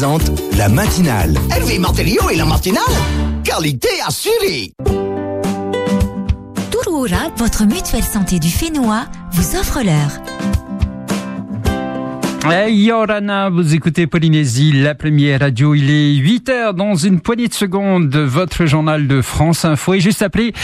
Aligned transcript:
présente 0.00 0.32
la 0.56 0.70
matinale. 0.70 1.34
Hervé 1.54 1.78
Martelio 1.78 2.30
et 2.30 2.36
la 2.36 2.46
matinale, 2.46 2.80
qualité 3.44 3.90
assurée. 4.06 4.72
Touroura, 6.70 7.28
votre 7.36 7.66
mutuelle 7.66 8.02
santé 8.02 8.38
du 8.38 8.48
Fénois, 8.48 9.04
vous 9.32 9.56
offre 9.56 9.82
l'heure. 9.84 10.12
Hey 12.50 12.74
Yorana, 12.84 13.50
vous 13.50 13.74
écoutez 13.74 14.06
Polynésie, 14.06 14.72
la 14.72 14.94
première 14.94 15.40
radio. 15.40 15.74
Il 15.74 15.90
est 15.90 16.14
8 16.14 16.48
heures 16.48 16.72
dans 16.72 16.94
une 16.94 17.20
poignée 17.20 17.48
de 17.48 17.52
secondes. 17.52 18.16
Votre 18.16 18.64
journal 18.64 19.06
de 19.06 19.20
France 19.20 19.66
Info 19.66 19.92
et 19.92 20.00
juste 20.00 20.22
appelé 20.22 20.54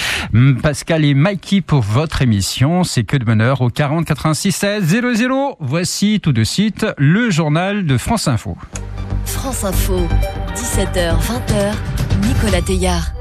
Pascal 0.62 1.04
et 1.04 1.12
Mikey 1.12 1.60
pour 1.60 1.82
votre 1.82 2.22
émission. 2.22 2.84
C'est 2.84 3.04
que 3.04 3.18
de 3.18 3.24
bonheur 3.26 3.60
au 3.60 3.68
40 3.68 4.06
86 4.06 4.52
16 4.52 5.02
00. 5.16 5.58
Voici 5.60 6.20
tout 6.22 6.32
de 6.32 6.42
suite 6.42 6.86
le 6.96 7.28
journal 7.28 7.84
de 7.84 7.98
France 7.98 8.28
Info. 8.28 8.56
France 9.26 9.64
Info, 9.64 10.00
17h, 10.54 11.14
20h, 11.18 11.74
Nicolas 12.26 12.62
Teillard. 12.62 13.12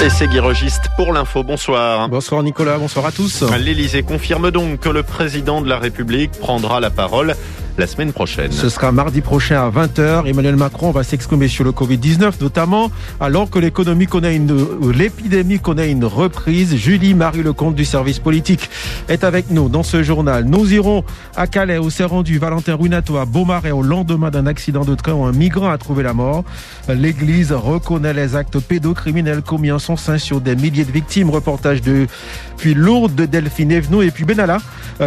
Et 0.00 0.10
c'est 0.10 0.28
Guy 0.28 0.38
Registe 0.38 0.84
pour 0.96 1.12
l'info. 1.12 1.42
Bonsoir. 1.42 2.08
Bonsoir 2.08 2.44
Nicolas, 2.44 2.78
bonsoir 2.78 3.06
à 3.06 3.12
tous. 3.12 3.42
L'Élysée 3.58 4.04
confirme 4.04 4.52
donc 4.52 4.78
que 4.80 4.88
le 4.88 5.02
président 5.02 5.60
de 5.60 5.68
la 5.68 5.78
République 5.78 6.30
prendra 6.30 6.78
la 6.78 6.90
parole 6.90 7.34
la 7.78 7.86
semaine 7.86 8.12
prochaine. 8.12 8.50
Ce 8.50 8.68
sera 8.68 8.90
mardi 8.90 9.20
prochain 9.20 9.62
à 9.62 9.70
20h. 9.70 10.26
Emmanuel 10.26 10.56
Macron 10.56 10.90
va 10.90 11.04
s'exprimer 11.04 11.46
sur 11.46 11.62
le 11.62 11.70
Covid-19, 11.70 12.32
notamment 12.40 12.90
alors 13.20 13.48
que 13.50 13.60
l'économie 13.60 14.06
connaît 14.06 14.34
une, 14.34 14.52
l'épidémie 14.92 15.60
connaît 15.60 15.90
une 15.90 16.04
reprise. 16.04 16.74
Julie 16.74 17.14
Marie 17.14 17.44
Lecomte 17.44 17.76
du 17.76 17.84
service 17.84 18.18
politique 18.18 18.68
est 19.08 19.22
avec 19.22 19.50
nous 19.50 19.68
dans 19.68 19.84
ce 19.84 20.02
journal. 20.02 20.44
Nous 20.44 20.74
irons 20.74 21.04
à 21.36 21.46
Calais 21.46 21.78
où 21.78 21.88
s'est 21.88 22.04
rendu 22.04 22.38
Valentin 22.38 22.74
Runato 22.74 23.16
à 23.16 23.24
Beaumarais 23.24 23.70
au 23.70 23.82
lendemain 23.82 24.30
d'un 24.30 24.46
accident 24.46 24.84
de 24.84 24.96
train 24.96 25.12
où 25.12 25.24
un 25.24 25.32
migrant 25.32 25.70
a 25.70 25.78
trouvé 25.78 26.02
la 26.02 26.14
mort. 26.14 26.44
L'église 26.88 27.52
reconnaît 27.52 28.12
les 28.12 28.34
actes 28.34 28.58
pédocriminels 28.58 29.42
commis 29.42 29.70
en 29.70 29.78
son 29.78 29.96
sein 29.96 30.18
sur 30.18 30.40
des 30.40 30.56
milliers 30.56 30.84
de 30.84 30.92
victimes. 30.92 31.30
Reportage 31.30 31.80
de 31.82 32.08
puis 32.56 32.74
Lourdes 32.74 33.14
de 33.14 33.24
Delphine 33.24 33.70
Evenot 33.70 34.02
et 34.02 34.10
puis 34.10 34.24
Benalla 34.24 34.58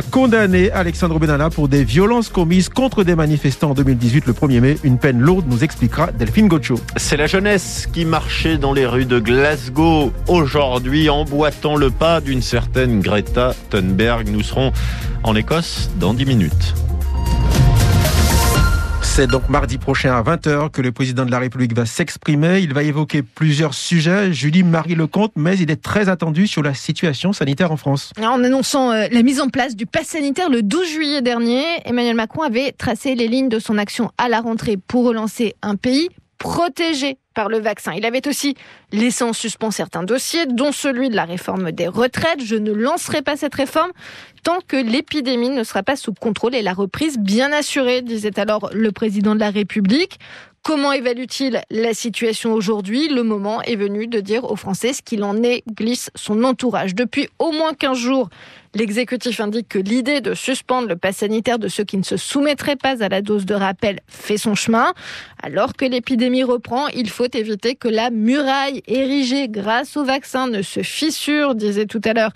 condamné 0.10 0.72
Alexandre 0.72 1.20
Benalla 1.20 1.50
pour 1.50 1.68
des 1.68 1.84
violences 1.84 2.30
commises 2.30 2.61
contre 2.70 3.04
des 3.04 3.16
manifestants 3.16 3.72
en 3.72 3.74
2018 3.74 4.26
le 4.26 4.34
1er 4.34 4.60
mai. 4.60 4.78
Une 4.84 4.98
peine 4.98 5.20
lourde 5.20 5.46
nous 5.48 5.64
expliquera 5.64 6.12
Delphine 6.12 6.48
Gocho. 6.48 6.76
C'est 6.98 7.18
la 7.18 7.28
jeunesse 7.28 7.88
qui 7.92 8.06
marchait 8.06 8.58
dans 8.58 8.74
les 8.74 8.86
rues 8.86 9.06
de 9.06 9.20
Glasgow 9.20 10.12
aujourd'hui 10.28 11.10
emboîtant 11.10 11.76
le 11.76 11.90
pas 11.90 12.22
d'une 12.22 12.42
certaine 12.42 13.02
Greta 13.02 13.54
Thunberg. 13.70 14.30
Nous 14.30 14.44
serons 14.44 14.72
en 15.24 15.36
Écosse 15.36 15.90
dans 16.00 16.14
10 16.14 16.26
minutes. 16.26 16.74
C'est 19.14 19.28
donc 19.28 19.50
mardi 19.50 19.78
prochain 19.78 20.14
à 20.16 20.24
20h 20.24 20.72
que 20.72 20.82
le 20.82 20.94
président 20.94 21.26
de 21.26 21.32
la 21.32 21.40
République 21.40 21.76
va 21.76 21.86
s'exprimer. 21.86 22.60
Il 22.60 22.74
va 22.74 22.82
évoquer 22.82 23.24
plusieurs 23.24 23.74
sujets. 23.74 24.32
Julie 24.32 24.64
Marie 24.64 24.96
Lecomte, 24.96 25.34
mais 25.36 25.58
il 25.58 25.70
est 25.70 25.82
très 25.82 26.08
attendu 26.08 26.48
sur 26.48 26.64
la 26.64 26.74
situation 26.74 27.34
sanitaire 27.34 27.74
en 27.74 27.78
France. 27.78 28.14
En 28.18 28.42
annonçant 28.42 28.92
euh, 28.92 29.08
la 29.12 29.22
mise 29.22 29.42
en 29.42 29.50
place 29.50 29.76
du 29.76 29.86
pass 29.86 30.08
sanitaire 30.08 30.50
le 30.50 30.64
12 30.64 30.88
juillet 30.88 31.22
dernier, 31.22 31.62
Emmanuel 31.84 32.16
Macron 32.16 32.44
avait 32.44 32.72
tracé 32.72 33.14
les 33.16 33.28
lignes 33.28 33.50
de 33.50 33.60
son 33.60 33.78
action 33.78 34.12
à 34.18 34.30
la 34.30 34.40
rentrée 34.40 34.78
pour 34.78 35.04
relancer 35.04 35.56
un 35.62 35.76
pays 35.76 36.08
protégé 36.38 37.18
par 37.34 37.50
le 37.50 37.60
vaccin. 37.60 37.94
Il 37.94 38.06
avait 38.06 38.28
aussi 38.28 38.56
laissé 38.92 39.24
en 39.24 39.34
suspens 39.34 39.72
certains 39.72 40.04
dossiers, 40.04 40.46
dont 40.46 40.72
celui 40.72 41.10
de 41.10 41.16
la 41.16 41.26
réforme 41.26 41.72
des 41.72 41.88
retraites. 41.88 42.44
Je 42.44 42.56
ne 42.56 42.72
lancerai 42.72 43.22
pas 43.22 43.38
cette 43.38 43.56
réforme 43.56 43.92
tant 44.44 44.60
que 44.68 44.76
l'épidémie 44.76 45.50
ne 45.50 45.64
sera 45.64 45.84
pas 45.84 45.96
sous 45.96 46.14
contrôle 46.14 46.56
et 46.56 46.62
la 46.62 46.74
reprise 46.74 47.18
bien 47.18 47.52
assurée, 47.52 48.02
disait 48.02 48.40
alors 48.40 48.70
le 48.74 48.92
président 48.92 49.36
de 49.36 49.40
la 49.40 49.52
République. 49.52 50.20
Comment 50.64 50.92
évalue-t-il 50.92 51.62
la 51.72 51.94
situation 51.96 52.54
aujourd'hui? 52.54 53.08
Le 53.08 53.24
moment 53.24 53.64
est 53.64 53.76
venu 53.76 54.06
de 54.06 54.20
dire 54.20 54.44
aux 54.44 54.56
Français 54.56 54.94
ce 54.94 55.02
qu'il 55.02 55.24
en 55.24 55.42
est, 55.42 55.64
glisse 55.74 56.12
son 56.14 56.44
entourage. 56.44 56.94
Depuis 56.94 57.30
au 57.40 57.52
moins 57.52 57.74
15 57.74 57.98
jours, 57.98 58.30
l'exécutif 58.74 59.40
indique 59.40 59.70
que 59.70 59.80
l'idée 59.80 60.22
de 60.22 60.34
suspendre 60.34 60.88
le 60.88 60.96
pass 60.96 61.18
sanitaire 61.18 61.60
de 61.60 61.68
ceux 61.68 61.84
qui 61.84 61.98
ne 61.98 62.04
se 62.04 62.18
soumettraient 62.18 62.76
pas 62.76 63.04
à 63.04 63.10
la 63.10 63.22
dose 63.22 63.46
de 63.46 63.54
rappel 63.54 64.00
fait 64.08 64.38
son 64.38 64.56
chemin. 64.56 64.94
Alors 65.42 65.74
que 65.74 65.86
l'épidémie 65.86 66.44
reprend, 66.44 66.88
il 66.90 67.10
faut 67.10 67.28
éviter 67.34 67.76
que 67.76 67.88
la 67.88 68.10
muraille 68.10 68.82
érigée 68.88 69.48
grâce 69.50 69.98
au 69.98 70.04
vaccin 70.04 70.48
ne 70.48 70.62
se 70.62 70.82
fissure, 70.82 71.56
disait 71.56 71.86
tout 71.86 72.02
à 72.06 72.14
l'heure 72.14 72.32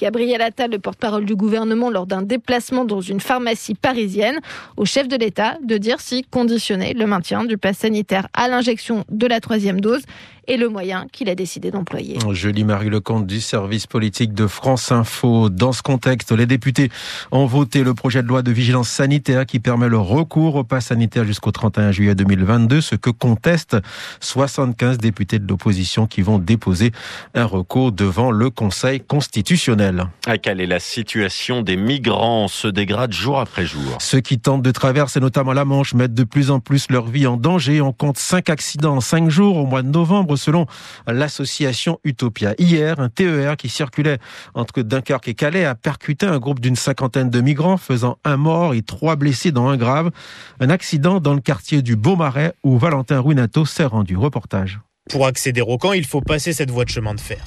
Gabriel 0.00 0.40
Attal, 0.40 0.70
le 0.70 0.78
porte-parole 0.78 1.26
du 1.26 1.36
gouvernement, 1.36 1.90
lors 1.90 2.06
d'un 2.06 2.22
déplacement 2.22 2.86
dans 2.86 3.02
une 3.02 3.20
pharmacie 3.20 3.74
parisienne, 3.74 4.40
au 4.78 4.86
chef 4.86 5.08
de 5.08 5.16
l'État 5.16 5.58
de 5.62 5.76
dire 5.76 6.00
si 6.00 6.22
conditionner 6.22 6.94
le 6.94 7.06
maintien 7.06 7.44
du 7.44 7.58
pass 7.58 7.78
sanitaire 7.78 8.26
à 8.32 8.48
l'injection 8.48 9.04
de 9.10 9.26
la 9.26 9.40
troisième 9.40 9.80
dose 9.80 10.02
et 10.50 10.56
le 10.56 10.68
moyen 10.68 11.06
qu'il 11.12 11.30
a 11.30 11.36
décidé 11.36 11.70
d'employer. 11.70 12.18
Je 12.32 12.48
lis 12.48 12.64
Marie 12.64 12.90
Lecomte 12.90 13.24
du 13.24 13.40
service 13.40 13.86
politique 13.86 14.34
de 14.34 14.48
France 14.48 14.90
Info. 14.90 15.48
Dans 15.48 15.70
ce 15.70 15.80
contexte, 15.80 16.32
les 16.32 16.46
députés 16.46 16.90
ont 17.30 17.46
voté 17.46 17.84
le 17.84 17.94
projet 17.94 18.20
de 18.20 18.26
loi 18.26 18.42
de 18.42 18.50
vigilance 18.50 18.88
sanitaire 18.88 19.46
qui 19.46 19.60
permet 19.60 19.88
le 19.88 19.98
recours 19.98 20.56
au 20.56 20.64
pass 20.64 20.86
sanitaire 20.86 21.24
jusqu'au 21.24 21.52
31 21.52 21.92
juillet 21.92 22.16
2022, 22.16 22.80
ce 22.80 22.96
que 22.96 23.10
contestent 23.10 23.76
75 24.18 24.98
députés 24.98 25.38
de 25.38 25.46
l'opposition 25.46 26.08
qui 26.08 26.20
vont 26.20 26.40
déposer 26.40 26.90
un 27.36 27.44
recours 27.44 27.92
devant 27.92 28.32
le 28.32 28.50
Conseil 28.50 29.00
constitutionnel. 29.00 30.08
À 30.26 30.36
quelle 30.36 30.60
est 30.60 30.66
la 30.66 30.80
situation 30.80 31.62
des 31.62 31.76
migrants? 31.76 32.48
Se 32.48 32.66
dégrade 32.66 33.12
jour 33.12 33.38
après 33.38 33.66
jour 33.66 33.98
Ceux 34.00 34.20
qui 34.20 34.40
tentent 34.40 34.62
de 34.62 34.72
traverser 34.72 35.20
notamment 35.20 35.52
la 35.52 35.64
Manche 35.64 35.94
mettent 35.94 36.14
de 36.14 36.24
plus 36.24 36.50
en 36.50 36.58
plus 36.58 36.90
leur 36.90 37.06
vie 37.06 37.28
en 37.28 37.36
danger. 37.36 37.80
On 37.80 37.92
compte 37.92 38.18
5 38.18 38.50
accidents 38.50 38.96
en 38.96 39.00
5 39.00 39.30
jours 39.30 39.56
au 39.56 39.66
mois 39.66 39.82
de 39.82 39.88
novembre 39.88 40.39
selon 40.40 40.66
l'association 41.06 42.00
Utopia. 42.04 42.54
Hier, 42.58 42.98
un 42.98 43.08
TER 43.08 43.56
qui 43.56 43.68
circulait 43.68 44.18
entre 44.54 44.82
Dunkerque 44.82 45.28
et 45.28 45.34
Calais 45.34 45.64
a 45.64 45.74
percuté 45.74 46.26
un 46.26 46.38
groupe 46.38 46.60
d'une 46.60 46.76
cinquantaine 46.76 47.30
de 47.30 47.40
migrants, 47.40 47.76
faisant 47.76 48.18
un 48.24 48.36
mort 48.36 48.74
et 48.74 48.82
trois 48.82 49.16
blessés 49.16 49.52
dans 49.52 49.68
un 49.68 49.76
grave. 49.76 50.10
Un 50.58 50.70
accident 50.70 51.20
dans 51.20 51.34
le 51.34 51.40
quartier 51.40 51.82
du 51.82 51.96
Beaumarais 51.96 52.54
où 52.64 52.78
Valentin 52.78 53.20
Ruinato 53.20 53.64
s'est 53.64 53.84
rendu. 53.84 54.16
Reportage. 54.16 54.80
Pour 55.10 55.26
accéder 55.26 55.60
au 55.60 55.76
camp, 55.78 55.92
il 55.92 56.06
faut 56.06 56.20
passer 56.20 56.52
cette 56.52 56.70
voie 56.70 56.84
de 56.84 56.90
chemin 56.90 57.14
de 57.14 57.20
fer. 57.20 57.44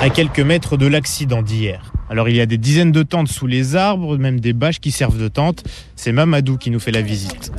À 0.00 0.10
quelques 0.10 0.40
mètres 0.40 0.76
de 0.76 0.86
l'accident 0.86 1.42
d'hier. 1.42 1.92
Alors 2.08 2.28
il 2.28 2.36
y 2.36 2.40
a 2.40 2.46
des 2.46 2.58
dizaines 2.58 2.92
de 2.92 3.02
tentes 3.02 3.28
sous 3.28 3.46
les 3.46 3.74
arbres, 3.74 4.16
même 4.16 4.38
des 4.40 4.52
bâches 4.52 4.78
qui 4.78 4.92
servent 4.92 5.18
de 5.18 5.28
tentes. 5.28 5.64
C'est 5.96 6.12
Mamadou 6.12 6.56
qui 6.56 6.70
nous 6.70 6.78
fait 6.78 6.92
la 6.92 7.02
visite. 7.02 7.50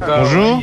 Bonjour. 0.00 0.62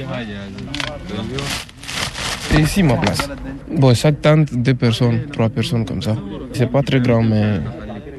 C'est 2.49 2.61
ici 2.61 2.83
ma 2.83 2.95
place. 2.95 3.29
Bon, 3.69 3.93
chaque 3.93 4.21
tente, 4.21 4.53
deux 4.53 4.73
personnes, 4.73 5.27
trois 5.31 5.49
personnes 5.49 5.85
comme 5.85 6.01
ça. 6.01 6.15
C'est 6.53 6.71
pas 6.71 6.81
très 6.81 6.99
grand, 6.99 7.21
mais 7.21 7.59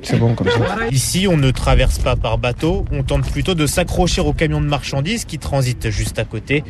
c'est 0.02 0.18
bon 0.18 0.34
comme 0.34 0.48
ça. 0.48 0.60
Ici, 0.90 1.26
on 1.28 1.36
ne 1.36 1.50
traverse 1.50 1.98
pas 1.98 2.14
par 2.14 2.38
bateau, 2.38 2.84
on 2.92 3.02
tente 3.02 3.30
plutôt 3.30 3.54
de 3.54 3.66
s'accrocher 3.66 4.20
au 4.20 4.32
camion 4.32 4.60
de 4.60 4.66
marchandises 4.66 5.24
qui 5.24 5.38
transite 5.38 5.90
juste 5.90 6.18
à 6.18 6.24
côté. 6.24 6.62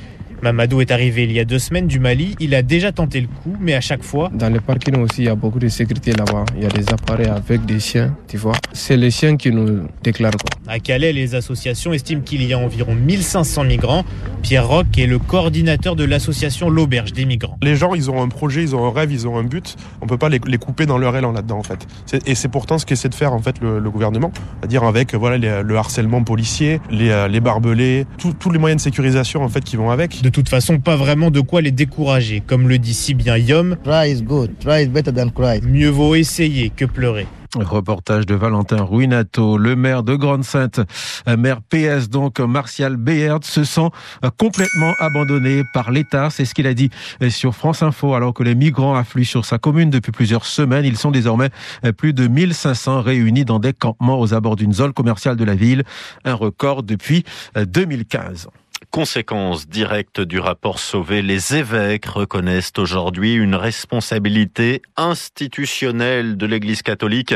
Mamadou 0.43 0.81
est 0.81 0.91
arrivé 0.91 1.25
il 1.25 1.32
y 1.32 1.41
a 1.41 1.44
deux 1.44 1.59
semaines 1.59 1.87
du 1.87 1.99
Mali. 1.99 2.37
Il 2.41 2.54
a 2.54 2.62
déjà 2.62 2.93
tenté 2.93 3.21
le 3.21 3.26
coup, 3.26 3.56
mais 3.60 3.75
à 3.75 3.81
chaque 3.81 4.03
fois. 4.03 4.31
Dans 4.32 4.53
le 4.53 4.60
parking 4.60 4.96
aussi, 5.00 5.23
il 5.23 5.25
y 5.25 5.29
a 5.29 5.35
beaucoup 5.35 5.58
de 5.58 5.69
sécurité 5.69 6.12
là-bas. 6.12 6.44
Il 6.56 6.62
y 6.62 6.67
a 6.67 6.69
des 6.69 6.88
appareils 6.90 7.26
avec 7.26 7.64
des 7.67 7.81
chiens, 7.81 8.14
tu 8.29 8.37
vois. 8.37 8.55
C'est 8.73 8.96
les 8.96 9.11
chiens 9.11 9.37
qui 9.37 9.50
nous 9.50 9.88
déclarent 10.02 10.32
quoi. 10.32 10.73
À 10.73 10.79
Calais, 10.79 11.12
les 11.12 11.35
associations 11.35 11.93
estiment 11.93 12.20
qu'il 12.23 12.43
y 12.44 12.52
a 12.52 12.58
environ 12.58 12.94
1500 12.94 13.64
migrants. 13.64 14.05
Pierre 14.43 14.69
Roch 14.69 14.87
est 14.96 15.06
le 15.06 15.19
coordinateur 15.19 15.96
de 15.96 16.05
l'association 16.05 16.70
L'Auberge 16.70 17.12
des 17.12 17.25
migrants. 17.25 17.58
Les 17.62 17.75
gens, 17.76 17.94
ils 17.94 18.11
ont 18.11 18.23
un 18.23 18.29
projet, 18.29 18.62
ils 18.62 18.76
ont 18.76 18.87
un 18.87 18.93
rêve, 18.93 19.11
ils 19.12 19.26
ont 19.26 19.37
un 19.38 19.44
but. 19.44 19.76
On 20.00 20.06
peut 20.06 20.19
pas 20.19 20.29
les, 20.29 20.40
les 20.46 20.58
couper 20.58 20.87
dans 20.87 20.99
leur 20.99 21.17
élan 21.17 21.32
là-dedans 21.32 21.58
en 21.58 21.62
fait. 21.62 21.87
Et 22.26 22.35
c'est 22.35 22.49
pourtant 22.49 22.79
ce 22.79 22.87
qu'essaie 22.87 23.08
de 23.08 23.14
faire 23.14 23.32
en 23.32 23.40
fait 23.40 23.61
le, 23.61 23.79
le 23.79 23.90
gouvernement, 23.90 24.31
c'est-à-dire 24.61 24.85
avec 24.85 25.14
voilà 25.14 25.38
les, 25.38 25.62
le 25.62 25.76
harcèlement 25.76 26.23
policier, 26.23 26.81
les, 26.90 27.26
les 27.29 27.40
barbelés, 27.40 28.06
tous 28.38 28.50
les 28.50 28.58
moyens 28.58 28.81
de 28.81 28.85
sécurisation 28.85 29.43
en 29.43 29.49
fait 29.49 29.64
qui 29.64 29.76
vont 29.76 29.90
avec. 29.90 30.23
De 30.23 30.27
toute 30.28 30.48
façon, 30.48 30.78
pas 30.78 30.96
vraiment 30.96 31.30
de 31.30 31.40
quoi 31.40 31.60
les 31.60 31.70
décourager, 31.70 32.42
comme 32.46 32.69
le 32.69 32.78
dit 32.78 32.94
si 32.94 33.14
bien 33.14 33.36
Yom. 33.36 33.76
Try 33.84 34.10
is 34.10 34.22
good. 34.22 34.58
Try 34.58 34.82
is 34.82 34.88
better 34.88 35.12
than 35.12 35.30
cry. 35.30 35.60
Mieux 35.62 35.90
vaut 35.90 36.14
essayer 36.14 36.70
que 36.70 36.84
pleurer. 36.84 37.26
Reportage 37.56 38.26
de 38.26 38.34
Valentin 38.34 38.82
Ruinato, 38.82 39.56
le 39.56 39.75
maire 39.75 40.02
de 40.02 40.14
Grande-Sainte, 40.14 40.80
maire 41.26 41.62
PS 41.62 42.10
donc 42.10 42.40
Martial 42.40 42.96
Béard 42.96 43.42
se 43.42 43.64
sent 43.64 43.88
complètement 44.36 44.92
abandonné 45.00 45.62
par 45.72 45.90
l'État, 45.90 46.28
c'est 46.28 46.44
ce 46.44 46.52
qu'il 46.52 46.66
a 46.66 46.75
dit 46.75 46.90
sur 47.30 47.54
France 47.54 47.82
Info 47.82 48.12
alors 48.12 48.34
que 48.34 48.42
les 48.42 48.54
migrants 48.54 48.94
affluent 48.94 49.25
sur 49.25 49.46
sa 49.46 49.56
commune 49.56 49.88
depuis 49.88 50.12
plusieurs 50.12 50.44
semaines, 50.44 50.84
ils 50.84 50.98
sont 50.98 51.10
désormais 51.10 51.48
plus 51.96 52.12
de 52.12 52.28
1500 52.28 53.00
réunis 53.00 53.46
dans 53.46 53.60
des 53.60 53.72
campements 53.72 54.20
aux 54.20 54.34
abords 54.34 54.56
d'une 54.56 54.75
zone 54.75 54.92
commerciale 54.92 55.36
de 55.36 55.44
la 55.44 55.54
ville, 55.54 55.84
un 56.26 56.34
record 56.34 56.82
depuis 56.82 57.25
2015. 57.56 58.48
Conséquence 58.90 59.69
directe 59.69 60.23
du 60.23 60.40
rapport 60.40 60.79
Sauvé, 60.79 61.20
les 61.20 61.55
évêques 61.55 62.06
reconnaissent 62.06 62.73
aujourd'hui 62.79 63.35
une 63.35 63.55
responsabilité 63.55 64.81
institutionnelle 64.96 66.38
de 66.38 66.46
l'Église 66.46 66.81
catholique 66.81 67.35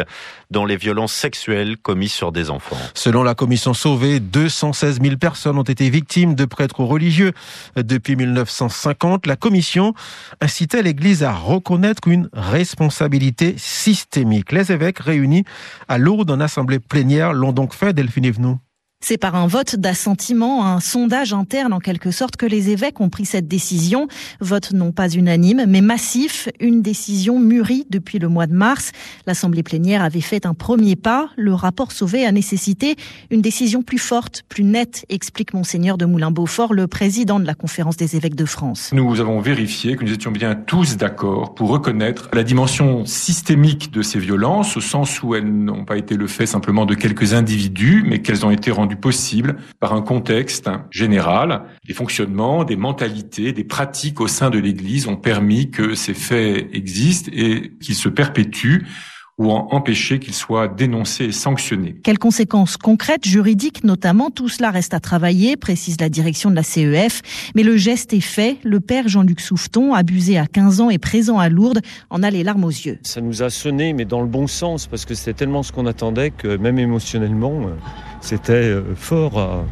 dans 0.50 0.64
les 0.64 0.78
violences 0.78 1.12
sexuelles 1.12 1.76
commises 1.76 2.14
sur 2.14 2.32
des 2.32 2.48
enfants. 2.48 2.78
Selon 2.94 3.22
la 3.22 3.34
commission 3.34 3.74
Sauvé, 3.74 4.18
216 4.18 5.02
000 5.02 5.16
personnes 5.18 5.58
ont 5.58 5.62
été 5.62 5.90
victimes 5.90 6.34
de 6.34 6.46
prêtres 6.46 6.80
religieux 6.80 7.32
depuis 7.76 8.16
1950. 8.16 9.26
La 9.26 9.36
commission 9.36 9.92
incitait 10.40 10.82
l'Église 10.82 11.22
à 11.22 11.32
reconnaître 11.32 12.08
une 12.08 12.30
responsabilité 12.32 13.54
systémique. 13.58 14.52
Les 14.52 14.72
évêques 14.72 15.00
réunis 15.00 15.44
à 15.86 15.98
Lourdes 15.98 16.30
en 16.30 16.40
assemblée 16.40 16.78
plénière 16.78 17.34
l'ont 17.34 17.52
donc 17.52 17.74
fait, 17.74 17.92
Delphine 17.92 18.24
Evenou. 18.24 18.58
C'est 19.04 19.18
par 19.18 19.34
un 19.34 19.48
vote 19.48 19.74
d'assentiment, 19.74 20.64
un 20.64 20.78
sondage 20.78 21.32
interne 21.32 21.72
en 21.72 21.80
quelque 21.80 22.12
sorte 22.12 22.36
que 22.36 22.46
les 22.46 22.70
évêques 22.70 23.00
ont 23.00 23.08
pris 23.08 23.24
cette 23.24 23.48
décision. 23.48 24.06
Vote 24.38 24.70
non 24.72 24.92
pas 24.92 25.08
unanime, 25.08 25.64
mais 25.66 25.80
massif, 25.80 26.48
une 26.60 26.82
décision 26.82 27.40
mûrie 27.40 27.84
depuis 27.90 28.20
le 28.20 28.28
mois 28.28 28.46
de 28.46 28.54
mars. 28.54 28.92
L'Assemblée 29.26 29.64
plénière 29.64 30.04
avait 30.04 30.20
fait 30.20 30.46
un 30.46 30.54
premier 30.54 30.94
pas. 30.94 31.30
Le 31.36 31.52
rapport 31.52 31.90
Sauvé 31.90 32.24
a 32.24 32.30
nécessité 32.30 32.94
une 33.32 33.42
décision 33.42 33.82
plus 33.82 33.98
forte, 33.98 34.44
plus 34.48 34.62
nette, 34.62 35.04
explique 35.08 35.52
Monseigneur 35.52 35.98
de 35.98 36.04
Moulin-Beaufort, 36.04 36.72
le 36.72 36.86
président 36.86 37.40
de 37.40 37.44
la 37.44 37.56
Conférence 37.56 37.96
des 37.96 38.14
évêques 38.14 38.36
de 38.36 38.44
France. 38.44 38.90
Nous 38.92 39.20
avons 39.20 39.40
vérifié 39.40 39.96
que 39.96 40.04
nous 40.04 40.12
étions 40.12 40.30
bien 40.30 40.54
tous 40.54 40.96
d'accord 40.96 41.56
pour 41.56 41.70
reconnaître 41.70 42.28
la 42.32 42.44
dimension 42.44 43.04
systémique 43.04 43.90
de 43.90 44.02
ces 44.02 44.20
violences, 44.20 44.76
au 44.76 44.80
sens 44.80 45.24
où 45.24 45.34
elles 45.34 45.52
n'ont 45.52 45.84
pas 45.84 45.96
été 45.96 46.14
le 46.14 46.28
fait 46.28 46.46
simplement 46.46 46.86
de 46.86 46.94
quelques 46.94 47.34
individus, 47.34 48.04
mais 48.06 48.22
qu'elles 48.22 48.46
ont 48.46 48.52
été 48.52 48.70
rendues 48.70 48.91
possible 48.96 49.56
par 49.80 49.92
un 49.92 50.02
contexte 50.02 50.70
général. 50.90 51.62
Les 51.86 51.94
fonctionnements, 51.94 52.64
des 52.64 52.76
mentalités, 52.76 53.52
des 53.52 53.64
pratiques 53.64 54.20
au 54.20 54.28
sein 54.28 54.50
de 54.50 54.58
l'Église 54.58 55.06
ont 55.06 55.16
permis 55.16 55.70
que 55.70 55.94
ces 55.94 56.14
faits 56.14 56.68
existent 56.72 57.30
et 57.34 57.72
qu'ils 57.80 57.94
se 57.94 58.08
perpétuent 58.08 58.86
ou 59.42 59.50
en 59.50 59.68
empêcher 59.72 60.20
qu'il 60.20 60.34
soit 60.34 60.68
dénoncé 60.68 61.24
et 61.24 61.32
sanctionné. 61.32 61.96
Quelles 62.02 62.18
conséquences 62.18 62.76
concrètes, 62.76 63.26
juridiques 63.26 63.82
notamment 63.82 64.30
Tout 64.30 64.48
cela 64.48 64.70
reste 64.70 64.94
à 64.94 65.00
travailler, 65.00 65.56
précise 65.56 66.00
la 66.00 66.08
direction 66.08 66.50
de 66.50 66.54
la 66.54 66.62
CEF. 66.62 67.22
Mais 67.54 67.64
le 67.64 67.76
geste 67.76 68.12
est 68.12 68.20
fait. 68.20 68.58
Le 68.62 68.78
père 68.80 69.08
Jean-Luc 69.08 69.40
Souffeton, 69.40 69.94
abusé 69.94 70.38
à 70.38 70.46
15 70.46 70.80
ans 70.80 70.90
et 70.90 70.98
présent 70.98 71.38
à 71.38 71.48
Lourdes, 71.48 71.80
en 72.10 72.22
a 72.22 72.30
les 72.30 72.44
larmes 72.44 72.64
aux 72.64 72.70
yeux. 72.70 72.98
Ça 73.02 73.20
nous 73.20 73.42
a 73.42 73.50
sonné, 73.50 73.92
mais 73.92 74.04
dans 74.04 74.20
le 74.20 74.28
bon 74.28 74.46
sens, 74.46 74.86
parce 74.86 75.04
que 75.04 75.14
c'était 75.14 75.34
tellement 75.34 75.62
ce 75.62 75.72
qu'on 75.72 75.86
attendait 75.86 76.30
que 76.30 76.56
même 76.56 76.78
émotionnellement, 76.78 77.62
euh, 77.62 77.74
c'était 78.20 78.52
euh, 78.52 78.94
fort 78.94 79.38
à, 79.38 79.64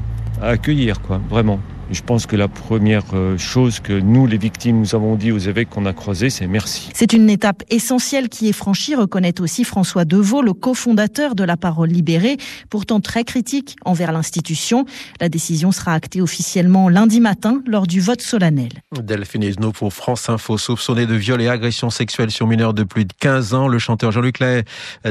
à 0.43 0.49
accueillir, 0.49 1.01
quoi, 1.01 1.21
vraiment. 1.31 1.61
Je 1.91 2.03
pense 2.03 2.27
que 2.27 2.37
la 2.37 2.47
première 2.47 3.03
euh, 3.15 3.37
chose 3.37 3.81
que 3.81 3.93
nous, 3.93 4.29
les 4.29 4.39
victimes, 4.39 4.79
nous 4.79 4.95
avons 4.95 5.17
dit 5.17 5.33
aux 5.33 5.39
évêques 5.39 5.71
qu'on 5.71 5.87
a 5.87 5.93
croisés, 5.93 6.31
c'est 6.31 6.47
merci. 6.47 6.89
C'est 6.95 7.13
une 7.13 7.29
étape 7.29 7.65
essentielle 7.69 8.29
qui 8.29 8.49
est 8.49 8.53
franchie, 8.53 8.95
reconnaît 8.95 9.41
aussi 9.41 9.65
François 9.65 10.05
Deveau, 10.05 10.41
le 10.41 10.53
cofondateur 10.53 11.35
de 11.35 11.43
la 11.43 11.57
Parole 11.57 11.89
libérée, 11.89 12.37
pourtant 12.69 13.01
très 13.01 13.25
critique 13.25 13.75
envers 13.85 14.13
l'institution. 14.13 14.85
La 15.21 15.29
décision 15.29 15.73
sera 15.73 15.93
actée 15.93 16.21
officiellement 16.21 16.89
lundi 16.89 17.19
matin 17.19 17.61
lors 17.67 17.89
du 17.89 18.01
vote 18.01 18.23
solennel. 18.23 18.71
Delphine 18.93 19.43
Esno 19.43 19.73
pour 19.73 19.93
France 19.93 20.29
Info, 20.29 20.59
soupçonné 20.59 21.07
de 21.07 21.15
viol 21.15 21.43
et 21.43 21.49
agression 21.49 21.91
sexuelle 21.91 22.31
sur 22.31 22.47
mineurs 22.47 22.73
de 22.73 22.85
plus 22.85 23.05
de 23.05 23.13
15 23.19 23.55
ans. 23.55 23.67
Le 23.67 23.81
chanteur 23.81 24.13
Jean-Luc 24.13 24.39
Lay 24.39 24.63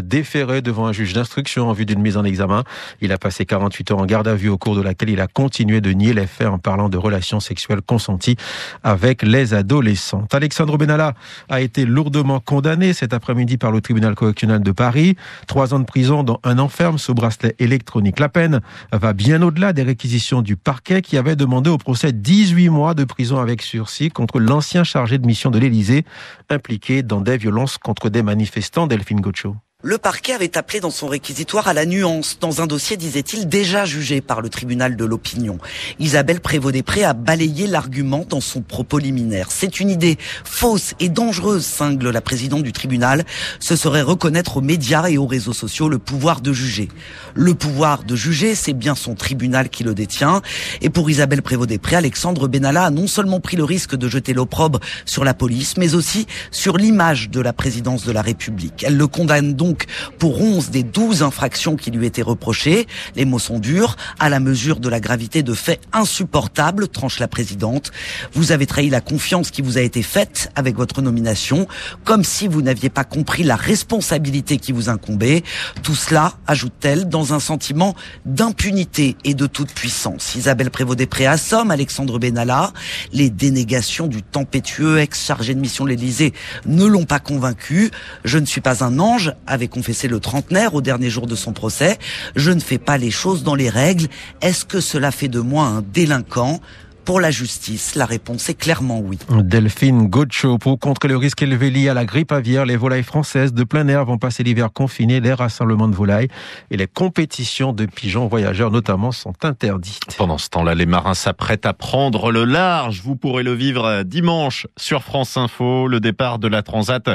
déféré 0.01 0.61
devant 0.61 0.85
un 0.85 0.93
juge 0.93 1.11
d'instruction 1.11 1.67
en 1.67 1.73
vue 1.73 1.85
d'une 1.85 2.01
mise 2.01 2.15
en 2.15 2.23
examen. 2.23 2.63
Il 3.01 3.11
a 3.11 3.17
passé 3.17 3.45
48 3.45 3.91
heures 3.91 3.99
en 3.99 4.05
garde 4.05 4.29
à 4.29 4.35
vue 4.35 4.49
au 4.49 4.57
cours 4.57 4.77
de 4.77 4.81
laquelle 4.81 5.09
il 5.09 5.19
a 5.19 5.27
continué 5.27 5.81
de 5.81 5.91
nier 5.91 6.13
les 6.13 6.25
faits 6.25 6.47
en 6.47 6.57
parlant 6.69 6.87
de 6.87 6.99
relations 6.99 7.39
sexuelles 7.39 7.81
consenties 7.81 8.35
avec 8.83 9.23
les 9.23 9.55
adolescents. 9.55 10.27
Alexandre 10.31 10.77
Benalla 10.77 11.15
a 11.49 11.61
été 11.61 11.83
lourdement 11.83 12.39
condamné 12.39 12.93
cet 12.93 13.11
après-midi 13.11 13.57
par 13.57 13.71
le 13.71 13.81
tribunal 13.81 14.13
correctionnel 14.13 14.61
de 14.61 14.71
Paris. 14.71 15.15
Trois 15.47 15.73
ans 15.73 15.79
de 15.79 15.85
prison 15.85 16.21
dont 16.21 16.37
un 16.43 16.59
enferme 16.59 16.99
sous 16.99 17.15
bracelet 17.15 17.55
électronique. 17.57 18.19
La 18.19 18.29
peine 18.29 18.61
va 18.91 19.13
bien 19.13 19.41
au-delà 19.41 19.73
des 19.73 19.81
réquisitions 19.81 20.43
du 20.43 20.57
parquet 20.57 21.01
qui 21.01 21.17
avait 21.17 21.35
demandé 21.35 21.71
au 21.71 21.79
procès 21.79 22.13
18 22.13 22.69
mois 22.69 22.93
de 22.93 23.03
prison 23.03 23.39
avec 23.39 23.63
sursis 23.63 24.11
contre 24.11 24.39
l'ancien 24.39 24.83
chargé 24.83 25.17
de 25.17 25.25
mission 25.25 25.49
de 25.49 25.57
l'Élysée 25.57 26.05
impliqué 26.51 27.01
dans 27.01 27.21
des 27.21 27.37
violences 27.37 27.79
contre 27.79 28.09
des 28.09 28.21
manifestants. 28.21 28.85
Delphine 28.85 29.21
Gocho. 29.21 29.55
Le 29.81 29.97
parquet 29.97 30.33
avait 30.33 30.57
appelé 30.57 30.81
dans 30.81 30.91
son 30.91 31.07
réquisitoire 31.07 31.69
à 31.69 31.73
la 31.73 31.85
nuance, 31.85 32.37
dans 32.41 32.61
un 32.61 32.67
dossier, 32.67 32.97
disait-il, 32.97 33.47
déjà 33.47 33.85
jugé 33.85 34.19
par 34.19 34.41
le 34.41 34.49
tribunal 34.49 34.97
de 34.97 35.05
l'opinion. 35.05 35.57
Isabelle 35.99 36.41
Prévost-Després 36.41 37.05
a 37.05 37.13
balayé 37.13 37.65
l'argument 37.65 38.25
dans 38.27 38.41
son 38.41 38.59
propos 38.59 38.97
liminaire. 38.97 39.47
C'est 39.51 39.79
une 39.79 39.89
idée 39.89 40.17
fausse 40.43 40.95
et 40.99 41.07
dangereuse, 41.07 41.63
cingle 41.65 42.09
la 42.09 42.19
présidente 42.19 42.63
du 42.63 42.73
tribunal. 42.73 43.23
Ce 43.61 43.77
serait 43.77 44.01
reconnaître 44.01 44.57
aux 44.57 44.61
médias 44.61 45.07
et 45.07 45.17
aux 45.17 45.27
réseaux 45.27 45.53
sociaux 45.53 45.87
le 45.87 45.97
pouvoir 45.97 46.41
de 46.41 46.51
juger. 46.51 46.89
Le 47.33 47.55
pouvoir 47.55 48.03
de 48.03 48.17
juger, 48.17 48.55
c'est 48.55 48.73
bien 48.73 48.95
son 48.95 49.15
tribunal 49.15 49.69
qui 49.69 49.85
le 49.85 49.95
détient. 49.95 50.41
Et 50.81 50.89
pour 50.89 51.09
Isabelle 51.09 51.41
Prévost-Després, 51.41 51.95
Alexandre 51.95 52.49
Benalla 52.49 52.83
a 52.83 52.89
non 52.89 53.07
seulement 53.07 53.39
pris 53.39 53.55
le 53.55 53.63
risque 53.63 53.95
de 53.95 54.09
jeter 54.09 54.33
l'opprobre 54.33 54.81
sur 55.05 55.23
la 55.23 55.33
police, 55.33 55.77
mais 55.77 55.95
aussi 55.95 56.27
sur 56.51 56.75
l'image 56.75 57.29
de 57.29 57.39
la 57.39 57.53
présidence 57.53 58.03
de 58.03 58.11
la 58.11 58.21
République. 58.21 58.83
Elle 58.85 58.97
le 58.97 59.07
condamne 59.07 59.53
donc 59.53 59.68
donc 59.69 59.85
pour 60.17 60.41
11 60.41 60.71
des 60.71 60.81
12 60.81 61.21
infractions 61.21 61.75
qui 61.75 61.91
lui 61.91 62.07
étaient 62.07 62.23
reprochées. 62.23 62.87
Les 63.15 63.23
mots 63.23 63.37
sont 63.37 63.59
durs, 63.59 63.97
à 64.17 64.27
la 64.27 64.39
mesure 64.39 64.79
de 64.79 64.89
la 64.89 64.99
gravité 64.99 65.43
de 65.43 65.53
faits 65.53 65.79
insupportables, 65.93 66.87
tranche 66.87 67.19
la 67.19 67.27
présidente. 67.27 67.91
Vous 68.33 68.51
avez 68.51 68.65
trahi 68.65 68.89
la 68.89 68.99
confiance 68.99 69.51
qui 69.51 69.61
vous 69.61 69.77
a 69.77 69.81
été 69.81 70.01
faite 70.01 70.51
avec 70.55 70.75
votre 70.75 71.03
nomination, 71.03 71.67
comme 72.03 72.23
si 72.23 72.47
vous 72.47 72.63
n'aviez 72.63 72.89
pas 72.89 73.03
compris 73.03 73.43
la 73.43 73.55
responsabilité 73.55 74.57
qui 74.57 74.71
vous 74.71 74.89
incombait. 74.89 75.43
Tout 75.83 75.93
cela, 75.93 76.33
ajoute-t-elle, 76.47 77.07
dans 77.07 77.35
un 77.35 77.39
sentiment 77.39 77.93
d'impunité 78.25 79.17
et 79.23 79.35
de 79.35 79.45
toute 79.45 79.71
puissance. 79.71 80.33
Isabelle 80.33 80.71
Prévost-Després 80.71 81.27
assomme 81.27 81.69
Alexandre 81.69 82.17
Benalla. 82.17 82.73
Les 83.13 83.29
dénégations 83.29 84.07
du 84.07 84.23
tempétueux 84.23 84.97
ex-chargé 84.97 85.53
de 85.53 85.59
mission 85.59 85.83
de 85.83 85.89
l'Élysée 85.89 86.33
ne 86.65 86.85
l'ont 86.85 87.05
pas 87.05 87.19
convaincu. 87.19 87.91
Je 88.25 88.39
ne 88.39 88.47
suis 88.47 88.61
pas 88.61 88.83
un 88.83 88.97
ange, 88.97 89.33
avait 89.59 89.67
confessé 89.67 90.07
le 90.07 90.21
trentenaire 90.21 90.73
au 90.73 90.81
dernier 90.81 91.09
jour 91.09 91.27
de 91.27 91.35
son 91.35 91.51
procès. 91.51 91.97
Je 92.37 92.51
ne 92.51 92.61
fais 92.61 92.77
pas 92.77 92.97
les 92.97 93.11
choses 93.11 93.43
dans 93.43 93.55
les 93.55 93.69
règles. 93.69 94.07
Est-ce 94.41 94.63
que 94.63 94.79
cela 94.79 95.11
fait 95.11 95.27
de 95.27 95.41
moi 95.41 95.65
un 95.65 95.81
délinquant? 95.81 96.61
Pour 97.03 97.19
la 97.19 97.31
justice 97.31 97.95
La 97.95 98.05
réponse 98.05 98.49
est 98.49 98.53
clairement 98.53 98.99
oui. 98.99 99.17
Delphine 99.29 100.07
Gocho, 100.09 100.59
pour 100.59 100.77
contre 100.77 101.07
le 101.07 101.17
risque 101.17 101.41
élevé 101.41 101.71
lié 101.71 101.89
à 101.89 101.95
la 101.95 102.05
grippe 102.05 102.31
aviaire, 102.31 102.65
les 102.65 102.77
volailles 102.77 103.03
françaises 103.03 103.51
de 103.51 103.63
plein 103.63 103.87
air 103.87 104.05
vont 104.05 104.19
passer 104.19 104.43
l'hiver 104.43 104.71
confiné. 104.71 105.19
Les 105.19 105.33
rassemblements 105.33 105.87
de 105.87 105.95
volailles 105.95 106.27
et 106.69 106.77
les 106.77 106.85
compétitions 106.87 107.73
de 107.73 107.85
pigeons 107.87 108.27
voyageurs 108.27 108.69
notamment 108.69 109.11
sont 109.11 109.33
interdites. 109.43 110.15
Pendant 110.17 110.37
ce 110.37 110.49
temps-là, 110.49 110.75
les 110.75 110.85
marins 110.85 111.15
s'apprêtent 111.15 111.65
à 111.65 111.73
prendre 111.73 112.31
le 112.31 112.45
large. 112.45 113.01
Vous 113.03 113.15
pourrez 113.15 113.43
le 113.43 113.53
vivre 113.53 114.03
dimanche 114.03 114.67
sur 114.77 115.01
France 115.01 115.35
Info. 115.35 115.87
Le 115.87 115.99
départ 115.99 116.37
de 116.37 116.47
la 116.47 116.61
Transat 116.61 117.09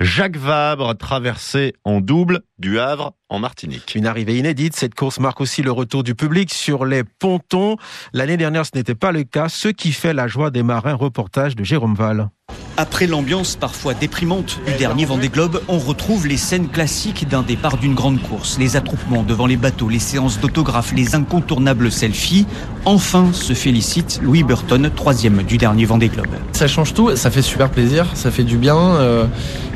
Jacques 0.00 0.38
Vabre, 0.38 0.96
traversé 0.96 1.74
en 1.84 2.00
double 2.00 2.40
du 2.58 2.78
Havre 2.78 3.12
en 3.28 3.38
Martinique. 3.38 3.94
Une 3.94 4.06
arrivée 4.06 4.38
inédite. 4.38 4.74
Cette 4.74 4.94
course 4.94 5.20
marque 5.20 5.42
aussi 5.42 5.60
le 5.60 5.70
retour 5.70 6.02
du 6.02 6.14
public 6.14 6.54
sur 6.54 6.86
les 6.86 7.04
pontons. 7.04 7.76
L'année 8.14 8.38
dernière, 8.38 8.64
ce 8.64 8.70
n'était 8.74 8.94
pas 8.94 9.12
le 9.12 9.24
cas, 9.24 9.50
ce 9.50 9.68
qui 9.68 9.92
fait 9.92 10.14
la 10.14 10.26
joie 10.26 10.50
des 10.50 10.62
marins. 10.62 10.94
Reportage 10.94 11.54
de 11.54 11.64
Jérôme 11.64 11.94
Val. 11.94 12.30
Après 12.76 13.06
l'ambiance 13.06 13.56
parfois 13.56 13.92
déprimante 13.92 14.58
du 14.66 14.72
dernier 14.78 15.04
Vendée 15.04 15.28
Globe, 15.28 15.60
on 15.68 15.78
retrouve 15.78 16.26
les 16.26 16.38
scènes 16.38 16.68
classiques 16.68 17.28
d'un 17.28 17.42
départ 17.42 17.76
d'une 17.76 17.94
grande 17.94 18.22
course. 18.22 18.58
Les 18.58 18.76
attroupements 18.76 19.22
devant 19.22 19.46
les 19.46 19.58
bateaux, 19.58 19.88
les 19.88 19.98
séances 19.98 20.40
d'autographes, 20.40 20.92
les 20.94 21.14
incontournables 21.14 21.92
selfies. 21.92 22.46
Enfin 22.86 23.28
se 23.32 23.52
félicite 23.52 24.20
Louis 24.22 24.42
Burton, 24.42 24.90
troisième 24.94 25.42
du 25.42 25.58
dernier 25.58 25.84
Vendée 25.84 26.08
Globe. 26.08 26.30
Ça 26.52 26.68
change 26.68 26.94
tout, 26.94 27.14
ça 27.16 27.30
fait 27.30 27.42
super 27.42 27.70
plaisir, 27.70 28.06
ça 28.14 28.30
fait 28.30 28.44
du 28.44 28.56
bien 28.56 28.78
euh, 28.78 29.26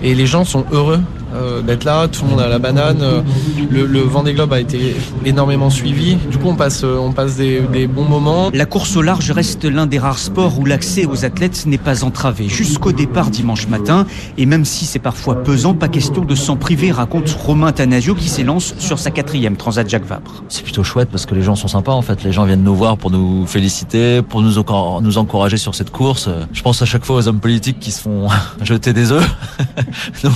et 0.03 0.15
les 0.15 0.27
gens 0.27 0.45
sont 0.45 0.65
heureux 0.73 1.01
euh, 1.35 1.63
d'être 1.63 1.85
là, 1.85 2.09
tout 2.09 2.25
le 2.25 2.31
monde 2.31 2.41
a 2.41 2.49
la 2.49 2.59
banane. 2.59 3.03
Euh, 3.03 3.21
le, 3.71 3.87
le 3.87 4.01
Vendée 4.01 4.35
Globe 4.35 4.53
a 4.53 4.61
été 4.61 4.95
énormément 5.25 5.71
suivi. 5.71 6.17
Du 6.17 6.39
coup, 6.39 6.49
on 6.49 6.55
passe, 6.55 6.85
on 6.85 7.13
passe 7.13 7.37
des, 7.37 7.61
des 7.61 7.87
bons 7.87 8.05
moments. 8.05 8.51
La 8.53 8.67
course 8.67 8.97
au 8.97 9.03
large 9.03 9.31
reste 9.31 9.65
l'un 9.65 9.87
des 9.87 9.99
rares 9.99 10.19
sports 10.19 10.59
où 10.59 10.65
l'accès 10.65 11.07
aux 11.07 11.25
athlètes 11.25 11.67
n'est 11.67 11.79
pas 11.79 12.05
entravé 12.05 12.49
jusqu'au 12.49 12.93
départ 12.93 13.31
dimanche 13.31 13.69
matin. 13.69 14.07
Et 14.39 14.47
même 14.47 14.65
si 14.65 14.85
c'est 14.85 14.99
parfois 14.99 15.43
pesant, 15.43 15.75
pas 15.75 15.89
question 15.89 16.25
de 16.25 16.35
s'en 16.35 16.57
priver, 16.57 16.93
raconte 16.93 17.31
Romain 17.31 17.73
Tanasio 17.73 18.15
qui 18.15 18.29
s'élance 18.29 18.75
sur 18.79 18.99
sa 18.99 19.11
quatrième 19.11 19.57
Transat 19.57 19.89
Jacques 19.89 20.07
Vabre. 20.07 20.43
C'est 20.49 20.63
plutôt 20.63 20.85
chouette 20.85 21.09
parce 21.11 21.27
que 21.27 21.35
les 21.35 21.43
gens 21.43 21.57
sont 21.57 21.69
sympas 21.69 21.93
en 21.93 22.03
fait. 22.03 22.23
Les 22.23 22.33
gens 22.33 22.45
viennent 22.45 22.63
nous 22.63 22.77
voir 22.77 22.97
pour 22.97 23.11
nous 23.11 23.47
féliciter, 23.47 24.23
pour 24.23 24.43
nous, 24.43 24.63
nous 25.03 25.19
encourager 25.19 25.57
sur 25.57 25.75
cette 25.75 25.91
course. 25.91 26.29
Je 26.53 26.63
pense 26.63 26.81
à 26.83 26.85
chaque 26.85 27.05
fois 27.05 27.17
aux 27.17 27.29
hommes 27.29 27.41
politiques 27.41 27.81
qui 27.81 27.91
se 27.91 28.03
font 28.03 28.29
jeter 28.63 28.93
des 28.93 29.13
œufs. 29.13 29.29
nous, 30.25 30.31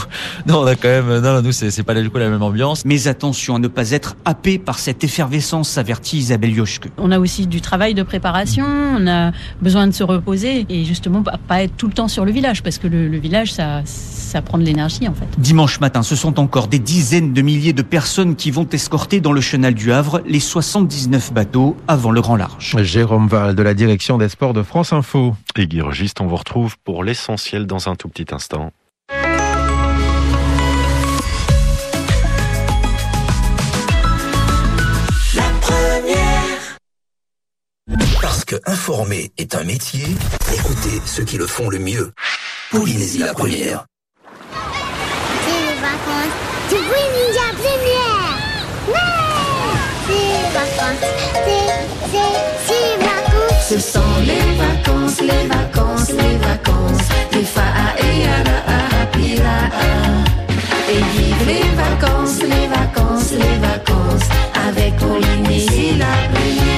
nous, 0.46 0.54
on 0.54 0.66
a 0.66 0.74
quand 0.74 0.87
même, 0.88 1.20
non, 1.20 1.34
non 1.34 1.42
nous, 1.42 1.52
c'est 1.52 1.82
pas 1.82 1.94
du 1.94 2.10
coup 2.10 2.18
la 2.18 2.28
même 2.28 2.42
ambiance. 2.42 2.84
Mais 2.84 3.06
attention 3.08 3.56
à 3.56 3.58
ne 3.58 3.68
pas 3.68 3.90
être 3.92 4.16
happé 4.24 4.58
par 4.58 4.78
cette 4.78 5.04
effervescence, 5.04 5.78
avertit 5.78 6.18
Isabelle 6.18 6.52
Yoshke. 6.52 6.88
On 6.98 7.10
a 7.12 7.18
aussi 7.18 7.46
du 7.46 7.60
travail 7.60 7.94
de 7.94 8.02
préparation, 8.02 8.64
on 8.66 9.06
a 9.06 9.32
besoin 9.62 9.86
de 9.86 9.92
se 9.92 10.02
reposer 10.04 10.66
et 10.68 10.84
justement 10.84 11.22
pas- 11.22 11.38
pas 11.46 11.62
être 11.62 11.76
tout 11.76 11.86
le 11.86 11.92
temps 11.92 12.08
sur 12.08 12.24
le 12.24 12.32
village 12.32 12.62
parce 12.62 12.78
que 12.78 12.86
le, 12.86 13.08
le 13.08 13.18
village, 13.18 13.52
ça, 13.52 13.82
ça 13.84 14.42
prend 14.42 14.58
de 14.58 14.64
l'énergie 14.64 15.06
en 15.08 15.14
fait. 15.14 15.26
Dimanche 15.38 15.80
matin, 15.80 16.02
ce 16.02 16.16
sont 16.16 16.38
encore 16.40 16.68
des 16.68 16.78
dizaines 16.78 17.32
de 17.32 17.42
milliers 17.42 17.72
de 17.72 17.82
personnes 17.82 18.36
qui 18.36 18.50
vont 18.50 18.66
escorter 18.70 19.20
dans 19.20 19.32
le 19.32 19.40
chenal 19.40 19.74
du 19.74 19.92
Havre 19.92 20.20
les 20.26 20.40
79 20.40 21.32
bateaux 21.32 21.76
avant 21.88 22.10
le 22.10 22.20
grand 22.20 22.36
large. 22.36 22.76
Jérôme 22.82 23.28
Val 23.28 23.54
de 23.54 23.62
la 23.62 23.74
direction 23.74 24.18
des 24.18 24.28
sports 24.28 24.52
de 24.54 24.62
France 24.62 24.92
Info. 24.92 25.34
Et 25.56 25.66
Guy 25.66 25.80
Registe, 25.80 26.20
on 26.20 26.26
vous 26.26 26.36
retrouve 26.36 26.76
pour 26.84 27.04
l'essentiel 27.04 27.66
dans 27.66 27.88
un 27.88 27.94
tout 27.96 28.08
petit 28.08 28.34
instant. 28.34 28.70
Que 38.48 38.56
informer 38.64 39.30
est 39.36 39.54
un 39.54 39.64
métier, 39.64 40.06
écoutez 40.54 41.02
ceux 41.04 41.22
qui 41.22 41.36
le 41.36 41.46
font 41.46 41.68
le 41.68 41.78
mieux. 41.78 42.12
Polynésie 42.70 43.18
la 43.18 43.34
première. 43.34 43.84
C'est 45.44 45.60
les 45.66 45.78
vacances 45.88 46.34
du 46.70 46.76
Ninja 46.76 47.48
Première. 47.62 48.38
Ouais 48.88 49.18
C'est 50.06 50.24
les 50.32 50.48
vacances. 50.54 51.08
C'est, 51.44 51.66
c'est, 52.10 52.32
c'est 52.66 52.96
les 52.96 53.04
vacances. 53.04 53.68
Ce 53.68 53.78
sont 53.78 54.16
les 54.24 54.56
vacances, 54.56 55.20
les 55.20 55.46
vacances, 55.46 56.08
les 56.08 56.36
vacances. 56.38 57.08
Les 57.32 57.44
fa'a 57.44 57.88
et 57.98 58.20
yara 58.22 58.58
a 58.78 59.06
pira 59.12 59.58
Et 60.90 61.02
vive 61.18 61.46
les 61.46 61.68
vacances, 61.76 62.40
les 62.40 62.66
vacances, 62.66 63.30
les 63.32 63.58
vacances. 63.58 64.28
Avec 64.66 64.96
Polynésie 64.96 65.98
la 65.98 66.06
première. 66.32 66.77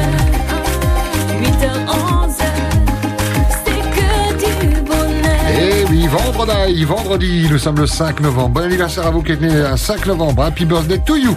vendredi, 6.11 6.85
vendredi, 6.85 7.47
nous 7.49 7.57
sommes 7.57 7.79
le 7.79 7.87
5 7.87 8.19
novembre. 8.21 8.49
Bon 8.49 8.61
anniversaire 8.61 9.07
à 9.07 9.11
vous 9.11 9.21
qui 9.21 9.33
êtes 9.33 9.41
né 9.41 9.53
un 9.53 9.77
5 9.77 10.05
novembre. 10.07 10.43
Happy 10.43 10.65
birthday 10.65 10.99
to 10.99 11.15
you. 11.15 11.35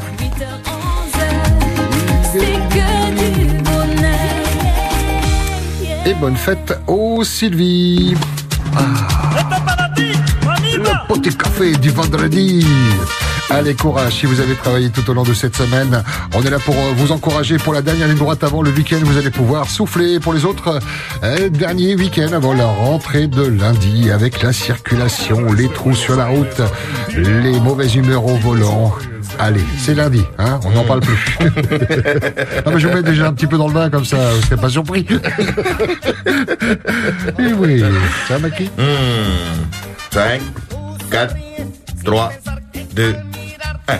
C'est 2.32 2.38
que 2.38 3.38
du 3.38 3.46
bonheur. 3.62 4.10
Et 6.06 6.14
bonne 6.14 6.36
fête 6.36 6.78
au 6.86 7.22
Sylvie. 7.24 8.14
Ah. 8.76 8.80
Le 10.62 11.14
petit 11.14 11.36
café 11.36 11.72
du 11.72 11.90
vendredi. 11.90 12.66
Allez, 13.50 13.74
courage. 13.74 14.14
Si 14.14 14.26
vous 14.26 14.40
avez 14.40 14.54
travaillé 14.54 14.90
tout 14.90 15.08
au 15.10 15.14
long 15.14 15.22
de 15.22 15.34
cette 15.34 15.54
semaine, 15.56 16.02
on 16.34 16.42
est 16.42 16.50
là 16.50 16.58
pour 16.58 16.74
euh, 16.74 16.92
vous 16.96 17.12
encourager 17.12 17.56
pour 17.58 17.72
la 17.74 17.82
dernière 17.82 18.08
ligne 18.08 18.16
droite 18.16 18.42
avant 18.42 18.62
le 18.62 18.70
week-end. 18.70 18.98
Vous 19.02 19.18
allez 19.18 19.30
pouvoir 19.30 19.68
souffler 19.68 20.18
pour 20.18 20.32
les 20.32 20.44
autres 20.44 20.80
euh, 21.22 21.48
derniers 21.50 21.94
week-ends 21.94 22.32
avant 22.32 22.54
la 22.54 22.66
rentrée 22.66 23.26
de 23.26 23.42
lundi 23.46 24.10
avec 24.10 24.42
la 24.42 24.52
circulation, 24.52 25.52
les 25.52 25.68
trous 25.68 25.94
sur 25.94 26.16
la 26.16 26.26
route, 26.26 26.62
les 27.14 27.60
mauvaises 27.60 27.94
humeurs 27.94 28.24
au 28.26 28.36
volant. 28.36 28.92
Allez, 29.38 29.64
c'est 29.78 29.94
lundi, 29.94 30.24
hein, 30.38 30.58
on 30.64 30.70
n'en 30.70 30.84
parle 30.84 31.00
plus. 31.00 31.38
non, 31.40 32.72
mais 32.72 32.78
je 32.78 32.88
vous 32.88 32.94
mets 32.94 33.02
déjà 33.02 33.28
un 33.28 33.32
petit 33.32 33.46
peu 33.46 33.58
dans 33.58 33.68
le 33.68 33.74
bain 33.74 33.90
comme 33.90 34.04
ça, 34.04 34.16
vous 34.32 34.42
serez 34.42 34.56
pas 34.56 34.68
surpris. 34.68 35.06
Et 37.38 37.52
oui, 37.52 37.82
ça 38.28 38.38
Maki? 38.38 38.70
5, 40.12 40.40
4, 41.10 41.34
3, 42.04 42.32
2, 42.92 43.16
1. 43.88 43.98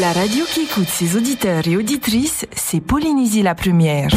La 0.00 0.12
radio 0.12 0.44
qui 0.52 0.62
écoute 0.62 0.88
ses 0.88 1.16
auditeurs 1.16 1.66
et 1.66 1.78
auditrices, 1.78 2.44
c'est 2.54 2.80
Polynésie 2.80 3.42
la 3.42 3.54
première. 3.54 4.10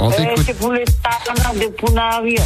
On 0.00 0.10
t'écoute. 0.10 0.44
C'est 0.46 0.58
pour 0.58 0.72
le 0.72 0.84
temps 0.84 1.54
de 1.54 1.66
Punaria. 1.66 2.42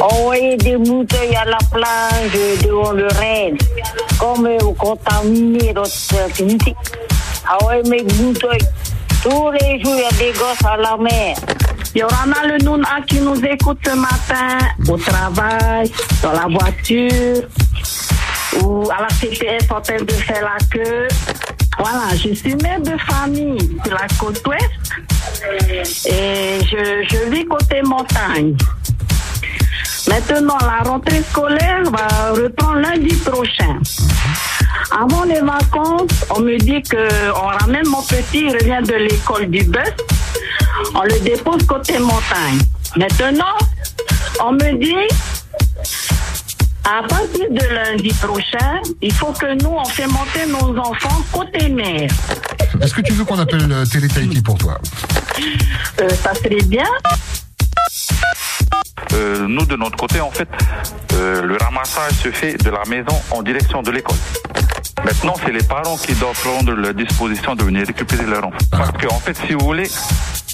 Envoyer 0.00 0.56
des 0.56 0.78
bouteilles 0.78 1.36
à 1.36 1.44
la 1.44 1.58
plage 1.70 2.62
devant 2.64 2.92
le 2.92 3.06
Rennes, 3.18 3.58
comme 4.18 4.48
vous 4.60 4.72
contaminez 4.72 5.74
notre 5.74 5.90
politique. 7.46 7.60
Envoyer 7.60 7.82
mes. 7.88 8.04
Tous 9.22 9.50
les 9.50 9.82
jours, 9.82 9.94
il 9.96 10.02
y 10.02 10.04
a 10.04 10.10
des 10.10 10.38
gosses 10.38 10.64
à 10.64 10.76
la 10.76 10.96
mer. 10.96 11.36
Il 11.94 12.00
y 12.00 12.04
aura 12.04 12.24
le 12.46 12.62
Nouna 12.62 13.00
qui 13.08 13.20
nous 13.20 13.42
écoute 13.44 13.78
ce 13.84 13.96
matin 13.96 14.58
au 14.88 14.96
travail, 14.96 15.90
dans 16.22 16.32
la 16.32 16.46
voiture 16.46 17.42
ou 18.62 18.88
à 18.90 19.02
la 19.02 19.08
CPS 19.08 19.70
en 19.70 19.80
train 19.80 19.96
de 19.96 20.12
faire 20.12 20.42
la 20.42 20.58
queue. 20.70 21.08
Voilà, 21.78 22.14
je 22.14 22.34
suis 22.34 22.54
mère 22.56 22.80
de 22.80 22.96
famille 22.98 23.58
de 23.84 23.90
la 23.90 24.06
côte 24.18 24.40
ouest 24.46 24.70
et 26.06 26.60
je 26.64 27.30
vis 27.30 27.44
côté 27.46 27.82
montagne. 27.82 28.54
Maintenant, 30.08 30.58
la 30.60 30.88
rentrée 30.88 31.22
scolaire 31.22 31.82
va 31.90 32.30
reprendre 32.30 32.80
lundi 32.80 33.14
prochain. 33.16 33.80
Avant 34.90 35.24
les 35.24 35.40
vacances, 35.40 36.10
on 36.30 36.40
me 36.40 36.58
dit 36.58 36.82
que 36.82 37.32
on 37.32 37.46
ramène 37.46 37.86
mon 37.88 38.02
petit, 38.02 38.46
il 38.46 38.52
revient 38.52 38.86
de 38.86 38.94
l'école 38.94 39.50
du 39.50 39.64
bus. 39.64 39.92
On 40.94 41.02
le 41.02 41.18
dépose 41.20 41.64
côté 41.66 41.98
montagne. 41.98 42.60
Maintenant, 42.96 43.56
on 44.44 44.52
me 44.52 44.78
dit, 44.78 45.14
à 46.84 47.02
partir 47.02 47.50
de 47.50 47.74
lundi 47.74 48.10
prochain, 48.14 48.80
il 49.02 49.12
faut 49.12 49.32
que 49.32 49.60
nous, 49.62 49.70
on 49.70 49.84
fait 49.84 50.06
monter 50.06 50.46
nos 50.48 50.78
enfants 50.78 51.22
côté 51.32 51.68
mer. 51.68 52.08
Est-ce 52.80 52.94
que 52.94 53.00
tu 53.00 53.12
veux 53.12 53.24
qu'on 53.24 53.38
appelle 53.38 53.70
euh, 53.72 53.84
Télé 53.84 54.08
Tahiti 54.08 54.40
pour 54.42 54.56
toi? 54.58 54.78
Euh, 56.00 56.08
ça 56.10 56.34
serait 56.34 56.62
bien. 56.66 56.84
Euh, 59.12 59.46
nous, 59.48 59.64
de 59.66 59.76
notre 59.76 59.96
côté, 59.96 60.20
en 60.20 60.30
fait, 60.30 60.48
euh, 61.14 61.42
le 61.42 61.56
ramassage 61.56 62.12
se 62.12 62.30
fait 62.30 62.56
de 62.62 62.70
la 62.70 62.84
maison 62.88 63.16
en 63.30 63.42
direction 63.42 63.82
de 63.82 63.90
l'école. 63.90 64.16
Maintenant, 65.04 65.34
c'est 65.44 65.52
les 65.52 65.62
parents 65.62 65.96
qui 65.96 66.14
doivent 66.14 66.40
prendre 66.40 66.72
la 66.72 66.92
disposition 66.92 67.54
de 67.54 67.62
venir 67.62 67.86
récupérer 67.86 68.24
leur 68.26 68.46
enfant. 68.46 68.58
Parce 68.70 68.92
qu'en 68.92 69.18
fait, 69.20 69.36
si 69.46 69.52
vous 69.52 69.64
voulez, 69.64 69.88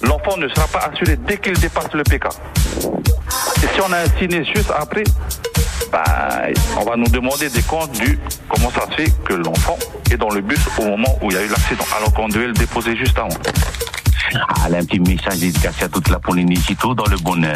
l'enfant 0.02 0.36
ne 0.36 0.48
sera 0.48 0.66
pas 0.66 0.90
assuré 0.92 1.16
dès 1.16 1.38
qu'il 1.38 1.58
dépasse 1.58 1.92
le 1.94 2.02
PK. 2.02 2.26
Et 2.26 3.74
si 3.74 3.80
on 3.80 3.92
a 3.92 3.98
un 3.98 4.18
ciné 4.18 4.44
juste 4.44 4.72
après, 4.76 5.04
bah, 5.90 6.04
on 6.78 6.84
va 6.84 6.96
nous 6.96 7.08
demander 7.08 7.48
des 7.48 7.62
comptes 7.62 7.92
du 7.92 8.18
comment 8.48 8.70
ça 8.70 8.86
se 8.90 9.02
fait 9.02 9.12
que 9.24 9.34
l'enfant 9.34 9.78
est 10.10 10.16
dans 10.16 10.30
le 10.30 10.40
bus 10.40 10.60
au 10.78 10.84
moment 10.84 11.18
où 11.22 11.30
il 11.30 11.34
y 11.34 11.36
a 11.38 11.42
eu 11.42 11.48
l'accident, 11.48 11.84
alors 11.96 12.12
qu'on 12.12 12.28
devait 12.28 12.46
le 12.46 12.52
déposer 12.52 12.96
juste 12.96 13.18
avant. 13.18 13.28
Allez, 14.64 14.78
un 14.78 14.84
petit 14.84 15.00
message 15.00 15.38
dédicacé 15.38 15.84
à 15.84 15.88
toute 15.88 16.08
la 16.08 16.18
Polynésie, 16.18 16.76
tout 16.76 16.94
dans 16.94 17.04
le 17.04 17.16
bonheur. 17.18 17.52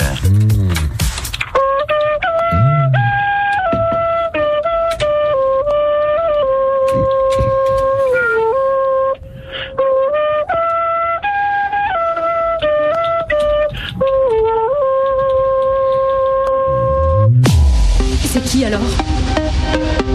C'est 18.24 18.42
qui 18.44 18.64
alors? 18.64 18.80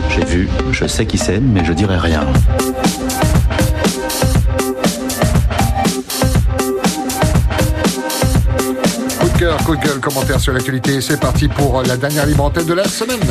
J'ai 0.09 0.25
vu, 0.25 0.49
je 0.71 0.85
sais 0.85 1.05
qui 1.05 1.17
c'est, 1.17 1.39
mais 1.39 1.65
je 1.65 1.73
dirai 1.73 1.97
rien. 1.97 2.25
Coup 9.71 9.77
de 9.77 9.87
gueule, 9.87 10.01
commentaire 10.01 10.37
sur 10.41 10.51
l'actualité. 10.51 10.99
C'est 10.99 11.17
parti 11.17 11.47
pour 11.47 11.81
la 11.83 11.95
dernière 11.95 12.25
libre 12.25 12.43
antenne 12.43 12.65
de 12.65 12.73
la 12.73 12.83
semaine. 12.83 13.21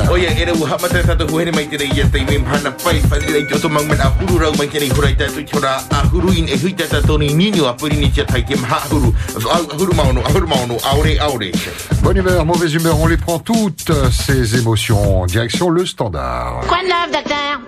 Bonne 12.02 12.16
humeur, 12.16 12.46
mauvaise 12.46 12.72
humeur, 12.72 12.98
on 12.98 13.06
les 13.06 13.18
prend 13.18 13.38
toutes 13.38 13.92
ces 14.10 14.56
émotions. 14.58 15.26
Direction 15.26 15.68
le 15.68 15.84
standard. 15.84 16.62
Quoi 16.66 16.78
de 16.78 16.88
neuf, 16.88 17.22
docteur? 17.22 17.60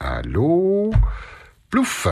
Allô? 0.00 0.92
Plouf 1.70 2.06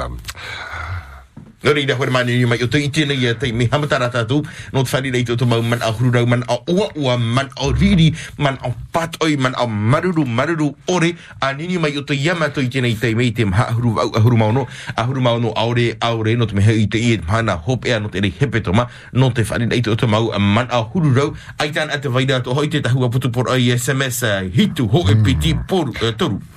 No 1.64 1.72
reira 1.72 1.96
hore 1.96 2.10
mani 2.10 2.36
ni 2.36 2.44
mai 2.44 2.60
o 2.62 2.68
te 2.68 2.78
iti 2.84 3.06
nei 3.08 3.16
ia 3.24 3.34
tei 3.34 3.52
me 3.52 3.64
hamatara 3.72 4.10
tatu 4.12 4.42
no 4.72 4.82
te 4.84 4.90
whare 4.92 5.10
rei 5.10 5.24
te 5.24 5.32
oto 5.32 5.46
mau 5.46 5.62
man 5.62 5.80
a 5.80 5.92
huru 5.92 6.10
rau 6.12 6.26
man 6.26 6.44
a 6.48 6.58
ua 6.68 6.88
ua 6.94 7.16
man 7.16 7.48
a 7.56 7.70
riri 7.72 8.12
man 8.38 8.58
a 8.60 8.70
patoi 8.92 9.38
man 9.40 9.54
a 9.56 9.66
maruru 9.66 10.26
maruru 10.26 10.74
ore. 10.88 11.14
A 11.40 11.52
nini 11.52 11.78
mai 11.78 11.96
o 11.96 12.02
te 12.04 12.14
yamato 12.14 12.60
i 12.60 12.68
tēnei 12.68 12.98
tei 13.00 13.14
mei 13.14 13.32
te 13.32 13.44
maha 13.48 13.72
huru 13.72 13.96
au 13.98 14.12
ahuru 14.14 14.36
mauno 14.36 14.66
ahuru 14.96 15.20
mauno 15.24 15.54
aure 15.56 15.96
aure 16.00 16.36
no 16.36 16.46
te 16.46 16.54
mehe 16.54 16.76
i 16.82 16.86
te 16.86 17.00
i 17.00 17.16
te 17.16 17.24
mana 17.26 17.56
hope 17.56 17.88
ea 17.88 17.98
no 17.98 18.12
te 18.12 18.20
rei 18.20 18.34
hepe 18.38 18.60
toma 18.60 18.86
no 19.12 19.32
te 19.32 19.42
whare 19.48 19.64
rei 19.70 19.80
te 19.80 19.90
oto 19.90 20.06
mau 20.06 20.30
a 20.36 20.38
man 20.38 20.68
a 20.70 20.84
huru 20.84 21.14
rau 21.16 21.32
ai 21.58 21.72
tan 21.72 21.88
a 21.90 21.98
te 21.98 22.12
vaira 22.12 22.42
to 22.44 22.52
hoi 22.52 22.68
te 22.68 22.84
tahua 22.84 23.08
putu 23.08 23.32
por 23.32 23.48
ai 23.48 23.72
SMS 23.72 24.22
uh, 24.22 24.44
hitu 24.52 24.84
ho 24.92 25.04
e 25.08 25.14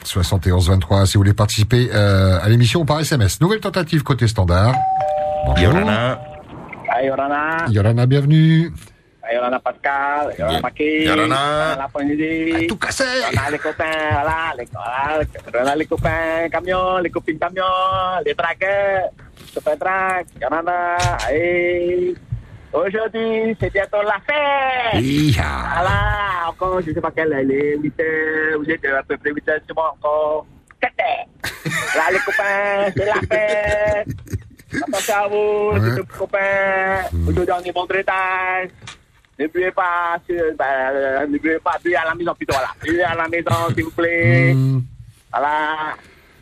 71 0.04 0.68
23 0.68 1.06
si 1.06 1.14
vous 1.14 1.20
voulez 1.20 1.34
participer 1.34 1.90
euh, 1.94 2.40
à 2.42 2.50
l'émission 2.50 2.86
par 2.86 3.00
SMS. 3.00 3.40
Nouvelle 3.42 3.60
tentative 3.60 4.04
côté 4.04 4.28
standard. 4.28 4.74
Bonjour. 5.46 5.74
Yorana. 5.74 6.20
Hai 6.90 7.06
Yorana. 7.08 7.42
Yorana, 7.70 8.04
bienvenue. 8.06 8.72
Hai 9.24 9.36
Yorana 9.36 9.60
Pascal. 9.60 10.34
Yorana 10.38 10.60
Maki. 10.62 11.06
Yorana. 11.06 11.42
Yorana 11.76 11.88
Ponyidi. 11.92 12.68
Tout 12.68 12.78
cassé. 12.78 13.04
Yorana 13.04 13.50
les 13.52 13.60
copains. 13.60 14.10
Voilà. 14.12 14.38
Les, 14.58 14.68
voilà. 14.72 15.24
Yorana 15.54 15.76
les 15.76 15.86
copains 15.86 16.50
camions. 16.52 16.98
Les 17.00 17.10
copines 17.10 17.40
camions. 17.40 18.22
Les 18.26 18.36
traqueurs. 18.36 19.10
Super 19.54 19.78
track. 19.78 20.26
Yorana. 20.42 20.98
Hey. 21.30 22.16
Aujourd'hui, 22.74 23.56
c'est 23.60 23.72
bientôt 23.72 24.02
la 24.04 24.20
fête. 24.28 25.02
Hi-ha. 25.02 25.74
Voilà. 25.74 26.50
Encore, 26.50 26.82
je 26.82 26.90
ne 26.90 26.96
sais 26.96 27.02
pas 27.02 27.12
quelle 27.12 27.34
elle 27.34 27.52
est. 27.52 27.78
8 27.78 28.00
heures. 28.02 28.60
Vous 28.60 28.70
êtes 28.70 28.86
à 28.86 29.04
peu 29.04 29.18
près 29.18 29.32
8 29.32 29.50
heures. 29.50 29.60
C'est 29.68 29.74
bon 29.74 29.82
encore. 29.82 30.46
7 30.82 30.92
heures. 31.00 31.26
Là, 31.96 32.04
les 32.12 32.20
copains, 32.20 32.92
c'est 32.96 33.06
la 33.06 33.14
fête. 33.28 34.08
Attention 34.74 35.14
à 35.16 35.28
vous, 35.28 35.72
les 35.86 36.02
petits 36.04 36.18
copains. 36.18 37.02
Aujourd'hui, 37.28 37.54
on 37.58 37.64
est 37.64 37.72
bon 37.72 37.86
traitage. 37.86 38.70
N'oubliez 39.40 39.72
pas, 39.72 40.18
sur- 40.28 40.56
bah, 40.58 41.26
n'oubliez 41.28 41.60
pas, 41.60 41.78
buvez 41.84 41.96
à 41.96 42.06
la 42.06 42.16
maison 42.16 42.34
plutôt, 42.34 42.54
voilà. 42.54 42.70
Buvez 42.84 43.04
à 43.04 43.16
la 43.16 43.28
maison, 43.28 43.52
s'il 43.74 43.84
vous 43.84 43.92
plaît. 43.92 44.56
Voilà. 45.32 45.76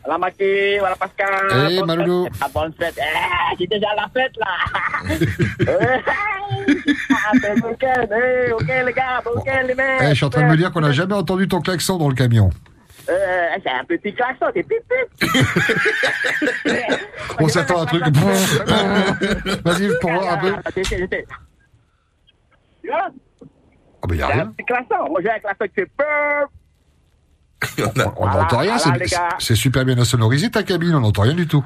Voilà, 0.02 0.18
Maki, 0.18 0.78
voilà, 0.78 0.94
Pascal. 0.96 1.28
Eh, 1.72 1.78
Bonne 1.80 1.86
Maloulou. 1.86 2.24
fête. 2.24 2.32
Ah, 2.40 2.46
bonne 2.54 2.72
fête. 2.78 2.94
Eh, 2.96 3.56
c'est 3.58 3.66
déjà 3.66 3.88
la 3.96 4.08
fête, 4.14 4.32
là. 4.38 4.46
Eh, 5.60 6.00
ah, 7.10 7.32
c'est. 7.42 7.54
Eh, 8.48 8.52
ok, 8.52 8.68
les 8.86 8.92
gars, 8.92 9.20
week-end, 9.34 9.64
les 9.66 9.74
mecs. 9.74 10.00
Eh, 10.02 10.08
je 10.10 10.14
suis 10.14 10.24
en 10.24 10.30
train 10.30 10.42
de 10.42 10.50
me 10.52 10.56
dire 10.56 10.70
qu'on 10.72 10.80
n'a 10.80 10.92
jamais 10.92 11.14
entendu 11.14 11.48
ton 11.48 11.60
klaxon 11.60 11.98
dans 11.98 12.08
le 12.08 12.14
camion. 12.14 12.50
Euh, 13.08 13.48
c'est 13.62 13.70
un 13.70 13.84
petit 13.84 14.12
klaxon, 14.14 14.46
c'est 14.54 14.62
pip 14.64 14.82
pip. 14.88 15.30
On 17.40 17.48
s'attend 17.48 17.80
à 17.80 17.82
un 17.82 17.86
truc. 17.86 18.02
Vas-y, 19.64 19.90
pour 20.00 20.10
voir 20.12 20.32
un 20.32 20.38
peu. 20.38 20.54
Sais. 20.82 21.08
Tu 22.82 22.88
vois 22.88 23.08
Oh, 24.02 24.06
mais 24.10 24.16
y 24.16 24.22
a 24.22 24.26
C'est 24.26 24.32
un 24.32 24.36
rien. 24.36 24.46
petit 24.48 24.64
klaxon. 24.64 25.08
Moi, 25.10 25.20
j'ai 25.22 25.30
un 25.30 25.38
klaxon 25.38 25.64
qui 25.66 25.74
fait 25.74 25.86
peur. 25.96 26.48
On 28.16 28.26
n'entend 28.26 28.58
rien. 28.58 28.76
c'est- 28.78 28.90
les 29.50 29.56
super 29.56 29.84
bien 29.84 30.02
sonorisé 30.04 30.50
ta 30.50 30.62
cabine. 30.62 30.94
On 30.94 31.00
n'entend 31.00 31.22
rien 31.22 31.32
du 31.34 31.46
tout. 31.46 31.64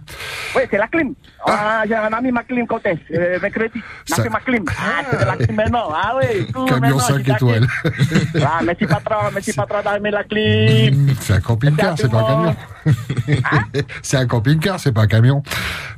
Oui, 0.55 0.63
c'est 0.71 0.79
la 0.79 0.87
clim. 0.87 1.15
Ah, 1.47 1.83
j'ai 1.87 1.95
un 1.97 2.13
ami, 2.13 2.31
ma 2.31 2.43
clim, 2.45 2.67
Comtesse, 2.67 2.99
euh, 3.13 3.39
mercredi. 3.41 3.81
Ça- 4.07 4.17
Ça... 4.17 4.23
fait 4.23 4.29
ma 4.29 4.39
clim. 4.41 4.65
Ah, 4.69 5.03
c'est 5.11 5.19
de 5.21 5.25
la 5.25 5.37
clim 5.37 5.57
maintenant. 5.57 5.89
Ah 5.93 6.15
oui, 6.21 6.47
tout 6.53 6.65
Camion 6.67 6.81
maintenant, 6.81 6.99
5 7.01 7.17
j'ai 7.19 7.31
la 7.31 7.37
étoiles. 7.37 7.67
clim. 7.67 8.45
Ah, 8.47 8.61
merci 8.65 8.87
patron, 8.87 9.17
merci 9.35 9.53
patron 9.53 9.79
d'aimer 9.83 10.11
la 10.13 10.25
clim. 10.25 11.15
C'est 11.21 11.33
un 11.35 11.41
camping-car, 11.41 11.95
c'est 11.99 12.09
pas 12.11 12.19
un 12.21 12.25
camion. 12.25 12.57
c'est 14.03 14.17
un 14.17 14.27
camping-car, 14.27 14.79
c'est 14.81 14.93
pas 14.93 15.03
un 15.03 15.07
camion. 15.07 15.43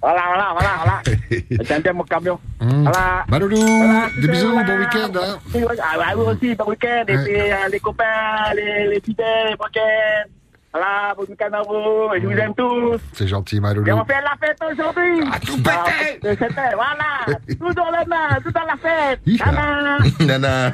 Voilà, 0.00 0.22
voilà, 0.28 0.48
voilà, 0.52 0.70
voilà. 1.04 1.18
J'aime 1.68 1.82
bien 1.82 1.92
mon 1.92 2.04
camion. 2.04 2.38
Hum. 2.60 2.82
Voilà. 2.84 3.24
Maloulou, 3.28 3.56
Voilà, 3.56 4.06
des 4.20 4.28
bisous, 4.28 4.52
voilà. 4.52 4.66
bon 4.66 4.78
week-end. 4.78 5.10
hein. 5.22 5.38
Ah, 5.54 5.96
bah, 5.98 6.04
vous 6.16 6.22
aussi, 6.22 6.54
bon 6.54 6.64
week-end. 6.68 7.04
Et 7.08 7.16
puis, 7.18 7.36
euh, 7.40 7.54
les 7.70 7.80
copains, 7.80 8.54
les, 8.56 8.88
les 8.88 9.00
fidèles, 9.00 9.56
bon 9.58 9.66
week-end. 9.86 10.28
Voilà, 10.74 11.12
vous. 11.14 12.14
Et 12.14 12.20
je 12.22 12.26
vous 12.26 12.32
aime 12.32 12.54
tous. 12.56 12.98
C'est 13.12 13.28
gentil, 13.28 13.56
Et 13.56 13.60
Maloulou. 13.60 13.92
on 13.92 14.04
fait 14.06 14.22
la 14.22 14.34
fête 14.40 14.58
aujourd'hui. 14.72 15.20
Ah, 15.30 15.38
tout 15.38 15.58
pété. 15.58 16.36
Voilà. 16.74 17.38
Tout 17.60 17.74
dans 17.74 17.90
les 17.90 18.06
mains, 18.06 18.40
tout 18.42 18.50
dans 18.50 18.66
la 18.66 18.76
fête. 18.80 19.20
Nana. 19.26 19.98
Nana. 20.20 20.72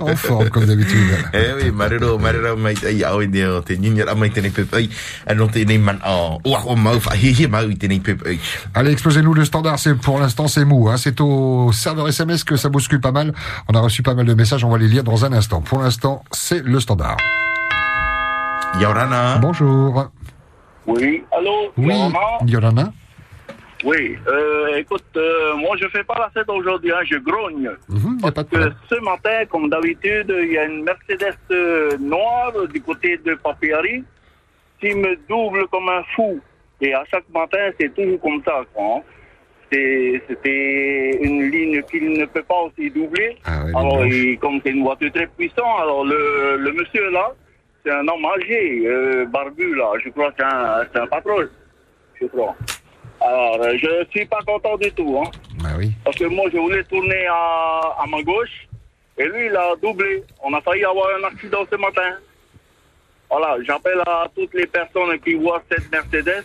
En 0.00 0.14
forme, 0.14 0.50
comme 0.50 0.66
d'habitude. 0.66 1.16
Eh 1.32 1.52
oui, 1.56 1.70
marero, 1.72 2.18
marero 2.18 2.56
mai 2.56 2.74
tai 2.74 3.02
au 3.04 3.22
ni 3.24 3.42
o 3.44 3.60
te 3.62 3.76
ninya 3.76 4.04
ra 4.04 4.14
mai 4.14 4.30
tēnei 4.30 4.50
pepai. 4.50 4.88
Ano 5.26 5.48
tēnei 5.48 5.78
man 5.78 5.98
o 6.06 6.38
ua 6.44 6.60
o 6.66 6.76
mau 6.76 6.94
whahihi 7.00 7.48
mau 7.48 7.66
i 7.68 7.76
tēnei 7.76 8.00
pepai. 8.00 8.38
Allez, 8.74 8.92
explosez-nous 8.92 9.34
le 9.34 9.44
standard. 9.44 9.78
C'est 9.78 9.94
pour 9.94 10.20
l'instant, 10.20 10.46
c'est 10.48 10.64
mou. 10.64 10.88
Hein. 10.88 10.96
C'est 10.96 11.20
au 11.20 11.72
serveur 11.72 12.08
SMS 12.08 12.44
que 12.44 12.56
ça 12.56 12.68
bouscule 12.68 13.00
pas 13.00 13.12
mal. 13.12 13.32
On 13.68 13.74
a 13.74 13.80
reçu 13.80 14.02
pas 14.02 14.14
mal 14.14 14.26
de 14.26 14.34
messages. 14.34 14.64
On 14.64 14.70
va 14.70 14.78
les 14.78 14.88
lire 14.88 15.02
dans 15.04 15.24
un 15.24 15.32
instant. 15.32 15.60
Pour 15.60 15.82
l'instant, 15.82 16.22
c'est 16.30 16.62
le 16.62 16.78
standard. 16.78 17.16
Yorana. 18.78 19.38
Bonjour. 19.40 20.10
Oui, 20.86 21.24
allô 21.32 21.72
Oui, 21.76 21.86
Yorana 21.94 22.18
Yolana. 22.46 22.92
Oui, 23.84 24.16
euh, 24.28 24.76
écoute, 24.76 25.04
euh, 25.16 25.56
moi 25.56 25.74
je 25.80 25.88
fais 25.88 26.04
pas 26.04 26.18
la 26.18 26.28
fête 26.30 26.48
aujourd'hui, 26.50 26.92
hein, 26.92 27.00
je 27.04 27.16
grogne. 27.16 27.70
Mhm, 27.88 28.20
pas 28.20 28.30
de 28.30 28.34
Parce 28.34 28.48
que 28.48 28.72
ce 28.90 29.00
matin, 29.00 29.44
comme 29.50 29.70
d'habitude, 29.70 30.34
il 30.42 30.52
y 30.52 30.58
a 30.58 30.64
une 30.66 30.82
Mercedes 30.84 31.34
euh, 31.50 31.96
noire 31.98 32.52
du 32.72 32.80
côté 32.82 33.16
de 33.24 33.34
Papiari 33.36 34.04
qui 34.80 34.94
me 34.94 35.16
double 35.28 35.66
comme 35.68 35.88
un 35.88 36.02
fou. 36.14 36.40
Et 36.82 36.92
à 36.94 37.04
chaque 37.10 37.24
matin, 37.32 37.70
c'est 37.78 37.94
toujours 37.94 38.20
comme 38.20 38.42
ça. 38.44 38.60
hein. 38.78 39.00
C'était 39.72 41.18
une 41.22 41.48
ligne 41.50 41.82
qu'il 41.84 42.12
ne 42.12 42.26
peut 42.26 42.42
pas 42.42 42.60
aussi 42.66 42.90
doubler. 42.90 43.36
Ah 43.44 43.60
alors, 43.74 44.04
il- 44.04 44.38
comme 44.38 44.60
c'est 44.64 44.70
une 44.72 44.82
voiture 44.82 45.12
très 45.12 45.26
puissante, 45.28 45.80
alors 45.80 46.04
le, 46.04 46.56
le 46.58 46.72
monsieur 46.72 47.08
là, 47.10 47.30
c'est 47.84 47.92
un 47.92 48.06
homme 48.08 48.24
âgé, 48.24 48.82
euh, 48.86 49.24
barbu 49.26 49.74
là, 49.74 49.92
je 50.02 50.10
crois 50.10 50.30
que 50.30 50.36
c'est 50.38 50.44
un, 50.44 50.84
c'est 50.92 51.00
un 51.00 51.06
patron, 51.06 51.48
je 52.20 52.26
crois. 52.26 52.54
Alors, 53.20 53.62
euh, 53.62 53.76
je 53.76 54.06
suis 54.10 54.24
pas 54.26 54.40
content 54.46 54.76
du 54.78 54.90
tout. 54.92 55.20
Hein. 55.22 55.30
Bah 55.62 55.68
oui. 55.76 55.92
Parce 56.04 56.16
que 56.16 56.24
moi, 56.24 56.46
je 56.52 56.58
voulais 56.58 56.82
tourner 56.84 57.26
à, 57.26 57.80
à 57.98 58.06
ma 58.08 58.22
gauche. 58.22 58.66
Et 59.18 59.24
lui, 59.24 59.46
il 59.46 59.56
a 59.56 59.74
doublé. 59.76 60.24
On 60.42 60.54
a 60.54 60.60
failli 60.62 60.84
avoir 60.84 61.08
un 61.20 61.24
accident 61.24 61.66
ce 61.70 61.76
matin. 61.76 62.16
Voilà, 63.30 63.62
j'appelle 63.62 64.00
à 64.06 64.26
toutes 64.34 64.54
les 64.54 64.66
personnes 64.66 65.18
qui 65.20 65.34
voient 65.34 65.62
cette 65.70 65.90
Mercedes 65.92 66.44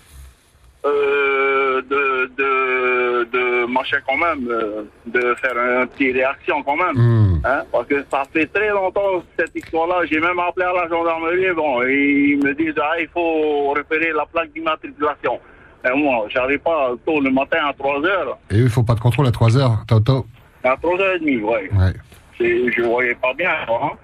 euh, 0.85 1.54
de, 1.81 2.31
de, 2.37 3.23
de 3.31 3.65
quand 4.07 4.17
même, 4.17 4.47
euh, 4.49 4.83
de 5.05 5.35
faire 5.35 5.57
un 5.57 5.85
petit 5.87 6.11
réaction 6.11 6.63
quand 6.63 6.75
même. 6.75 7.41
Hein, 7.43 7.63
parce 7.71 7.87
que 7.87 8.03
ça 8.11 8.23
fait 8.33 8.47
très 8.47 8.69
longtemps 8.69 9.21
cette 9.37 9.55
histoire-là. 9.55 10.05
J'ai 10.09 10.19
même 10.19 10.39
appelé 10.39 10.65
à 10.65 10.73
la 10.73 10.87
gendarmerie. 10.89 11.51
Bon, 11.55 11.83
et 11.83 12.31
ils 12.31 12.43
me 12.43 12.53
disent, 12.53 12.73
ah, 12.81 12.99
il 12.99 13.07
faut 13.09 13.69
repérer 13.75 14.11
la 14.13 14.25
plaque 14.25 14.51
d'immatriculation. 14.53 15.39
Et 15.87 15.95
moi, 15.95 16.25
j'arrive 16.29 16.59
pas 16.59 16.91
tôt 17.05 17.21
le 17.21 17.29
matin 17.29 17.59
à 17.67 17.73
3 17.73 18.03
heures. 18.05 18.37
Et 18.49 18.55
eux, 18.55 18.63
il 18.63 18.69
faut 18.69 18.83
pas 18.83 18.95
de 18.95 18.99
contrôle 18.99 19.27
à 19.27 19.31
3 19.31 19.57
heures. 19.57 19.77
Toto. 19.87 20.25
À 20.63 20.75
3h30, 20.75 21.41
ouais. 21.43 21.69
Ouais. 21.71 21.93
C'est- 22.37 22.71
Je 22.71 22.81
voyais 22.81 23.13
pas 23.15 23.33
bien, 23.35 23.51
quoi, 23.67 23.81
hein. 23.83 23.97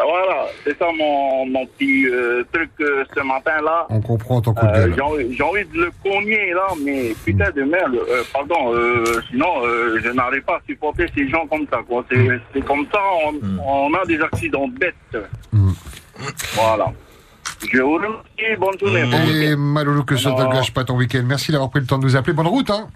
Ah, 0.00 0.04
Voilà, 0.08 0.46
c'est 0.64 0.78
ça 0.78 0.86
mon, 0.96 1.44
mon 1.46 1.66
petit 1.66 2.06
euh, 2.08 2.42
truc 2.52 2.70
euh, 2.80 3.04
ce 3.14 3.20
matin-là. 3.20 3.86
On 3.90 4.00
comprend 4.00 4.40
ton 4.40 4.54
coup 4.54 4.64
de 4.64 4.70
Euh, 4.70 4.86
gueule. 4.88 4.94
J'ai 4.96 5.02
envie, 5.02 5.36
j'ai 5.36 5.42
envie 5.42 5.64
de 5.66 5.78
le 5.78 5.90
cogner, 6.02 6.52
là, 6.54 6.68
mais 6.82 7.14
putain 7.24 7.50
de 7.50 7.62
merde. 7.64 7.94
euh, 8.08 8.22
pardon, 8.32 8.72
euh, 8.74 9.04
sinon, 9.30 9.62
euh, 9.64 10.00
je 10.02 10.08
n'arrive 10.10 10.42
pas 10.42 10.54
à 10.56 10.60
supporter 10.66 11.06
ces 11.14 11.28
gens 11.28 11.46
comme 11.46 11.66
ça, 11.70 11.80
quoi. 11.86 12.02
C'est 12.10 12.28
c'est 12.54 12.64
comme 12.64 12.86
ça, 12.92 12.98
on, 13.26 13.34
on 13.62 13.94
a 13.94 14.04
des 14.06 14.20
accidents 14.20 14.68
bêtes. 14.68 14.94
Voilà. 16.54 16.86
Je 17.72 17.78
vous 17.80 17.94
remercie, 17.94 18.56
bonne 18.58 18.78
journée. 18.78 19.04
bon 19.04 19.18
Et. 19.30 19.54
Maloulou, 19.56 20.04
que 20.04 20.16
ça 20.16 20.30
ne 20.30 20.50
gâche 20.52 20.72
pas 20.72 20.84
ton 20.84 20.96
week-end. 20.96 21.22
Merci 21.26 21.52
d'avoir 21.52 21.68
pris 21.70 21.80
le 21.80 21.86
temps 21.86 21.98
de 21.98 22.04
nous 22.04 22.16
appeler. 22.16 22.32
Bonne 22.32 22.46
route, 22.46 22.70
hein. 22.70 22.88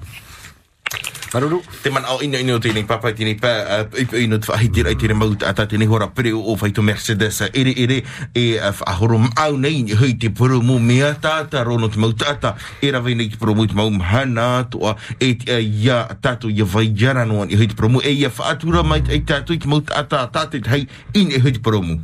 Maruru. 1.34 1.62
Te 1.82 1.90
man 1.90 2.04
au 2.06 2.20
ina 2.22 2.38
ina 2.38 2.54
o 2.54 2.60
tēnei 2.62 2.86
papa 2.86 3.10
tēnei 3.10 3.34
pā 3.34 3.50
i 3.98 4.04
pā 4.06 4.20
te 4.38 4.50
whahi 4.52 4.68
tira 4.70 4.92
i 4.94 4.98
tēnei 4.98 5.18
mauta 5.18 5.48
ata 5.50 5.66
tēnei 5.66 5.88
hora 5.90 6.06
o 6.06 6.54
whaito 6.54 6.82
Mercedes 6.82 7.40
a 7.42 7.48
ere 7.52 7.74
ere 7.76 8.04
e 8.34 8.56
a 8.58 8.70
whaahoro 8.70 9.18
au 9.36 9.56
nei 9.58 9.82
ni 9.82 9.96
hui 9.98 10.14
te 10.14 10.30
puru 10.30 10.62
mu 10.62 10.78
mea 10.78 11.14
tāta 11.14 11.64
rono 11.64 11.88
te 11.88 11.98
mauta 11.98 12.30
ata 12.30 12.54
e 12.80 12.90
rawe 12.90 13.14
nei 13.14 13.28
te 13.28 13.36
puru 13.36 13.54
mu 13.54 13.66
te 13.66 13.74
mau 13.74 13.90
mhana 13.90 14.64
toa 14.70 14.94
e 15.18 15.34
te 15.34 15.50
a 15.50 15.58
ia 15.58 16.06
tātou 16.22 16.54
ia 16.54 16.64
vai 16.64 16.86
jara 16.94 17.24
noa 17.26 17.48
i 17.50 17.58
hui 17.58 17.66
te 17.66 17.74
puru 17.74 17.88
mu 17.96 18.00
e 18.00 18.14
ia 18.14 18.30
whaatura 18.30 18.84
mai 18.86 19.02
e 19.08 19.18
tātou 19.18 19.54
i 19.54 19.58
te 19.58 19.66
mauta 19.66 19.98
ata 19.98 20.28
tātou 20.30 20.62
te 20.62 20.70
hei 20.70 20.86
in 21.14 21.34
e 21.34 21.42
hui 21.42 21.50
te 21.50 21.58
puru 21.58 21.82
mu. 21.82 21.98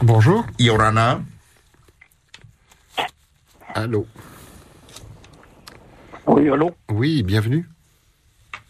Bonjour. 0.00 0.46
Yorana. 0.58 1.24
Allô. 3.74 4.06
Oui, 6.28 6.48
allô? 6.50 6.70
Oui, 6.90 7.22
bienvenue. 7.22 7.64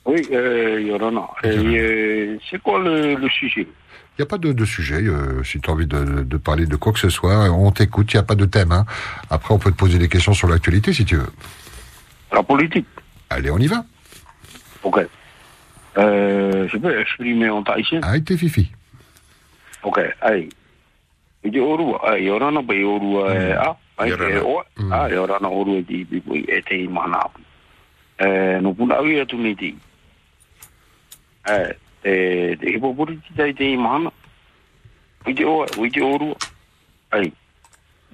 Oui, 0.05 0.27
euh, 0.33 0.81
Yorana. 0.81 1.29
Et, 1.45 1.49
euh, 1.49 2.39
c'est 2.51 2.63
quoi 2.63 2.79
le, 2.79 3.15
le 3.17 3.29
sujet? 3.29 3.63
Il 3.67 4.21
n'y 4.21 4.23
a 4.23 4.27
pas 4.27 4.39
de, 4.39 4.53
de 4.53 4.65
sujet. 4.65 5.03
euh, 5.03 5.43
si 5.45 5.61
tu 5.61 5.69
as 5.69 5.73
envie 5.73 5.87
de, 5.87 6.23
de 6.23 6.37
parler 6.37 6.67
de 6.67 6.77
quoi 6.77 6.93
que 6.93 6.99
ce 6.99 7.09
soit, 7.11 7.51
on 7.51 7.71
t'écoute. 7.73 8.13
Il 8.13 8.17
n'y 8.17 8.21
a 8.21 8.25
pas 8.25 8.35
de 8.37 8.47
thème. 8.47 8.73
hein. 8.73 8.85
Après, 9.29 9.53
on 9.53 9.59
peut 9.59 9.71
te 9.71 9.77
poser 9.77 9.99
des 9.99 10.09
questions 10.09 10.35
sur 10.35 10.49
l'actualité 10.49 10.93
si 10.93 11.05
tu 11.05 11.17
veux. 11.17 11.31
La 12.33 12.43
politique 12.43 12.87
Allez, 13.31 13.51
on 13.51 13.59
y 13.59 13.67
va. 13.67 13.85
Ok. 14.83 15.01
Euh, 15.99 16.69
je 16.69 16.77
peux 16.79 17.01
exprimer 17.01 17.51
en 17.51 17.63
thaïsien 17.63 18.01
Ah, 18.03 18.19
t'es 18.21 18.37
fifi. 18.37 18.71
Ok, 19.83 20.01
allez. 20.21 20.49
I 21.45 21.51
te 21.53 21.59
orua, 21.61 22.01
ai, 22.17 22.25
Yorana 22.25 22.63
pai 22.67 22.83
orua 22.83 23.33
e 23.33 23.53
a, 23.53 23.77
ai, 23.99 24.11
e 24.11 24.41
oa, 24.41 24.65
a, 24.91 25.09
Yorana 25.09 25.49
orua 25.49 25.79
e 25.79 25.85
ti 25.85 26.05
pipui 26.05 26.45
e 26.49 26.61
E, 28.19 28.59
no 28.61 28.75
puna 28.75 28.97
awi 28.99 29.21
atu 29.21 29.39
ni 29.39 29.55
ti. 29.55 29.79
E, 31.47 31.77
te, 32.03 32.57
te 32.59 32.67
hipopuri 32.75 33.17
ti 33.23 33.35
tai 33.37 33.55
te 33.55 33.65
i 33.65 33.77
mana. 33.77 34.11
I 35.27 35.35
te 35.35 35.45
oa, 35.47 35.67
i 35.79 35.91
te 35.91 36.03
orua. 36.03 36.35
Ai, 37.15 37.31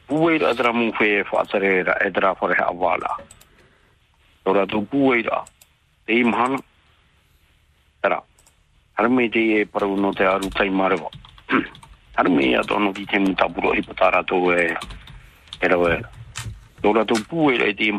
puweira 0.07 0.51
atra 0.53 0.73
mu 0.73 0.93
whe 0.93 1.09
e 1.21 1.25
whaatarera 1.31 1.97
e 2.05 2.11
tra 2.13 2.35
whare 2.41 2.55
ha 2.61 2.71
wala. 2.71 3.17
Tu 4.45 4.87
puweira, 4.93 5.45
te 6.05 6.21
i. 6.21 6.25
Tara, 8.03 8.21
harame 8.97 9.31
te 9.31 9.61
e 9.61 9.65
parau 9.65 9.97
no 9.97 10.13
te 10.13 10.25
aru 10.29 10.51
tai 10.51 10.69
marewa. 10.69 11.09
Harame 12.17 12.45
ia 12.45 12.63
tono 12.63 12.93
ki 12.93 13.07
te 13.07 13.19
mutapuro 13.19 13.73
i 13.75 13.83
patara 13.83 14.23
tō 14.23 14.39
e 14.55 14.77
e 15.61 15.69
rau 15.69 15.89
e. 15.89 15.97
Tora 16.83 17.03
tō 17.03 17.17
e 17.65 17.75
te 17.75 17.89
i 17.89 17.93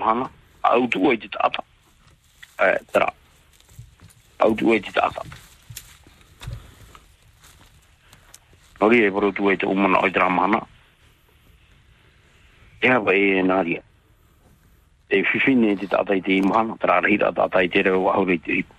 au 0.61 0.87
tu 0.87 1.11
e 1.11 1.17
te 1.17 1.27
tata. 1.27 1.63
E, 2.59 2.79
tara, 2.91 3.11
au 4.39 4.55
tu 4.55 4.73
e 4.73 4.79
te 4.79 4.91
tata. 4.91 5.21
Nori 8.79 9.03
e 9.03 9.11
poro 9.11 9.31
tu 9.31 9.49
e 9.49 9.57
te 9.57 9.65
umana 9.65 9.99
o 9.99 10.07
i 10.07 10.11
tera 10.11 10.29
mana. 10.29 10.61
E 12.79 12.87
hawa 12.87 13.13
e 13.13 13.39
e 13.39 13.43
nāria. 13.43 13.81
Te 15.09 15.21
whiwhine 15.21 15.73
e 15.73 15.75
te 15.75 15.87
tata 15.87 16.15
i 16.15 16.21
te 16.21 16.31
i 16.37 16.41
mana, 16.41 16.77
tera 16.79 17.01
rehira 17.01 17.31
tata 17.33 17.63
i 17.63 17.69
te 17.69 17.83
reo 17.83 18.07
ahure 18.11 18.35
i 18.35 18.39
te 18.39 18.59
ipo. 18.61 18.75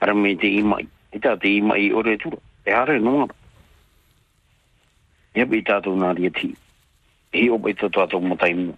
Hara 0.00 0.14
me 0.14 0.34
te 0.36 0.50
imai. 0.50 0.88
E 1.12 1.18
tā 1.18 1.36
te 1.38 1.54
imai 1.54 1.92
o 1.92 2.02
re 2.02 2.16
tura. 2.18 2.38
E 2.66 2.72
hare 2.72 2.98
nongara. 2.98 3.34
E 5.34 5.42
hawa 5.42 5.56
i 5.56 5.62
tātou 5.62 5.94
nāria 5.98 6.34
ti. 6.34 6.50
E 7.30 7.44
hi 7.44 7.50
opa 7.50 7.70
i 7.70 7.78
tātou 7.78 8.02
atou 8.02 8.22
matai 8.22 8.54
mua 8.54 8.74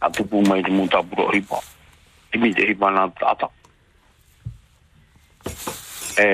A 0.00 0.10
tupu 0.10 0.42
mai 0.42 0.62
te 0.62 0.70
mutapuro 0.70 1.30
hipa. 1.32 1.58
E 2.30 2.38
mi 2.38 2.52
te 2.54 2.66
hipa 2.68 2.90
nā 2.92 3.06
tata. 3.16 3.48
E... 6.18 6.26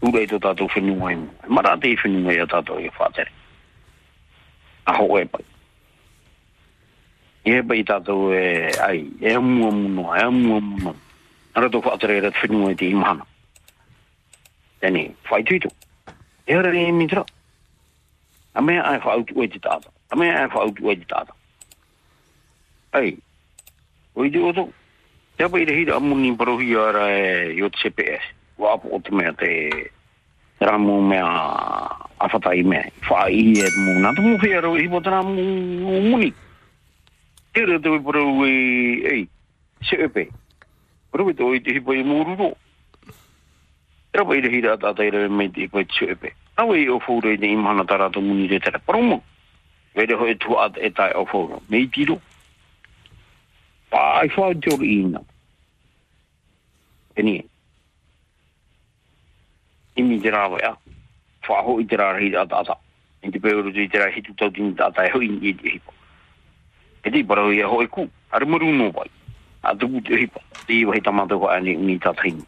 Ura 0.00 0.22
i 0.24 0.28
tō 0.28 0.38
tātou 0.40 0.68
whenua 0.72 1.12
i 1.12 1.18
mu. 1.20 1.28
Mara 1.52 1.76
te 1.80 1.92
i 1.92 1.98
whenua 2.00 2.32
i 2.32 2.40
a 2.40 2.46
tātou 2.48 2.80
i 2.80 2.88
whātere. 2.96 3.32
A 4.88 4.96
ho 4.96 5.08
e 5.18 5.26
pai. 5.28 5.44
E 7.44 7.60
pai 7.68 7.84
tātou 7.88 8.32
e, 8.32 8.70
ai, 8.80 9.04
e 9.20 9.36
mua 9.38 9.70
muno, 9.76 10.08
e 10.16 10.24
mua 10.32 10.60
muno. 10.64 10.94
Ara 11.56 11.68
tō 11.68 11.82
whātere 11.84 12.16
e 12.16 12.24
rat 12.24 12.40
whenua 12.40 12.72
i 12.72 12.80
te 12.80 12.88
imahana. 12.88 13.28
Tēne, 14.80 15.10
whai 15.28 15.44
tuito. 15.44 15.68
E 16.48 16.56
ora 16.56 16.72
e 16.72 16.90
mitra. 16.92 17.24
A 18.54 18.60
mea 18.62 18.82
ai 18.82 18.98
whautu 18.98 19.42
e 19.44 19.48
te 19.48 19.60
tāta. 19.60 19.92
A 20.10 20.16
mea 20.16 20.40
ai 20.40 20.48
whautu 20.50 20.90
e 20.90 20.96
te 20.96 21.06
tāta. 21.12 21.36
Ai, 22.96 23.12
oi 24.16 24.26
i 24.26 24.32
te 24.32 24.40
oto. 24.42 24.64
Te 24.66 24.79
Te 25.40 25.46
apa 25.48 25.56
ira 25.56 25.72
hira 25.72 25.96
amuni 25.96 26.36
parohi 26.36 26.76
ara 26.76 27.08
e 27.08 27.56
CPS. 27.56 28.20
Wa 28.60 28.74
apu 28.76 28.92
o 28.92 29.00
te 29.00 29.08
mea 29.08 29.32
te 29.32 29.88
ramu 30.60 31.00
mea 31.00 31.24
afatai 32.20 32.62
mea. 32.62 32.84
Wha 33.08 33.24
i 33.32 33.56
e 33.56 33.70
mu 33.72 33.94
na 34.04 34.12
tu 34.12 34.20
whi 34.20 34.52
aro 34.52 34.76
i 34.76 34.84
bota 34.86 35.22
mu 35.22 35.40
muni. 36.12 36.28
Tere 37.54 37.80
te 37.80 37.88
we 37.88 38.50
e 39.00 39.14
ei, 39.14 39.28
CPS. 39.80 40.04
epe. 40.04 40.28
Paro 41.10 41.30
e 41.30 41.32
te 41.32 41.42
oi 41.42 41.60
te 41.62 41.72
hipa 41.72 41.96
i 41.96 42.04
muru 42.04 42.36
ro. 42.36 42.52
Te 44.12 44.20
apa 44.20 44.36
ira 44.36 44.52
hira 44.52 44.76
ira 44.76 45.26
mei 45.30 45.48
te 45.48 45.64
hipa 45.64 45.80
i. 45.80 46.34
Awe 46.56 46.76
i 46.76 46.88
o 46.88 47.00
fure 47.00 47.32
i 47.32 47.38
te 47.38 47.48
imhana 47.48 47.88
tara 47.88 48.10
to 48.10 48.20
muni 48.20 48.46
re 48.46 48.60
tera 48.60 48.78
paromu. 48.78 49.22
Vede 49.96 50.12
e 50.12 50.36
tu 50.36 50.60
at 50.60 50.76
etai 50.76 51.16
o 51.16 51.24
fure. 51.24 51.64
Mei 51.70 51.88
tiro. 51.88 52.20
Pai 53.88 54.28
fau 54.28 54.52
te 54.52 54.68
ori 54.76 55.00
ina 55.00 55.29
ni 57.16 57.44
imi 59.96 60.18
jera 60.20 60.48
wa 60.48 60.58
ya 60.58 60.76
fa 61.42 61.62
ho 61.62 61.80
i 61.80 61.84
jera 61.84 62.18
da 62.30 62.42
ata 62.42 62.56
ata. 62.60 62.76
Inte 63.22 63.40
pe 63.40 63.52
ru 63.52 63.70
ji 63.72 63.88
jera 63.88 64.10
hitu 64.10 64.34
tau 64.36 64.48
din 64.48 64.74
ta 64.74 64.90
ta 64.90 65.08
ho 65.12 65.20
i 65.20 65.28
ni 65.28 65.80
edi 67.04 67.22
bara 67.22 67.52
ya 67.54 67.66
ho 67.66 67.82
iku 67.82 68.08
ar 68.32 68.44
muru 68.46 68.72
no 68.72 68.90
ba 68.90 69.02
a 69.62 69.74
du 69.74 70.00
ji 70.00 70.26
hipo. 70.26 70.40
Di 70.66 70.84
wa 70.84 70.94
hita 70.94 71.12
ma 71.12 71.26
do 71.26 71.38
ko 71.38 71.48
ani 71.48 71.76
ni 71.76 71.98
ta 71.98 72.12
thin 72.12 72.40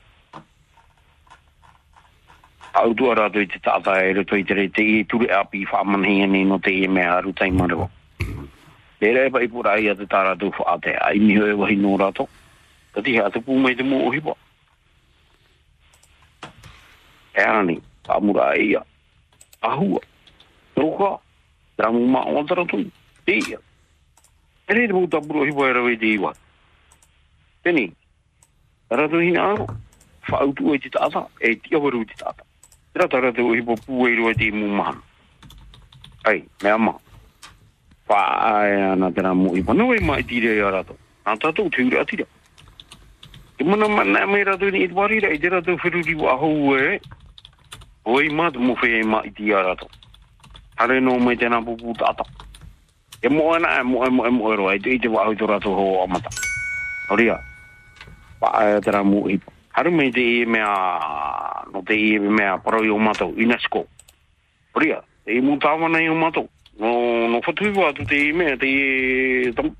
au 2.75 2.95
du 2.95 3.11
ara 3.11 3.29
do 3.29 3.45
te 3.45 3.59
ta 3.59 3.79
da 3.79 4.01
e 4.01 4.25
to 4.25 4.37
i 4.37 4.45
jera 4.45 4.69
te 4.69 4.83
i 4.83 5.05
tu 5.05 5.21
a 5.29 5.41
api 5.41 5.67
fa 5.67 5.85
man 5.85 6.05
hi 6.05 6.27
ni 6.27 6.45
no 6.45 6.59
te 6.59 6.87
me 6.89 7.03
aru 7.05 7.33
tai 7.33 7.51
ma 7.51 7.67
ro 7.67 7.91
pa 9.03 9.09
e 9.27 9.31
pai 9.31 9.49
pura 9.49 9.79
ia 9.79 9.95
te 9.99 10.07
tāra 10.07 10.39
tū 10.39 10.49
ate 10.63 10.95
ai 10.95 11.19
mihoe 11.19 11.59
wahi 11.59 11.77
nō 11.77 11.99
rato. 11.99 12.29
Tati 12.95 13.17
hea 13.17 13.31
te 13.35 13.41
pūmai 13.41 13.75
te 13.77 13.83
mō 13.83 13.99
ohi 14.07 14.21
ērani, 17.35 17.81
ka 18.07 18.17
amura. 18.17 18.53
Ahua, 19.63 20.01
roka, 20.77 21.21
tera 21.77 21.93
ma 21.93 22.25
ontara 22.27 22.65
tui, 22.67 22.91
te 23.25 23.39
ia. 23.39 23.59
Rei 24.67 24.89
te 24.89 24.95
mūta 24.95 25.21
puro 25.23 25.45
hiwa 25.47 25.69
era 25.71 25.83
wei 25.83 25.97
te 25.97 26.15
iwa. 26.17 26.33
Tene, 27.63 27.93
tera 28.89 29.07
hina 29.07 29.45
aro, 29.53 29.67
whaautu 30.29 30.75
e 30.75 30.79
te 30.79 30.91
tata, 30.91 31.29
e 31.41 31.55
te 31.57 31.77
awaru 31.77 32.05
te 32.05 32.15
tata. 32.19 32.45
Tera 32.93 33.09
tera 33.09 33.33
te 33.33 33.41
uhipo 33.41 33.77
e 34.09 34.35
te 34.35 34.51
mu. 34.51 34.83
Ai, 36.25 36.45
mea 36.63 36.79
ma. 36.79 36.95
Wha 38.09 38.21
ae 38.51 38.83
ana 38.93 39.11
tera 39.13 39.35
mu 39.35 39.57
iwa. 39.57 39.75
Nau 39.75 39.95
e 39.95 40.01
ma 40.01 40.21
tira 40.23 40.53
e 40.53 40.61
a 40.61 40.71
rato. 40.71 40.99
Nā 41.25 41.37
tātou 41.39 41.71
te 41.71 41.83
ura 41.83 42.03
atira. 42.03 42.27
Te 43.57 43.65
mana 43.65 43.89
mana 43.89 44.27
me 44.27 44.43
rato 44.45 44.71
ni 44.71 44.83
e 44.83 44.89
tuarira, 44.89 45.31
e 45.31 45.39
te 45.39 45.49
tu 45.63 45.79
whiruri 45.79 46.15
wa 46.15 46.35
ahau 46.35 46.77
e 46.77 47.01
o 48.05 48.21
i 48.21 48.31
mātu 48.31 48.61
mo 48.61 48.77
whee 48.83 49.03
ma 49.05 49.23
i 49.25 49.31
ti 49.31 49.53
arata. 49.53 49.87
Hare 50.77 51.01
no 51.01 51.19
mai 51.19 51.37
tēnā 51.37 51.63
pupu 51.65 51.95
ta. 51.99 52.15
E 53.23 53.29
mo 53.29 53.53
ana, 53.55 53.79
e 53.81 53.83
mo, 53.83 54.05
e 54.05 54.11
mo, 54.11 54.27
e 54.27 54.31
mo, 54.31 54.53
e 54.53 54.71
ai 54.73 54.81
e 54.83 54.99
te 54.99 55.09
wa 55.09 55.27
au 55.27 55.35
tōrato 55.35 55.75
ho 55.75 55.85
o 55.99 56.03
amata. 56.05 56.31
oria 57.11 57.39
pa 58.41 58.49
a 58.49 58.81
tera 58.81 59.03
mo 59.05 59.29
i. 59.29 59.39
Hare 59.73 59.91
mai 59.91 60.11
te 60.11 60.21
i 60.21 60.43
a 60.59 61.65
no 61.73 61.83
te 61.83 61.95
i 61.95 62.17
a 62.17 62.59
parau 62.59 62.85
i 62.85 62.91
o 62.91 62.99
mātou, 62.99 63.35
i 63.37 63.47
oria 64.75 65.03
e 65.27 65.41
mo 65.41 65.57
ta 65.59 65.77
mo 65.77 65.89
nei 65.89 66.09
o 66.09 66.15
mato 66.15 66.49
No, 66.79 67.29
no 67.29 67.41
whatu 67.41 67.73
wa 67.79 67.93
tu 67.93 68.05
te 68.05 68.29
i 68.29 68.33
mea, 68.33 68.57
te 68.57 69.53
tam. 69.53 69.71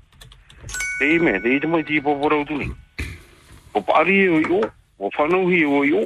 Te 0.99 1.15
i 1.15 1.19
mea, 1.19 1.39
te 1.41 1.55
i 1.55 1.59
tamai 1.59 1.83
po 2.01 2.13
i 2.13 2.45
tu 2.45 2.57
ni 2.57 2.69
O 3.73 3.81
pāri 3.81 4.29
o 4.29 4.39
yo 4.39 4.61
o, 4.99 5.09
whanau 5.17 5.49
hi 5.49 5.65
o 5.65 5.83
yo. 5.83 6.05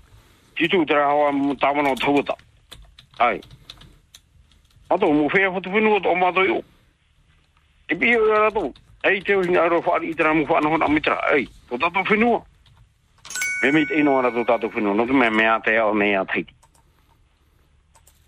Titu 0.55 0.85
tra 0.85 1.07
hawa 1.07 1.31
mu 1.31 1.55
tāwana 1.55 1.91
o 1.91 1.95
tauata. 1.95 2.35
Ai. 3.19 3.41
Ato, 4.89 5.07
mu 5.13 5.29
whea 5.31 5.49
whatu 5.49 5.71
whenua 5.71 6.01
o 6.03 6.15
mātou 6.15 6.45
i 6.45 6.51
o. 6.51 6.63
E 7.89 8.17
o. 8.17 8.73
Ei 9.03 9.21
te 9.21 9.35
o 9.35 9.41
hina 9.41 9.63
aro 9.63 9.81
whaari 9.81 10.11
i 10.11 10.15
tera 10.15 10.33
mu 10.33 10.45
whaana 10.45 10.69
hona 10.69 10.87
mitra. 10.87 11.17
Ei, 11.33 11.47
o 11.69 11.77
tato 11.77 12.03
whenua. 12.03 12.43
Me 13.63 13.71
me 13.71 13.85
te 13.85 13.99
ino 13.99 14.19
ana 14.19 14.29
tō 14.29 14.45
tato 14.45 14.69
whenua. 14.69 14.93
No 14.93 15.05
te 15.05 15.13
mea 15.13 15.31
mea 15.31 15.59
te 15.59 15.77
ao 15.77 15.93
mea 15.93 16.25
teiti. 16.25 16.53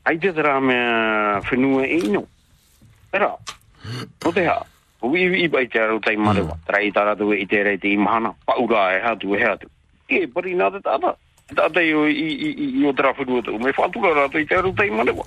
Ai 0.06 0.18
te 0.18 0.34
tera 0.34 0.60
mea 0.62 1.42
whenua 1.50 1.86
e 1.86 1.98
ino. 1.98 2.26
Era. 3.12 3.36
No 4.24 4.32
te 4.32 4.48
ha. 4.48 4.66
O 5.02 5.16
i 5.18 5.48
bai 5.48 5.68
te 5.68 5.80
aro 5.80 6.00
tai 6.00 6.16
marewa. 6.16 6.58
Tera 6.66 6.82
i 6.82 6.92
tara 6.92 7.16
tu 7.16 7.34
i 7.34 7.46
te 7.46 7.64
rei 7.64 7.78
te 7.78 7.92
imahana. 7.92 8.34
Paura 8.46 8.96
e 8.98 9.02
hatu 9.02 9.36
e 9.36 9.44
hatu. 9.44 9.70
E 10.08 10.28
pari 10.28 10.56
nā 10.56 10.72
te 10.72 10.82
tata 10.82 11.18
da 11.54 11.70
te 11.70 11.82
i 11.82 11.94
i 11.94 12.80
i 12.80 12.86
o 12.86 12.94
trafu 12.94 13.24
do 13.24 13.58
me 13.60 13.72
fa 13.72 13.90
tu 13.90 14.02
la 14.02 14.28
to 14.28 14.38
i 14.38 14.46
te 14.46 14.56
rutai 14.62 14.90
ma 14.90 15.04
le 15.04 15.12
wa 15.12 15.24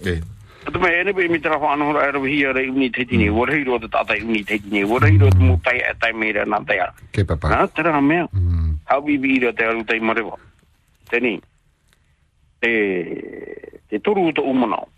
to 0.73 0.79
me 0.81 0.91
ene 1.01 1.13
be 1.13 1.29
mi 1.29 1.39
trafa 1.39 1.73
anu 1.73 1.93
ra 1.93 2.11
ro 2.11 2.23
hi 2.25 2.45
ara 2.45 2.61
uni 2.61 2.91
te 2.91 3.05
tini 3.05 3.29
wo 3.29 3.45
rei 3.45 3.63
ro 3.65 3.79
da 3.79 3.89
ta 3.89 4.15
i 4.15 4.23
uni 4.23 4.43
te 4.45 4.59
tini 4.59 4.83
wo 4.85 4.99
rei 4.99 5.17
ro 5.17 5.31
mu 5.39 5.59
tai 5.63 5.81
a 5.81 5.95
tai 5.95 6.13
me 6.13 6.33
ra 6.33 6.45
na 6.45 6.61
tai 6.67 6.79
ke 7.13 7.25
papa. 7.25 7.49
Ha 7.49 7.67
tra 7.69 8.01
me 8.01 8.27
ha 8.85 9.01
bi 9.01 9.19
bi 9.19 9.39
ro 9.39 9.53
te 9.53 9.65
rutai 9.65 10.01
ma 10.01 10.13
le 10.13 10.23
wa 10.27 10.37
te 11.09 11.21
ni 11.21 11.41
te 12.61 12.73
te 13.89 14.01
toru 14.01 14.33
to 14.33 14.43
u 14.43 14.53
mo 14.53 14.89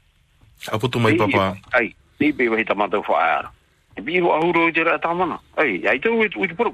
a 0.72 0.78
po 0.78 0.88
tu 0.88 0.98
mai 0.98 1.14
papa. 1.16 1.56
ai 1.76 1.94
ni 2.18 2.32
be 2.32 2.48
vai 2.48 2.64
ta 2.64 2.74
ma 2.74 2.88
to 2.88 3.02
fa 3.02 3.14
ara 3.14 3.52
e 3.94 4.00
bi 4.00 4.18
ro 4.18 4.32
a 4.32 4.40
huro 4.40 4.68
i 4.68 4.72
te 4.72 4.82
ra 4.82 4.98
ta 4.98 5.12
mana 5.12 5.38
ai 5.56 5.84
ai 5.84 6.00
te 6.00 6.08
u 6.08 6.24
te 6.28 6.54
poru 6.54 6.72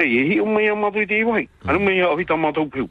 ai 0.00 0.08
e 0.08 0.22
hi 0.32 0.40
o 0.40 0.46
mea 0.46 0.74
matu 0.74 0.98
i 0.98 1.06
te 1.06 1.18
iwai. 1.20 1.48
Anu 1.68 1.78
mea 1.78 2.10
o 2.10 2.16
ma 2.16 2.36
matau 2.36 2.66
piu 2.66 2.88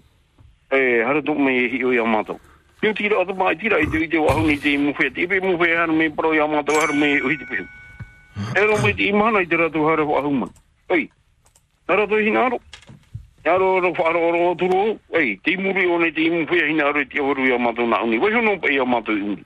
e 0.74 1.04
hara 1.04 1.22
tuk 1.22 1.38
me 1.38 1.52
e 1.52 1.70
hiyo 1.70 1.94
ya 1.94 2.06
mato. 2.06 2.40
Ni 2.82 2.94
tira 2.94 3.22
atu 3.22 3.34
mai 3.34 3.56
tira 3.56 3.80
i 3.80 3.88
te 3.88 3.98
ite 4.04 4.18
wahu 4.18 4.46
ni 4.46 4.58
te 4.58 4.74
i 4.74 5.10
te 5.12 5.22
ipe 5.22 5.40
mufe 5.40 5.72
hana 5.76 5.94
me 5.94 6.10
paro 6.10 6.34
ya 6.34 6.48
mato 6.48 6.74
hara 6.74 6.94
me 6.94 7.22
uhi 7.22 7.38
te 7.38 7.46
pehu. 7.46 7.66
E 8.56 8.66
ro 8.66 8.78
me 8.84 8.94
te 8.94 9.08
imana 9.08 9.40
i 9.40 9.48
te 9.48 9.56
ratu 9.56 9.86
hara 9.88 10.04
wahu 10.04 10.32
man. 10.32 10.50
Oi, 10.90 11.10
hara 11.88 12.08
tu 12.08 12.16
hina 12.18 12.46
aro. 12.46 12.60
E 13.46 13.50
aro 13.50 13.78
aro 13.78 13.94
wharo 13.94 14.20
aro 14.28 14.52
aturo, 14.52 15.00
ei, 15.16 15.38
te 15.44 15.52
i 15.52 15.86
o 15.88 15.98
ne 15.98 16.12
te 16.12 16.22
i 16.22 16.30
hina 16.68 16.84
aro 16.90 17.00
i 17.00 17.06
te 17.06 17.20
horu 17.20 17.48
ya 17.48 17.58
mato 17.58 17.86
na 17.88 18.04
uni. 18.04 18.20
Waisho 18.20 18.60
pa 18.60 18.68
ya 18.72 18.86
mato 18.86 19.12
i 19.12 19.22
uni. 19.22 19.44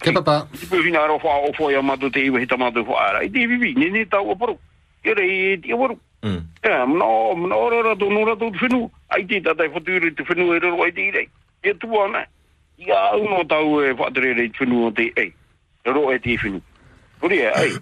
Ke 0.00 0.12
papa. 0.12 0.48
Te 0.58 0.66
pehu 0.66 0.82
hina 0.82 1.04
aro 1.04 1.20
wha 1.22 1.46
ofo 1.46 1.70
ya 1.70 1.82
mato 1.82 2.10
te 2.10 2.24
iwe 2.26 2.40
hita 2.40 2.56
mato 2.56 2.82
wha 2.82 2.98
ara. 2.98 3.22
I 3.22 3.30
te 3.30 3.38
i 3.42 3.46
vivi, 3.46 3.74
nene 3.74 4.06
tau 4.06 4.30
aparo. 4.30 4.58
Ere 5.04 5.22
i 5.22 5.58
te 5.58 5.72
aparo. 5.72 5.98
E, 6.62 6.70
mna 6.86 7.06
mna 7.36 7.56
ora 7.56 7.82
rato, 7.82 8.10
no 8.10 8.24
rato 8.24 8.50
te 8.50 8.58
whenu. 8.58 8.90
Ai 9.08 9.24
te 9.26 9.40
tatai 9.40 9.68
whaturi 9.68 10.14
te 10.14 10.22
whenu 10.22 10.54
e 10.54 10.58
roro 10.58 10.82
ai 10.82 10.92
te 10.92 11.06
irei. 11.08 11.28
E 11.62 11.74
tua 11.74 12.04
ana. 12.04 12.26
I 12.78 12.90
a 12.90 13.10
au 13.12 13.24
no 13.28 13.44
tau 13.44 13.80
e 13.82 13.92
whatere 13.92 14.34
rei 14.34 14.50
te 14.50 14.64
whenu 14.64 14.86
o 14.86 14.90
te 14.90 15.12
ei. 15.16 15.32
Roro 15.84 16.10
e 16.14 16.18
te 16.18 16.36
whenu. 16.42 16.60
Puri 17.20 17.38
e, 17.38 17.52
ei. 17.54 17.72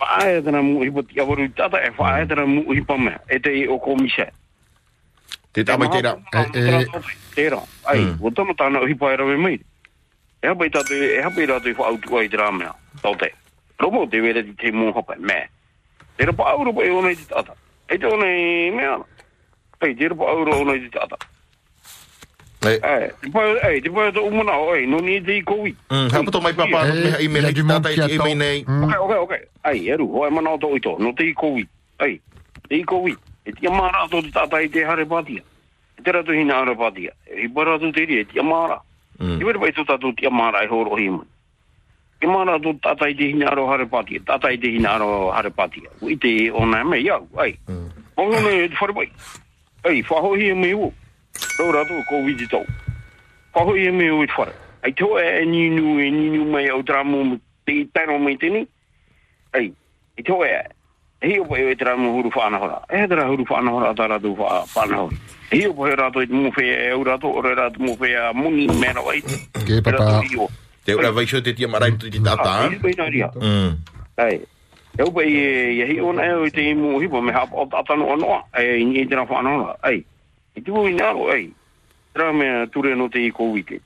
Whae 0.00 0.42
tana 0.42 0.62
mu 0.62 0.82
hipa 0.84 1.02
te 1.02 1.20
awaru 1.20 1.48
tata 1.54 1.82
e 1.82 1.90
whae 1.98 2.26
tana 2.26 2.46
mu 2.46 2.62
hipa 2.72 2.98
mea. 2.98 3.20
E 3.28 3.38
te 3.38 3.66
o 3.68 3.78
komisa. 3.78 4.30
Te 5.52 5.64
tamai 5.64 5.88
tera. 5.88 6.16
Tera. 7.34 7.62
Ai, 7.86 8.14
o 8.20 8.30
tama 8.30 8.54
tāna 8.54 8.82
o 8.82 8.86
hipa 8.86 9.12
e 9.12 9.16
rawe 9.16 9.36
mai. 9.36 9.58
E 10.42 10.46
hapa 10.46 10.66
i 10.66 10.70
tatu, 10.70 10.94
e 10.94 11.22
hapa 11.22 11.40
i 11.40 11.46
ratu 11.46 11.70
i 11.70 11.74
whaautua 11.74 12.24
i 12.24 12.28
te 12.28 12.36
rāmea. 12.36 12.74
Tau 13.02 13.14
te. 13.16 13.30
Romo 13.80 14.06
te 14.10 14.20
wera 14.20 14.42
di 14.42 14.52
te 14.58 14.70
mō 14.74 14.90
hapa, 14.94 15.16
mē. 15.18 15.38
Te 16.18 16.26
rapa 16.26 16.50
auro 16.50 16.72
pa 16.74 16.84
e 16.84 16.90
ona 16.90 17.14
i 17.14 17.16
te 17.16 17.24
tata. 17.30 17.54
E 17.88 17.98
te 17.98 18.06
ona 18.06 18.26
i 18.26 18.70
mea. 18.70 18.98
Ei, 19.80 19.94
te 19.94 20.08
rapa 20.08 20.24
auro 20.30 20.60
ona 20.60 20.74
i 20.74 20.80
te 20.80 20.90
tata. 20.98 21.16
Ei. 22.64 22.78
Ei, 22.80 23.10
te 23.20 23.30
pai, 23.30 23.58
ei, 23.68 23.80
te 23.82 23.90
umana 23.90 24.56
o, 24.56 24.74
ei, 24.74 24.86
no 24.86 25.00
ni 25.04 25.20
te 25.20 25.36
i 25.36 25.42
kowi. 25.42 25.74
Hapa 25.90 26.30
to 26.30 26.40
mai 26.40 26.54
papa, 26.54 26.86
no 26.86 26.94
me 26.94 27.16
i 27.20 27.28
me 27.28 27.40
rei 27.40 27.52
tata 27.52 27.90
i 27.92 27.96
te 27.96 28.14
e 28.14 28.18
mai 28.18 28.34
nei. 28.34 28.64
Ok, 28.64 28.94
ok, 29.00 29.12
ok. 29.26 29.34
Ei, 29.72 29.88
eru, 29.90 30.08
hoa 30.12 30.28
e 30.28 30.30
mana 30.30 30.54
o 30.56 30.58
to 30.58 30.72
i 30.76 30.80
to, 30.80 30.96
no 30.98 31.12
te 31.12 31.28
i 31.28 31.34
kowi. 31.34 31.66
Ei, 32.00 32.20
te 32.68 32.76
i 32.76 32.84
kowi. 32.84 33.16
E 33.44 33.52
tia 33.52 33.70
mara 33.70 34.06
to 34.08 34.22
te 34.22 34.30
tata 34.32 34.62
i 34.64 34.68
te 34.72 34.84
hare 34.84 35.04
patia. 35.04 35.42
E 35.98 36.02
te 36.02 36.12
ratu 36.12 36.32
hina 36.32 36.62
hare 36.62 36.74
patia. 36.74 37.12
E 37.28 37.48
bara 37.48 37.78
tu 37.78 37.92
te 37.92 38.06
ri, 38.08 38.22
e 38.22 38.24
tia 38.24 38.42
mara. 38.42 38.80
I 39.20 39.44
wera 39.44 39.60
pai 39.60 39.72
tu 39.72 39.84
tatu 39.84 40.14
tia 40.16 40.30
mara 40.30 40.64
e 40.64 40.66
horo 40.66 40.96
hima. 40.96 41.20
Ke 42.24 42.30
mara 42.32 42.56
tu 42.58 42.72
tata 42.80 43.04
i 43.04 43.12
te 43.12 43.28
hina 43.28 43.52
aro 43.52 43.68
hare 43.68 43.84
patia. 43.84 44.18
Tata 44.24 44.48
i 44.48 44.56
te 44.56 44.72
hina 44.72 44.96
aro 44.96 45.28
hare 45.28 45.50
patia. 45.50 45.90
I 46.00 46.16
te 46.16 46.48
ona 46.48 46.80
me 46.82 46.96
iau, 46.96 47.28
ai. 47.36 47.52
Mongo 48.16 48.40
me 48.40 48.64
te 48.64 48.76
whare 48.80 48.94
pai. 48.96 49.12
Ai, 49.84 50.00
whahohi 50.08 50.48
e 50.48 50.54
me 50.54 50.72
u. 50.72 50.88
Rau 51.58 51.68
ratu 51.68 52.00
ko 52.08 52.24
witi 52.24 52.48
tau. 52.48 52.64
Whahohi 53.52 53.88
e 53.88 53.92
me 53.92 54.08
u 54.08 54.22
i 54.24 54.26
te 54.26 54.32
whare. 54.38 54.54
Ai 54.84 54.92
toa 54.96 55.20
e 55.20 55.44
ninu 55.44 56.00
e 56.00 56.08
ninu 56.08 56.48
mai 56.48 56.64
au 56.72 56.80
tramu 56.82 57.36
te 57.66 57.72
i 57.72 57.84
tano 57.92 58.16
mai 58.16 58.38
tini. 58.40 58.64
Ai, 59.52 59.68
i 60.16 60.22
toa 60.22 60.48
e. 60.48 60.64
E 61.20 61.28
hi 61.28 61.38
opa 61.44 61.60
e 61.60 61.68
o 61.68 61.74
tramu 61.76 62.16
huru 62.16 62.32
whanahora. 62.32 62.80
E 62.88 63.04
he 63.04 63.06
tera 63.06 63.28
huru 63.28 63.44
whanahora 63.44 63.92
ata 63.92 64.08
ratu 64.08 64.32
whanahora. 64.32 65.12
E 65.52 65.60
hi 65.60 65.66
opa 65.68 65.92
e 65.92 65.94
rato 65.94 66.24
i 66.24 66.26
te 66.26 66.32
muwhea 66.32 66.88
e 66.88 66.90
au 66.96 67.04
rato 67.04 67.28
ore 67.28 67.52
ratu 67.54 67.84
muwhea 67.84 68.32
muni 68.32 68.64
mera 68.80 69.04
wai. 69.04 69.20
Ke 69.68 69.84
papa. 69.84 70.24
Te 70.84 70.94
ora 70.94 71.10
vai 71.10 71.26
sho 71.26 71.40
te 71.40 71.54
tia 71.54 71.68
marai 71.68 71.96
tu 71.96 72.10
te 72.10 72.20
tata. 72.20 72.68
Ai, 72.68 72.94
naria. 72.96 73.30
Mm. 73.40 73.72
Ai. 74.16 74.40
E 74.98 75.02
upa 75.02 75.24
i 75.24 75.34
e 75.80 75.86
hi 75.88 76.00
ona 76.00 76.24
e 76.24 76.32
o 76.34 76.44
i 76.46 76.50
te 76.50 76.62
imu 76.70 77.00
hipo 77.00 77.20
me 77.20 77.32
hapa 77.32 77.56
anoa. 78.04 78.44
E. 78.52 78.84
Ai. 79.82 80.04
Tu 80.64 80.72
ai. 81.32 81.50
Ture 82.14 82.94
no 82.94 83.08
te. 83.08 83.18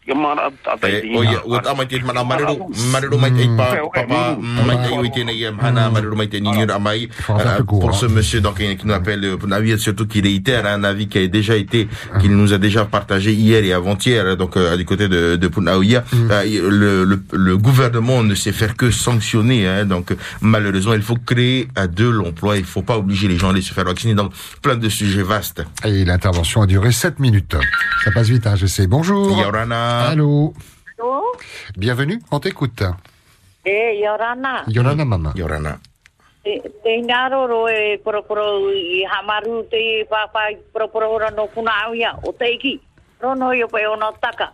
Ia 0.07 0.15
mara 0.15 0.51
te 0.81 0.89
E, 0.89 1.17
ua 1.47 1.61
tama 1.63 1.87
te 1.87 1.99
mana 2.01 2.23
marero, 2.25 2.69
marero 2.93 3.17
mai 3.19 3.31
te 3.33 3.47
pa, 3.57 3.69
papa, 3.95 4.37
mai 4.67 4.77
te 4.85 4.93
iwi 4.95 5.11
tēnei 5.11 5.51
marero 5.53 6.15
mai 6.15 6.29
te 6.29 6.39
nini 6.41 6.63
ura 6.63 6.79
mai. 6.79 7.09
Euh, 7.31 7.63
Pour 7.65 7.95
ce 7.95 8.07
monsieur 8.07 8.41
donc, 8.43 8.59
qui 8.59 8.87
nous 8.87 8.93
appelle 8.93 9.25
euh, 9.25 9.37
pour 9.39 9.49
surtout 9.79 10.07
qu'il 10.07 10.25
réitère 10.25 10.67
un 10.67 10.85
avis 10.85 11.09
qui 11.09 11.19
a 11.19 11.27
déjà 11.27 11.57
été, 11.57 11.89
qu'il 12.21 12.37
nous 12.37 12.53
a 12.53 12.59
déjà 12.59 12.85
partagé 12.85 13.33
hier 13.33 13.65
et 13.65 13.73
avant-hier, 13.73 14.37
donc 14.37 14.57
euh, 14.57 14.77
du 14.77 14.85
côté 14.85 15.09
de, 15.09 15.37
de 15.37 15.49
Punaouia, 15.49 16.05
Euh, 16.31 16.45
le, 16.71 17.05
le, 17.05 17.23
le 17.33 17.57
gouvernement 17.57 18.23
ne 18.23 18.35
sait 18.35 18.53
faire 18.53 18.77
que 18.77 18.91
sanctionner, 18.91 19.67
hein, 19.67 19.85
donc 19.87 20.15
malheureusement 20.43 20.95
il 20.95 21.03
faut 21.03 21.17
créer 21.17 21.69
de 21.97 22.09
l'emploi, 22.09 22.57
il 22.59 22.65
faut 22.65 22.83
pas 22.83 22.99
obliger 22.99 23.29
les 23.29 23.39
gens 23.39 23.49
à 23.49 23.51
aller 23.53 23.63
se 23.63 23.73
faire 23.73 23.85
vacciner, 23.85 24.15
donc 24.15 24.33
plein 24.61 24.77
de 24.77 24.89
sujets 24.89 25.23
vastes. 25.23 25.65
Et 25.85 26.05
l'intervention 26.05 26.63
a 26.63 26.67
duré 26.67 26.93
7 26.93 27.19
minutes. 27.21 27.57
Ça 28.05 28.11
passe 28.19 28.31
vite, 28.31 28.47
hein, 28.47 28.57
je 28.57 28.67
sais. 28.67 28.89
Bonjour. 28.89 29.31
Yorana. 29.39 30.09
Allô. 30.09 30.53
Allô 30.99 31.23
Bienvenue, 31.77 32.19
on 32.33 32.41
t'écoute. 32.41 32.83
E, 33.65 33.95
Yorana. 34.01 34.65
Yorana 34.67 35.05
mama. 35.05 35.33
Yorana. 35.37 35.79
Te, 36.43 36.61
te 36.83 36.97
inaroro 36.97 37.69
e 37.69 38.01
poroporo 38.03 38.73
i 38.73 39.05
hamaru 39.05 39.63
te 39.71 40.05
papa 40.11 40.49
poroporo 40.73 41.31
no 41.31 41.47
puna 41.47 41.71
auia 41.87 42.19
o 42.25 42.33
te 42.33 42.51
iki. 42.55 42.81
Rono 43.21 43.53
i 43.53 43.63
ope 43.63 43.87
ono 43.87 44.13
taka. 44.21 44.53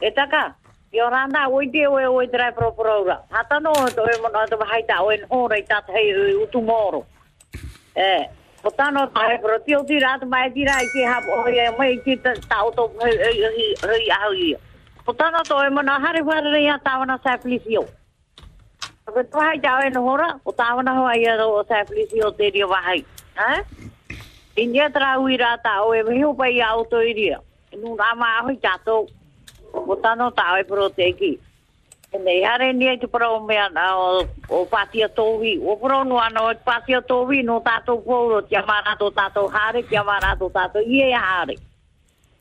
E 0.00 0.10
taka, 0.12 0.54
Yorana, 0.92 1.48
oi 1.48 1.70
te 1.70 1.86
oe 1.86 2.04
oe 2.06 2.28
trai 2.28 2.52
poroporo 2.52 3.00
ora. 3.04 3.22
Hata 3.30 3.58
no 3.58 3.72
to 3.72 4.04
e 4.04 4.20
mono 4.20 4.38
ato 4.38 4.58
haita 4.58 5.02
oe 5.02 5.16
nhora 5.30 5.56
i 5.56 5.64
tata 5.64 5.92
hei 5.92 6.10
e 7.94 8.28
utu 8.68 8.76
moro. 8.76 9.04
E, 9.04 9.06
o 9.06 9.06
tano 9.06 9.06
tae 9.06 9.38
pro 9.38 9.58
tio 9.58 9.84
tira 9.84 10.14
atu 10.14 10.26
mai 10.26 10.50
tira 10.50 10.72
i 10.72 10.86
ke 10.92 11.04
hapo 11.04 11.42
oi 11.44 11.58
e 11.58 11.70
mai 11.78 11.96
ki 12.04 12.16
ta 12.16 12.34
tau 12.48 12.70
to 12.70 12.90
hei 13.02 14.10
au 14.10 14.32
i. 14.32 14.54
O 15.06 15.12
tano 15.12 15.42
to 15.42 15.64
e 15.64 15.70
mono 15.70 15.92
hare 15.92 16.22
whare 16.22 16.52
rei 16.52 16.68
a? 16.68 16.78
Tawana 16.78 17.18
sa 17.22 17.36
plisio. 17.36 17.86
Ko 19.04 19.22
tu 19.22 19.38
hai 19.38 19.58
jau 19.58 19.80
e 19.80 19.90
hora, 19.96 20.40
o 20.44 20.52
tāwana 20.52 20.94
hoa 20.94 21.16
ia 21.16 21.46
o 21.46 21.64
sa 21.64 21.84
Nei, 32.16 32.42
are 32.42 32.72
ni 32.72 32.88
ai 32.88 32.96
tupara 32.96 33.28
o 33.30 33.40
mea 33.44 33.68
na 33.68 33.96
o, 33.96 34.26
o 34.48 34.64
pati. 34.64 35.04
O 35.04 35.76
pro 35.76 36.04
no 36.04 36.18
ana 36.18 36.42
o 36.42 36.54
pati 36.64 36.94
atohi 36.94 37.42
no 37.44 37.60
tato 37.60 37.98
pouro. 37.98 38.42
Tia 38.42 38.62
marato 38.62 39.10
tato 39.12 39.46
hare, 39.48 39.82
tia 39.82 40.02
marato 40.02 40.50
tato 40.50 40.78
ie 40.80 41.12
hare. 41.12 41.58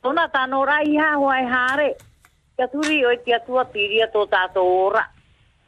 Tona 0.02 0.30
tano 0.30 0.64
ra 0.64 0.82
iha 0.82 1.16
hoa 1.16 1.42
e 1.42 1.46
hare. 1.46 1.98
Tia 2.56 2.68
turi 2.68 3.04
o 3.06 3.12
e 3.12 3.18
tia 3.18 3.40
tua 3.40 3.66
tiria 3.66 4.08
to 4.08 4.26
tato 4.28 4.64
ora. 4.64 5.04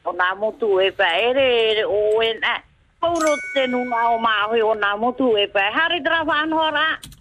O 0.06 0.14
nā 0.14 0.34
motu 0.36 0.80
e 0.80 0.92
pa 0.92 1.20
ere 1.20 1.72
ere 1.72 1.84
o 1.84 2.24
e 2.24 2.40
na. 2.40 2.62
Pouro 3.02 3.36
te 3.54 3.68
nunga 3.68 4.16
o 4.16 4.18
maa 4.18 4.48
o 4.48 4.76
nā 4.76 4.98
motu 4.98 5.36
e 5.38 5.48
pa. 5.48 5.60
Hare 5.76 6.00
drafan 6.00 6.54
hora. 6.54 6.80
Hare 6.80 6.96
hora. 6.96 7.19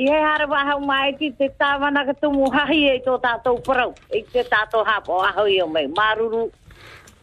I 0.00 0.04
he 0.08 0.20
hara 0.24 0.46
wahau 0.48 0.80
mai 0.80 1.12
ki 1.12 1.28
te 1.38 1.50
tāwana 1.60 2.06
ka 2.08 2.14
tumu 2.20 2.46
hahi 2.54 2.78
e 2.88 3.00
tō 3.04 3.18
tātou 3.20 3.58
parau. 3.66 3.90
E 4.08 4.22
te 4.32 4.44
tātou 4.48 4.80
hapo 4.86 5.18
ahau 5.20 5.44
i 5.44 5.58
o 5.60 5.66
mei. 5.68 5.90
Maruru. 5.98 6.46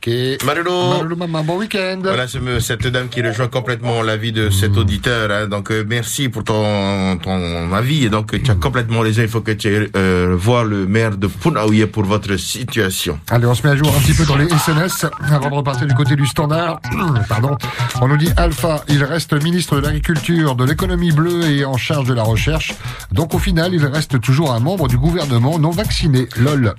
Ok. 0.07 0.45
Marolo. 0.45 0.89
Marolo 0.89 1.15
maman, 1.17 1.43
bon 1.43 1.57
week-end. 1.57 1.99
Voilà 2.01 2.27
ce- 2.27 2.59
cette 2.59 2.87
dame 2.87 3.09
qui 3.09 3.21
rejoint 3.21 3.47
complètement 3.49 4.01
l'avis 4.01 4.31
de 4.31 4.49
cet 4.49 4.77
auditeur. 4.77 5.29
hein. 5.31 5.47
Donc 5.47 5.69
euh, 5.71 5.83
merci 5.87 6.29
pour 6.29 6.43
ton, 6.45 7.17
ton 7.17 7.73
avis. 7.73 8.05
Et 8.05 8.09
donc 8.09 8.41
tu 8.41 8.49
as 8.51 8.55
complètement 8.55 9.01
raison. 9.01 9.21
Il 9.21 9.27
faut 9.27 9.41
que 9.41 9.51
tu 9.51 9.89
euh, 9.95 10.33
voir 10.37 10.63
le 10.63 10.87
maire 10.87 11.17
de 11.17 11.27
Punaouia 11.27 11.87
pour 11.87 12.03
votre 12.05 12.37
situation. 12.37 13.19
Allez, 13.29 13.45
on 13.47 13.53
se 13.55 13.63
met 13.67 13.73
à 13.73 13.75
jour 13.75 13.93
un 13.95 13.99
petit 14.01 14.13
peu 14.13 14.25
dans 14.25 14.37
les 14.37 14.47
SNS 14.47 15.07
avant 15.29 15.49
de 15.49 15.55
repartir 15.55 15.87
du 15.87 15.93
côté 15.93 16.15
du 16.15 16.25
standard. 16.25 16.79
Pardon. 17.29 17.57
On 18.01 18.07
nous 18.07 18.17
dit 18.17 18.29
Alpha, 18.37 18.83
il 18.87 19.03
reste 19.03 19.33
ministre 19.43 19.75
de 19.75 19.81
l'Agriculture, 19.81 20.55
de 20.55 20.63
l'économie 20.63 21.11
bleue 21.11 21.43
et 21.49 21.65
en 21.65 21.75
charge 21.77 22.07
de 22.07 22.13
la 22.13 22.23
recherche. 22.23 22.73
Donc 23.11 23.33
au 23.33 23.39
final, 23.39 23.73
il 23.73 23.85
reste 23.85 24.21
toujours 24.21 24.53
un 24.53 24.59
membre 24.59 24.87
du 24.87 24.97
gouvernement 24.97 25.59
non 25.59 25.71
vacciné. 25.71 26.27
LOL. 26.37 26.73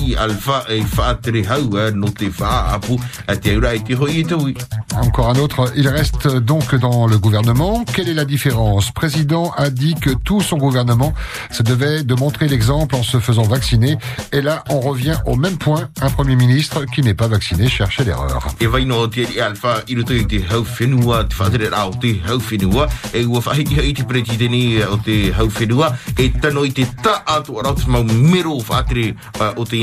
I 0.00 0.14
e 0.14 1.86
e 1.88 1.94
no 1.94 2.10
te. 2.10 2.30
Encore 4.96 5.28
un 5.30 5.36
autre, 5.36 5.72
il 5.76 5.88
reste 5.88 6.26
donc 6.28 6.74
dans 6.74 7.06
le 7.06 7.18
gouvernement. 7.18 7.84
Quelle 7.84 8.08
est 8.08 8.14
la 8.14 8.24
différence? 8.24 8.90
Président 8.92 9.52
a 9.56 9.70
dit 9.70 9.94
que 9.94 10.10
tout 10.10 10.40
son 10.40 10.56
gouvernement 10.56 11.12
se 11.50 11.62
devait 11.62 12.02
de 12.02 12.14
montrer 12.14 12.48
l'exemple 12.48 12.94
en 12.96 13.02
se 13.02 13.20
faisant 13.20 13.42
vacciner. 13.42 13.98
Et 14.32 14.40
là, 14.40 14.64
on 14.68 14.80
revient 14.80 15.18
au 15.26 15.36
même 15.36 15.58
point. 15.58 15.88
Un 16.00 16.10
Premier 16.10 16.36
ministre 16.36 16.84
qui 16.86 17.02
n'est 17.02 17.14
pas 17.14 17.28
vacciné 17.28 17.68
cherchait 17.68 18.04
l'erreur. 18.04 18.48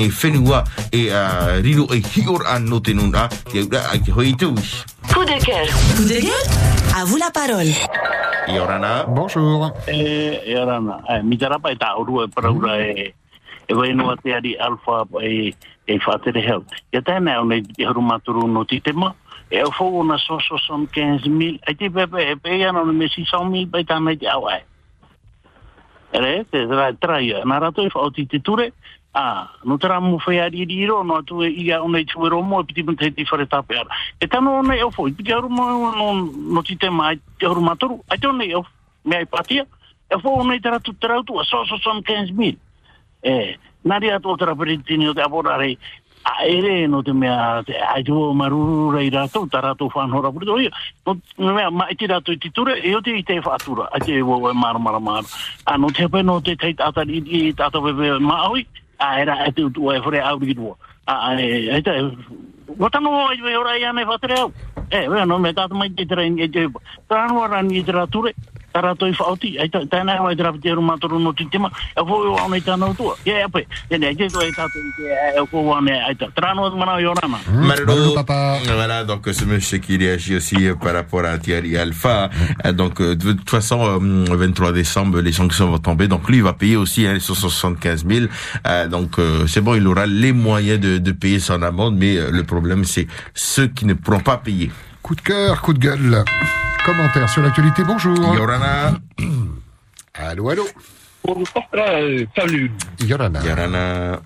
E 0.07 0.09
i 0.09 0.13
i 0.13 0.13
i 0.13 0.23
whenua, 0.23 0.63
e 0.91 0.97
i 0.97 1.01
i 1.01 1.09
uh, 1.11 1.61
riro 1.61 1.85
e 1.91 1.99
hior 1.99 2.47
an 2.47 2.63
no 2.63 2.79
te 2.79 2.93
nuna, 2.93 3.27
te 3.27 3.59
aura 3.59 3.89
ai 3.91 3.99
te 3.99 4.11
hoi 4.11 4.29
i. 4.29 4.35
Coup 4.37 5.25
de 5.25 5.37
gueule. 5.43 5.67
Coup 5.95 6.07
de 6.07 6.19
À 6.95 7.03
vous 7.03 7.17
la 7.17 7.29
parole. 7.29 7.73
I 8.47 8.57
orana. 8.57 9.03
Bonjour. 9.03 9.73
E, 9.87 10.41
e 10.45 10.55
arana, 10.55 11.03
e, 11.09 11.23
mi 11.23 11.37
te 11.37 11.49
rapa 11.49 11.71
e 11.71 11.75
tā 11.75 11.93
urua 11.99 12.23
e 12.25 12.27
paraura 12.29 12.77
e, 12.79 13.13
e 13.67 13.73
wai 13.73 13.93
noa 13.93 14.15
te 14.15 14.33
ari 14.33 14.55
alfa 14.55 15.03
e, 15.21 15.53
e 15.85 15.99
whaatere 15.99 16.41
heo. 16.41 16.63
Ia 16.93 17.01
tēnā 17.01 17.41
o 17.41 17.43
nei 17.43 17.65
e 17.77 17.83
haru 17.83 18.01
maturu 18.01 18.47
no 18.47 18.63
titema, 18.63 19.13
e 19.51 19.59
au 19.59 19.71
fōu 19.71 20.07
na 20.07 20.17
so 20.17 20.39
so 20.39 20.57
son 20.57 20.87
15 20.87 21.27
mil, 21.27 21.59
e 21.67 21.75
te 21.75 21.89
pepe 21.89 22.31
e 22.31 22.35
pe 22.35 22.63
ana 22.63 22.85
no 22.85 22.93
me 22.93 23.09
600 23.09 23.49
mil 23.51 23.67
pai 23.67 23.83
tāna 23.83 24.15
i 24.15 24.17
te 24.17 24.27
au 24.31 24.47
ai. 24.47 24.63
E 26.13 26.19
re, 26.19 26.45
te 26.47 26.63
rai 26.65 26.95
trai, 26.95 27.33
nā 27.43 27.59
rato 27.59 27.83
i 27.83 27.91
whao 27.91 28.09
ti 28.09 28.25
te 28.25 28.39
ture, 28.39 28.71
a 29.17 29.49
no 29.63 29.77
tra 29.77 29.99
mu 29.99 30.19
fo 30.19 30.29
di 30.49 30.85
ro 30.85 31.01
no 31.01 31.23
tu 31.23 31.41
e 31.41 31.49
ia 31.49 31.81
una 31.81 32.03
tu 32.03 32.27
ro 32.27 32.41
mo 32.41 32.63
piti 32.63 32.83
mo 32.83 32.93
te 32.93 33.11
fare 33.25 33.47
ta 33.47 33.63
per 33.63 33.87
e 34.19 34.27
ta 34.27 34.39
no 34.39 34.61
ne 34.61 34.81
o 34.83 34.91
piti 34.91 35.31
ro 35.31 35.49
mo 35.49 35.89
no 35.89 36.29
no 36.53 36.61
ti 36.61 36.77
te 36.77 36.89
mai 36.89 37.19
te 37.37 37.47
ro 37.47 37.59
ma 37.59 37.75
toru 37.75 37.99
a 38.07 38.15
te 38.15 38.27
o 38.27 38.33
me 38.33 39.15
ai 39.15 39.25
patia 39.25 39.65
e 40.07 40.19
fo 40.19 40.37
una 40.37 40.59
tara 40.59 40.79
tu 40.79 40.93
tra 40.97 41.23
tu 41.23 41.33
so 41.43 41.65
so 41.65 41.77
son 41.77 42.03
kens 42.03 42.29
mil. 42.31 42.55
E 43.23 43.57
na 43.81 43.97
ri 43.97 44.11
ato 44.11 44.35
tra 44.35 44.55
per 44.55 44.69
ti 44.85 44.97
ni 44.97 45.11
te 45.13 45.21
aborare 45.21 45.77
a 46.21 46.45
ere 46.45 46.87
no 46.87 47.01
te 47.01 47.11
mea 47.11 47.63
te 47.63 47.73
a 47.73 48.01
tu 48.03 48.33
maru 48.33 48.91
ra 48.91 49.01
ira 49.01 49.27
tu 49.27 49.47
tra 49.47 49.73
tu 49.73 49.89
fan 49.89 50.13
ora 50.13 50.31
por 50.31 50.45
do 50.45 50.57
no 51.37 51.53
me 51.53 51.69
ma 51.71 51.87
ti 51.97 52.05
ra 52.05 52.21
tu 52.21 52.37
ti 52.37 52.51
e 52.83 52.95
o 52.95 53.01
ti 53.01 53.23
te 53.23 53.41
fa 53.41 53.55
a 53.55 53.97
te 53.97 54.21
wo 54.21 54.53
mar 54.53 54.77
mar 54.77 54.99
mar 54.99 55.23
a 55.65 55.77
no 55.77 55.89
te 55.89 56.07
pe 56.07 56.21
no 56.21 56.39
te 56.39 56.55
kai 56.55 56.75
ata 56.77 57.03
di 57.03 57.53
ta 57.53 57.69
to 57.69 57.81
ma 58.19 58.49
oi 58.49 58.67
a 58.99 59.19
era 59.19 59.45
e 59.47 59.51
te 59.51 59.63
utu 59.63 59.91
e 59.91 59.97
au 60.19 60.39
rikirua. 60.39 60.75
A, 61.05 61.29
a, 61.29 61.41
e, 61.41 61.69
e 61.69 63.55
ora 63.55 63.77
i 63.77 63.83
ane 63.83 64.03
whatere 64.03 64.39
au. 64.39 64.51
E, 64.89 65.07
no 65.07 65.39
me 65.39 65.53
mai 65.71 65.91
e 65.95 66.05
te 66.49 66.69
i 69.07 69.15
whaoti, 69.19 69.57
ai 69.59 69.69
te 69.69 69.79
no 72.47 72.55
e 72.55 72.61
tāna 72.61 72.89
utua. 72.89 73.15
Tēnei, 73.89 74.13
e 74.13 74.15
te 74.15 74.27
toi 74.33 74.51
tātou 74.55 74.81
i 74.81 74.91
te, 74.97 75.03
e 75.03 75.13
ai 76.07 76.15
tā, 76.15 76.27
i. 77.01 77.37
Marlo, 77.51 78.15
voilà, 78.75 79.03
donc 79.03 79.27
ce 79.31 79.45
monsieur 79.45 79.79
qui 79.79 79.97
réagit 79.97 80.35
aussi 80.35 80.67
euh, 80.67 80.75
par 80.75 80.93
rapport 80.93 81.25
à 81.25 81.37
Thierry 81.37 81.77
Alpha. 81.77 82.29
Euh, 82.65 82.71
Donc 82.73 83.01
euh, 83.01 83.15
de 83.15 83.33
toute 83.33 83.49
façon, 83.49 83.99
le 83.99 84.35
23 84.35 84.71
décembre, 84.71 85.19
les 85.21 85.31
sanctions 85.33 85.69
vont 85.71 85.77
tomber. 85.79 86.07
Donc 86.07 86.29
lui, 86.29 86.37
il 86.37 86.43
va 86.43 86.53
payer 86.53 86.75
aussi 86.75 87.05
hein, 87.07 87.13
les 87.13 87.19
175 87.19 88.05
000. 88.07 88.25
Euh, 88.67 88.87
donc 88.87 89.19
euh, 89.19 89.47
c'est 89.47 89.61
bon, 89.61 89.75
il 89.75 89.87
aura 89.87 90.05
les 90.05 90.31
moyens 90.31 90.79
de, 90.79 90.97
de 90.97 91.11
payer 91.11 91.39
son 91.39 91.61
amende, 91.61 91.95
mais 91.97 92.17
euh, 92.17 92.29
le 92.31 92.43
problème, 92.43 92.83
c'est 92.85 93.07
ceux 93.33 93.67
qui 93.67 93.85
ne 93.85 93.93
pourront 93.93 94.19
pas 94.19 94.37
payer. 94.37 94.71
Coup 95.01 95.15
de 95.15 95.21
cœur, 95.21 95.61
coup 95.61 95.73
de 95.73 95.79
gueule. 95.79 96.23
Commentaire 96.87 97.27
sur 97.27 97.41
l'actualité, 97.41 97.83
bonjour. 97.83 98.15
Yorana. 98.33 98.93
Allô, 100.13 100.49
allô. 100.49 100.63
salut. 102.33 102.71
Yorana. 103.01 103.41
Yorana. 103.43 104.21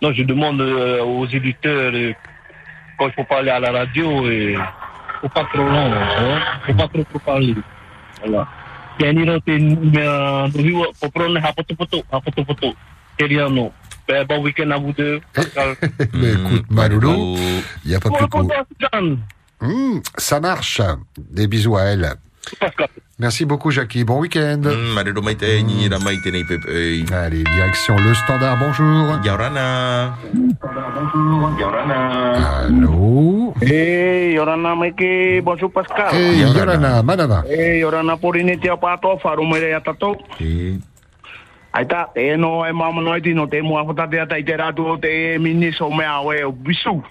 Non, 0.00 0.10
je 0.14 0.22
demande 0.22 0.62
euh, 0.62 1.04
aux 1.04 1.26
éditeurs, 1.26 1.92
euh, 1.92 2.14
quand 2.98 3.08
il 3.08 3.12
faut 3.12 3.24
parler 3.24 3.50
à 3.50 3.60
la 3.60 3.72
radio, 3.72 4.26
et 4.26 4.56
faut 5.20 5.28
pas 5.28 5.44
trop 5.52 5.68
long, 5.68 5.92
hein, 5.92 6.40
faut 6.64 6.72
pas 6.72 6.88
trop 6.88 7.04
trop 7.04 7.18
parler. 7.18 7.54
Voilà. 8.24 8.48
Ba 14.08 14.38
weekend 14.38 14.72
à 14.72 14.78
vous 14.78 14.92
deux. 14.94 15.20
Mais 16.14 16.32
écoute, 16.32 16.70
Maloulou, 16.70 17.36
il 17.84 17.90
n'y 17.90 17.94
a 17.94 18.00
pas 18.00 18.08
plus 18.08 18.28
court. 18.28 18.50
Hmm, 19.60 20.00
ça 20.16 20.40
marche. 20.40 20.80
Des 21.18 21.46
bisous 21.46 21.76
à 21.76 21.82
elle. 21.82 22.14
Merci 23.18 23.44
beaucoup, 23.44 23.70
Jackie. 23.70 24.04
Bon 24.04 24.20
week-end. 24.20 24.60
Maite 24.94 26.26
nei 26.26 26.44
pepe. 26.44 27.12
Allez, 27.12 27.44
direction 27.44 27.96
le 27.96 28.12
standard. 28.14 28.58
Bonjour. 28.58 29.20
Yorana. 29.24 30.14
Allô. 32.58 33.54
Hey, 33.62 34.32
Yorana 34.34 34.74
Mike, 34.74 35.42
bonjour 35.42 35.70
Pascal. 35.70 36.12
Hey, 36.12 36.40
Yorana, 36.40 37.02
Manava. 37.02 37.44
Hey, 37.48 37.78
Yorana 37.78 38.16
Porine 38.16 38.58
te 38.58 38.68
apato, 38.68 39.16
faru 39.18 39.46
mere 39.46 39.70
ya 39.70 39.80
tato. 39.80 40.16
Aita, 41.72 42.10
e 42.14 42.36
no 42.36 42.64
e 42.66 42.72
mama 42.72 43.00
no 43.00 43.46
te 43.48 43.62
mua 43.62 43.82
hota 43.82 44.06
te 44.06 44.20
ata 44.20 44.38
i 44.38 44.44
te 44.44 44.56
ratu 44.56 44.86
o 44.86 44.96
te 44.98 45.38
miniso 45.38 45.90
me 45.90 46.04
awe 46.04 46.44
o 46.44 46.52
bisu. 46.52 47.02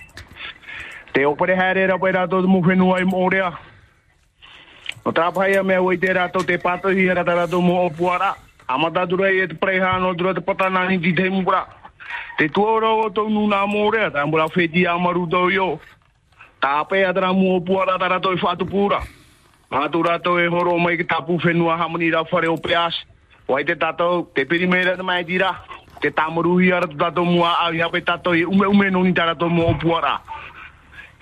Te 1.13 1.25
opere 1.25 1.55
haere 1.55 1.85
ra 1.87 1.97
pera 1.99 2.27
to 2.27 2.41
mu 2.41 2.59
whenua 2.65 2.99
i 2.99 3.05
morea. 3.05 3.51
O 5.05 5.11
tā 5.11 5.27
pai 5.35 5.53
a 5.53 5.63
mea 5.63 5.81
oi 5.81 5.97
te 5.97 6.13
rato 6.13 6.41
te 6.43 6.57
pato 6.57 6.89
hi 6.89 7.09
ara 7.09 7.23
ta 7.23 7.35
rato 7.35 7.61
mo 7.61 7.85
o 7.85 7.89
puara. 7.89 8.33
Amata 8.67 9.05
dura 9.05 9.29
i 9.29 9.43
e 9.43 9.47
te 9.47 9.53
preha 9.53 9.99
no 9.99 10.13
dura 10.13 10.33
te 10.33 10.41
ti 11.01 11.13
te 11.13 11.29
mura. 11.29 11.67
Te 12.37 12.49
o 13.03 13.09
tau 13.09 13.29
nuna 13.29 13.67
wheti 14.55 14.87
amaru 14.87 15.27
tau 15.29 15.49
tara 17.13 17.31
mu 17.33 17.55
o 17.55 17.59
puara 17.61 17.99
ta 17.99 18.07
rato 18.07 18.33
i 18.33 18.39
whatu 18.41 18.65
pura. 18.65 18.99
Matu 19.69 20.01
rato 20.01 20.39
e 20.39 20.47
horo 20.47 20.79
mai 20.79 20.97
ki 20.97 21.03
tapu 21.05 21.37
whenua 21.37 21.77
hamani 21.77 22.09
ra 22.09 22.23
whare 22.23 22.47
o 22.47 22.57
peas. 22.57 22.95
Wai 23.47 23.63
te 23.63 23.75
tato, 23.75 24.31
te 24.33 24.45
piri 24.45 24.65
meira 24.65 24.95
te 24.95 25.03
mai 25.03 25.23
tira. 25.25 25.53
Te 26.01 26.09
mua 27.23 27.53
hape 27.79 28.01
i 28.33 28.43
ume 28.45 28.65
ume 28.65 28.89
noni 28.89 29.13
ta 29.13 29.25
rato 29.25 29.49
mo 29.49 29.67
o 29.67 29.73
puara. 29.77 30.21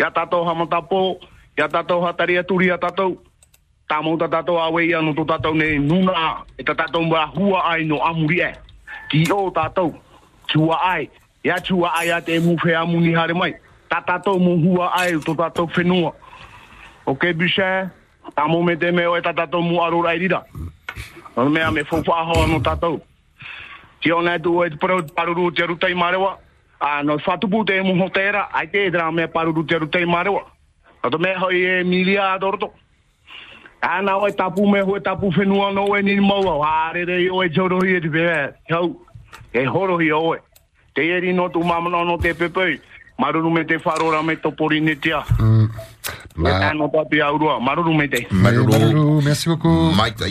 Ia 0.01 0.09
tato 0.09 0.43
hamatapo, 0.43 1.19
ia 1.57 1.69
tato 1.69 2.01
hatari 2.01 2.37
aturi 2.37 2.71
a 2.73 2.77
tato. 2.77 3.21
Tā 3.87 4.01
mauta 4.01 4.27
tato 4.27 4.57
awe 4.57 4.81
ia 4.81 5.01
no 5.01 5.13
to 5.13 5.25
tato 5.25 5.53
ne 5.53 5.77
nuna 5.77 6.41
e 6.57 6.63
tato 6.63 7.01
mwa 7.01 7.25
hua 7.25 7.77
no 7.85 8.01
amuri 8.01 8.39
e. 8.41 8.51
Ki 9.09 9.29
o 9.31 9.51
tato, 9.51 9.93
tua 10.47 10.79
ai, 10.81 11.09
ia 11.43 11.61
tua 11.61 11.93
ai 11.93 12.09
a 12.09 12.21
te 12.21 12.39
mu 12.39 12.57
whea 12.63 12.83
muni 12.85 13.13
hare 13.13 13.33
mai. 13.33 13.53
Ta 13.89 14.01
tato 14.01 14.39
mu 14.39 14.57
hua 14.57 14.89
ai 14.97 15.19
to 15.19 15.35
tato 15.35 15.67
whenua. 15.67 16.15
Ok, 17.05 17.33
bishe, 17.37 17.89
tā 18.33 18.47
me 18.65 18.75
te 18.75 18.91
meo 18.91 19.15
e 19.15 19.21
i 19.21 20.17
rira. 20.17 20.43
Ono 21.35 21.49
mea 21.49 21.69
me 21.69 21.83
fofa 21.83 22.11
aho 22.11 22.47
no 22.47 22.59
tato. 22.59 23.01
Ti 24.01 24.11
o 24.11 24.21
nei 24.21 24.39
tu 24.39 24.63
paruru 25.13 25.51
te 25.51 25.93
marewa. 25.93 26.39
A 26.81 27.03
no 27.03 27.17
whatupu 27.17 27.63
te 27.63 27.81
mu 27.81 27.93
hotera, 28.03 28.49
ai 28.51 28.67
te 28.67 28.85
edra 28.87 29.11
me 29.11 29.27
paruru 29.27 29.63
te 29.65 29.77
ruta 29.77 29.99
i 29.99 30.05
marewa. 30.05 30.41
Ato 31.03 31.17
me 31.19 31.35
hoi 31.35 31.63
e 31.63 31.83
milia 31.83 32.33
adorto. 32.33 32.73
Ana 33.81 34.17
o 34.17 34.29
tapu 34.31 34.67
me 34.67 34.81
ho 34.81 34.99
tapu 34.99 35.31
no 35.45 35.95
e 35.95 36.01
ni 36.01 36.19
maua. 36.19 36.65
Hare 36.65 37.05
re 37.05 37.29
o 37.29 37.43
e 37.43 37.49
pehe. 38.09 38.53
Hau, 38.69 38.95
e 39.53 39.65
horohi 39.65 40.11
o 40.11 40.35
e. 40.35 40.39
Te 40.95 41.01
eri 41.01 41.33
no 41.33 41.49
tu 41.49 41.63
mamana 41.63 42.03
no 42.03 42.17
te 42.17 42.33
pepei. 42.33 42.81
Maruru 43.19 43.51
me 43.51 43.63
te. 43.63 45.09
Ia 45.09 45.23
Maruru. 48.31 48.71
Maruru, 48.71 49.21
merci 49.23 49.49
beaucoup. 49.49 49.91
Mike 49.95 50.21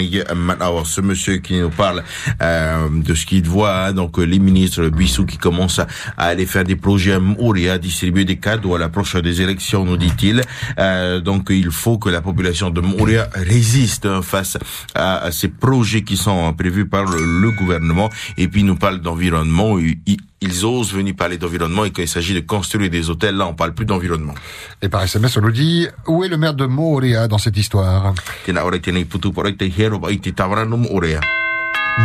ia 0.00 0.34
manawa 0.34 0.84
ce 0.84 1.00
monsieur 1.00 1.36
qui 1.38 1.58
nous 1.58 1.70
parle 1.70 2.02
euh, 2.40 2.88
de 2.90 3.14
ce 3.14 3.26
qu'il 3.26 3.46
voit 3.48 3.86
hein, 3.86 3.92
donc 3.92 4.18
euh, 4.18 4.24
les 4.24 4.38
ministres 4.38 4.88
Bissou 4.88 5.26
qui 5.26 5.38
commencent 5.38 5.78
à, 5.78 5.86
aller 6.16 6.46
faire 6.46 6.64
des 6.64 6.76
projets 6.76 7.14
à 7.14 7.20
Mouri 7.20 7.68
à 7.68 7.78
distribuer 7.78 8.24
des 8.24 8.36
cadeaux 8.36 8.74
à 8.74 8.78
l'approche 8.78 9.16
des 9.16 9.42
élections 9.42 9.84
nous 9.84 9.96
dit-il. 9.96 10.42
Euh, 10.78 11.20
donc 11.20 11.48
il 11.50 11.70
faut 11.70 11.98
que 11.98 12.08
la 12.08 12.20
population 12.20 12.70
de 12.70 12.80
Moria 12.80 13.28
résiste 13.34 14.06
hein, 14.06 14.22
face 14.22 14.58
à, 14.94 15.18
à 15.24 15.30
ces 15.32 15.48
projets 15.48 16.02
qui 16.02 16.16
sont 16.16 16.46
hein, 16.46 16.52
prévus 16.52 16.86
par 16.86 17.04
le, 17.04 17.40
le 17.40 17.50
gouvernement. 17.52 18.10
Et 18.36 18.48
puis 18.48 18.60
il 18.60 18.66
nous 18.66 18.76
parle 18.76 19.00
d'environnement. 19.00 19.78
Ils, 19.78 19.98
ils 20.42 20.64
osent 20.64 20.92
venir 20.92 21.14
parler 21.14 21.38
d'environnement 21.38 21.84
et 21.84 21.90
quand 21.92 22.02
il 22.02 22.08
s'agit 22.08 22.34
de 22.34 22.40
construire 22.40 22.90
des 22.90 23.08
hôtels 23.10 23.36
là 23.36 23.46
on 23.52 23.54
parle 23.54 23.72
plus 23.74 23.84
d'environnement 23.84 24.34
Et 24.80 24.88
par 24.88 25.02
SMS, 25.02 25.36
on 25.36 25.42
nous 25.42 25.52
dit, 25.52 25.86
où 26.06 26.24
est 26.24 26.28
le 26.28 26.36
maire 26.36 26.54
de 26.54 26.66
Moorea 26.66 27.28
dans 27.28 27.38
cette 27.38 27.56
histoire? 27.56 28.14
No 28.48 28.54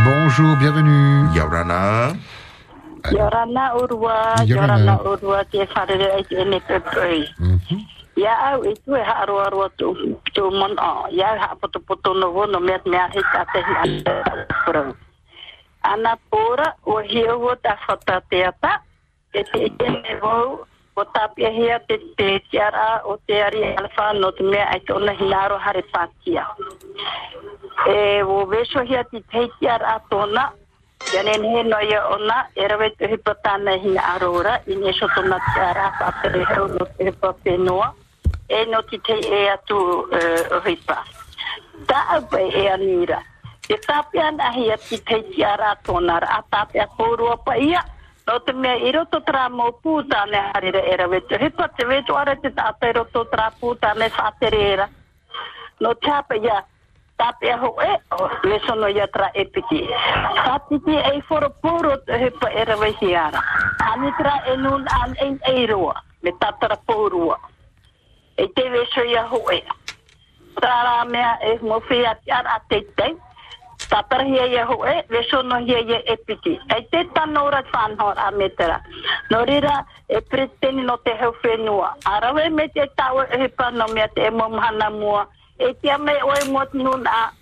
Bonjour, 0.04 0.58
bienvenue. 0.58 1.34
Yaurana. 1.34 2.14
Yorana 3.12 3.74
urua, 3.76 4.36
Yorana. 4.45 4.78
yorana 4.78 5.00
urua 5.06 5.45
te 5.45 5.64
wharere 5.64 6.12
ai 6.12 6.24
te 6.26 6.36
ene 6.36 6.60
pepui. 6.60 7.24
Ia 8.18 8.34
au 8.52 8.66
i 8.66 8.74
tue 8.84 9.00
ha 9.00 9.22
aroa 9.24 9.45
aroa 9.48 9.70
tu, 9.78 9.93
tu 10.34 10.41
mon 10.52 10.76
o. 10.76 11.08
Ia 11.16 11.39
ha 11.39 11.56
poto 11.56 11.80
poto 11.80 12.14
no 12.14 12.34
wono 12.36 12.60
mea 12.60 12.82
mea 12.86 13.08
he 13.14 13.22
ta 13.32 13.45
te 13.54 13.64
hi 13.64 14.04
Ana 15.84 16.18
pora 16.30 16.76
o 16.84 17.00
hio 17.00 17.39
o 17.39 17.56
ta 17.56 17.78
whata 17.88 18.20
te 18.30 18.43
ata, 18.43 18.82
e 19.32 19.43
te 19.43 19.72
ene 19.80 20.20
o 20.98 21.06
tapia 21.06 21.50
hea 21.54 21.80
te 21.88 22.00
te 22.18 22.39
tiara 22.50 23.02
o 23.06 23.18
te 23.28 23.41
ari 23.43 23.64
alfa 23.78 24.14
no 24.14 24.32
te 24.32 24.43
mea 24.43 24.66
ai 24.74 24.80
tona 24.88 25.14
hinaro 25.14 25.58
hare 25.66 25.84
pātia. 25.93 26.45
E 27.86 28.24
wo 28.24 28.45
vesho 28.50 28.82
hea 28.82 29.04
ti 29.12 29.22
te 29.32 29.45
tiara 29.60 30.00
tona, 30.10 30.52
Janen 31.14 31.43
he 31.45 31.64
noia 31.64 32.02
ona, 32.10 32.38
e 32.56 32.68
rawe 32.68 32.89
te 32.98 33.08
hipa 33.08 33.36
tāna 33.45 33.78
hina 33.78 34.02
arora, 34.16 34.58
i 34.66 34.76
ne 34.76 34.91
so 34.98 35.08
tona 35.16 35.38
te 35.54 35.62
ara 35.62 35.91
heo 36.50 36.68
no 36.68 36.86
te 36.98 37.06
hipa 37.06 37.34
whenua, 37.45 37.93
e 38.50 38.66
no 38.66 38.82
ti 38.89 38.98
te 38.98 39.14
e 39.14 39.50
atu 39.50 39.78
uh, 39.78 40.66
hipa. 40.66 40.98
Tā 41.86 42.00
au 42.16 42.26
e 42.39 42.68
anira. 42.74 43.22
Te 43.68 43.78
tāpea 43.86 44.32
na 44.32 44.50
hea 44.52 44.78
ti 44.78 44.98
te 44.98 45.22
tiara 45.30 45.76
tona 45.86 46.18
a 46.18 46.41
tāpea 46.52 46.89
kōrua 46.98 47.38
pa 47.45 47.56
ia, 47.56 47.86
no 48.28 48.39
te 48.43 48.53
mea 48.53 48.75
i 48.84 48.91
roto 48.91 49.21
tra 49.23 49.47
mō 49.49 49.67
pūtāne 49.84 50.39
harira 50.53 50.82
era 50.93 51.07
wetu. 51.07 51.28
te 51.28 51.43
hipa, 51.45 51.67
te 51.78 51.86
wetu 51.88 52.15
ara 52.15 52.36
te 52.36 52.49
tāpea 52.49 52.89
i 52.89 52.97
roto 52.99 53.25
tra 53.32 53.51
pūtāne 53.59 54.09
whātere 54.09 54.63
era. 54.73 54.89
No 55.80 55.93
te 55.95 56.11
hapa 56.11 56.36
ia, 56.36 56.63
Tāpea 57.17 57.55
ho 57.57 57.71
e, 57.82 57.93
o 58.13 58.30
le 58.45 58.59
sono 58.67 58.88
ia 58.88 59.07
tra 59.09 59.32
e 59.34 59.47
piti. 59.49 59.80
Tāpiti 60.38 60.93
e 60.93 61.23
whoro 61.30 61.49
poro 61.61 61.95
te 62.05 62.13
hepa 62.21 62.51
era 62.51 62.78
wehi 62.78 63.15
ara. 63.15 63.41
Ani 63.91 64.11
tra 64.19 64.36
e 64.45 64.55
nun 64.55 64.86
an 65.01 65.15
e 65.17 65.32
e 65.49 65.65
roa, 65.65 65.95
me 66.21 66.32
tātara 66.38 66.78
porua. 66.86 67.39
E 68.38 68.45
te 68.53 68.69
weso 68.69 69.01
ia 69.01 69.25
ho 69.32 69.41
e. 69.49 69.63
Tra 70.61 71.05
mea 71.09 71.39
e 71.41 71.57
mōwhi 71.57 72.05
ati 72.05 72.25
tiara 72.25 72.53
a 72.53 72.61
te 72.69 72.84
te. 72.93 73.09
Tatara 73.90 74.24
hia 74.24 74.46
ia 74.48 74.66
ho 74.66 74.86
e, 74.86 75.06
le 75.10 75.24
sono 75.30 75.58
hia 75.60 75.80
ia 75.80 76.00
e 76.06 76.18
piti. 76.18 76.60
Ai 76.70 76.84
te 76.92 77.08
tanora 77.14 77.64
whanhor 77.74 78.18
a 78.18 78.32
metera. 78.32 78.82
No 79.32 79.46
rira 79.46 79.86
e 80.08 80.22
preteni 80.22 80.84
no 80.84 80.98
te 80.98 81.12
heu 81.22 81.34
whenua. 81.44 81.96
Arawe 82.06 82.50
me 82.50 82.68
te 82.70 82.88
tau 82.96 83.22
e 83.22 83.38
hepa 83.38 83.72
no 83.72 83.88
mea 83.88 84.08
te 84.08 84.28
e 84.28 84.30
momhana 84.30 84.90
mua. 84.90 85.28
e 85.60 85.74
te 85.82 85.90
ame 85.92 86.14
o 86.24 86.34
e 86.34 86.44
mot 86.50 86.74
nuna 86.74 87.34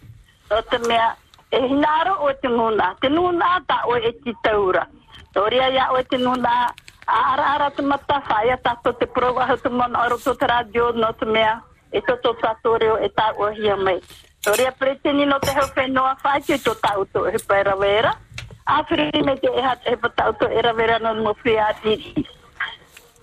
o 0.50 0.62
te 0.70 0.78
mea 0.88 1.16
e 1.52 1.60
hinaro 1.68 2.16
o 2.24 2.34
te 2.41 2.48
nuna 2.48 2.96
te 3.02 3.10
nuna 3.10 3.62
ta 3.68 3.84
o 3.88 3.96
e 3.96 4.12
ti 4.24 4.34
taura 4.43 4.88
Toria 5.34 5.68
ia 5.70 5.91
o 5.91 6.04
te 6.04 6.18
nuna 6.18 6.72
a 7.08 7.18
ara 7.34 7.46
ara 7.56 7.72
te 7.72 7.82
mata 7.82 8.22
whaia 8.30 8.58
tato 8.58 8.93
te 8.93 9.06
proga 9.06 9.46
hau 9.46 9.58
te 9.58 9.70
mana 9.70 10.06
oro 10.06 10.18
to 10.18 10.34
te 10.36 10.48
radio 10.48 10.91
no 10.91 11.12
te 11.14 11.26
mea 11.26 11.62
e 11.91 12.02
toto 12.02 12.34
tatoreo 12.41 12.98
e 12.98 13.10
ta 13.10 13.34
o 13.38 13.52
hia 13.52 13.76
mai 13.76 14.00
Toria 14.46 14.72
preteni 14.72 15.26
no 15.26 15.39
te 15.41 15.52
hau 15.58 15.66
whenua 15.76 16.16
whai 16.24 16.39
te 16.48 16.58
to 16.62 16.74
tau 16.82 17.04
to 17.14 17.26
e 17.28 17.39
pai 17.48 17.64
rawera 17.66 18.12
a 18.68 18.76
whiri 18.89 19.24
me 19.26 19.34
te 19.41 19.50
e 19.50 19.62
hat 19.68 19.88
e 19.91 19.96
pa 19.96 20.10
tau 20.18 20.34
rawera 20.62 21.00
no 21.02 21.14
mo 21.24 21.34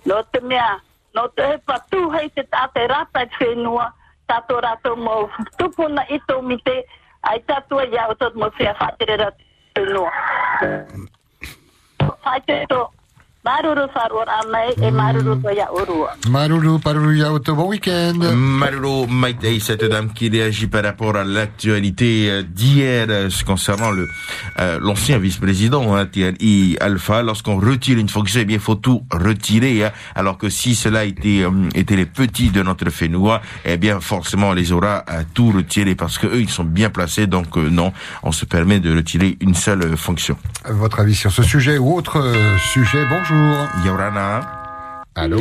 no 0.05 0.17
te 0.31 0.39
mea 0.41 0.81
no 1.15 1.27
te 1.35 1.43
he 1.51 1.57
pa 1.67 1.77
tu 1.91 2.09
hei 2.15 2.27
te 2.35 2.43
tate 2.43 2.87
rata 2.91 3.23
e 3.23 3.29
whenua 3.39 3.85
tato 4.27 4.59
rato 4.59 4.95
mo 4.95 5.29
tupuna 5.57 6.03
ito 6.09 6.41
mite 6.41 6.75
ai 7.31 7.39
tato 7.47 7.79
ia 7.79 8.09
o 8.11 8.13
tot 8.15 8.35
mo 8.35 8.49
to 12.67 12.81
maruru 13.45 13.87
faror 13.93 14.25
amai 14.39 14.71
e 14.81 14.89
maruru 14.91 15.35
to 15.41 15.49
ia 15.51 15.67
urua. 15.71 16.15
Marulu, 16.29 16.79
Parulu 16.79 17.13
Yaoto, 17.17 17.55
bon 17.55 17.67
week-end. 17.67 18.17
Maruro 18.33 19.05
Maitei, 19.07 19.59
cette 19.59 19.83
dame 19.83 20.13
qui 20.13 20.29
réagit 20.29 20.67
par 20.67 20.83
rapport 20.83 21.17
à 21.17 21.25
l'actualité 21.25 22.29
euh, 22.31 22.41
d'hier 22.43 23.07
euh, 23.09 23.29
concernant 23.45 23.91
le 23.91 24.07
euh, 24.59 24.79
l'ancien 24.81 25.17
vice-président 25.17 25.93
hein, 25.93 26.05
TNI 26.05 26.77
Alpha. 26.79 27.21
Lorsqu'on 27.21 27.57
retire 27.57 27.97
une 27.97 28.07
fonction, 28.07 28.39
eh 28.41 28.45
bien, 28.45 28.55
il 28.57 28.61
faut 28.61 28.75
tout 28.75 29.03
retirer. 29.11 29.83
hein. 29.83 29.91
alors 30.15 30.37
que 30.37 30.47
si 30.49 30.73
cela 30.73 31.03
était, 31.03 31.43
euh, 31.43 31.51
était 31.75 31.97
les 31.97 32.05
petits 32.05 32.49
de 32.49 32.63
notre 32.63 32.89
Fénois, 32.91 33.41
eh 33.65 33.75
bien, 33.75 33.99
forcément, 33.99 34.49
on 34.49 34.53
les 34.53 34.71
aura 34.71 35.03
à 35.05 35.25
tout 35.25 35.51
retirer 35.51 35.95
parce 35.95 36.17
que 36.17 36.27
eux, 36.27 36.39
ils 36.39 36.49
sont 36.49 36.63
bien 36.63 36.89
placés. 36.89 37.27
Donc, 37.27 37.57
euh, 37.57 37.69
non, 37.69 37.91
on 38.23 38.31
se 38.31 38.45
permet 38.45 38.79
de 38.79 38.95
retirer 38.95 39.37
une 39.41 39.53
seule 39.55 39.97
fonction. 39.97 40.37
Votre 40.69 41.01
avis 41.01 41.15
sur 41.15 41.31
ce 41.31 41.43
sujet 41.43 41.77
ou 41.77 41.93
autre 41.97 42.23
sujet, 42.71 43.03
bonjour. 43.09 43.32
Yaurana. 43.85 44.41
Allô? 45.15 45.39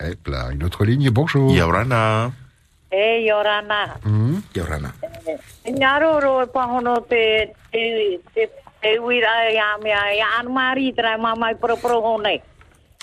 Hop 0.00 0.28
là, 0.28 0.50
une 0.52 0.64
autre 0.64 0.84
ligne, 0.84 1.10
bonjour. 1.10 1.52
Yaurana. 1.52 2.32
Yorana. 2.90 3.98
Hmm? 4.04 4.40
Yaurana. 4.54 4.92
Ngaro 5.68 6.20
ro 6.20 6.42
e 6.42 6.46
pahono 6.46 7.00
te 7.00 7.52
te 7.72 8.20
te 8.34 8.48
te 8.80 8.98
wira 8.98 9.50
ya 9.52 9.76
mea 9.82 10.14
ya 10.14 10.26
anmari 10.40 10.92
tra 10.94 11.18
mama 11.18 11.50
i 11.50 11.54
pro 11.54 11.76
pro 11.76 12.00
hone. 12.00 12.42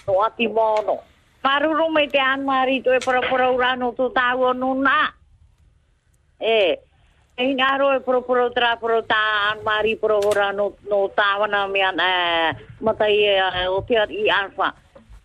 No 0.08 0.24
ati 0.24 0.48
mono. 0.48 1.00
Maruru 1.44 1.91
me 1.94 2.08
te 2.08 2.18
anmari 2.18 2.82
to 2.84 2.94
e 2.94 3.00
pro 3.00 3.22
pro 3.22 3.54
urano 3.54 3.94
tu 3.96 4.10
tau 4.10 4.54
nuna. 4.54 5.14
E 6.39 6.80
e 7.36 7.54
ngaro 7.54 7.94
e 7.94 8.00
pro 8.00 8.22
pro 8.22 8.52
tra 8.52 8.78
pro 8.78 9.02
ta 9.02 9.52
anmari 9.52 9.96
pro 9.96 10.20
urano 10.20 10.78
no 10.88 10.90
no 10.90 11.10
tawana 11.10 11.68
me 11.68 11.82
an 11.82 12.00
e 12.00 12.56
matai 12.80 13.26
e 13.26 13.68
o 13.68 13.82
te 13.82 13.96
i 14.10 14.30
alfa. 14.30 14.74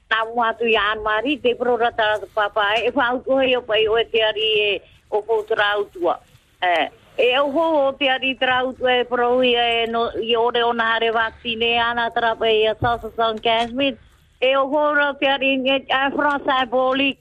Tamu 0.09 0.41
atu 0.43 0.65
ya 0.65 0.93
anmari 0.93 1.37
te 1.37 1.55
pro 1.55 1.77
rata 1.77 2.19
papa 2.35 2.81
e 2.81 2.91
fa 2.93 3.13
au 3.13 3.41
e 3.41 3.57
o 3.57 3.63
pai 3.63 3.87
o 3.87 3.97
te 4.11 4.23
ari 4.23 4.49
e 4.61 4.83
o 5.11 5.21
ko 5.21 5.43
tra 5.43 5.77
utua. 5.77 6.19
E 6.63 6.89
e 7.19 7.39
o 7.39 7.51
ho 7.53 7.89
o 7.89 7.93
te 7.93 8.09
ari 8.09 8.35
tra 8.37 8.65
utua 8.65 9.01
e 9.01 9.05
pro 9.05 9.43
i 9.43 9.53
e 9.55 9.87
no 9.87 10.09
i 10.17 10.35
ore 10.35 10.63
ona 10.63 10.95
hare 10.95 11.11
vaccine 11.11 11.77
ana 11.77 12.11
tra 12.11 12.35
pe 12.37 12.49
e 12.49 12.75
sa 12.81 12.97
sa 12.99 13.11
sa 13.17 13.35
Casmit. 13.37 13.99
E 14.41 14.57
o 14.57 14.65
ho 14.65 14.95
ro 14.95 15.13
te 15.21 15.29
ari 15.29 15.61
a 15.91 16.11
fransa 16.11 16.65
bolik. 16.65 17.21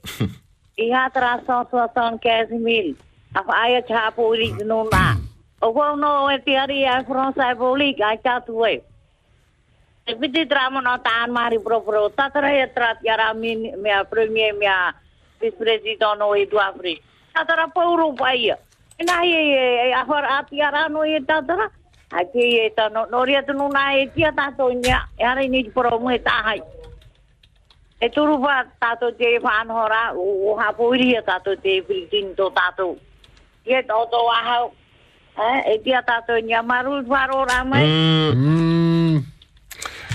I 0.78 0.92
ha 0.92 1.10
tra 1.10 1.42
sa 1.44 1.66
sa 1.70 1.90
sa 1.92 2.16
Casmit. 2.16 3.07
a 3.34 3.42
whaia 3.42 3.82
cha 3.86 4.10
pōri 4.16 4.56
te 4.56 4.64
nō 4.64 4.84
nā. 4.90 5.16
O 5.60 5.72
kua 5.72 5.96
no 5.96 6.28
e 6.30 6.38
te 6.38 6.56
ari 6.56 6.84
a 6.84 7.02
whronsa 7.02 7.50
e 7.52 7.54
pōri, 7.54 7.90
a 8.00 8.16
cha 8.22 8.40
tu 8.40 8.64
e. 8.64 8.80
Te 10.06 10.14
piti 10.16 10.46
trāma 10.46 10.80
nā 10.80 10.96
tāan 11.04 11.34
māri 11.34 11.58
propro, 11.62 12.08
tātara 12.10 12.52
e 12.56 12.66
trāti 12.74 13.10
ara 13.10 13.34
mea 13.34 14.04
premie 14.04 14.52
mea 14.52 14.94
vice-presidono 15.40 16.34
e 16.34 16.46
tuafri. 16.46 16.96
Tātara 17.34 17.68
pōru 17.74 18.14
paia. 18.16 18.56
E 18.98 19.04
nāi 19.04 19.28
e 19.30 19.42
e 19.56 19.90
e 19.90 19.92
a 19.92 20.04
whara 20.04 20.38
ati 20.38 20.62
ara 20.62 20.88
no 20.88 21.04
e 21.04 21.20
tātara, 21.20 21.68
a 22.10 22.24
te 22.24 22.48
e 22.64 22.70
tāno, 22.74 23.04
nori 23.10 23.36
atu 23.36 23.52
nā 23.52 23.84
e 24.00 24.08
tia 24.14 24.32
tātō 24.32 24.72
nia, 24.80 25.04
e 25.18 25.24
hara 25.24 25.42
i 25.42 25.48
niti 25.48 25.68
e 25.68 26.18
tāhai. 26.18 26.62
E 28.00 28.08
turu 28.08 28.38
pā 28.38 28.64
tātō 28.80 29.16
te 29.18 29.36
e 29.36 29.38
whānhora, 29.38 30.14
o 30.14 30.56
hapo 30.56 30.94
iria 30.94 31.20
tātō 31.22 31.60
te 31.60 31.78
e 31.78 32.34
tō 32.34 32.50
tātō. 32.54 32.96
Ye 33.68 33.82
to 33.86 34.06
to 34.10 34.20
a 34.32 34.40
ha? 34.48 34.58
Eh, 35.38 35.80
faro 37.08 37.44
ramai. 37.44 37.84
Hmm. 38.34 39.20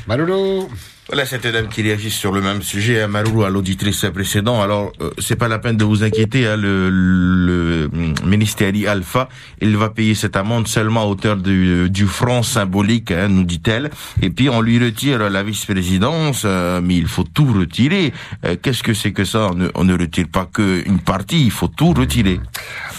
Malolo. 0.08 0.68
Voilà 1.10 1.26
cette 1.26 1.46
dame 1.46 1.68
qui 1.68 1.82
réagit 1.82 2.10
sur 2.10 2.32
le 2.32 2.40
même 2.40 2.62
sujet 2.62 3.02
à 3.02 3.10
Maroulou, 3.10 3.44
à 3.44 3.50
l'auditrice 3.50 4.06
précédente. 4.14 4.64
Alors, 4.64 4.94
euh, 5.02 5.12
c'est 5.18 5.36
pas 5.36 5.50
la 5.50 5.60
peine 5.60 5.76
de 5.76 5.84
vous 5.84 6.02
inquiéter. 6.02 6.48
hein, 6.48 6.56
le, 6.56 6.90
le 6.90 7.90
hum, 7.94 8.14
ministère 8.26 8.72
Alpha, 8.88 9.28
il 9.60 9.76
va 9.76 9.90
payer 9.90 10.16
cette 10.16 10.38
amende 10.38 10.66
seulement 10.70 11.02
à 11.02 11.06
hauteur 11.06 11.36
du, 11.36 11.90
du 11.90 12.06
franc 12.08 12.42
symbolique, 12.42 13.12
hein, 13.12 13.28
nous 13.28 13.44
dit-elle. 13.44 13.92
Et 14.22 14.30
puis 14.30 14.48
on 14.50 14.62
lui 14.62 14.80
retire 14.80 15.30
la 15.30 15.44
vice-présidence, 15.44 16.44
euh, 16.46 16.80
mais 16.82 16.96
il 16.96 17.08
faut 17.08 17.26
tout 17.26 17.52
retirer. 17.52 18.14
Euh, 18.46 18.56
Qu'est-ce 18.62 18.82
que 18.82 18.94
c'est 18.94 19.12
que 19.12 19.26
ça? 19.26 19.50
On 19.52 19.56
ne, 19.56 19.68
on 19.76 19.84
ne 19.84 19.98
retire 19.98 20.28
pas 20.32 20.46
qu'une 20.52 21.00
partie, 21.00 21.44
il 21.44 21.52
faut 21.52 21.68
tout 21.68 21.92
retirer. 21.92 22.40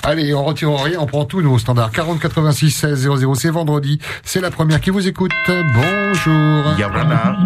Allez, 0.06 0.34
on 0.34 0.44
retire 0.44 0.70
rien, 0.70 1.00
on 1.00 1.06
prend 1.06 1.24
tout, 1.24 1.40
nous, 1.40 1.50
au 1.50 1.58
standard 1.58 1.90
40 1.90 2.20
86 2.20 2.70
16 2.70 3.08
00. 3.08 3.34
C'est 3.36 3.48
vendredi. 3.50 3.98
C'est 4.22 4.40
la 4.40 4.50
première 4.50 4.80
qui 4.80 4.90
vous 4.90 5.08
écoute. 5.08 5.32
Bonjour. 5.48 6.78
Yorana. 6.78 7.36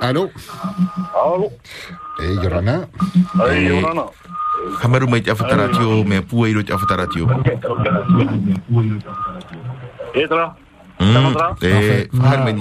Allô 0.00 0.30
Allô 1.14 1.52
Et 2.20 2.34
Yorana 2.34 2.80
Hey, 3.48 3.66
Yorana. 3.68 4.06
Hamaru 4.82 5.06
mai 5.06 5.22
mea 6.04 6.22
pua 6.22 6.48
iro 6.48 6.62
te 6.62 6.72
awhataratio. 6.72 7.28
Etra. 10.14 10.56
Mai. 12.12 12.56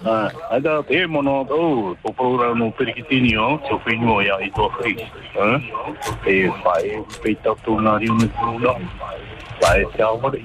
Ah, 0.00 0.32
ada 0.48 0.82
te 0.82 1.06
mono 1.06 1.44
to 1.44 1.94
programa 2.16 2.54
no 2.54 2.70
perikitini 2.72 3.36
o 3.36 3.60
so 3.68 3.78
finho 3.84 4.24
ya 4.24 4.40
i 4.40 4.48
to 4.56 4.70
fris. 4.80 4.96
Ah, 5.36 5.60
e 6.24 6.48
pai 6.64 7.04
pe 7.20 7.34
ta 7.44 7.52
tu 7.64 7.76
na 7.80 7.98
ri 8.00 8.08
no 8.08 8.24
no. 8.58 8.74
Pai 9.60 9.84
te 9.92 10.02
au 10.02 10.16
mari. 10.20 10.40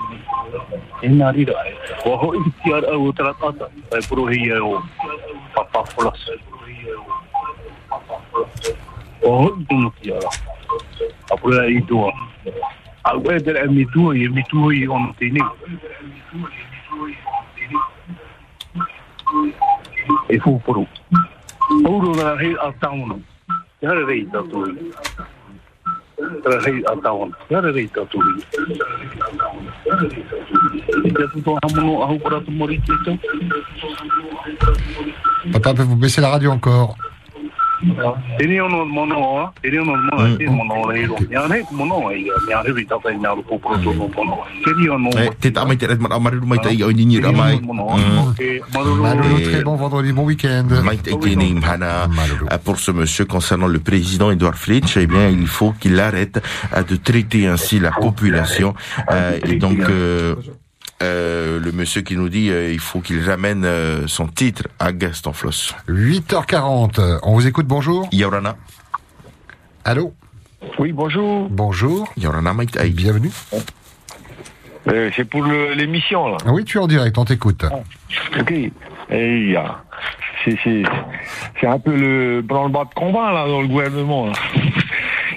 E 1.01 1.08
na 1.08 1.32
ri 1.32 1.45
da. 1.45 1.56
O 2.03 2.18
ho 2.20 2.34
i 2.36 2.51
ti 2.60 2.74
ar 2.74 2.84
au 2.91 3.14
tra 3.16 3.32
tata. 3.39 3.72
Pai 3.89 4.01
pro 4.10 4.28
hi 4.28 4.43
e 4.51 4.60
o 4.60 4.84
papa 5.56 5.88
plus. 5.95 6.28
O 9.24 9.32
ho 9.39 9.47
i 9.56 9.66
tu 9.72 9.76
no 9.80 9.89
ki 10.01 10.12
ara. 10.20 10.30
Apura 11.32 11.64
i 11.72 11.80
tu. 11.88 12.03
Au 13.08 13.24
e 13.32 13.39
de 13.39 13.68
mi 13.72 13.86
tu 13.88 14.12
on. 14.91 15.16
Fupuru. 20.41 20.88
Ouro 21.86 22.15
na 22.15 22.36
rei 22.36 22.55
a 22.61 22.71
taunu. 22.80 23.21
Yara 23.82 24.05
rei 24.05 24.26
ta 24.32 24.41
tui. 24.51 24.91
Yara 26.43 26.59
rei 26.61 26.84
a 26.86 26.95
taunu. 27.01 27.34
Yara 27.49 27.71
rei 27.71 27.88
ta 27.89 28.05
tui. 28.05 28.43
Te 31.15 31.28
tuto 31.32 31.57
hamono 31.61 32.03
a 32.03 32.05
hukura 32.11 32.39
tu 32.41 32.51
mori 32.51 32.80
te 32.82 32.93
tau. 33.03 33.17
Papa, 35.51 35.73
peut-vous 35.73 35.95
baisser 35.95 36.21
la 36.21 36.30
radio 36.30 36.51
encore 36.51 36.95
Nini 46.93 47.19
très 49.43 49.63
bon 49.63 49.76
vendredi, 49.76 50.13
bon 50.13 50.23
week-end. 50.23 50.67
Mike 50.84 51.07
Ekening, 51.07 51.61
Hana, 51.63 52.07
euh, 52.51 52.57
pour 52.63 52.80
ce 52.80 52.91
monsieur 52.91 53.26
concernant 53.26 53.67
le 53.67 53.80
président 53.80 54.32
Edouard 54.32 54.55
eh 54.67 55.07
bien, 55.07 55.30
il 55.30 55.47
faut 55.47 55.73
qu'il 55.80 55.99
arrête 55.99 56.41
euh, 56.76 56.84
de 56.84 56.95
traiter 56.95 57.47
ainsi 57.47 57.80
la 57.80 57.91
population. 57.91 58.73
Euh, 59.11 59.39
et 59.45 59.55
donc, 59.55 59.80
euh, 59.80 60.36
euh, 61.04 61.60
le 61.60 61.72
monsieur 61.72 62.02
qui 62.02 62.16
nous 62.16 62.30
dit 62.30 62.50
euh, 62.50 62.72
il 62.72 62.80
faut 62.80 63.00
qu'il 63.02 63.22
ramène 63.24 63.66
euh, 63.66 64.08
son 64.08 64.28
titre 64.28 64.64
à 64.80 64.91
Gaston 64.93 65.34
Floss. 65.34 65.76
8h40. 65.89 67.20
On 67.24 67.34
vous 67.34 67.48
écoute, 67.48 67.68
bonjour. 67.68 68.08
Yorana. 68.12 68.56
Allô? 69.84 70.14
Oui, 70.80 70.91
bonjour. 70.93 71.48
Bonjour. 71.50 72.12
Yorana 72.18 72.54
Mike 72.54 72.78
Bienvenue. 72.93 73.32
Euh, 74.88 75.10
c'est 75.16 75.26
pour 75.26 75.43
l'émission, 75.46 76.28
là. 76.30 76.38
Ah 76.46 76.52
Oui, 76.52 76.64
tu 76.64 76.78
es 76.78 76.82
en 76.82 76.88
direct, 76.88 77.18
on 77.18 77.26
t'écoute. 77.26 77.66
Ok. 78.39 78.52
Et 78.52 78.72
il 79.12 79.52
y 79.52 79.56
a- 79.56 79.84
c'est, 80.43 80.58
c'est, 80.64 80.84
c'est 81.60 81.68
un 81.68 81.80
peu 81.80 81.96
le 81.96 82.41
branle-bas 82.41 82.86
de 82.86 82.93
combat, 82.93 83.32
là, 83.32 83.48
dans 83.48 83.62
le 83.62 83.68
gouvernement, 83.68 84.28
là. 84.28 84.34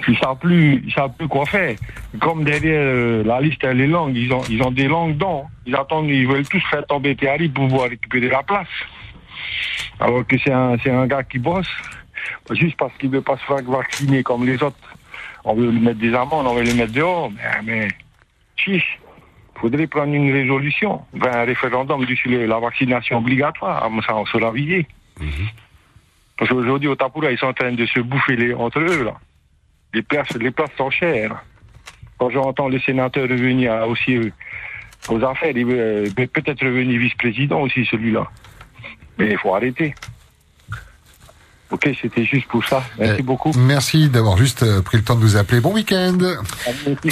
Ils 0.07 0.17
savent 0.17 0.37
plus, 0.39 0.81
ils 0.85 0.93
savent 0.93 1.11
plus 1.17 1.27
quoi 1.27 1.45
faire. 1.45 1.75
Comme 2.19 2.43
derrière 2.43 2.81
euh, 2.81 3.23
la 3.23 3.41
liste, 3.41 3.63
elle 3.63 3.81
est 3.81 3.87
longue, 3.87 4.15
ils 4.15 4.31
ont, 4.33 4.41
ils 4.49 4.61
ont 4.63 4.71
des 4.71 4.87
langues 4.87 5.17
dents. 5.17 5.49
Ils 5.65 5.75
attendent, 5.75 6.09
ils 6.09 6.27
veulent 6.27 6.47
tous 6.47 6.63
faire 6.69 6.85
tomber 6.87 7.15
Théari 7.15 7.49
pour 7.49 7.67
pouvoir 7.67 7.89
récupérer 7.89 8.29
la 8.29 8.41
place. 8.43 8.67
Alors 9.99 10.25
que 10.25 10.37
c'est 10.37 10.51
un, 10.53 10.77
c'est 10.81 10.91
un 10.91 11.05
gars 11.07 11.23
qui 11.23 11.37
bosse, 11.39 11.69
juste 12.51 12.77
parce 12.77 12.93
qu'il 12.97 13.09
veut 13.09 13.21
pas 13.21 13.37
se 13.37 13.43
faire 13.43 13.61
vacciner 13.67 14.23
comme 14.23 14.45
les 14.45 14.61
autres. 14.63 14.77
On 15.43 15.53
veut 15.55 15.69
lui 15.69 15.79
mettre 15.79 15.99
des 15.99 16.13
amendes, 16.13 16.47
on 16.47 16.53
veut 16.55 16.63
les 16.63 16.73
mettre 16.73 16.93
dehors. 16.93 17.29
Mais, 17.31 17.61
mais 17.63 17.87
chiche, 18.55 18.99
faudrait 19.55 19.87
prendre 19.87 20.13
une 20.13 20.31
résolution, 20.31 21.01
ben, 21.13 21.29
un 21.33 21.43
référendum 21.43 22.05
sur 22.07 22.31
le- 22.31 22.45
la 22.45 22.59
vaccination 22.59 23.17
obligatoire, 23.17 23.83
à 23.83 23.89
mon 23.89 24.01
sens, 24.01 24.29
sur 24.29 24.39
la 24.39 24.51
vie. 24.51 24.85
Parce 26.37 26.49
qu'aujourd'hui, 26.51 26.87
au 26.87 26.95
Tapura, 26.95 27.31
ils 27.31 27.37
sont 27.37 27.47
en 27.47 27.53
train 27.53 27.71
de 27.73 27.85
se 27.85 27.99
bouffer 27.99 28.35
les, 28.37 28.53
entre 28.53 28.79
eux, 28.79 29.03
là. 29.03 29.13
Les 29.93 30.01
places, 30.03 30.31
les 30.39 30.51
sont 30.77 30.89
chères. 30.91 31.43
Quand 32.17 32.29
j'entends 32.29 32.67
le 32.69 32.79
sénateur 32.79 33.23
revenir 33.23 33.73
aussi 33.87 34.15
euh, 34.17 34.29
aux 35.09 35.23
affaires, 35.23 35.55
il 35.55 35.65
euh, 35.69 36.09
peut- 36.15 36.27
peut-être 36.27 36.63
revenir 36.65 36.99
vice-président 36.99 37.61
aussi, 37.61 37.85
celui-là. 37.85 38.27
Mais 39.17 39.31
il 39.31 39.37
faut 39.37 39.53
arrêter. 39.55 39.95
Ok, 41.71 41.87
c'était 42.01 42.25
juste 42.25 42.47
pour 42.47 42.65
ça. 42.65 42.83
Merci 42.97 43.21
beaucoup. 43.21 43.51
Merci 43.55 44.09
d'avoir 44.09 44.37
juste 44.37 44.63
euh, 44.63 44.81
pris 44.81 44.97
le 44.97 45.03
temps 45.03 45.15
de 45.15 45.21
nous 45.21 45.37
appeler. 45.37 45.61
Bon 45.61 45.71
week-end. 45.71 46.17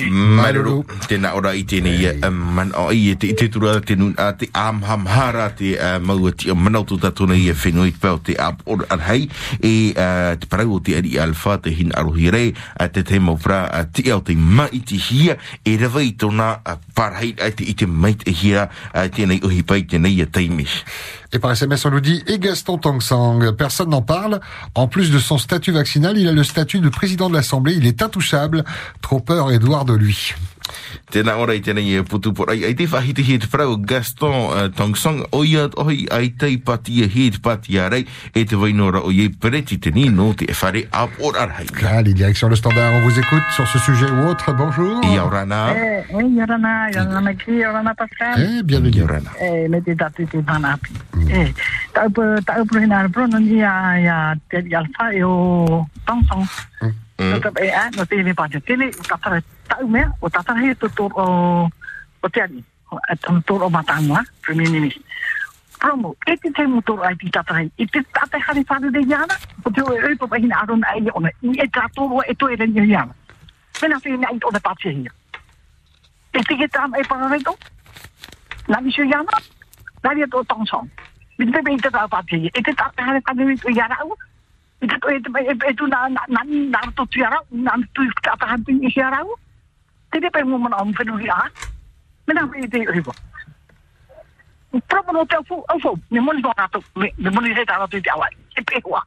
Malolo, 0.09 0.81
tēnā 1.05 1.33
ora 1.37 1.51
i 1.53 1.61
tēnei 1.67 2.09
man 2.33 2.71
o 2.77 2.87
i 2.95 3.13
te, 3.19 3.29
i 3.29 3.35
te 3.37 3.47
tura 3.53 3.75
te 3.85 3.95
nun 3.99 4.15
a 4.17 4.31
te 4.37 4.49
amhamhara 4.57 5.49
te 5.57 5.75
maua 6.01 6.31
ti 6.33 6.49
o 6.49 6.55
manautu 6.57 6.97
tatuna 7.01 7.37
i 7.37 7.51
e 7.51 7.53
whenui 7.53 7.93
pau 8.01 8.17
te 8.17 8.33
ap 8.41 8.63
or 8.65 8.85
arhei 8.93 9.27
e 9.61 9.93
te 9.93 10.49
parau 10.49 10.77
o 10.77 10.81
te 10.81 10.97
ari 10.97 11.17
alfa 11.21 11.59
te 11.61 11.73
hin 11.77 11.93
arohi 11.97 12.31
rei 12.33 12.53
a 12.79 12.89
te 12.89 13.05
te 13.05 13.21
maupra 13.21 13.65
a 13.69 13.83
ti 13.85 14.07
au 14.11 14.23
te 14.25 14.35
mai 14.35 14.81
ti 14.81 14.97
hia 14.97 15.37
e 15.63 15.77
rewa 15.77 16.01
i 16.01 16.15
tōna 16.17 16.49
parhei 16.97 17.35
ai 17.37 17.53
te 17.53 17.67
i 17.67 17.77
te 17.77 17.85
mai 17.85 18.15
te 18.17 18.33
hia 18.33 18.67
tēnei 18.93 19.43
uhi 19.45 19.61
pai 19.67 19.83
tēnei 19.85 20.17
a 20.25 20.29
teimis. 20.29 20.81
Et 21.33 21.39
par 21.39 21.51
SMS, 21.51 21.85
on 21.85 21.91
nous 21.91 21.99
dit, 21.99 22.23
et 22.27 22.39
Gaston 22.39 22.77
Tangsang, 22.77 23.51
personne 23.51 23.89
n'en 23.89 24.01
parle. 24.01 24.39
En 24.75 24.87
plus 24.87 25.11
de 25.11 25.19
son 25.19 25.37
statut 25.37 25.71
vaccinal, 25.71 26.17
il 26.17 26.27
a 26.27 26.31
le 26.31 26.43
statut 26.43 26.79
de 26.79 26.89
président 26.89 27.29
de 27.29 27.33
l'Assemblée. 27.35 27.73
Il 27.75 27.85
est 27.85 28.01
intouchable. 28.01 28.63
Trop 29.01 29.19
peur, 29.19 29.51
Edouard, 29.51 29.85
de 29.85 29.93
lui. 29.93 30.33
Tēnā 31.11 31.37
ora 31.39 31.55
i 31.55 31.61
tēnei 31.63 31.97
e 31.99 32.03
putu 32.03 32.33
por 32.35 32.51
ai, 32.51 32.63
ai 32.67 32.75
te 32.77 32.87
whahiti 32.89 33.23
he 33.23 33.37
te 33.39 33.47
parau 33.51 33.77
Gaston 33.77 34.35
uh, 34.51 34.67
Tongsong 34.75 35.23
o 35.31 35.43
ia 35.47 35.67
ohi 35.79 36.07
ai 36.11 36.33
tei 36.35 36.57
pati 36.57 37.03
e 37.03 37.07
he 37.07 37.29
te 37.31 37.39
pati 37.43 37.79
a 37.79 37.87
rei 37.89 38.05
e 38.33 38.45
te 38.45 38.55
wainora 38.59 39.03
o 39.03 39.11
ie 39.11 39.29
pereti 39.29 39.79
te 39.79 39.91
ni 39.91 40.09
no 40.09 40.33
te 40.33 40.45
e 40.45 40.55
whare 40.61 40.87
ap 40.91 41.09
or 41.23 41.37
arhei. 41.37 41.67
Allez, 41.87 42.13
direction 42.13 42.49
le 42.49 42.55
standard, 42.55 42.93
on 42.93 43.01
vous 43.01 43.19
écoute 43.19 43.43
sur 43.55 43.67
ce 43.67 43.79
sujet 43.79 44.09
ou 44.09 44.27
autre. 44.27 44.53
Bonjour. 44.53 45.01
Eh, 45.03 46.03
oui, 46.13 46.35
Yorana, 46.35 46.91
Yorana 46.91 47.21
Maki, 47.21 47.51
Yorana 47.51 47.93
Pascal. 47.95 48.39
Eh, 48.39 48.63
bienvenue. 48.63 48.99
Yorana. 48.99 49.31
Eh, 49.41 49.67
me 49.69 49.81
te 49.81 49.95
tatu 49.95 50.25
te 50.25 50.41
panapi. 50.41 50.91
Eh, 51.29 51.53
tau 51.93 52.09
a, 54.07 54.35
te 54.49 54.75
alfa 54.75 55.13
e 55.13 55.23
o 55.23 55.87
te 57.17 57.65
e 57.65 57.69
a, 57.73 57.89
no 57.95 58.05
te 58.05 58.23
me 58.23 58.33
pa 58.33 58.47
te 58.47 58.59
tele, 58.61 58.89
o 58.93 59.03
tatara 59.03 59.41
tau 59.67 59.87
mea, 59.87 60.11
o 60.21 60.29
tatara 60.29 60.61
he 60.61 60.75
to 60.75 60.87
to 60.89 61.09
o, 61.15 61.69
o 62.21 62.29
te 62.29 62.41
ani. 62.41 62.63
O 62.91 62.99
tam 63.21 63.41
to 63.41 63.55
o 63.55 63.69
matangua, 63.69 64.23
premier 64.41 64.69
ministre. 64.69 65.01
Promo, 65.79 66.15
e 66.25 66.37
te 66.37 66.51
te 66.51 66.67
mo 66.67 66.81
to 66.81 67.01
ai 67.01 67.15
ti 67.15 67.29
tatara, 67.29 67.63
i 67.63 67.87
te 67.87 68.03
tatara 68.13 68.43
hari 68.47 68.63
whare 68.69 68.91
de 68.91 69.01
yana, 69.01 69.35
o 69.65 69.71
te 69.71 69.81
o 69.81 69.93
e 69.93 70.15
pa 70.15 70.27
pa 70.27 70.37
hina 70.37 70.61
arona 70.61 70.87
ai 70.93 71.09
ona, 71.13 71.29
i 71.41 71.57
e 71.57 71.67
tātoro 71.67 72.21
e 72.21 72.35
to 72.35 72.49
e 72.49 72.55
re 72.55 72.67
ni 72.67 72.85
yana. 72.91 73.13
Mena 73.81 73.99
te 73.99 74.09
ina 74.09 74.29
i 74.31 74.39
o 74.43 74.51
na 74.53 74.59
pātia 74.59 74.93
hia. 74.93 75.11
E 76.33 76.41
te 76.43 76.53
ke 76.53 76.69
tām 76.69 76.93
e 76.93 77.03
parareto, 77.09 77.57
na 78.67 78.81
mi 78.81 78.91
se 78.91 79.01
yana, 79.09 79.41
na 80.03 80.13
ria 80.13 80.27
to 80.27 80.43
tong 80.43 80.65
song. 80.65 80.89
Mi 81.37 81.51
te 81.51 81.61
pe 81.65 81.77
te 81.81 81.89
tā 81.89 82.07
pātia 82.07 82.45
hia, 82.45 82.53
e 82.53 82.61
te 82.61 82.73
tātara 82.73 83.09
hari 83.09 83.25
whare 83.25 83.55
de 83.57 83.73
yana 83.73 83.97
au, 84.81 84.85
i 84.85 84.87
te 84.87 84.99
to 84.99 85.31
te 85.33 85.39
e 85.41 85.55
e 85.69 85.73
tu 85.73 85.87
na 85.87 86.07
na 86.07 86.21
na 86.27 86.43
na 86.45 86.79
to 86.95 87.05
tu 87.05 87.19
yana, 87.19 87.39
na 87.51 87.75
tu 87.93 88.03
tātara 88.21 88.51
hari 88.51 88.63
de 88.63 88.91
yana 88.95 89.19
au. 89.19 89.35
Te 90.11 90.19
te 90.19 90.29
pe 90.29 90.43
mo 90.43 90.57
mana 90.57 90.77
om 90.81 90.93
whenu 90.93 91.17
ria, 91.17 91.51
mena 92.27 92.47
pe 92.47 92.67
te 92.67 92.79
fu, 95.47 95.63
fu, 95.81 95.97
me 96.11 96.19
moni 96.19 96.41
do 96.41 96.51
rato, 96.57 96.83
me 96.95 97.11
me 97.17 97.29
moni 97.29 97.53
he 97.53 97.65
tā 97.65 97.77
rato 97.77 97.99
te 97.99 98.09
awai, 98.09 98.29
e 98.55 98.61
pe 98.61 98.81
hua. 98.85 99.01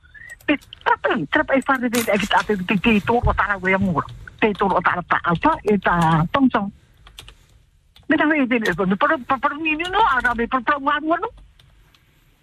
Pe 0.46 0.56
trape, 0.84 1.26
trape 1.30 1.54
e 1.54 1.62
whare 1.66 1.88
de 1.88 2.00
e 2.00 2.18
ki 2.18 2.26
tāte 2.26 2.56
te 2.66 2.76
te 2.76 2.98
tō 3.06 3.14
o 3.14 3.32
tāra 3.32 3.58
wea 3.60 3.78
mura. 3.78 4.06
Te 4.40 4.50
tō 4.50 4.66
o 4.66 4.80
tāra 4.80 5.02
tā 5.06 5.20
alfa 5.24 5.54
e 5.62 5.76
tā 5.78 6.26
tong 6.32 6.50
song. 6.50 6.70
Me 8.08 8.16
tā 8.16 8.26
wei 8.26 8.46
te 8.48 8.58
le 8.58 8.74
ko, 8.74 8.86
me 8.86 8.96
paru 8.96 9.18
paru 9.28 9.56
ni 9.62 9.76
no. 9.76 10.02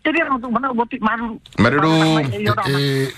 Extérieur 0.08 0.32
untuk 0.32 0.51
mana 0.55 0.72
boutique 0.72 1.03
Marou. 1.03 1.36
Marou. 1.60 2.20
Et 2.72 3.12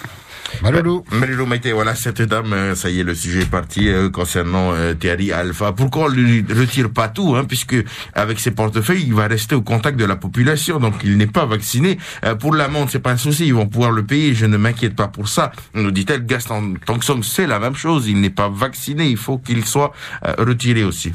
Malolo. 0.61 1.05
Malolo 1.11 1.45
Maïté, 1.45 1.71
voilà, 1.71 1.95
cette 1.95 2.21
dame, 2.21 2.53
euh, 2.53 2.75
ça 2.75 2.89
y 2.89 2.99
est, 2.99 3.03
le 3.03 3.15
sujet 3.15 3.41
est 3.41 3.49
parti 3.49 3.89
euh, 3.89 4.09
concernant 4.09 4.71
euh, 4.73 4.93
Thierry 4.93 5.31
Alpha. 5.31 5.71
Pourquoi 5.71 6.05
on 6.05 6.07
lui 6.09 6.45
retire 6.49 6.89
pas 6.89 7.07
tout 7.07 7.35
hein, 7.35 7.45
Puisque 7.45 7.75
avec 8.13 8.39
ses 8.39 8.51
portefeuilles, 8.51 9.03
il 9.05 9.13
va 9.13 9.27
rester 9.27 9.55
au 9.55 9.61
contact 9.61 9.97
de 9.97 10.05
la 10.05 10.15
population, 10.15 10.79
donc 10.79 10.95
il 11.03 11.17
n'est 11.17 11.27
pas 11.27 11.45
vacciné. 11.45 11.97
Euh, 12.25 12.35
pour 12.35 12.53
l'amende, 12.53 12.89
c'est 12.89 12.99
pas 12.99 13.11
un 13.11 13.17
souci, 13.17 13.47
ils 13.47 13.53
vont 13.53 13.67
pouvoir 13.67 13.91
le 13.91 14.03
payer, 14.03 14.33
je 14.33 14.45
ne 14.45 14.57
m'inquiète 14.57 14.95
pas 14.95 15.07
pour 15.07 15.27
ça. 15.27 15.51
Nous 15.73 15.91
dit-elle, 15.91 16.25
Gaston 16.25 16.75
Tongson, 16.85 17.21
c'est 17.21 17.47
la 17.47 17.59
même 17.59 17.75
chose, 17.75 18.07
il 18.07 18.19
n'est 18.19 18.29
pas 18.29 18.49
vacciné, 18.49 19.07
il 19.07 19.17
faut 19.17 19.37
qu'il 19.37 19.65
soit 19.65 19.91
euh, 20.25 20.33
retiré 20.39 20.83
aussi. 20.83 21.11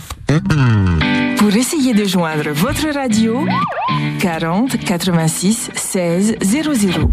Pour 1.39 1.55
essayer 1.55 1.95
de 1.95 2.05
joindre 2.05 2.51
votre 2.53 2.89
radio, 2.95 3.47
40 4.21 4.79
86 4.85 5.71
16 5.75 6.37
00. 6.43 7.11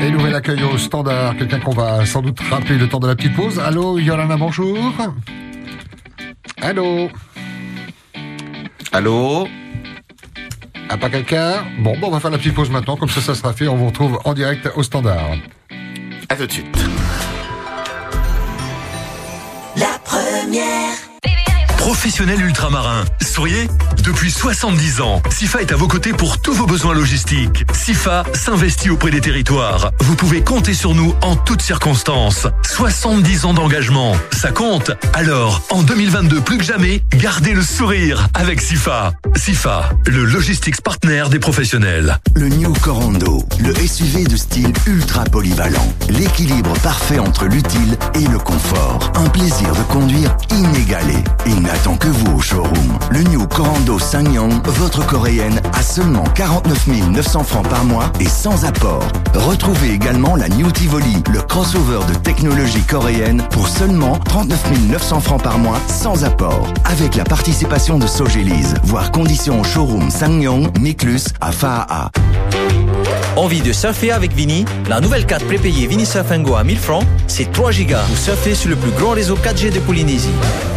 Et 0.00 0.10
nouvel 0.10 0.34
accueil 0.34 0.62
au 0.62 0.78
standard, 0.78 1.36
quelqu'un 1.36 1.58
qu'on 1.58 1.72
va 1.72 2.06
sans 2.06 2.22
doute 2.22 2.38
rappeler 2.50 2.78
le 2.78 2.88
temps 2.88 3.00
de 3.00 3.08
la 3.08 3.16
petite 3.16 3.34
pause. 3.34 3.58
Allô, 3.58 3.98
Yolanda, 3.98 4.36
bonjour. 4.36 4.78
Allô 6.60 7.08
Allô 8.92 9.48
Ah, 10.88 10.96
pas 10.96 11.10
quelqu'un? 11.10 11.64
Bon, 11.80 11.98
bon, 11.98 12.08
on 12.08 12.10
va 12.10 12.20
faire 12.20 12.30
la 12.30 12.38
petite 12.38 12.54
pause 12.54 12.70
maintenant, 12.70 12.96
comme 12.96 13.08
ça, 13.08 13.20
ça 13.20 13.34
sera 13.34 13.52
fait. 13.52 13.66
On 13.68 13.76
vous 13.76 13.86
retrouve 13.86 14.18
en 14.24 14.34
direct 14.34 14.68
au 14.76 14.82
standard. 14.82 15.32
À 16.28 16.36
tout 16.36 16.46
de 16.46 16.52
suite. 16.52 16.78
La 19.76 19.98
première. 20.04 21.07
Professionnel 21.88 22.42
ultramarin, 22.42 23.06
souriez 23.22 23.66
Depuis 24.04 24.30
70 24.30 25.00
ans, 25.00 25.22
SIFA 25.30 25.62
est 25.62 25.72
à 25.72 25.76
vos 25.76 25.88
côtés 25.88 26.12
pour 26.12 26.38
tous 26.38 26.52
vos 26.52 26.66
besoins 26.66 26.92
logistiques. 26.92 27.64
SIFA 27.72 28.24
s'investit 28.34 28.90
auprès 28.90 29.10
des 29.10 29.22
territoires. 29.22 29.90
Vous 30.00 30.14
pouvez 30.14 30.42
compter 30.42 30.74
sur 30.74 30.94
nous 30.94 31.14
en 31.22 31.34
toutes 31.34 31.62
circonstances. 31.62 32.46
70 32.62 33.46
ans 33.46 33.54
d'engagement, 33.54 34.14
ça 34.32 34.50
compte. 34.50 34.90
Alors, 35.14 35.62
en 35.70 35.82
2022 35.82 36.42
plus 36.42 36.58
que 36.58 36.64
jamais, 36.64 37.02
gardez 37.16 37.54
le 37.54 37.62
sourire 37.62 38.28
avec 38.34 38.60
SIFA. 38.60 39.14
SIFA, 39.34 39.88
le 40.06 40.26
logistics 40.26 40.82
partner 40.82 41.24
des 41.30 41.38
professionnels. 41.38 42.18
Le 42.34 42.48
New 42.48 42.74
Corando, 42.74 43.46
le 43.60 43.74
SUV 43.74 44.24
de 44.24 44.36
style 44.36 44.74
ultra 44.86 45.24
polyvalent. 45.24 45.90
L'équilibre 46.10 46.74
parfait 46.80 47.18
entre 47.18 47.46
l'utile 47.46 47.96
et 48.14 48.26
le 48.26 48.38
confort. 48.38 49.10
Un 49.14 49.30
plaisir 49.30 49.72
de 49.72 49.82
conduire 49.84 50.36
inégalé. 50.50 51.16
Il 51.46 51.62
n'attend 51.78 51.96
que 51.96 52.08
vous 52.08 52.36
au 52.36 52.40
showroom. 52.40 52.98
Le 53.10 53.22
New 53.22 53.46
Corando 53.46 53.98
Sanyong, 53.98 54.52
votre 54.64 55.06
coréenne, 55.06 55.60
à 55.72 55.82
seulement 55.82 56.24
49 56.34 56.86
900 57.10 57.44
francs 57.44 57.68
par 57.68 57.84
mois 57.84 58.10
et 58.20 58.28
sans 58.28 58.64
apport. 58.64 59.06
Retrouvez 59.34 59.92
également 59.92 60.34
la 60.34 60.48
New 60.48 60.70
Tivoli, 60.72 61.22
le 61.32 61.40
crossover 61.40 62.00
de 62.08 62.14
technologie 62.14 62.82
coréenne, 62.82 63.42
pour 63.50 63.68
seulement 63.68 64.18
39 64.18 64.88
900 64.90 65.20
francs 65.20 65.42
par 65.42 65.58
mois 65.58 65.78
sans 65.86 66.24
apport. 66.24 66.72
Avec 66.84 67.14
la 67.14 67.24
participation 67.24 67.98
de 67.98 68.06
Sogélise. 68.06 68.74
Voir 68.84 69.12
conditions 69.12 69.60
au 69.60 69.64
showroom 69.64 70.10
Sanyong, 70.10 70.76
Miklus 70.80 71.26
à 71.40 71.52
Faa. 71.52 72.10
Envie 73.36 73.60
de 73.60 73.72
surfer 73.72 74.10
avec 74.10 74.32
Vini? 74.32 74.64
La 74.88 75.00
nouvelle 75.00 75.24
carte 75.24 75.44
prépayée 75.44 75.86
Vini 75.86 76.04
Surf 76.04 76.32
Go 76.40 76.56
à 76.56 76.64
1000 76.64 76.78
francs, 76.78 77.04
c'est 77.26 77.52
3 77.52 77.70
gigas 77.70 78.02
pour 78.02 78.16
surfer 78.16 78.54
sur 78.54 78.70
le 78.70 78.76
plus 78.76 78.90
grand 78.90 79.10
réseau 79.10 79.36
4G 79.36 79.72
de 79.72 79.78
Polynésie. 79.78 80.28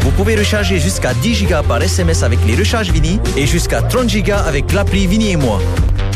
Vous 0.02 0.12
pouvez 0.12 0.36
recharger 0.36 0.80
jusqu'à 0.80 1.14
10 1.14 1.34
gigas 1.34 1.64
par 1.64 1.82
SMS 1.82 2.24
avec 2.24 2.40
les 2.46 2.56
recharges 2.56 2.92
Vini 2.92 3.20
et 3.36 3.48
jusqu'à 3.48 3.82
30 3.82 4.10
gigas 4.10 4.42
avec 4.42 4.72
l'appli 4.74 5.08
Vini 5.08 5.32
et 5.32 5.38
moi. 5.38 5.60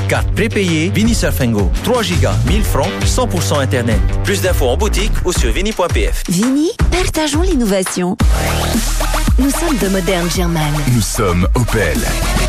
Carte 0.07 0.31
prépayée 0.35 0.91
Vini 0.93 1.15
Surf 1.15 1.41
Go. 1.47 1.71
3 1.83 2.03
gigas, 2.03 2.35
1000 2.47 2.63
francs, 2.63 2.91
100% 3.05 3.59
internet. 3.59 3.99
Plus 4.23 4.41
d'infos 4.41 4.67
en 4.67 4.77
boutique 4.77 5.13
ou 5.25 5.33
sur 5.33 5.51
vini.pf. 5.51 6.23
Vini, 6.29 6.71
partageons 6.91 7.41
l'innovation. 7.41 8.15
Nous 9.37 9.49
sommes 9.49 9.77
de 9.81 9.89
modernes 9.89 10.29
German. 10.33 10.63
Nous 10.93 11.01
sommes 11.01 11.45
Opel. 11.55 11.97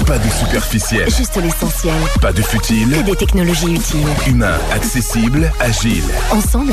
Pas 0.07 0.18
de 0.18 0.28
superficiel, 0.30 1.11
Juste 1.11 1.37
l'essentiel. 1.43 1.95
pas 2.20 2.32
de 2.32 2.41
futile, 2.43 2.91
Que 2.91 3.03
des 3.11 3.16
technologies 3.16 3.74
utiles. 3.74 4.07
humain, 4.28 4.55
accessible, 4.72 5.51
agile. 5.59 6.05
Ensemble, 6.30 6.72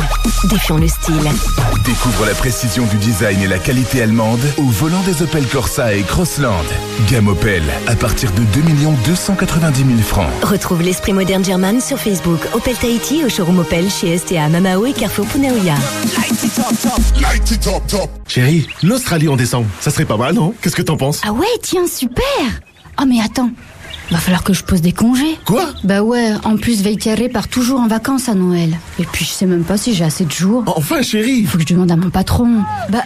défions 0.50 0.78
le 0.78 0.88
style. 0.88 1.16
Découvre 1.84 2.28
la 2.28 2.36
précision 2.36 2.86
du 2.86 2.98
design 2.98 3.42
et 3.42 3.48
la 3.48 3.58
qualité 3.58 4.04
allemande 4.04 4.40
au 4.58 4.66
volant 4.70 5.02
des 5.02 5.24
Opel 5.24 5.48
Corsa 5.48 5.96
et 5.96 6.04
Crossland. 6.04 6.64
Gamme 7.10 7.30
Opel 7.30 7.64
à 7.88 7.96
partir 7.96 8.32
de 8.34 8.42
2 8.44 8.62
290 9.08 9.80
000 9.80 9.98
francs. 10.02 10.30
Retrouve 10.44 10.84
l'esprit 10.84 11.14
moderne 11.14 11.44
German 11.44 11.82
sur 11.82 11.98
Facebook, 11.98 12.40
Opel 12.54 12.76
Tahiti, 12.76 13.24
au 13.26 13.30
showroom 13.30 13.60
Opel 13.60 13.90
chez 13.90 14.16
STA 14.20 14.48
Mamao 14.50 14.86
et 14.86 14.94
Carrefour 14.94 15.26
Punaouia. 15.26 15.74
Chérie, 18.28 18.68
l'Australie 18.84 19.28
en 19.28 19.36
décembre, 19.36 19.68
ça 19.80 19.90
serait 19.92 20.03
pas 20.06 20.18
mal, 20.18 20.34
non 20.36 20.54
Qu'est-ce 20.62 20.76
que 20.76 20.82
t'en 20.82 20.98
penses 20.98 21.22
Ah 21.26 21.32
ouais, 21.34 21.46
tiens, 21.62 21.88
super 21.88 22.24
Oh 23.02 23.06
mais 23.08 23.20
attends, 23.22 23.50
va 24.12 24.20
falloir 24.20 24.44
que 24.44 24.54
je 24.54 24.64
pose 24.64 24.82
des 24.82 24.92
congés. 24.92 25.38
Quoi 25.46 25.66
Bah 25.84 26.04
ouais, 26.04 26.34
en 26.44 26.58
plus 26.58 26.82
Veille 26.84 26.98
Carré 26.98 27.30
part 27.30 27.48
toujours 27.48 27.80
en 27.80 27.88
vacances 27.88 28.30
à 28.30 28.36
Noël. 28.36 28.78
Et 29.00 29.06
puis 29.06 29.26
je 29.26 29.32
sais 29.32 29.46
même 29.46 29.64
pas 29.64 29.78
si 29.78 29.94
j'ai 29.96 30.04
assez 30.04 30.26
de 30.26 30.32
jours. 30.32 30.64
Enfin 30.68 31.02
chérie 31.02 31.44
Faut 31.46 31.58
que 31.58 31.64
je 31.68 31.74
demande 31.74 31.92
à 31.92 31.96
mon 31.96 32.10
patron. 32.10 32.62
Bah, 32.90 33.04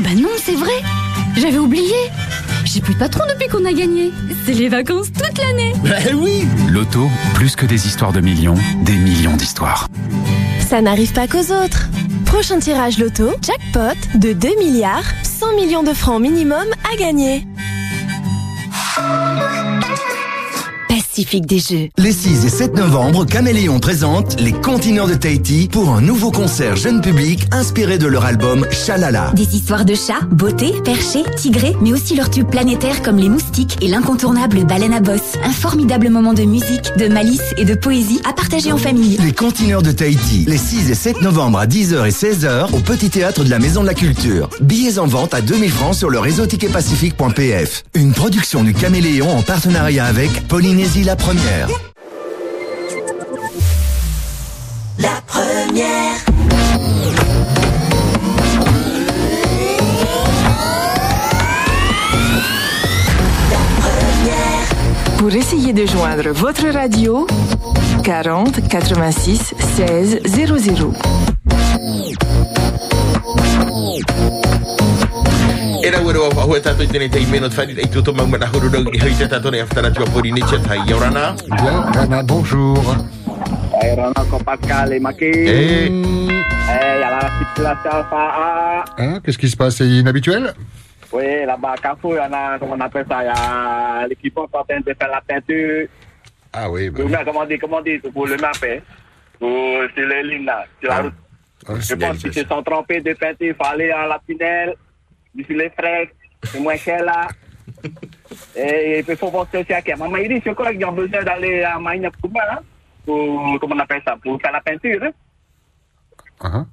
bah 0.00 0.10
non, 0.16 0.28
c'est 0.42 0.54
vrai 0.56 0.72
J'avais 1.36 1.58
oublié 1.58 1.94
J'ai 2.64 2.80
plus 2.80 2.94
de 2.94 2.98
patron 2.98 3.22
depuis 3.28 3.48
qu'on 3.48 3.64
a 3.64 3.72
gagné. 3.72 4.10
C'est 4.44 4.54
les 4.54 4.68
vacances 4.68 5.12
toute 5.12 5.38
l'année 5.38 5.72
Ben 5.84 6.16
oui 6.16 6.46
Loto, 6.68 7.08
plus 7.34 7.54
que 7.54 7.66
des 7.66 7.86
histoires 7.86 8.12
de 8.12 8.20
millions, 8.20 8.56
des 8.82 8.96
millions 8.96 9.36
d'histoires. 9.36 9.86
Ça 10.70 10.80
n'arrive 10.80 11.12
pas 11.12 11.26
qu'aux 11.26 11.52
autres. 11.52 11.88
Prochain 12.26 12.60
tirage 12.60 12.96
loto, 13.00 13.30
jackpot 13.42 13.98
de 14.14 14.32
2 14.32 14.48
milliards, 14.60 15.02
100 15.24 15.56
millions 15.56 15.82
de 15.82 15.92
francs 15.92 16.20
minimum 16.20 16.64
à 16.88 16.96
gagner. 16.96 17.44
Pacifique 21.10 21.46
des 21.46 21.58
Jeux. 21.58 21.88
Les 21.98 22.12
6 22.12 22.44
et 22.44 22.48
7 22.48 22.76
novembre, 22.76 23.24
Caméléon 23.24 23.80
présente 23.80 24.40
les 24.40 24.52
Contineurs 24.52 25.08
de 25.08 25.14
Tahiti 25.14 25.68
pour 25.70 25.90
un 25.90 26.00
nouveau 26.00 26.30
concert 26.30 26.76
jeune 26.76 27.00
public 27.00 27.48
inspiré 27.50 27.98
de 27.98 28.06
leur 28.06 28.24
album 28.24 28.64
Chalala. 28.70 29.32
Des 29.34 29.56
histoires 29.56 29.84
de 29.84 29.96
chats, 29.96 30.20
beauté, 30.30 30.72
perchés, 30.84 31.24
tigrés, 31.34 31.74
mais 31.80 31.92
aussi 31.92 32.14
leurs 32.14 32.30
tubes 32.30 32.48
planétaires 32.48 33.02
comme 33.02 33.16
les 33.16 33.28
moustiques 33.28 33.76
et 33.82 33.88
l'incontournable 33.88 34.64
baleine 34.64 34.92
à 34.92 35.00
bosse. 35.00 35.34
Un 35.42 35.50
formidable 35.50 36.10
moment 36.10 36.32
de 36.32 36.44
musique, 36.44 36.92
de 36.96 37.08
malice 37.08 37.54
et 37.56 37.64
de 37.64 37.74
poésie 37.74 38.20
à 38.24 38.32
partager 38.32 38.70
en 38.70 38.78
famille. 38.78 39.18
Les 39.24 39.32
Contineurs 39.32 39.82
de 39.82 39.90
Tahiti, 39.90 40.44
les 40.46 40.58
6 40.58 40.90
et 40.90 40.94
7 40.94 41.22
novembre 41.22 41.58
à 41.58 41.66
10h 41.66 42.06
et 42.06 42.12
16h 42.12 42.72
au 42.72 42.78
Petit 42.78 43.10
Théâtre 43.10 43.42
de 43.42 43.50
la 43.50 43.58
Maison 43.58 43.80
de 43.82 43.86
la 43.88 43.94
Culture. 43.94 44.48
Billets 44.60 45.00
en 45.00 45.08
vente 45.08 45.34
à 45.34 45.40
2000 45.40 45.72
francs 45.72 45.96
sur 45.96 46.08
le 46.08 46.20
réseau 46.20 46.46
ticketpacifique.pf. 46.46 47.82
Une 47.94 48.12
production 48.12 48.62
du 48.62 48.74
Caméléon 48.74 49.28
en 49.28 49.42
partenariat 49.42 50.04
avec 50.04 50.46
Polynésie 50.46 50.99
la 51.04 51.16
Première. 51.16 51.68
La 54.98 55.08
première. 55.26 56.16
Pour 65.18 65.34
essayer 65.34 65.72
de 65.72 65.86
joindre 65.86 66.30
votre 66.30 66.68
radio, 66.68 67.26
40 68.04 68.68
86 68.68 69.54
16 69.76 70.20
00. 70.26 70.92
Era 75.82 75.98
wero 76.04 76.28
wa 76.36 76.44
hua 76.44 76.60
tato 76.60 76.82
i 76.84 76.88
tēnei 76.90 77.08
tei 77.08 77.24
meno 77.30 77.48
tawhani 77.48 77.72
i 77.80 77.88
tūtō 77.88 78.12
mau 78.16 78.26
mana 78.28 78.46
huru 78.52 78.68
nau 78.72 78.92
i 78.92 78.98
hei 79.00 79.14
te 79.16 79.26
tato 79.32 79.50
nei 79.50 79.62
awhtara 79.64 79.90
tua 79.90 80.04
pori 80.12 80.32
ni 80.32 80.42
tia 80.42 80.58
tai. 80.66 80.78
Yorana? 80.88 81.34
Yorana, 81.48 82.22
bonjour. 82.22 82.84
Eh, 83.82 83.94
Rana 83.96 84.24
ko 84.30 84.38
Pascal 84.44 84.92
et 84.92 85.00
Maki. 85.00 85.24
Eh. 85.24 85.86
Eh, 85.86 85.88
il 85.88 87.00
y 87.00 87.02
a 87.02 87.10
la 87.10 87.30
situation 87.38 87.90
Alpha 87.90 88.22
A. 88.28 88.84
Hein, 88.98 89.20
Qu'est-ce 89.24 89.38
qui 89.38 89.48
se 89.48 89.56
passe? 89.56 89.76
C'est 89.76 89.88
inhabituel? 89.88 90.52
Oui, 91.12 91.44
là-bas 91.46 91.72
à 91.72 91.76
Carrefour, 91.76 92.12
il 92.14 92.18
y 92.18 92.20
en 92.20 92.32
a, 92.32 92.58
comment 92.58 92.74
on 92.76 92.80
appelle 92.80 93.06
ça, 93.08 93.22
il 93.22 93.26
y 93.26 93.28
a 93.30 94.06
est 94.06 94.38
en 94.38 94.46
train 94.46 94.80
de 94.80 94.94
faire 94.94 95.08
la 95.10 95.20
peinture. 95.26 95.88
Ah 96.52 96.70
oui, 96.70 96.90
bah, 96.90 97.02
comment 97.24 97.46
dire, 97.46 97.58
comment 97.60 97.80
dire, 97.80 98.00
pour 98.12 98.26
le 98.26 98.36
mapper. 98.36 98.82
Pour, 99.38 99.48
sur 99.96 100.06
les 100.06 100.22
lignes 100.22 100.44
là, 100.44 100.64
sur 100.80 100.90
la 100.90 101.00
route. 101.02 101.12
ah, 101.66 101.72
Je 101.76 101.80
c'est 101.82 101.96
pense 101.96 102.18
qu'ils 102.18 102.34
se 102.34 102.44
sont 102.44 102.62
trompés 102.62 103.00
de 103.00 103.14
peinture, 103.14 103.48
il 103.48 103.54
faut 103.54 103.64
aller 103.64 103.90
à 103.90 104.06
la 104.06 104.20
tunnel, 104.28 104.74
d'ici 105.34 105.54
les 105.54 105.70
frais, 105.70 106.10
c'est 106.44 106.60
moins 106.60 106.76
cher 106.76 107.04
là. 107.04 107.28
Et 108.56 109.04
il 109.06 109.16
faut 109.16 109.30
penser 109.30 109.58
aussi 109.58 109.72
à 109.72 109.82
qui 109.82 109.94
Maman, 109.94 110.16
il 110.16 110.28
dit, 110.28 110.42
je 110.44 110.50
crois 110.52 110.72
qu'ils 110.72 110.84
ont 110.84 110.92
besoin 110.92 111.22
d'aller 111.22 111.62
à 111.62 111.78
Maïna 111.78 112.10
Kouba, 112.20 112.44
là, 112.44 112.62
pour, 113.04 113.58
comment 113.60 113.76
on 113.76 113.78
appelle 113.78 114.02
ça, 114.04 114.16
pour 114.22 114.40
faire 114.40 114.52
la 114.52 114.60
peinture. 114.60 115.02
Hein? 115.02 115.12
Ah, 116.40 116.64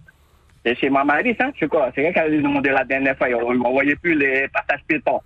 C'est 0.65 0.75
chez 0.75 0.89
Maman 0.89 1.17
Iris, 1.19 1.37
hein, 1.39 1.51
je 1.55 1.65
crois. 1.65 1.91
C'est 1.93 2.03
quelqu'un 2.03 2.27
qui 2.29 2.35
a 2.35 2.41
demandé 2.41 2.69
la 2.69 2.83
dernière 2.83 3.17
fois, 3.17 3.29
ils 3.29 3.35
ne 3.35 3.71
voyait 3.71 3.95
plus 3.95 4.15
les 4.15 4.47
passages 4.47 4.83
piétons. 4.87 5.21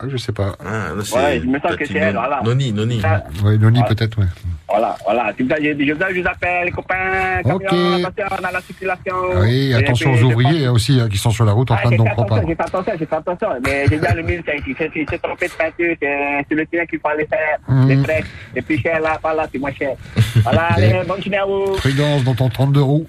Ah, 0.00 0.04
je 0.08 0.16
sais 0.16 0.30
pas. 0.32 0.54
Ah, 0.64 0.90
là, 0.94 0.94
Ouais, 0.94 1.40
je 1.42 1.46
me 1.46 1.58
sens 1.58 1.72
que 1.72 1.78
Tati 1.78 1.92
c'est 1.92 1.98
elle, 1.98 2.14
Non- 2.14 2.20
voilà. 2.20 2.40
Noni, 2.44 2.72
Noni. 2.72 3.00
Ah. 3.02 3.24
Oui, 3.42 3.58
Noni, 3.58 3.80
Voilà. 3.80 3.94
peut-être, 3.94 4.16
ouais. 4.18 4.26
Voilà, 4.68 4.96
voilà. 5.04 5.32
C'est 5.36 5.48
ça 5.48 5.56
je 5.60 5.72
vous 5.72 5.80
je 6.14 6.20
vous 6.20 6.28
appelle, 6.28 6.66
les 6.66 6.70
copains. 6.70 7.40
Ok. 7.44 7.64
Camion, 7.66 8.04
attention 8.06 8.44
à 8.46 8.52
la 8.52 8.60
circulation. 8.60 9.14
Oui, 9.40 9.70
Et 9.72 9.74
attention 9.74 10.12
puis, 10.14 10.22
aux 10.22 10.26
ouvriers 10.26 10.66
hein, 10.66 10.72
aussi 10.72 11.00
hein, 11.00 11.08
qui 11.10 11.18
sont 11.18 11.30
sur 11.32 11.44
la 11.44 11.50
route 11.52 11.68
en 11.72 11.74
Ah, 11.74 11.80
train 11.80 11.90
de 11.90 11.96
non 11.96 12.04
pas. 12.04 12.12
attention, 12.12 12.44
j'ai 12.46 12.54
fait 12.54 12.62
attention, 12.62 12.92
j'ai 12.96 13.06
fait 13.06 13.16
attention. 13.16 13.48
Mais 13.64 13.86
j'ai 13.90 13.98
dit 13.98 14.06
à 14.06 14.14
le 14.14 14.22
mille, 14.22 14.42
c'est 14.46 15.22
trompé 15.22 15.48
de 15.48 15.52
peinture, 15.52 15.96
c'est 16.00 16.54
le 16.54 16.66
tien 16.66 16.86
qu'il 16.86 17.00
fallait 17.00 17.26
faire. 17.26 17.58
Les 17.88 17.96
frais, 17.96 18.22
c'est 18.54 18.62
plus 18.62 18.78
cher 18.78 19.00
là, 19.00 19.18
pas 19.20 19.34
là, 19.34 19.48
c'est 19.52 19.58
moins 19.58 19.72
cher. 19.72 19.96
Voilà, 20.44 20.62
allez, 20.76 20.92
bonne 21.08 21.20
journée 21.22 21.38
à 21.38 21.44
vous. 21.44 21.72
Prudence 21.78 22.22
dans 22.22 22.34
ton 22.36 22.48
32 22.48 22.82
roues. 22.82 23.06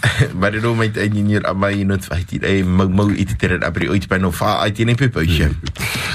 Marero 0.40 0.74
mai 0.74 0.90
mai 1.54 1.84
no 1.84 1.96
e 2.42 2.62
i 3.16 3.24
te 3.24 3.34
tere 3.36 3.58
apri 3.64 3.88
o 3.88 3.94
i 3.94 4.00
te 4.00 4.06
pano 4.06 4.30
fa 4.30 4.60
ai 4.60 4.72
tene 4.72 4.94
pepe 4.94 5.24
ia. 5.24 5.48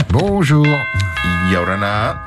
Bonjour. 0.10 0.68
Yaurana. 1.52 2.20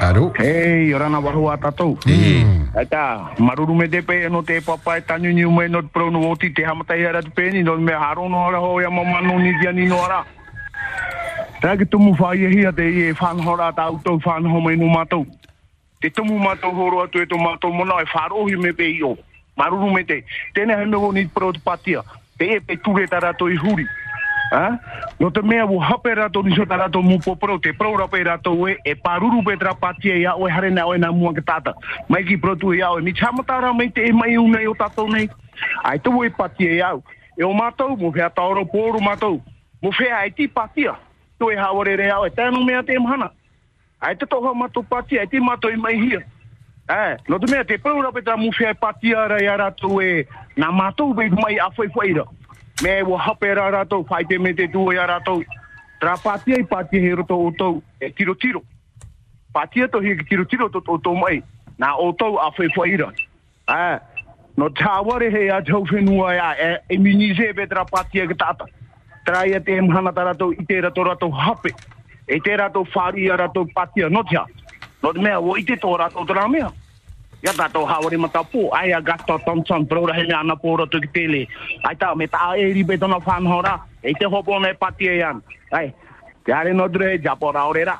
Allô 0.00 0.32
Hey, 0.38 0.94
orana 0.94 1.20
wahua 1.20 1.56
tatou. 1.58 1.98
Eh. 2.06 2.44
Aita, 2.74 3.34
maruru 3.38 3.74
me 3.74 3.88
te 3.88 4.00
pe 4.00 4.28
no 4.28 4.42
te 4.42 4.60
papa 4.60 4.96
e 4.96 5.00
tanyu 5.02 5.32
ni 5.32 5.42
no 5.68 5.82
pro 5.82 6.10
no 6.10 6.30
oti 6.30 6.52
te 6.52 6.62
hamatai 6.64 7.04
ara 7.04 7.22
te 7.22 7.30
peni 7.30 7.62
no 7.62 7.76
me 7.76 7.92
haro 7.92 8.28
no 8.28 8.46
ara 8.46 8.58
ho 8.58 8.80
no 8.80 9.38
ni 9.38 9.52
dia 9.60 9.72
ni 9.72 9.86
no 9.86 10.02
ara. 10.02 10.24
Tumu 11.90 12.16
fa 12.16 12.34
ye 12.34 12.48
hia 12.48 12.72
te 12.72 12.82
ye 12.82 13.12
fan 13.12 13.40
hora 13.40 13.72
ta 13.72 13.82
auto 13.82 14.18
fan 14.20 14.46
ho 14.46 14.60
me 14.60 14.76
no 14.76 14.86
mato. 14.88 15.26
Te 16.00 16.08
tumu 16.08 16.38
horo 16.72 17.02
atu 17.02 17.20
e 17.20 17.26
mona 17.68 18.00
e 18.00 18.06
faro 18.06 18.46
hi 18.46 18.56
me 18.56 18.72
pe. 18.72 18.96
Maruru 19.60 19.92
me 19.92 20.04
te. 20.04 20.24
Tene 20.54 20.72
he 20.72 20.94
o 20.96 21.12
ni 21.12 21.26
pro 21.26 21.52
te 21.52 21.60
patia. 21.60 22.02
Te 22.38 22.56
e 22.56 22.60
pe 22.60 22.76
ture 22.76 23.06
tarato 23.06 23.48
i 23.48 23.56
huri. 23.56 23.86
Ha? 24.52 24.78
No 25.20 25.30
te 25.30 25.42
mea 25.42 25.66
wo 25.66 25.78
hape 25.78 26.14
rato 26.14 26.42
ni 26.42 26.54
so 26.56 26.64
tarato 26.64 27.02
mu 27.02 27.18
popro 27.18 27.58
te 27.60 27.72
pro 27.72 27.96
rape 27.96 28.24
rato 28.24 28.54
we 28.54 28.78
e 28.84 28.94
paruru 28.94 29.44
pe 29.44 29.56
tra 29.56 29.74
patia 29.74 30.16
ia 30.16 30.34
o 30.34 30.48
e 30.48 30.50
hare 30.50 30.70
na 30.70 30.86
o 30.86 30.94
e 30.94 30.98
na 30.98 31.12
mua 31.12 31.34
ke 31.34 31.44
tata. 31.44 31.74
Mai 32.08 32.24
ki 32.24 32.36
pro 32.36 32.56
tu 32.56 32.72
ia 32.72 32.90
o 32.90 32.98
e 32.98 33.02
mi 33.02 33.12
chamatara 33.12 33.72
mai 33.72 33.90
te 33.90 34.08
e 34.08 34.12
mai 34.12 34.36
unai 34.36 34.66
o 34.66 34.74
tato 34.74 35.06
nei. 35.06 35.28
Ai 35.84 35.98
tu 35.98 36.24
e 36.24 36.30
patia 36.30 36.72
ia 36.72 36.94
o. 36.96 37.04
E 37.36 37.44
o 37.44 37.52
matou 37.52 37.96
mo 37.96 38.10
fea 38.12 38.30
taoro 38.30 38.64
poru 38.66 39.00
matou. 39.00 39.42
Mo 39.82 39.92
fea 39.92 40.16
ai 40.16 40.30
ti 40.30 40.48
patia. 40.48 40.96
Tu 41.38 41.50
e 41.50 41.56
haware 41.56 41.96
rea 41.96 42.18
o 42.18 42.26
e 42.26 42.30
tēnu 42.30 42.64
mea 42.64 42.82
te 42.82 42.98
mhana. 42.98 43.30
Ai 44.00 44.16
te 44.16 44.26
toha 44.26 44.54
matou 44.54 44.82
patia, 44.82 45.20
ai 45.20 45.26
ti 45.26 45.38
matou 45.38 45.70
i 45.70 45.76
mai 45.76 45.94
hia. 45.94 46.24
Eh, 46.90 47.16
no 47.28 47.38
te 47.38 47.46
mea 47.46 47.64
te 47.64 47.78
pro 47.78 48.02
rape 48.02 48.22
tra 48.22 48.36
mu 48.36 48.50
fea 48.50 48.74
patia 48.74 49.28
ra 49.28 49.38
ia 49.40 49.56
rato 49.56 50.00
e 50.02 50.26
na 50.56 50.72
matou 50.72 51.14
be 51.14 51.28
mai 51.30 51.56
a 51.58 51.70
foi 51.70 51.88
foi 51.88 52.12
ra. 52.12 52.24
Me 52.82 53.02
wo 53.02 53.16
hape 53.16 53.54
ra 53.54 53.70
rato, 53.70 54.02
fai 54.08 54.24
te 54.24 54.38
me 54.38 54.52
te 54.52 54.66
tu 54.66 54.90
ia 54.92 55.06
rato. 55.06 55.40
Tra 56.00 56.16
patia 56.16 56.58
i 56.58 56.64
patia 56.64 57.00
he 57.00 57.14
roto 57.14 57.36
o 57.36 57.52
tau, 57.52 57.82
e 58.00 58.10
tiro 58.10 58.34
tiro. 58.34 58.64
Patia 59.54 59.86
to 59.86 60.00
hi 60.00 60.16
tiro 60.28 60.44
tiro 60.44 60.68
to 60.68 60.80
to 60.80 60.98
to 60.98 61.14
mai. 61.14 61.42
Na 61.78 61.94
o 61.96 62.12
tau 62.12 62.38
a 62.38 62.50
foi 62.50 62.68
foi 62.74 62.96
ra. 62.96 63.12
Eh, 63.68 64.00
no 64.56 64.70
tāware 64.70 65.30
he 65.30 65.48
a 65.48 65.62
tau 65.62 65.84
whenua 65.84 66.34
ia, 66.34 66.56
e, 66.58 66.80
e 66.90 66.98
minize 66.98 67.54
be 67.54 67.68
tra 67.68 67.84
patia 67.84 68.26
ki 68.26 68.34
tata. 68.34 68.66
Tra 69.24 69.46
ia 69.46 69.60
te 69.60 69.78
mhana 69.80 70.12
ta 70.12 70.24
rato 70.24 70.50
i 70.50 70.64
te 70.64 70.80
rato 70.80 71.04
rato 71.04 71.30
hape. 71.30 71.70
E 72.26 72.40
te 72.40 72.56
rato 72.56 72.84
whari 72.94 73.30
a 73.30 73.36
rato 73.36 73.64
patia 73.74 74.08
notia. 74.08 74.44
No 75.02 75.12
te 75.12 75.20
mea, 75.20 75.40
wo 75.40 75.56
i 75.56 75.64
te 75.64 75.76
tō 75.80 75.96
rato 75.96 76.24
tra 76.28 76.46
mea. 76.48 76.70
Ia 77.40 77.52
tātou 77.56 77.88
hawari 77.88 78.18
mata 78.20 78.42
pō, 78.44 78.68
ai 78.76 78.92
a 78.92 79.00
gato 79.00 79.38
Thompson, 79.46 79.86
praura 79.86 80.14
he 80.14 80.26
ana 80.32 80.56
pōra 80.56 80.88
tu 80.90 81.00
ki 81.00 81.08
tele. 81.14 81.46
Ai 81.88 81.94
tā, 81.96 82.12
me 82.16 82.26
tā 82.28 82.52
e 82.60 82.72
ribe 82.74 82.98
tona 83.00 83.16
whanhora, 83.16 83.78
e 84.02 84.12
te 84.12 84.26
hopo 84.26 84.58
me 84.60 84.74
patia 84.74 85.14
ian. 85.16 85.40
Ai, 85.72 85.94
te 86.44 86.52
are 86.52 86.74
no 86.74 86.88
dre, 86.88 87.18
japo 87.18 87.52
raore 87.52 87.84
ra. 87.84 87.98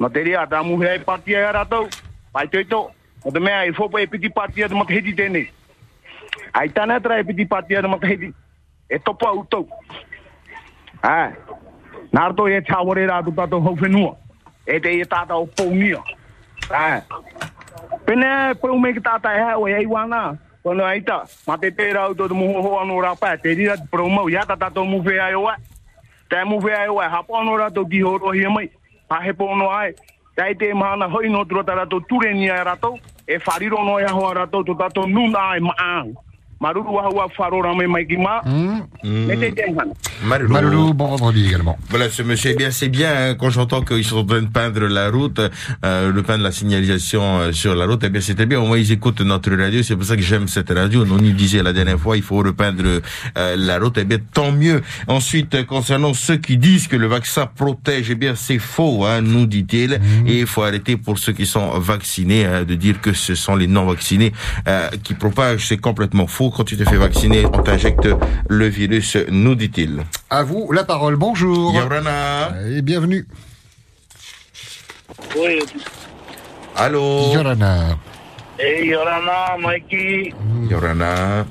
No 0.00 0.10
te 0.10 0.20
ria, 0.22 0.44
tā 0.46 0.60
muhe 0.62 0.90
ai 0.90 1.00
patia 1.00 1.40
ia 1.40 1.52
ratou, 1.52 1.88
pai 2.32 2.46
te 2.48 2.64
to. 2.64 2.90
No 3.24 3.32
te 3.32 3.40
mea, 3.40 3.64
e 3.64 3.72
fopo 3.72 3.98
e 3.98 4.06
piti 4.06 4.28
patia 4.28 4.68
te 4.68 4.74
mata 4.74 4.92
heti 4.92 5.14
tēnei. 5.16 5.48
Ai 6.52 6.68
tāna 6.68 7.00
tra 7.00 7.18
e 7.18 7.24
piti 7.24 7.46
patia 7.46 7.80
te 7.80 7.88
mata 7.88 8.06
heti. 8.06 8.34
E 8.90 8.98
tau. 8.98 9.64
Ai, 11.00 11.32
e 12.52 12.60
hau 12.68 13.76
whenua. 13.80 14.23
E 14.66 14.80
te 14.80 14.94
e 15.00 15.04
tātou 15.04 15.46
pōngia. 15.56 16.00
Ai, 16.70 17.02
Pene 18.04 18.54
pau 18.60 18.78
me 18.78 18.92
tata 19.00 19.34
e 19.36 19.40
e 19.68 19.82
iwana. 19.82 20.38
Kono 20.62 20.84
aita, 20.84 21.24
ma 21.46 21.58
te 21.58 21.70
te 21.70 21.92
rau 21.92 22.14
pa 23.16 23.36
te 23.36 23.52
rira 23.54 23.76
pro 23.90 24.08
mo 24.08 24.28
ya 24.28 24.44
tata 24.46 24.70
to 24.70 24.84
mu 24.84 25.02
fe 25.02 25.20
ai 25.20 25.34
wa. 25.34 25.56
Te 26.28 26.44
mu 26.44 26.60
fe 26.60 26.72
ai 26.72 26.88
wa 26.88 27.08
ha 27.08 27.22
po 27.22 27.42
no 27.44 27.56
mana 30.72 31.08
hoi 31.08 31.28
no 31.28 31.44
tro 31.44 31.62
tara 31.62 31.86
to 31.86 32.00
ture 32.08 32.32
ni 32.32 32.48
ai 32.50 32.64
ra 32.64 32.76
to. 32.76 32.96
E 33.28 33.38
to 34.64 34.74
tato 34.74 35.06
nuna. 35.06 35.56
Maruru 36.64 36.94
wa 36.94 37.08
wa 37.12 37.28
faro 37.36 37.60
ra 37.60 37.74
me 37.74 37.86
mai 37.86 38.06
ki 38.06 38.16
ma. 38.16 38.40
Me 39.04 39.36
te 39.36 39.50
te 39.52 39.64
han. 39.76 39.92
Maruru. 40.24 40.94
Bon 40.94 41.08
vendredi 41.08 41.46
également. 41.46 41.76
Voilà, 41.90 42.08
ce 42.08 42.22
monsieur, 42.22 42.52
eh 42.52 42.56
bien, 42.56 42.70
c'est 42.70 42.88
bien 42.88 43.12
hein, 43.14 43.34
quand 43.34 43.50
j'entends 43.50 43.82
qu'ils 43.82 44.04
sont 44.04 44.18
en 44.18 44.24
train 44.24 44.40
de 44.40 44.46
peindre 44.46 44.86
la 44.86 45.10
route, 45.10 45.40
euh, 45.84 46.10
le 46.10 46.22
peindre 46.22 46.42
la 46.42 46.52
signalisation 46.52 47.22
euh, 47.38 47.52
sur 47.52 47.74
la 47.74 47.84
route. 47.84 48.02
Eh 48.04 48.08
bien, 48.08 48.22
c'était 48.22 48.46
bien. 48.46 48.60
Au 48.60 48.66
moins, 48.66 48.78
ils 48.78 48.92
écoutent 48.92 49.20
notre 49.20 49.52
radio. 49.54 49.82
C'est 49.82 49.94
pour 49.94 50.06
ça 50.06 50.16
que 50.16 50.22
j'aime 50.22 50.48
cette 50.48 50.70
radio. 50.70 51.04
On 51.10 51.18
y 51.18 51.32
disait 51.32 51.62
la 51.62 51.74
dernière 51.74 51.98
fois, 51.98 52.16
il 52.16 52.22
faut 52.22 52.38
repeindre 52.38 52.84
euh, 53.36 53.56
la 53.58 53.78
route. 53.78 53.98
Eh 53.98 54.04
bien, 54.04 54.18
tant 54.32 54.50
mieux. 54.50 54.80
Ensuite, 55.06 55.54
euh, 55.56 55.64
concernant 55.64 56.14
ceux 56.14 56.36
qui 56.36 56.56
disent 56.56 56.88
que 56.88 56.96
le 56.96 57.08
vaccin 57.08 57.46
protège, 57.46 58.08
eh 58.10 58.14
bien, 58.14 58.34
c'est 58.34 58.58
faux, 58.58 59.04
hein, 59.04 59.20
nous 59.20 59.44
dit-il. 59.44 60.00
Et 60.26 60.40
il 60.40 60.46
faut 60.46 60.62
arrêter 60.62 60.96
pour 60.96 61.18
ceux 61.18 61.32
qui 61.32 61.44
sont 61.44 61.78
vaccinés 61.78 62.46
hein, 62.46 62.64
de 62.64 62.74
dire 62.74 63.02
que 63.02 63.12
ce 63.12 63.34
sont 63.34 63.54
les 63.54 63.66
non 63.66 63.84
vaccinés 63.84 64.32
euh, 64.66 64.88
qui 65.02 65.12
propagent. 65.12 65.66
C'est 65.66 65.76
complètement 65.76 66.26
faux. 66.26 66.52
Quand 66.56 66.64
tu 66.64 66.76
te 66.76 66.84
fais 66.88 66.96
vacciner, 66.96 67.46
on 67.46 67.62
t'injecte 67.62 68.08
le 68.48 68.66
virus, 68.68 69.16
nous 69.28 69.54
dit-il. 69.56 70.02
À 70.30 70.42
vous 70.44 70.70
la 70.72 70.84
parole, 70.84 71.16
bonjour. 71.16 71.74
Yorana. 71.74 72.50
Et 72.70 72.80
bienvenue. 72.82 73.26
Oui. 75.36 75.58
Allô 76.76 77.32
Yorana. 77.32 77.98
Hey, 78.58 78.86
Yorana, 78.86 79.56
Mikey. 79.60 80.32
Yorana. 80.70 81.44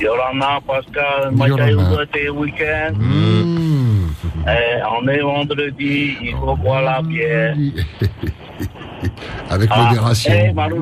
Yorana, 0.00 0.60
Pascal. 0.66 1.30
Mikey, 1.32 1.76
c'était 2.00 2.28
week-end. 2.30 2.94
Hmm. 2.94 4.08
Eh, 4.46 4.80
on 4.98 5.06
est 5.08 5.20
vendredi, 5.20 6.16
il 6.22 6.32
faut 6.32 6.56
boire 6.56 6.82
la 6.82 7.02
bière. 7.02 7.54
Avec 9.50 9.68
Ah, 9.72 9.84
modération. 9.90 10.32
Eh, 10.34 10.52
maru 10.52 10.80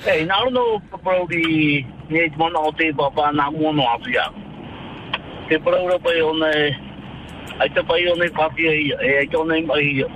Hei, 0.00 0.22
nā 0.24 0.32
rono 0.40 0.78
paparau 0.88 1.26
need 1.28 1.84
ngai 2.08 2.28
tumana 2.32 2.60
o 2.64 2.70
te 2.72 2.86
papa 2.96 3.26
nā 3.36 3.50
mono 3.52 3.84
atu. 3.84 4.08
Te 5.48 5.58
paraura 5.58 5.98
pai 5.98 6.22
o 6.24 6.32
nei, 6.32 6.72
ai 7.60 7.68
te 7.68 7.82
pai 7.84 8.06
o 8.08 8.14
nei 8.16 8.30
papia 8.30 8.72
i, 8.72 8.86
e 8.96 9.18
ai 9.18 9.26
tō 9.28 9.44
nei 9.44 9.60
mai 9.60 9.84
ia. 9.84 10.08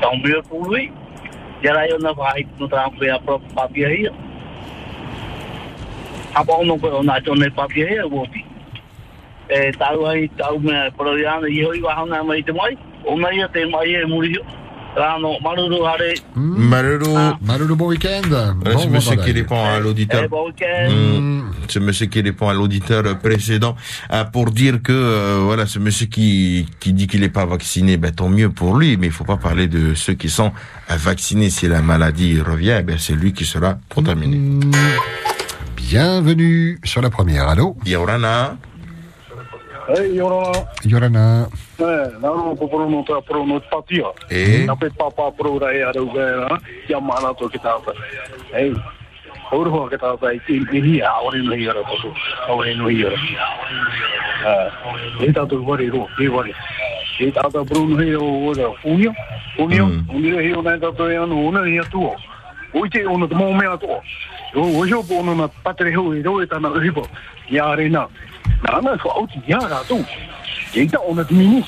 Tau 0.00 0.14
mea 0.22 0.38
pūrui, 0.46 0.92
te 1.60 1.74
rai 1.74 1.90
o 1.90 1.98
nei 1.98 2.14
pahai 2.14 2.46
tuna 2.54 2.70
tāpui 2.70 3.10
a 3.10 3.18
prop 3.18 3.42
i. 3.74 3.82
ia. 3.82 4.14
Hapa 6.38 6.52
ono 6.62 6.78
pai 6.78 6.94
o 6.94 7.02
nei 7.02 7.20
tō 7.26 7.34
nei 7.40 7.50
papia 7.50 7.90
ia, 7.90 8.06
wopi. 8.06 8.44
E 9.50 9.72
ai, 9.74 10.28
tau 10.38 10.58
mea 10.60 10.90
paraura 10.92 11.18
ia, 11.18 11.38
i 11.50 11.64
hoi 11.64 11.82
wahana 11.82 12.22
mai 12.22 12.42
te 12.42 12.52
mai, 12.52 12.78
o 13.02 13.18
nei 13.18 13.42
a 13.42 13.48
te 13.48 13.66
mai 13.66 13.90
e 13.90 14.06
muri. 14.06 14.38
Maruru. 16.36 17.36
Maruru, 17.40 17.74
bon 17.76 17.86
week-end. 17.88 18.22
Voilà, 18.28 18.54
Bon 18.74 18.78
c'est 18.78 18.88
monsieur 18.88 19.16
qui 19.16 19.32
répond 19.32 19.64
à 19.64 19.80
l'auditeur. 19.80 20.22
Eh, 20.24 20.28
bon 20.28 20.46
week-end. 20.46 20.90
Mm, 20.92 21.42
ce 21.68 21.78
monsieur 21.78 22.06
qui 22.06 22.20
répond 22.20 22.48
à 22.48 22.54
l'auditeur 22.54 23.02
euh, 23.06 23.14
précédent. 23.14 23.74
Euh, 24.12 24.24
pour 24.24 24.50
dire 24.50 24.82
que 24.82 24.92
euh, 24.92 25.38
voilà 25.42 25.66
ce 25.66 25.78
monsieur 25.78 26.06
qui 26.06 26.66
qui 26.80 26.92
dit 26.92 27.06
qu'il 27.06 27.20
n'est 27.22 27.30
pas 27.30 27.46
vacciné 27.46 27.96
ben 27.96 28.12
tant 28.12 28.28
mieux 28.28 28.50
pour 28.50 28.76
lui. 28.76 28.96
Mais 28.98 29.06
il 29.06 29.12
faut 29.12 29.24
pas 29.24 29.38
parler 29.38 29.66
de 29.66 29.94
ceux 29.94 30.14
qui 30.14 30.28
sont 30.28 30.52
euh, 30.90 30.96
vaccinés. 30.96 31.48
Si 31.50 31.68
la 31.68 31.80
maladie 31.80 32.40
revient 32.40 32.76
eh 32.80 32.82
ben 32.82 32.96
c'est 32.98 33.14
lui 33.14 33.32
qui 33.32 33.44
sera 33.46 33.78
contaminé. 33.88 34.38
Bienvenue 35.76 36.78
sur 36.84 37.00
la 37.02 37.10
première. 37.10 37.48
Allô? 37.48 37.76
Yorana 37.86 38.56
Hey, 39.92 40.16
Yorana. 40.16 40.66
Yorana. 40.88 41.46
Eh, 41.76 42.18
naro 42.18 42.56
po 42.56 42.66
pro 42.66 42.88
no 42.88 43.04
ta 43.04 43.20
pro 43.20 43.44
no 43.44 43.60
patia. 43.60 44.08
Eh? 44.30 44.64
Na 44.64 44.74
pe 44.74 44.88
papa 44.88 45.30
pro 45.32 45.58
ra 45.58 45.68
e 45.68 45.82
ara 45.82 46.00
uga, 46.00 46.58
ya 46.88 46.98
mana 46.98 47.34
to 47.34 47.46
kita 47.46 47.76
ta. 47.84 47.92
Hey. 48.56 48.72
Oro 49.52 49.70
ho 49.70 49.88
kita 49.90 50.16
ta 50.16 50.32
i 50.32 50.40
ti 50.46 50.64
hi 50.64 51.02
a 51.02 51.20
ore 51.20 51.42
no 51.44 51.52
hi 51.52 51.68
ara 51.68 51.84
to. 51.84 52.08
Ore 52.48 52.74
no 52.74 52.88
hi 52.88 53.04
ara. 53.04 53.18
Eh, 54.48 55.28
e 55.28 55.32
ta 55.32 55.44
to 55.44 55.60
wari 55.60 55.90
ro, 55.90 56.08
e 56.18 56.26
wari. 56.26 56.54
E 57.20 57.30
ta 57.30 57.42
ta 57.52 57.60
pro 64.52 64.64
no 64.64 64.84
hi 64.84 64.92
o 64.92 64.98
ora 64.98 65.04
funio. 65.04 65.04
Funio, 65.04 65.04
funio 65.04 65.34
hi 65.34 65.34
o 65.34 65.34
na 65.34 65.48
ta 65.48 65.74
to 65.74 65.88
ya 65.88 65.96
no 65.96 66.12
na 66.12 66.12
hi 66.12 66.12
tu. 66.12 66.12
O 66.12 66.12
te 66.12 66.12
ono 66.12 66.12
te 66.12 66.12
mo 66.12 66.12
me 66.12 66.12
to. 66.12 66.12
O 66.14 66.20
o 66.20 66.20
jo 66.22 66.22
po 66.22 66.24
no 66.24 66.28
na 66.28 66.28
patre 66.28 66.28
ho 66.28 66.38
ro 66.38 66.46
ta 66.46 66.60
na 66.60 66.68
ri 66.68 66.92
po. 66.92 67.08
Ya 67.50 67.74
re 67.74 67.88
na. 67.88 68.06
Na 68.62 68.80
na 68.80 68.98
so 69.02 69.08
au 69.08 69.26
ti 69.26 69.42
ya 69.46 69.58
ra 69.58 69.82
tu. 69.88 70.04
Ia 70.74 70.88
ta 70.88 70.98
ona 70.98 71.24
te 71.24 71.34
minis. 71.34 71.66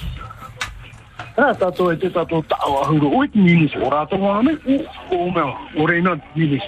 Ah, 1.36 1.52
tato 1.52 1.90
e 1.90 1.96
te 1.96 2.10
tato 2.10 2.42
tau 2.42 2.78
ahuru. 2.82 3.16
Oi 3.16 3.28
te 3.28 3.38
minis, 3.38 3.74
o 3.74 3.90
rato 3.90 4.16
wā 4.16 4.42
me, 4.42 4.52
o, 4.52 5.16
o 5.16 5.30
mea, 5.30 5.56
o 5.76 5.86
reina 5.86 6.16
te 6.16 6.26
minis. 6.36 6.62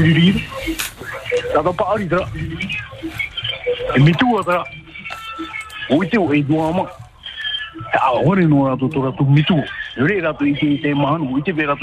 ratu 3.93 4.01
mitua, 4.01 4.43
re 4.43 4.55
ratu 4.57 6.03
i 6.03 6.09
te 6.09 6.19
i 6.19 6.43
te 6.43 6.53
mahanu, 6.53 6.83
i 6.83 6.89
te 6.89 6.89
ve 6.89 6.93
ratu 6.93 7.04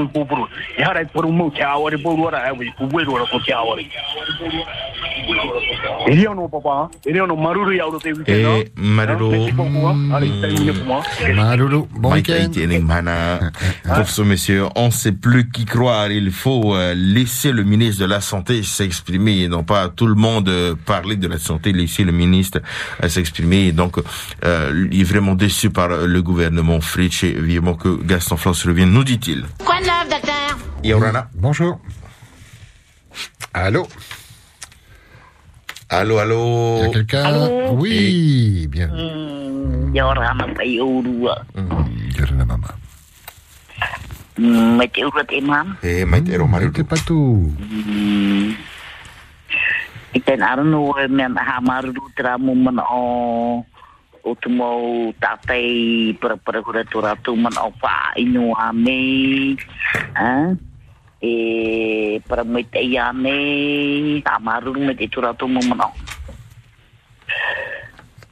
i 0.04 0.08
poporo, 0.12 0.48
e 0.78 0.84
hara 0.84 1.02
i 1.02 1.06
poru 1.06 1.32
mau, 1.32 1.50
te 1.50 1.64
aware 1.64 1.98
poru 1.98 2.28
ara, 2.28 2.48
e 2.48 2.52
wei 2.58 2.74
puweru 2.78 3.18
ratu 3.18 3.39
te 3.44 3.54
aware. 3.54 3.86
E 6.08 6.16
ria 6.16 6.34
no 6.34 6.48
papa, 6.48 6.89
e 7.06 7.12
ria 7.12 7.26
no? 7.26 7.36
maruru 7.36 7.72
i 7.72 7.80
auro 7.80 8.00
te 8.00 8.12
wite 8.12 8.42
na. 8.42 8.58
E 8.58 8.72
maruru. 8.76 9.32
Maruru, 11.36 11.88
bon 11.92 12.10
Mike 12.10 12.32
week-end. 12.32 12.52
Aitiening 12.52 12.86
Mana. 12.86 13.52
Professeur, 13.84 14.26
messieurs, 14.26 14.68
on 14.76 14.88
ne 14.88 14.92
sait 14.92 15.12
plus 15.12 15.50
qui 15.50 15.66
croire. 15.66 16.12
Il 16.12 16.32
faut 16.32 16.76
euh, 16.76 16.94
laisser 16.96 17.52
le 17.52 17.64
ministre 17.64 18.02
de 18.02 18.06
la 18.06 18.22
Santé 18.22 18.64
s'exprimer 18.64 19.42
et 19.44 19.48
non 19.48 19.64
pas 19.64 19.89
tout 19.89 20.08
le 20.08 20.16
monde 20.16 20.50
euh, 20.50 20.76
parler 20.86 21.16
de 21.16 21.28
la 21.28 21.38
santé, 21.38 21.72
laisser 21.72 22.04
le 22.04 22.12
ministre 22.12 22.60
euh, 23.04 23.10
s'exprimer. 23.10 23.72
Donc, 23.72 23.98
euh, 24.44 24.88
il 24.92 25.02
est 25.02 25.04
vraiment 25.04 25.36
déçu 25.36 25.70
par 25.70 25.81
le 25.88 26.22
gouvernement 26.22 26.82
Fritsch 26.82 27.24
et 27.24 27.34
vivement 27.40 27.76
que 27.76 27.90
Gaston 28.04 28.38
Floss 28.38 28.66
revienne, 28.66 28.92
nous 28.92 29.04
dit-il. 29.04 29.46
Quoi 29.66 29.80
de 29.80 29.86
neuf, 29.86 30.10
docteur? 30.10 30.58
Yorana. 30.84 31.30
Bonjour. 31.36 31.80
Allô? 33.54 33.88
Allô, 35.90 36.18
allô? 36.20 36.78
Il 36.78 36.84
y 36.84 36.86
a 36.86 36.90
quelqu'un? 36.90 37.24
Allô? 37.24 37.72
Oui, 37.74 38.68
bien. 38.68 38.88
Hmm, 38.88 39.94
Yorana 39.94 40.48
urua. 40.80 41.46
Yorana 42.18 42.46
mama. 42.46 42.68
Hmm, 44.38 44.78
Mai 44.78 44.88
te 44.90 45.04
urua 45.04 45.24
te 45.24 45.42
mam. 45.42 45.76
E 45.84 46.06
mai 46.06 46.22
te 46.24 46.32
ero. 46.32 46.48
Te 46.74 46.84
patu. 46.84 47.54
Hmm. 47.60 48.56
I 50.14 50.20
ten 50.20 50.42
arano 50.42 50.94
e 50.98 51.08
mea 51.08 51.28
na 51.30 51.42
ha 51.42 51.62
maruru 51.62 52.10
tra 52.16 52.38
mo 52.38 52.54
mana 52.56 52.84
o 52.92 53.66
o 54.24 54.36
tu 54.38 54.49
mau 54.49 55.09
tātai 55.17 56.13
para 56.22 56.38
para 56.38 56.61
kura 56.61 56.86
tu 56.86 57.01
ratu 57.01 57.36
man 57.36 57.53
o 57.57 57.74
wha 57.82 58.13
inu 58.17 58.53
a 58.53 58.72
me. 58.74 59.57
Ha? 60.13 60.53
E 61.22 62.22
para 62.28 62.43
mai 62.43 62.63
te 62.63 62.82
ia 62.82 63.13
me. 63.13 64.22
Ta 64.22 64.39
maruru 64.39 64.80
me 64.80 64.93
te 64.93 65.07
tu 65.07 65.22
ratu 65.22 65.47
mo 65.47 65.61
mana 65.61 65.89
o. 65.89 65.93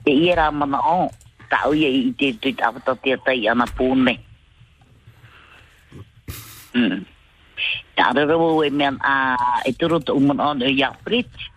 E 0.05 0.11
ia 0.13 0.35
ra 0.35 0.51
mana 0.51 0.77
o. 0.77 1.09
Ta 1.49 1.65
o 1.69 1.73
ia 1.73 1.89
i 1.89 2.13
te 2.13 2.33
tu 2.37 2.53
ta 2.53 2.69
wata 2.69 2.95
te 2.95 3.17
tai 3.25 3.47
ana 3.49 3.65
pūne. 3.65 4.17
Hmm. 6.73 7.05
Ta 7.97 8.13
raro 8.13 8.63
e 8.63 8.69
mea 8.69 8.93
a 9.01 9.61
e 9.65 9.73
turu 9.73 9.99
tu 9.99 10.19
man 10.19 10.39
o 10.39 10.53
e 10.61 10.69
ia 10.73 10.93
fritz. 11.03 11.49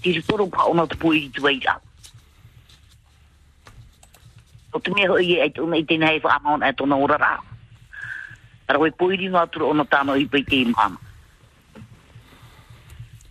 Tiri 0.00 0.20
toro 0.24 0.48
pa 0.48 0.64
ona 0.68 0.86
te 0.86 0.96
pui 0.96 1.24
i 1.24 1.30
tu 1.32 1.44
a. 4.72 4.78
Mea 4.94 5.08
hoi 5.10 5.38
e 5.40 5.50
tuna 5.50 5.76
i 5.76 5.84
tēnei 5.84 6.16
hei 6.16 6.22
whaamaon 6.24 6.62
e 6.62 6.72
tona 6.72 6.96
ora 6.96 7.18
rā. 7.18 7.32
Ara 8.68 8.78
hoi 8.78 8.90
pui 8.90 9.16
ri 9.16 9.28
ngā 9.28 9.46
turu 9.50 9.70
ona 9.70 9.84
tāno 9.84 10.14
i 10.14 10.26
pei. 10.26 10.44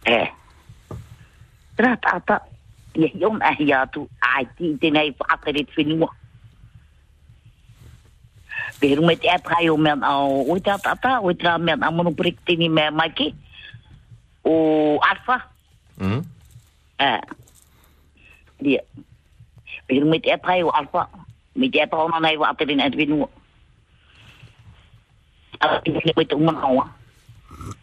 E. 0.06 0.20
Tera 1.76 1.96
tāta. 1.98 2.40
Ia 2.96 3.30
ahi 3.52 3.72
atu. 3.74 4.08
Ai 4.22 4.48
i 4.60 4.76
tēnei 4.82 5.16
whenua. 5.76 6.10
Peru 8.80 9.06
me 9.06 9.16
te 9.16 9.30
o 9.70 9.78
mea. 9.78 9.96
Oi 10.48 10.60
tā 10.60 10.78
tāta. 10.80 11.20
Oi 11.22 11.36
tā 11.36 11.58
mea 11.58 11.78
au 11.82 11.92
mono 11.92 12.12
prik 12.12 12.40
tini 12.46 12.70
mea 12.70 12.92
maiki. 12.92 13.34
O 14.44 15.00
alfa. 15.00 15.48
Eh. 17.00 17.22
Dia. 18.60 18.82
Pero 19.88 20.06
me 20.06 20.20
te 20.20 20.36
o 20.64 20.70
alfa. 20.70 21.08
Ala 25.60 25.82
te 25.82 25.92
me 25.92 26.26
te 26.26 26.36
uma 26.36 26.52
nawa. 26.52 26.86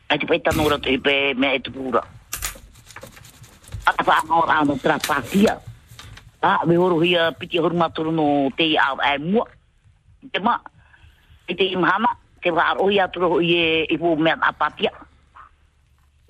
Ai 0.08 0.18
te 0.18 0.26
peta 0.26 0.50
nora 0.52 0.78
te 0.78 0.98
pe 0.98 1.34
me 1.34 1.54
e 1.54 1.60
te 1.60 1.70
pura. 1.70 2.00
Ala 3.84 4.02
pa 4.04 4.22
patia. 5.06 5.60
Ah, 6.42 6.60
maturu 7.74 8.12
no 8.12 8.50
te. 8.56 8.76
Te 10.32 10.38
ma. 10.40 10.60
Te 11.46 11.64
imhama. 11.64 12.16
Te 12.40 12.50
wa 12.50 12.70
aro 12.70 12.88
hia 12.88 13.08
turo 13.08 13.40
i 13.40 13.84
i 13.90 13.98
pu 13.98 14.16
mea 14.16 14.38
apatia. 14.40 14.92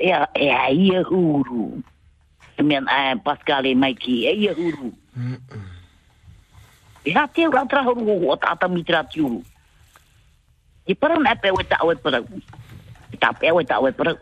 A 0.01 0.29
a 0.35 0.71
ia 0.71 1.03
huru. 1.05 1.83
Pascal 3.25 3.67
e 3.67 3.75
e 4.33 4.53
huru. 4.57 4.93
E 7.07 7.15
ha 7.15 7.29
te 7.31 7.47
ura 7.47 7.63
tra 7.71 7.87
huru 7.87 8.27
o 8.27 8.37
tata 8.37 8.67
mitra 8.67 9.07
tiuru. 9.07 9.39
I 10.87 10.95
para 10.95 11.15
na 11.19 11.39
pe 11.39 11.51
weta 11.55 11.79
awe 11.79 11.95
para. 11.95 12.19
I 13.15 13.17
ta 13.17 13.31
pe 13.31 13.55
weta 13.55 13.79
awe 13.79 13.93
para. 13.95 14.19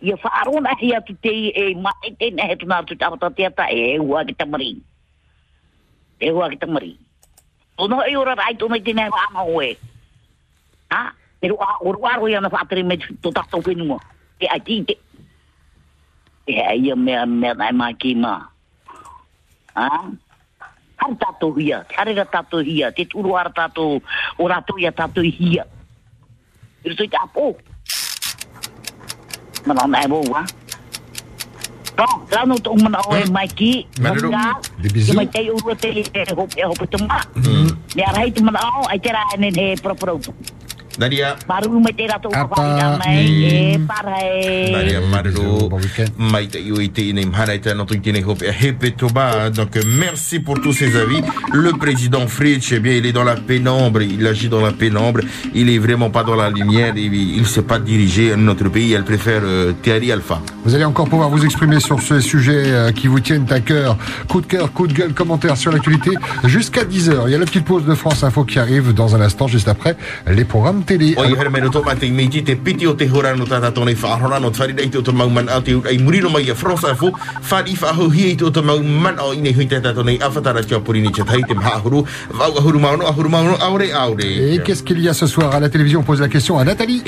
Ia 0.00 0.16
whaaro 0.16 0.60
na 0.60 0.72
hia 0.80 1.04
tu 1.04 1.12
te 1.20 1.52
e 1.52 1.74
ma 1.76 1.92
e 2.00 2.16
te 2.16 2.30
ne 2.30 2.48
he 2.48 2.56
tuna 2.56 2.82
tu 2.82 2.96
tawata 2.96 3.28
te 3.28 3.44
ata 3.44 3.68
e 3.68 4.00
ua 4.00 4.24
ki 4.24 4.32
ta 4.32 4.48
mari. 4.48 4.80
E 6.20 6.32
ua 6.32 6.48
ki 6.48 6.56
ta 6.56 6.66
mari. 6.66 6.96
Tono 7.76 8.00
e 8.00 8.16
ora 8.16 8.34
rai 8.34 8.56
tono 8.56 8.76
i 8.76 8.80
te 8.80 8.92
ne 8.96 9.08
wa 9.12 9.20
ama 9.28 9.44
oe. 9.44 9.76
Ha? 10.92 11.12
Pero 11.40 11.60
a 11.60 11.76
oru 11.84 12.00
aro 12.08 12.28
ia 12.28 12.40
na 12.40 12.48
whaatere 12.48 12.84
me 12.84 12.96
to 12.96 13.28
tato 13.32 13.60
whenua. 13.60 14.00
E 14.40 14.48
ai 14.48 14.60
ti 14.64 14.80
te. 14.84 14.96
E 16.48 16.56
ai 16.56 16.88
ia 16.88 16.96
mea 16.96 17.26
mea 17.28 17.52
nai 17.52 17.72
mai 17.72 17.94
ki 18.00 18.14
ma. 18.16 18.48
Ha? 19.76 19.88
Har 21.04 21.12
tato 21.20 21.52
hia, 21.52 21.84
hare 21.96 22.14
ra 22.16 22.24
tato 22.24 22.58
hia, 22.64 22.90
te 22.90 23.04
turu 23.04 23.36
ara 23.36 23.50
tato, 23.52 24.00
o 24.38 24.48
rato 24.48 24.78
ia 24.80 24.90
tato 24.90 25.20
hia. 25.20 25.66
Pero 26.82 26.94
toi 26.96 27.08
tapo. 27.08 27.56
Mana 29.66 29.86
nai 29.86 30.08
bo 30.08 30.22
wa. 30.32 30.40
No, 31.98 32.06
kano 32.30 32.56
to 32.56 32.74
mana 32.80 33.04
o 33.04 33.12
e 33.16 33.28
mai 33.28 33.46
ki. 33.48 33.86
Ke 34.00 35.12
mai 35.12 35.26
tei 35.28 35.50
uru 35.50 35.76
te 35.76 35.92
hop 36.32 36.56
e 36.56 36.64
hop 36.64 36.80
te 36.88 36.96
ma. 37.04 37.20
Ne 37.94 38.02
arai 38.02 38.32
tu 38.32 38.42
mana 38.42 38.64
o, 38.64 38.88
ai 38.88 38.98
te 38.98 39.12
ra. 39.12 39.22
Nadia. 40.98 41.36
Baru 41.48 41.80
meter 41.80 42.08
ratu 42.10 42.28
Apa 42.32 42.54
damai. 42.78 43.24
ni? 43.24 43.44
Eh, 43.44 43.78
parai. 43.86 44.70
Nadia 44.72 45.00
Marlo, 45.00 45.68
Inem 47.14 48.94
Toba. 48.96 49.50
Donc, 49.50 49.78
merci 49.98 50.40
pour 50.40 50.60
tous 50.60 50.72
ces 50.72 50.96
avis. 50.96 51.20
Le 51.52 51.72
président 51.72 52.26
Fritsch, 52.26 52.72
eh 52.72 52.80
bien, 52.80 52.94
il 52.94 53.06
est 53.06 53.12
dans 53.12 53.24
la 53.24 53.36
pénombre, 53.36 54.02
il 54.02 54.26
agit 54.26 54.48
dans 54.48 54.60
la 54.60 54.72
pénombre, 54.72 55.20
il 55.54 55.70
est 55.70 55.78
vraiment 55.78 56.10
pas 56.10 56.22
dans 56.22 56.34
la 56.34 56.50
lumière, 56.50 56.92
il, 56.96 57.12
il 57.14 57.46
sait 57.46 57.62
pas 57.62 57.78
diriger 57.78 58.36
notre 58.36 58.68
pays, 58.68 58.92
elle 58.92 59.04
préfère 59.04 59.42
euh, 59.44 59.72
Thierry 59.82 60.12
Alpha. 60.12 60.40
Vous 60.64 60.74
allez 60.74 60.84
encore 60.84 61.08
pouvoir 61.08 61.28
vous 61.30 61.44
exprimer 61.44 61.80
sur 61.80 62.00
ce 62.00 62.20
sujet 62.20 62.62
euh, 62.66 62.92
qui 62.92 63.06
vous 63.08 63.20
tiennent 63.20 63.46
à 63.50 63.60
cœur. 63.60 63.96
Coup 64.28 64.40
de 64.40 64.46
cœur, 64.46 64.72
coup 64.72 64.86
de 64.86 64.92
gueule, 64.92 65.12
commentaires 65.12 65.56
sur 65.56 65.72
l'actualité 65.72 66.12
jusqu'à 66.44 66.84
10h. 66.84 67.24
Il 67.26 67.32
y 67.32 67.34
a 67.34 67.38
la 67.38 67.44
petite 67.46 67.64
pause 67.64 67.84
de 67.84 67.94
France 67.94 68.24
Info 68.24 68.44
qui 68.44 68.58
arrive 68.58 68.92
dans 68.94 69.14
un 69.14 69.20
instant, 69.20 69.46
juste 69.48 69.68
après 69.68 69.96
les 70.26 70.44
programmes 70.44 70.83
télé. 70.84 71.14
O 71.16 71.24
i 71.24 71.34
hara 71.34 71.50
mena 71.50 71.68
tō 71.68 71.84
mate 71.84 72.10
mei 72.10 72.28
te 72.28 72.54
piti 72.56 72.86
o 72.86 72.94
te 72.94 73.08
hora 73.08 73.34
no 73.36 73.44
tata 73.44 73.70
tōne 73.70 73.94
whaahora 73.94 74.40
no 74.40 74.50
tari 74.50 74.74
nei 74.74 74.88
te 74.88 74.98
o 74.98 75.02
te 75.02 75.12
mau 75.12 75.28
man 75.28 75.48
au 75.48 75.60
te 75.60 75.76
ai 75.88 75.98
murino 75.98 76.30
mai 76.30 76.50
a 76.50 76.54
France 76.54 76.86
Info 76.88 77.12
whari 77.50 77.76
whaahu 77.80 78.10
hi 78.10 78.30
i 78.32 78.36
te 78.36 78.44
o 78.44 78.50
te 78.50 78.60
mau 78.60 78.78
man 78.82 79.18
o 79.18 79.32
ine 79.32 79.52
hui 79.56 79.66
tata 79.66 79.92
tōne 79.92 80.20
awhatara 80.20 80.62
tia 80.62 80.80
puri 80.80 81.00
ni 81.00 81.12
te 81.12 81.22
tai 81.24 81.42
te 81.42 81.54
mahahuru 81.54 82.04
vau 82.30 82.52
ahuru 82.58 82.78
mauno 82.78 83.06
ahuru 83.06 83.28
mauno 83.28 83.56
aure 83.60 83.90
aure 83.92 84.24
Et 84.24 84.60
qu'est-ce 84.64 84.82
qu'il 84.82 85.00
y 85.00 85.08
a 85.08 85.14
ce 85.14 85.26
soir 85.26 85.54
à 85.54 85.60
la 85.60 85.68
télévision? 85.68 86.00
On 86.00 86.02
pose 86.02 86.20
la 86.20 86.28
question 86.28 86.58
à 86.58 86.64
Nathalie. 86.64 87.02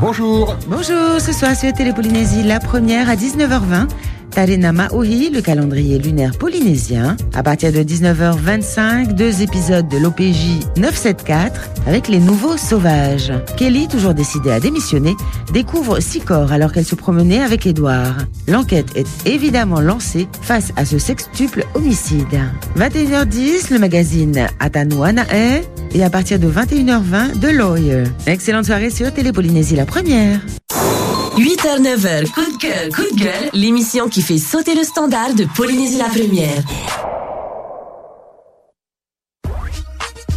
Bonjour. 0.00 0.56
Bonjour, 0.68 1.20
ce 1.20 1.32
soir 1.32 1.56
sur 1.56 1.72
Télé 1.72 1.92
Polynésie, 1.92 2.42
la 2.42 2.60
première 2.60 3.08
à 3.10 3.14
19h20. 3.14 3.88
Tarena 4.30 4.72
Maohi, 4.72 5.30
le 5.30 5.40
calendrier 5.40 5.98
lunaire 5.98 6.36
polynésien. 6.38 7.16
À 7.34 7.42
partir 7.42 7.72
de 7.72 7.78
19h25, 7.78 9.14
deux 9.14 9.42
épisodes 9.42 9.88
de 9.88 9.98
l'OPJ 9.98 10.60
974 10.76 11.52
avec 11.86 12.08
les 12.08 12.18
nouveaux 12.18 12.56
sauvages. 12.56 13.32
Kelly, 13.56 13.88
toujours 13.88 14.14
décidée 14.14 14.50
à 14.50 14.60
démissionner, 14.60 15.14
découvre 15.52 16.00
six 16.00 16.20
corps 16.20 16.52
alors 16.52 16.72
qu'elle 16.72 16.84
se 16.84 16.94
promenait 16.94 17.40
avec 17.40 17.66
Edouard. 17.66 18.16
L'enquête 18.48 18.96
est 18.96 19.06
évidemment 19.26 19.80
lancée 19.80 20.28
face 20.42 20.72
à 20.76 20.84
ce 20.84 20.98
sextuple 20.98 21.64
homicide. 21.74 22.40
21h10, 22.76 23.72
le 23.72 23.78
magazine 23.78 24.46
Atanuanae 24.60 25.62
et 25.94 26.04
à 26.04 26.10
partir 26.10 26.38
de 26.38 26.48
21h20, 26.48 27.38
de 27.38 27.48
Lawyer. 27.48 28.04
Excellente 28.26 28.66
soirée 28.66 28.90
sur 28.90 29.12
Télé 29.12 29.32
Polynésie, 29.32 29.76
la 29.76 29.86
première. 29.86 30.40
8h, 31.36 31.82
9h, 31.82 32.30
coup 32.32 32.50
de 32.50 32.56
cœur, 32.56 32.88
coup 32.94 33.14
de 33.14 33.20
gueule, 33.22 33.50
l'émission 33.52 34.08
qui 34.08 34.22
fait 34.22 34.38
sauter 34.38 34.74
le 34.74 34.84
standard 34.84 35.34
de 35.34 35.44
Polynésie 35.44 35.98
la 35.98 36.06
première. 36.06 36.62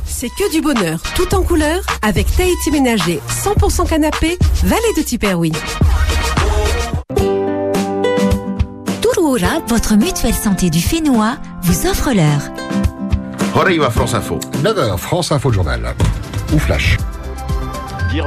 C'est 0.06 0.28
que 0.28 0.52
du 0.52 0.60
bonheur, 0.62 1.00
tout 1.16 1.34
en 1.34 1.42
couleur, 1.42 1.80
avec 2.02 2.28
Tahiti 2.36 2.72
Ménager, 2.72 3.22
100% 3.30 3.88
canapé, 3.88 4.38
Vallée 4.66 4.94
de 4.98 5.02
Tiperoui. 5.02 5.54
Turuora, 9.02 9.62
votre 9.68 9.96
mutuelle 9.96 10.34
santé 10.34 10.70
du 10.70 10.82
Fénois, 10.82 11.38
vous 11.62 11.88
offre 11.88 12.12
l'heure. 12.12 13.70
Iwa 13.72 13.90
France 13.90 14.16
Info. 14.16 14.38
9h, 14.64 14.98
France 14.98 15.32
Info 15.32 15.50
Journal. 15.50 15.96
Ou 16.54 16.60
Flash. 16.60 16.98
Guy 18.10 18.22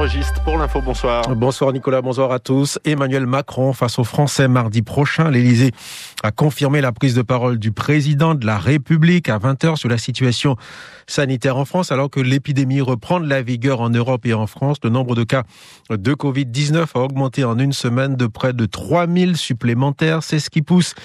pour 0.45 0.57
l'info, 0.57 0.81
bonsoir. 0.81 1.35
Bonsoir 1.35 1.73
Nicolas, 1.73 2.01
bonsoir 2.01 2.31
à 2.31 2.39
tous. 2.39 2.79
Emmanuel 2.85 3.25
Macron 3.25 3.73
face 3.73 3.99
aux 3.99 4.05
Français 4.05 4.47
mardi 4.47 4.81
prochain. 4.81 5.29
L'Élysée 5.29 5.71
a 6.23 6.31
confirmé 6.31 6.81
la 6.81 6.91
prise 6.91 7.13
de 7.13 7.21
parole 7.21 7.59
du 7.59 7.71
président 7.71 8.33
de 8.33 8.45
la 8.45 8.57
République 8.57 9.29
à 9.29 9.37
20h 9.37 9.75
sur 9.75 9.89
la 9.89 9.97
situation 9.97 10.55
sanitaire 11.05 11.57
en 11.57 11.65
France 11.65 11.91
alors 11.91 12.09
que 12.09 12.21
l'épidémie 12.21 12.81
reprend 12.81 13.19
de 13.19 13.27
la 13.27 13.41
vigueur 13.41 13.81
en 13.81 13.89
Europe 13.89 14.25
et 14.25 14.33
en 14.33 14.47
France. 14.47 14.77
Le 14.83 14.89
nombre 14.89 15.15
de 15.15 15.23
cas 15.23 15.43
de 15.89 16.13
Covid-19 16.13 16.85
a 16.95 16.99
augmenté 16.99 17.43
en 17.43 17.59
une 17.59 17.73
semaine 17.73 18.15
de 18.15 18.27
près 18.27 18.53
de 18.53 18.65
3000 18.65 19.35
supplémentaires. 19.35 20.23
C'est 20.23 20.39
ce 20.39 20.49
qui 20.49 20.61
pousse 20.61 20.95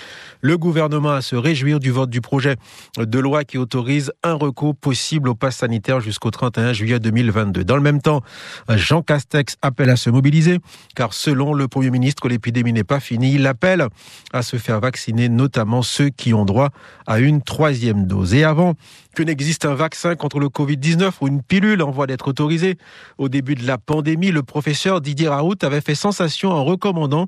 le 0.40 0.56
gouvernement 0.56 1.10
à 1.10 1.20
se 1.20 1.34
réjouir 1.34 1.80
du 1.80 1.90
vote 1.90 2.10
du 2.10 2.20
projet 2.20 2.54
de 2.96 3.18
loi 3.18 3.42
qui 3.42 3.58
autorise 3.58 4.12
un 4.22 4.34
recours 4.34 4.76
possible 4.76 5.28
au 5.28 5.34
pass 5.34 5.56
sanitaire 5.56 6.00
jusqu'au 6.00 6.30
31 6.30 6.72
juillet 6.72 7.00
2022. 7.00 7.64
Dans 7.64 7.76
le 7.76 7.82
même 7.82 8.00
temps, 8.00 8.22
Jean 8.68 9.02
Castex 9.02 9.56
appelle 9.62 9.90
à 9.90 9.96
se 9.96 10.10
mobiliser 10.10 10.58
car 10.94 11.12
selon 11.12 11.54
le 11.54 11.66
Premier 11.66 11.90
ministre, 11.90 12.28
l'épidémie 12.28 12.72
n'est 12.72 12.84
pas 12.84 13.00
finie. 13.00 13.34
Il 13.34 13.46
appelle 13.46 13.86
à 14.32 14.42
se 14.42 14.56
faire 14.56 14.80
vacciner, 14.80 15.07
notamment 15.12 15.82
ceux 15.82 16.08
qui 16.08 16.34
ont 16.34 16.44
droit 16.44 16.70
à 17.06 17.18
une 17.18 17.42
troisième 17.42 18.06
dose. 18.06 18.34
Et 18.34 18.44
avant 18.44 18.74
que 19.14 19.22
n'existe 19.22 19.64
un 19.64 19.74
vaccin 19.74 20.14
contre 20.14 20.38
le 20.38 20.48
Covid-19 20.48 21.10
ou 21.20 21.28
une 21.28 21.42
pilule 21.42 21.82
en 21.82 21.90
voie 21.90 22.06
d'être 22.06 22.28
autorisée, 22.28 22.78
au 23.16 23.28
début 23.28 23.54
de 23.54 23.66
la 23.66 23.78
pandémie, 23.78 24.30
le 24.30 24.42
professeur 24.42 25.00
Didier 25.00 25.28
Raoult 25.28 25.56
avait 25.62 25.80
fait 25.80 25.94
sensation 25.94 26.50
en 26.50 26.64
recommandant 26.64 27.26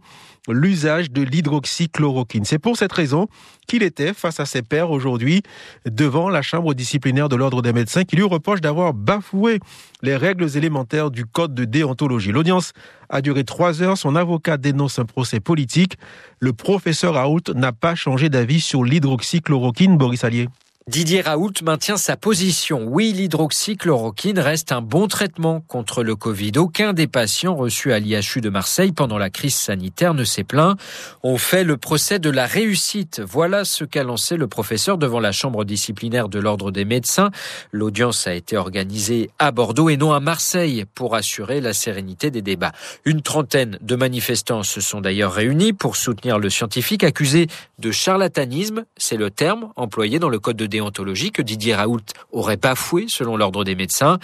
l'usage 0.48 1.10
de 1.10 1.22
l'hydroxychloroquine. 1.22 2.44
C'est 2.44 2.58
pour 2.58 2.76
cette 2.76 2.92
raison 2.92 3.28
qu'il 3.66 3.82
était 3.82 4.14
face 4.14 4.40
à 4.40 4.46
ses 4.46 4.62
pairs 4.62 4.90
aujourd'hui 4.90 5.42
devant 5.84 6.28
la 6.28 6.42
chambre 6.42 6.74
disciplinaire 6.74 7.28
de 7.28 7.36
l'ordre 7.36 7.62
des 7.62 7.72
médecins 7.72 8.04
qui 8.04 8.16
lui 8.16 8.24
reproche 8.24 8.60
d'avoir 8.60 8.94
bafoué 8.94 9.60
les 10.02 10.16
règles 10.16 10.56
élémentaires 10.56 11.10
du 11.10 11.24
code 11.26 11.54
de 11.54 11.64
déontologie. 11.64 12.32
L'audience 12.32 12.72
a 13.10 13.20
duré 13.20 13.44
trois 13.44 13.82
heures. 13.82 13.98
Son 13.98 14.16
avocat 14.16 14.56
dénonce 14.56 14.98
un 14.98 15.04
procès 15.04 15.40
politique. 15.40 15.98
Le 16.38 16.52
professeur 16.52 17.14
Raoult 17.14 17.52
n'a 17.54 17.72
pas 17.72 17.94
changé 17.94 18.28
d'avis 18.28 18.60
sur 18.60 18.84
l'hydroxychloroquine, 18.84 19.98
Boris 19.98 20.24
Allier. 20.24 20.48
Didier 20.88 21.20
Raoult 21.20 21.52
maintient 21.62 21.98
sa 21.98 22.16
position. 22.16 22.84
Oui, 22.84 23.12
l'hydroxychloroquine 23.12 24.38
reste 24.38 24.72
un 24.72 24.80
bon 24.80 25.08
traitement 25.08 25.60
contre 25.68 26.02
le 26.02 26.16
Covid. 26.16 26.52
Aucun 26.56 26.94
des 26.94 27.06
patients 27.06 27.54
reçus 27.54 27.92
à 27.92 28.00
l'IHU 28.00 28.40
de 28.40 28.48
Marseille 28.48 28.90
pendant 28.90 29.18
la 29.18 29.28
crise 29.28 29.54
sanitaire 29.54 30.14
ne 30.14 30.24
s'est 30.24 30.42
plaint. 30.42 30.78
On 31.22 31.36
fait 31.36 31.64
le 31.64 31.76
procès 31.76 32.18
de 32.18 32.30
la 32.30 32.46
réussite. 32.46 33.20
Voilà 33.20 33.66
ce 33.66 33.84
qu'a 33.84 34.02
lancé 34.02 34.38
le 34.38 34.48
professeur 34.48 34.96
devant 34.96 35.20
la 35.20 35.32
chambre 35.32 35.66
disciplinaire 35.66 36.30
de 36.30 36.40
l'ordre 36.40 36.70
des 36.70 36.86
médecins. 36.86 37.30
L'audience 37.72 38.26
a 38.26 38.34
été 38.34 38.56
organisée 38.56 39.30
à 39.38 39.52
Bordeaux 39.52 39.90
et 39.90 39.98
non 39.98 40.12
à 40.12 40.18
Marseille 40.18 40.86
pour 40.94 41.14
assurer 41.14 41.60
la 41.60 41.74
sérénité 41.74 42.30
des 42.30 42.42
débats. 42.42 42.72
Une 43.04 43.20
trentaine 43.20 43.78
de 43.82 43.96
manifestants 43.96 44.62
se 44.62 44.80
sont 44.80 45.02
d'ailleurs 45.02 45.34
réunis 45.34 45.74
pour 45.74 45.96
soutenir 45.96 46.38
le 46.38 46.48
scientifique 46.48 47.04
accusé 47.04 47.48
de 47.78 47.90
charlatanisme. 47.90 48.86
C'est 48.96 49.18
le 49.18 49.30
terme 49.30 49.68
employé 49.76 50.18
dans 50.18 50.30
le 50.30 50.38
code 50.38 50.56
de 50.56 50.69
déontologie 50.70 51.30
que 51.32 51.42
Didier 51.42 51.74
Raoult 51.74 52.00
aurait 52.32 52.56
pas 52.56 52.74
foué 52.74 53.04
selon 53.08 53.36
l'ordre 53.36 53.64
des 53.64 53.74
médecins. 53.74 54.18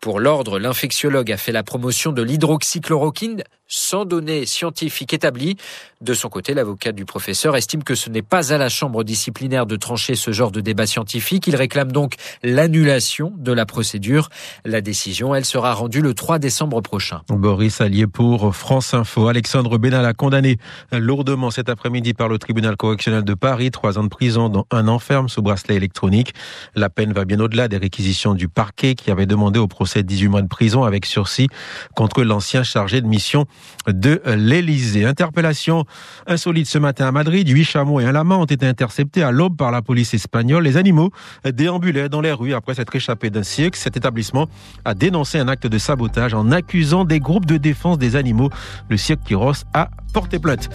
Pour 0.00 0.20
l'ordre, 0.20 0.58
l'infectiologue 0.58 1.32
a 1.32 1.38
fait 1.38 1.52
la 1.52 1.62
promotion 1.62 2.12
de 2.12 2.22
l'hydroxychloroquine 2.22 3.44
sans 3.72 4.04
données 4.04 4.44
scientifiques 4.44 5.14
établies. 5.14 5.56
De 6.02 6.14
son 6.14 6.28
côté, 6.28 6.52
l'avocat 6.52 6.92
du 6.92 7.04
professeur 7.04 7.56
estime 7.56 7.84
que 7.84 7.94
ce 7.94 8.10
n'est 8.10 8.22
pas 8.22 8.52
à 8.52 8.58
la 8.58 8.68
chambre 8.68 9.02
disciplinaire 9.02 9.66
de 9.66 9.76
trancher 9.76 10.14
ce 10.14 10.30
genre 10.30 10.50
de 10.50 10.60
débat 10.60 10.86
scientifique. 10.86 11.46
Il 11.46 11.56
réclame 11.56 11.90
donc 11.90 12.16
l'annulation 12.42 13.32
de 13.38 13.52
la 13.52 13.64
procédure. 13.64 14.28
La 14.64 14.80
décision, 14.80 15.34
elle 15.34 15.44
sera 15.44 15.72
rendue 15.72 16.02
le 16.02 16.12
3 16.12 16.38
décembre 16.38 16.80
prochain. 16.82 17.22
Boris 17.28 17.80
Allier 17.80 18.06
pour 18.06 18.54
France 18.54 18.92
Info. 18.92 19.28
Alexandre 19.28 19.78
Benalla 19.78 20.12
condamné 20.12 20.58
lourdement 20.92 21.50
cet 21.50 21.70
après-midi 21.70 22.12
par 22.12 22.28
le 22.28 22.38
tribunal 22.38 22.76
correctionnel 22.76 23.24
de 23.24 23.34
Paris. 23.34 23.70
Trois 23.70 23.98
ans 23.98 24.04
de 24.04 24.08
prison, 24.08 24.50
dont 24.50 24.66
un 24.70 24.88
enferme 24.88 25.28
sous 25.28 25.40
bracelet 25.40 25.76
électronique. 25.76 26.34
La 26.74 26.90
peine 26.90 27.12
va 27.12 27.24
bien 27.24 27.40
au-delà 27.40 27.68
des 27.68 27.78
réquisitions 27.78 28.34
du 28.34 28.48
parquet 28.48 28.94
qui 28.94 29.10
avait 29.10 29.26
demandé 29.26 29.58
au 29.58 29.68
procès 29.68 30.02
18 30.02 30.28
mois 30.28 30.42
de 30.42 30.48
prison 30.48 30.84
avec 30.84 31.06
sursis 31.06 31.48
contre 31.94 32.22
l'ancien 32.22 32.64
chargé 32.64 33.00
de 33.00 33.06
mission 33.06 33.46
de 33.86 34.20
l'Élysée. 34.26 35.04
Interpellation 35.04 35.84
insolite 36.26 36.66
ce 36.66 36.78
matin 36.78 37.08
à 37.08 37.12
Madrid. 37.12 37.48
Huit 37.48 37.64
chameaux 37.64 38.00
et 38.00 38.04
un 38.04 38.12
lama 38.12 38.36
ont 38.36 38.44
été 38.44 38.66
interceptés 38.66 39.22
à 39.22 39.30
l'aube 39.30 39.56
par 39.56 39.70
la 39.70 39.82
police 39.82 40.14
espagnole. 40.14 40.64
Les 40.64 40.76
animaux 40.76 41.10
déambulaient 41.44 42.08
dans 42.08 42.20
les 42.20 42.32
rues 42.32 42.54
après 42.54 42.74
s'être 42.74 42.94
échappés 42.94 43.30
d'un 43.30 43.42
cirque. 43.42 43.76
Cet 43.76 43.96
établissement 43.96 44.48
a 44.84 44.94
dénoncé 44.94 45.38
un 45.38 45.48
acte 45.48 45.66
de 45.66 45.78
sabotage 45.78 46.34
en 46.34 46.50
accusant 46.50 47.04
des 47.04 47.20
groupes 47.20 47.46
de 47.46 47.56
défense 47.56 47.98
des 47.98 48.16
animaux. 48.16 48.50
Le 48.88 48.96
cirque 48.96 49.20
Quiros 49.24 49.52
a 49.74 49.90
porté 50.12 50.38
plainte. 50.38 50.68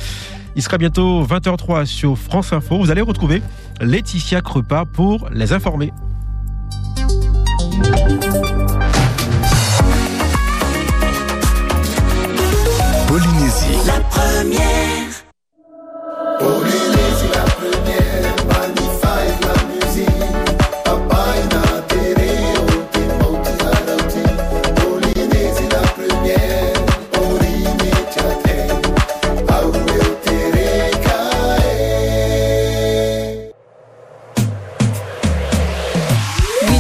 Il 0.55 0.63
sera 0.63 0.77
bientôt 0.77 1.23
20h03 1.23 1.85
sur 1.85 2.17
France 2.17 2.51
Info. 2.51 2.79
Vous 2.79 2.89
allez 2.89 3.01
retrouver 3.01 3.41
Laetitia 3.79 4.41
Crepas 4.41 4.85
pour 4.85 5.29
les 5.31 5.53
informer. 5.53 5.93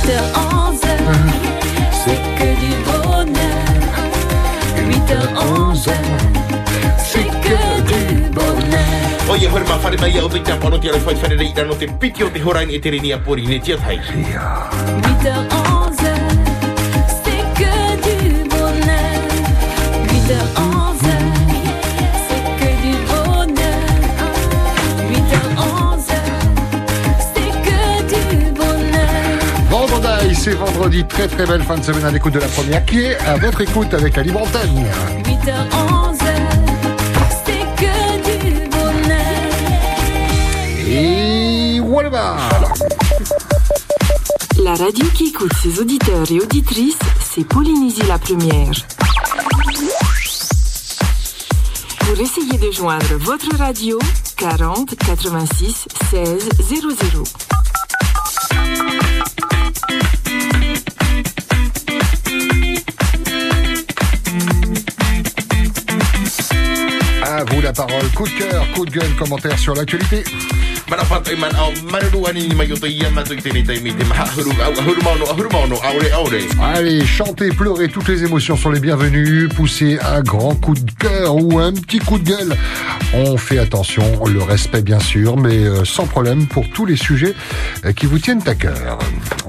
8h11, 0.07 0.79
c'est 2.03 2.21
que 2.37 2.49
du 2.59 2.71
bonheur. 2.85 3.47
c'est 5.79 5.91
que 5.91 6.01
du 6.01 6.66
bonheur. 9.37 9.37
O 9.37 9.39
ia 9.39 9.51
hore 9.51 9.63
ma 9.67 9.75
whare 9.77 9.97
mai 9.97 10.17
au 10.19 10.29
te 10.29 10.41
kia 10.41 10.55
pano 10.57 10.77
tia 10.79 10.91
whai 10.91 11.15
whare 11.15 11.37
rei 11.37 11.53
no 11.65 11.75
te 11.75 11.87
piti 11.87 12.23
o 12.23 12.29
te 12.29 12.39
horain 12.39 12.69
e 12.69 12.79
te 12.79 12.89
reni 12.89 13.11
a 13.13 13.19
pori 13.19 13.45
ne 13.45 13.59
tia 13.59 13.77
tai. 13.77 13.97
8h11, 13.97 15.97
c'est 17.23 17.43
que 17.57 17.95
du 18.05 18.17
bonheur. 18.49 19.21
8h11, 20.07 21.03
c'est 22.27 22.43
que 22.59 22.69
du 22.81 22.93
bonheur. 23.05 23.87
8h11, 25.11 26.11
c'est 27.33 27.51
que 27.65 27.81
du 28.09 28.21
bonheur. 28.51 29.37
Vendredi, 29.69 30.35
c'est 30.35 30.55
vendredi. 30.55 30.99
Très 31.05 31.27
très 31.27 31.45
belle 31.45 31.63
fin 31.63 31.77
de 31.77 31.83
semaine 31.83 32.05
à 32.05 32.11
l'écoute 32.11 32.33
de 32.33 32.39
la 32.39 32.47
première 32.47 32.83
qui 32.85 33.01
est 33.01 33.17
à 33.19 33.35
votre 33.37 33.61
écoute 33.61 33.93
avec 33.93 34.15
la 34.15 34.23
libre 34.23 34.41
antenne. 34.41 34.85
8h11, 35.25 36.06
La 44.59 44.75
radio 44.75 45.05
qui 45.15 45.29
écoute 45.29 45.51
ses 45.63 45.79
auditeurs 45.79 46.31
et 46.31 46.39
auditrices, 46.39 46.99
c'est 47.19 47.43
Polynésie 47.43 48.03
la 48.07 48.19
première. 48.19 48.71
Pour 51.99 52.19
essayer 52.19 52.59
de 52.59 52.71
joindre 52.71 53.15
votre 53.15 53.57
radio, 53.57 53.97
40 54.37 54.95
86 54.95 55.87
16 56.11 56.49
00. 56.59 57.23
À 67.23 67.43
vous 67.43 67.61
la 67.61 67.73
parole. 67.73 68.07
Coup 68.15 68.25
de 68.25 68.37
cœur, 68.37 68.71
coup 68.75 68.85
de 68.85 68.91
gueule, 68.91 69.15
commentaire 69.15 69.57
sur 69.57 69.73
l'actualité. 69.73 70.23
Man 70.89 70.99
au 72.13 72.19
aure 75.75 76.21
aure. 76.21 76.29
Allez, 76.63 77.05
chanter, 77.05 77.49
pleurer, 77.49 77.89
toutes 77.89 78.07
les 78.07 78.23
émotions 78.23 78.55
sont 78.55 78.71
les 78.71 78.79
bienvenues. 78.79 79.49
Pousser 79.49 79.99
un 79.99 80.21
grand 80.21 80.55
coup 80.55 80.73
de 80.75 80.89
cœur 80.91 81.35
ou 81.35 81.59
un 81.59 81.73
petit 81.73 81.99
coup 81.99 82.17
de 82.17 82.29
gueule. 82.29 82.55
On 83.13 83.35
fait 83.37 83.59
attention, 83.59 84.25
le 84.25 84.41
respect 84.41 84.81
bien 84.81 84.99
sûr, 84.99 85.35
mais 85.37 85.57
euh, 85.65 85.83
sans 85.83 86.07
problème 86.07 86.45
pour 86.47 86.69
tous 86.69 86.85
les 86.85 86.95
sujets 86.97 87.33
euh, 87.85 87.91
qui 87.91 88.05
vous 88.05 88.19
tiennent 88.19 88.41
à 88.47 88.55
cœur. 88.55 88.97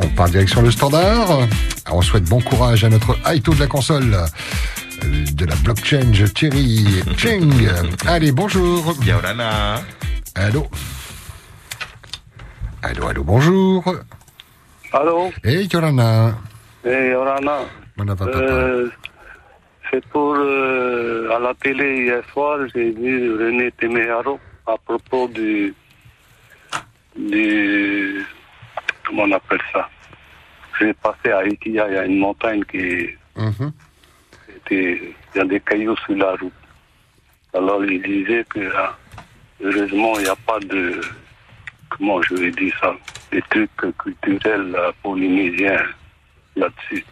On 0.03 0.09
part 0.09 0.29
direction 0.29 0.61
le 0.63 0.71
standard. 0.73 1.39
On 1.91 2.03
souhaite 2.03 2.25
bon 2.25 2.41
courage 2.41 2.83
à 2.85 2.89
notre 2.89 3.17
Aito 3.31 3.55
de 3.55 3.61
la 3.61 3.67
console. 3.69 4.17
euh, 5.05 5.25
De 5.35 5.45
la 5.45 5.55
blockchain 5.57 6.11
Thierry 6.35 6.85
Cheng. 7.17 7.53
Allez, 8.07 8.33
bonjour. 8.33 8.95
Yaurana. 9.07 9.83
Allô. 10.35 10.67
Allô, 12.89 13.09
allô, 13.09 13.23
bonjour. 13.25 13.85
Allô 14.93 15.31
Hey, 15.45 15.69
Yorana. 15.73 16.39
Hey, 16.85 17.15
Orana. 17.15 17.67
Mana 17.97 18.15
va, 18.15 18.25
papa 18.27 18.39
Euh, 18.39 18.91
c'est 19.91 20.05
pour... 20.09 20.35
euh, 20.37 21.31
à 21.35 21.39
la 21.39 21.55
télé 21.55 22.05
hier 22.05 22.23
soir, 22.33 22.59
j'ai 22.75 22.91
vu 22.93 23.35
René 23.37 23.71
Temeharo 23.73 24.39
à 24.67 24.77
propos 24.79 25.29
du... 25.29 25.75
du... 27.17 28.25
Comment 29.07 29.25
on 29.25 29.33
appelle 29.33 29.61
ça? 29.73 29.89
J'ai 30.81 30.95
passé 30.95 31.31
à 31.31 31.45
Ikia, 31.47 31.89
il 31.89 31.95
y 31.95 31.99
a 31.99 32.05
une 32.07 32.19
montagne 32.19 32.65
qui 32.65 33.09
Mhm. 33.37 33.73
était... 34.57 35.15
Il 35.35 35.39
y 35.39 35.41
a 35.41 35.45
des 35.45 35.61
cailloux 35.61 35.97
sur 36.07 36.17
la 36.17 36.31
route. 36.37 36.53
Alors 37.55 37.85
il 37.85 38.01
disait 38.03 38.45
que, 38.49 38.61
ah, 38.77 38.97
heureusement, 39.61 40.15
il 40.19 40.23
n'y 40.25 40.29
a 40.31 40.37
pas 40.37 40.59
de... 40.61 41.01
Comment 41.91 42.21
je 42.23 42.35
vais 42.35 42.51
dire 42.51 42.75
ça? 42.81 42.95
Des 43.33 43.43
trucs 43.43 43.71
culturels 43.99 44.75
euh, 44.75 44.93
polynésiens 45.03 45.83
là-dessus. 46.57 47.05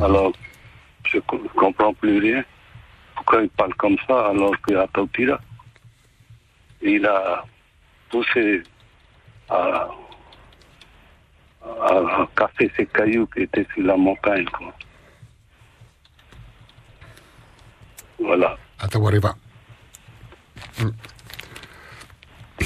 Alors, 0.00 0.32
je 1.06 1.18
ne 1.18 1.48
comprends 1.48 1.92
plus 1.94 2.18
rien. 2.18 2.44
Pourquoi 3.14 3.42
il 3.42 3.48
parle 3.50 3.74
comme 3.74 3.96
ça 4.06 4.28
alors 4.28 4.54
qu'à 4.62 4.86
Tautira, 4.88 5.40
il 6.82 7.06
a 7.06 7.44
poussé 8.10 8.62
à, 9.48 9.88
à, 11.82 11.92
à 11.92 12.28
casser 12.36 12.70
ces 12.76 12.86
cailloux 12.86 13.26
qui 13.28 13.42
étaient 13.42 13.66
sur 13.74 13.84
la 13.84 13.96
montagne. 13.96 14.44
Quoi. 14.46 14.74
Voilà. 18.18 18.56
Atawareva. 18.78 19.34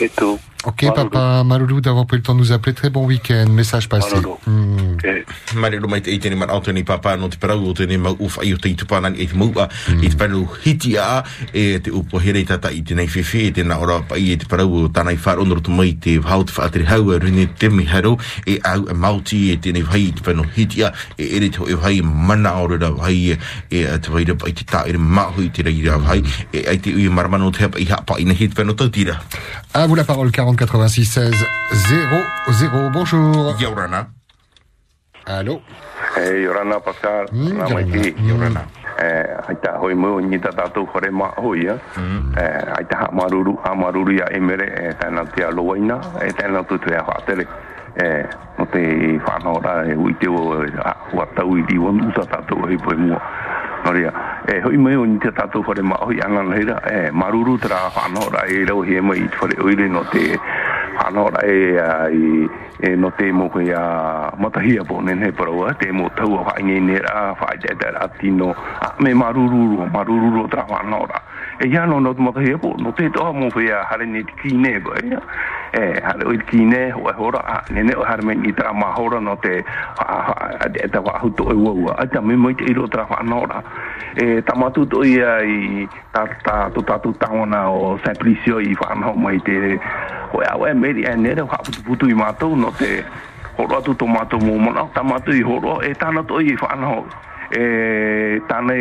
Et 0.01 0.09
tout. 0.11 0.38
Ok, 0.65 0.93
papa, 0.95 1.45
Marulu 1.45 1.81
d'avoir 1.81 2.07
pris 2.07 2.17
le 2.19 2.23
temps 2.23 2.35
de 2.35 2.41
nous 2.41 2.53
appeler. 2.53 2.75
Très 2.75 2.91
bon 2.91 3.07
week-end. 3.07 3.49
Message 3.51 3.89
passé. 3.89 4.17
Ro 4.17 5.89
mai 5.89 6.01
te 6.01 6.35
man 6.35 6.51
Anthony 6.51 6.85
Papa 6.85 7.17
no 7.17 7.29
te 7.29 7.39
parau 7.39 7.69
o 7.69 7.73
tēne 7.75 7.99
mau 7.99 8.17
uwha 8.19 8.45
i 8.45 8.53
o 8.55 8.59
te 8.59 8.71
itupana 8.71 9.11
te 9.11 9.27
maua 9.35 9.69
i 10.03 10.09
te 10.09 10.17
panu 10.17 10.47
hiti 10.65 10.97
a 10.99 11.23
e 11.53 11.79
te 11.81 11.91
upo 11.91 12.19
here 12.19 12.43
tata 12.45 12.71
i 12.73 12.83
tēnei 12.83 13.09
whewhe 13.09 13.47
e 13.49 13.53
tēnā 13.53 13.79
ora 13.81 14.01
pa 14.03 14.19
i 14.19 14.33
e 14.33 14.37
te 14.37 14.49
parau 14.51 14.85
o 14.85 14.89
tānai 14.89 15.17
whāra 15.17 15.43
onoro 15.43 15.61
tu 15.61 15.71
mai 15.71 15.95
te 15.95 16.19
hau 16.21 16.45
te 16.45 16.53
whaateri 16.53 16.87
hau 16.89 17.13
a 17.13 17.19
rune 17.19 17.47
temi 17.59 17.87
haro 17.87 18.17
e 18.47 18.59
au 18.65 18.89
a 18.89 18.95
mauti 18.95 19.51
e 19.53 19.57
tēnei 19.57 19.87
whai 19.87 20.09
i 20.09 20.13
te 20.13 20.23
panu 20.27 20.45
hiti 20.57 20.85
a 20.85 20.93
e 21.17 21.31
ere 21.37 21.51
te 21.51 21.63
hoi 21.63 21.75
whai 21.75 22.01
mana 22.03 22.57
ora 22.63 22.79
ra 22.79 22.91
whai 22.91 23.33
e 23.33 23.39
e 23.71 23.85
a 23.87 23.99
te 23.99 24.13
waira 24.13 24.37
pa 24.37 24.49
i 24.49 24.57
te 24.59 24.67
tā 24.69 24.85
ere 24.89 24.99
mahu 24.99 25.47
i 25.47 25.51
te 25.51 25.63
rei 25.67 25.83
ra 25.87 25.99
whai 25.99 26.23
e 26.53 26.67
ai 26.69 26.79
te 26.79 26.95
ui 26.95 27.09
maramano 27.09 27.51
te 27.51 27.65
hapa 27.65 27.81
i 27.81 27.89
hapa 27.89 28.19
i 28.19 28.25
na 28.25 28.35
hit 28.35 28.55
panu 28.55 28.75
tautira. 28.75 29.21
À 29.75 29.87
vous 29.87 29.95
la 29.95 30.05
parole, 30.05 30.31
40 30.49 30.66
86 30.78 31.44
16 31.72 32.24
00. 32.70 32.90
Bonjour. 32.90 33.55
Yaurana. 33.61 34.09
Allô. 35.26 35.61
Hey, 36.16 36.42
Yorana 36.42 36.80
Pascal. 36.80 37.26
Mm, 37.32 37.53
Nā 37.59 37.68
mai 37.68 37.84
Yorana. 37.84 38.14
Yorana. 38.28 38.62
Eh, 38.99 39.36
ai 39.49 39.55
tā 39.62 39.76
hoi 39.78 39.94
mo 39.94 40.18
ni 40.20 40.38
tā 40.42 40.51
tātou 40.57 40.86
kore 40.90 41.11
mā 41.12 41.28
hoi, 41.36 41.66
eh? 41.68 41.76
Eh, 42.40 42.72
ai 42.78 42.84
tā 42.88 42.96
ha 43.03 43.11
maruru, 43.12 43.59
ha 43.62 43.74
maruru 43.74 44.16
ia 44.16 44.26
e 44.88 44.94
tēnā 44.99 45.26
te 45.36 45.44
e 46.24 46.32
tu 46.66 46.78
whātere. 47.07 47.44
E 47.99 48.09
no 48.59 48.66
te 48.72 48.82
whanau 49.26 49.59
rā 49.62 49.74
e 49.90 49.96
ui 49.96 50.14
te 50.20 50.28
o, 50.30 50.55
a, 50.62 50.92
ua 51.12 51.26
tau 51.34 51.57
i 51.59 51.64
riwa, 51.68 51.92
nuta 51.92 52.26
tātou 52.30 52.66
hei 52.68 52.78
poe 52.82 52.96
mua. 52.96 53.20
Noria, 53.84 54.12
e 54.51 54.59
hoi 54.64 54.76
mai 54.76 54.96
o 54.99 55.05
ni 55.07 55.18
te 55.22 55.30
tātou 55.34 55.62
whare 55.66 55.82
ma 55.86 55.99
hoi 56.03 56.18
angan 56.24 56.51
heira, 56.55 56.78
e 56.90 57.11
maruru 57.14 57.57
te 57.62 57.70
rā 57.70 57.84
whanau 57.94 58.26
rā 58.34 58.44
e 58.51 58.64
rau 58.68 58.82
he 58.86 59.01
mai 59.01 59.20
i 59.22 59.28
te 59.30 59.38
whare 59.42 59.59
oire 59.64 59.86
no 59.88 60.03
te 60.12 60.24
whanau 60.99 61.28
rā 61.34 61.44
e, 61.46 62.49
e 62.82 62.94
no 62.96 63.11
te 63.18 63.30
mo 63.32 63.49
koe 63.55 63.70
a 63.74 64.34
matahia 64.38 64.84
po 64.86 65.01
nen 65.03 65.22
he 65.22 65.30
paraua, 65.32 65.74
te 65.78 65.92
mo 65.92 66.11
tau 66.18 66.40
a 66.40 66.44
whainge 66.51 66.80
nera, 66.90 67.32
whaidea 67.38 67.78
te 67.78 67.94
rā 67.94 68.11
tino 68.18 68.51
a 68.55 68.94
me 68.99 69.14
marururu, 69.14 69.86
marururu 69.94 70.49
tra 70.51 70.66
whanora 70.70 71.28
e 71.61 71.67
ya 71.69 71.87
no 71.87 71.99
no 71.99 72.15
mo 72.15 72.31
ke 72.33 72.55
po 72.57 72.75
no 72.79 72.93
te 72.93 73.11
to 73.11 73.33
mo 73.33 73.51
fu 73.51 73.61
ya 73.61 73.83
hare 73.91 74.07
ni 74.07 74.23
ki 74.23 74.55
ne 74.55 74.79
bo 74.79 74.95
e 74.95 75.11
e 75.75 76.01
hare 76.01 76.23
o 76.23 76.31
ki 76.47 76.63
ne 76.65 76.93
o 76.95 77.11
ho 77.11 77.31
ra 77.31 77.65
ne 77.71 77.83
ne 77.83 77.95
o 77.99 78.05
hare 78.07 78.23
me 78.23 78.35
ni 78.35 78.53
tra 78.53 78.73
ma 78.73 78.95
ho 78.95 79.09
ra 79.11 79.19
no 79.19 79.35
te 79.43 79.65
ta 80.93 81.01
wa 81.03 81.19
hu 81.19 81.31
to 81.35 81.51
e 81.51 81.55
wo 81.55 81.91
a 81.91 82.07
ta 82.07 82.21
me 82.21 82.37
mo 82.37 82.55
te 82.55 82.63
i 82.63 82.73
ro 82.73 82.87
tra 82.87 83.07
fa 83.07 83.23
no 83.27 83.43
ra. 83.45 83.59
E 84.15 84.41
ta 84.47 84.55
ma 84.55 84.71
tu 84.71 84.87
to 84.87 85.03
ya 85.03 85.43
i 85.43 85.83
ta 86.15 86.27
ta 86.47 86.71
tu 86.71 86.81
ta 86.83 86.99
tu 86.99 87.11
ta 87.19 87.27
ona 87.27 87.67
o 87.71 87.99
sa 88.05 88.15
plisio 88.15 88.61
i 88.63 88.75
fa 88.79 88.95
no 88.95 89.15
mo 89.19 89.35
te 89.43 89.79
o 90.31 90.39
ya 90.39 90.55
we 90.55 90.73
me 90.75 90.93
di 90.95 91.03
ne 91.03 91.35
ro 91.35 91.47
ha 91.51 91.59
pu 91.59 91.97
tu 91.97 92.07
i 92.07 92.15
ma 92.15 92.31
to 92.39 92.55
no 92.55 92.71
te 92.79 93.03
ho 93.59 93.67
ra 93.67 93.83
tu 93.83 93.95
to 93.99 94.07
ma 94.07 94.23
to 94.31 94.39
mo 94.39 94.55
mo 94.59 94.71
na 94.71 94.87
ta 94.95 95.03
ma 95.03 95.19
tu 95.19 95.35
i 95.35 95.43
ho 95.43 95.59
ro 95.59 95.83
e 95.83 95.91
ta 95.95 96.15
to 96.23 96.39
i 96.39 96.55
fa 96.55 96.79
no 96.79 97.03
e 97.51 98.40
tane 98.49 98.74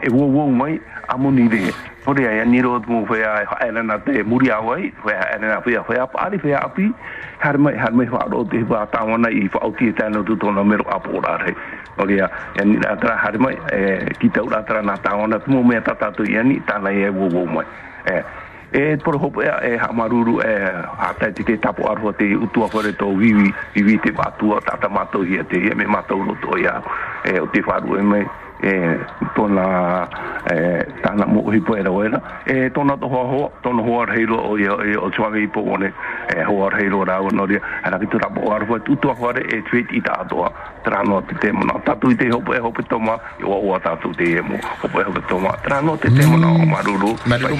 e 0.00 0.08
wo 0.10 0.26
wo 0.26 0.46
mai 0.46 0.80
amoni 1.08 1.48
de 1.48 1.72
pore 2.04 2.22
ya 2.22 2.44
ni 2.44 2.60
rod 2.60 2.84
mu 2.86 3.06
fe 3.06 3.20
ya 3.20 3.44
ela 3.60 3.82
na 3.82 3.98
te 3.98 4.22
muri 4.22 4.50
awai 4.50 4.92
fe 5.04 5.10
ya 5.10 5.24
ela 5.34 5.46
na 5.48 5.60
fe 5.60 5.72
ya 5.72 5.82
fe 5.84 5.94
ya 5.94 6.06
fe 6.38 6.48
ya 6.48 6.58
api. 6.64 6.92
Har 7.38 7.56
mai 7.56 7.76
har 7.76 7.92
mai 7.92 8.06
fa 8.06 8.28
rod 8.28 8.50
te 8.50 8.62
ba 8.64 8.86
ta 8.92 9.04
i 9.30 9.48
fa 9.48 9.58
oti 9.64 9.92
ta 9.92 10.08
no 10.08 10.22
tu 10.22 10.36
to 10.36 10.50
no 10.50 10.64
mero 10.64 10.84
apora 10.84 11.38
re. 11.44 11.54
Ore 11.98 12.16
ya 12.16 12.28
ni 12.64 12.76
na 12.76 12.94
tra 12.96 13.16
har 13.16 13.38
mai 13.38 13.56
e 13.72 14.12
kita 14.20 14.44
ura 14.44 14.62
tra 14.62 14.82
na 14.82 14.96
ta 14.96 15.16
wona 15.16 15.38
tu 15.38 15.62
me 15.62 15.80
ta 15.80 15.94
ta 15.94 16.10
tu 16.10 16.24
ya 16.24 16.42
ni 16.42 16.60
ta 16.66 16.76
e 16.90 17.08
wo 17.08 17.28
wo 17.28 17.44
mai. 17.46 17.64
E 18.04 18.12
eh 18.16 18.24
e 18.72 18.96
por 18.98 19.16
hopo 19.16 19.42
e 19.42 19.46
e 19.46 19.76
ha 19.76 19.92
maruru 19.92 20.40
e 20.40 20.54
ha 20.98 21.14
ta 21.18 21.30
te 21.32 21.58
tapo 21.58 21.90
arho 21.90 22.12
te 22.12 22.34
utua 22.34 22.68
fore 22.68 22.92
to 22.96 23.14
vivi 23.14 23.52
vivi 23.74 23.98
te 23.98 24.12
batua 24.12 24.60
tata 24.60 24.88
mato 24.88 25.22
hi 25.22 25.42
te 25.48 25.74
me 25.74 25.86
mato 25.86 26.16
no 26.16 26.36
to 26.40 26.56
ia 26.56 26.82
e 27.24 27.40
o 27.40 27.46
te 27.48 27.62
faru 27.62 27.96
e 27.96 28.02
me 28.02 28.49
e 28.62 28.98
tona 29.34 30.08
e 30.50 30.84
tana 31.02 31.26
mo 31.26 31.50
hi 31.50 31.60
po 31.60 31.76
era 31.76 31.90
wena 31.90 32.20
e 32.46 32.70
tona 32.70 32.96
to 32.96 33.06
ho 33.08 33.50
tona 33.62 33.82
ho 33.82 34.00
ar 34.02 34.08
heilo 34.16 34.36
o 34.36 34.58
ia 34.58 34.72
e 34.84 34.96
o 34.96 35.10
po 35.52 35.60
one 35.60 35.92
e 36.34 36.42
ho 36.44 36.66
ar 36.66 36.74
heilo 36.80 37.04
ra 37.04 37.20
no 37.32 37.44
ria. 37.46 37.60
Ana 37.84 37.98
ki 37.98 38.06
tura 38.06 38.28
po 38.30 38.52
ar 38.52 38.66
tu 38.84 38.96
tu 38.96 39.08
ho 39.08 39.30
e 39.32 39.62
tweet 39.70 39.88
i 39.92 40.00
ta 40.00 40.24
to 40.28 40.44
tra 40.84 41.02
no 41.02 41.20
te 41.22 41.34
te 41.40 41.52
mo 41.52 41.64
na 41.64 41.78
ta 41.84 41.94
tu 41.96 42.14
te 42.16 42.28
ho 42.30 42.40
e 42.52 42.58
ho 42.58 42.72
toma 42.88 43.18
i 43.40 43.44
o 43.44 43.52
o 43.72 43.78
ta 43.78 43.96
tu 43.96 44.12
te 44.12 44.40
mo 44.42 44.56
ho 44.56 44.88
po 44.88 45.00
e 45.00 45.04
ho 45.04 45.12
po 45.12 45.20
toma. 45.28 45.56
Tra 45.64 45.80
no 45.80 45.96
te 45.96 46.08
te 46.10 46.26
mo 46.26 46.36
na 46.36 46.48
o 46.48 46.58
maruru. 46.66 47.16
Maruru 47.26 47.56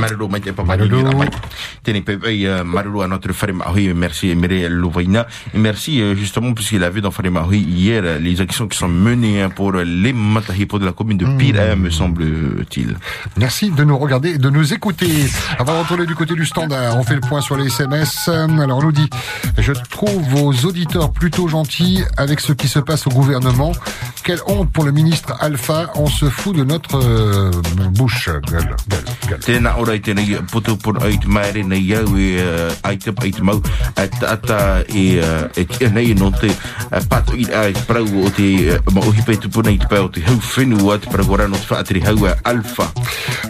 Maruru 0.00 0.28
mai 0.28 0.40
te 0.40 0.52
mira 0.52 1.12
mai. 1.16 1.28
Tenez, 1.82 2.00
pe- 2.02 2.18
euh, 2.24 2.64
Maruru 2.64 3.02
à 3.02 3.06
notre 3.08 3.32
frère 3.32 3.54
Mahoui, 3.54 3.92
merci 3.94 4.30
Emre 4.30 4.68
Louvaina. 4.68 5.26
Et 5.54 5.58
merci 5.58 6.00
justement 6.16 6.52
parce 6.52 6.68
qu'il 6.68 6.82
a 6.82 6.90
vu 6.90 7.00
dans 7.00 7.10
Frère 7.10 7.30
Mahoui 7.30 7.58
hier 7.60 8.02
les 8.20 8.40
actions 8.40 8.66
qui 8.66 8.76
sont 8.76 8.88
menées 8.88 9.46
pour 9.54 9.72
les 10.06 10.12
matahipo 10.12 10.78
de 10.78 10.84
la 10.84 10.92
commune 10.92 11.18
de 11.18 11.26
Pire, 11.36 11.56
hein, 11.58 11.74
me 11.74 11.90
semble-t-il. 11.90 12.96
Merci 13.36 13.70
de 13.70 13.82
nous 13.82 13.98
regarder 13.98 14.30
et 14.30 14.38
de 14.38 14.50
nous 14.50 14.72
écouter. 14.72 15.10
Avant 15.58 15.74
de 15.74 15.78
retourner 15.80 16.06
du 16.06 16.14
côté 16.14 16.34
du 16.34 16.46
standard, 16.46 16.96
on 16.96 17.02
fait 17.02 17.16
le 17.16 17.20
point 17.20 17.40
sur 17.40 17.56
les 17.56 17.66
SMS. 17.66 18.28
Alors 18.28 18.78
on 18.78 18.82
nous 18.82 18.92
dit, 18.92 19.10
je 19.58 19.72
trouve 19.72 20.22
vos 20.28 20.52
auditeurs 20.52 21.12
plutôt 21.12 21.48
gentils 21.48 22.04
avec 22.16 22.38
ce 22.38 22.52
qui 22.52 22.68
se 22.68 22.78
passe 22.78 23.08
au 23.08 23.10
gouvernement. 23.10 23.72
Quelle 24.22 24.38
honte 24.46 24.70
pour 24.70 24.84
le 24.84 24.92
ministre 24.92 25.34
Alpha, 25.40 25.90
on 25.96 26.06
se 26.06 26.26
fout 26.26 26.56
de 26.56 26.62
notre 26.62 26.98
euh, 27.02 27.50
bouche. 27.90 28.28
Gueule, 28.48 28.76
gueule, 28.88 29.04
gueule. 29.28 29.40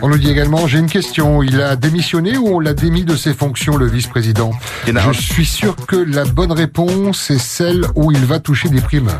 On 0.02 0.08
nous 0.08 0.18
dit 0.18 0.30
également, 0.30 0.66
j'ai 0.66 0.78
une 0.78 0.90
question. 0.90 1.42
Il 1.42 1.60
a 1.60 1.76
démissionné 1.76 2.36
ou 2.36 2.56
on 2.56 2.60
l'a 2.60 2.74
démis 2.74 3.04
de 3.04 3.16
ses 3.16 3.34
fonctions, 3.34 3.76
le 3.76 3.86
vice-président? 3.86 4.50
Je 4.86 5.20
suis 5.20 5.46
sûr 5.46 5.74
que 5.74 5.96
la 5.96 6.24
bonne 6.24 6.52
réponse 6.52 7.30
est 7.30 7.38
celle 7.38 7.86
où 7.94 8.12
il 8.12 8.24
va 8.24 8.38
toucher 8.38 8.68
des 8.68 8.80
primes. 8.80 9.10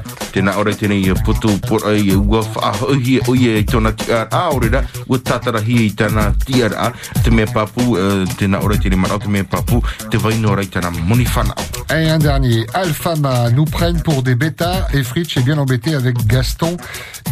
Et 11.91 12.11
un 12.11 12.19
dernier, 12.19 12.67
Alphama 12.75 13.51
nous 13.51 13.65
prennent 13.65 14.03
pour 14.03 14.23
des 14.23 14.35
bêtas 14.35 14.89
et 14.93 15.03
Fritsch 15.03 15.37
est 15.37 15.43
bien 15.43 15.57
embêté 15.57 15.95
avec 15.95 16.27
Gaston. 16.27 16.77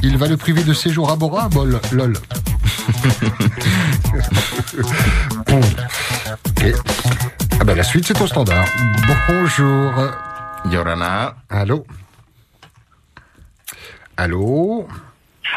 Il 0.03 0.17
va 0.19 0.27
le 0.29 0.37
priver 0.37 0.63
de 0.65 0.73
séjour 0.73 1.11
à 1.11 1.17
Bora 1.17 1.49
Bol, 1.49 1.81
lol. 1.93 2.13
bon. 5.47 5.61
Ok. 6.51 6.73
Ah 7.61 7.65
ben 7.65 7.77
la 7.77 7.83
suite 7.83 8.07
c'est 8.07 8.21
au 8.21 8.27
standard. 8.27 8.67
Bonjour. 9.29 9.93
Yorana. 10.71 11.35
Allô 11.49 11.87
Allô 14.17 14.87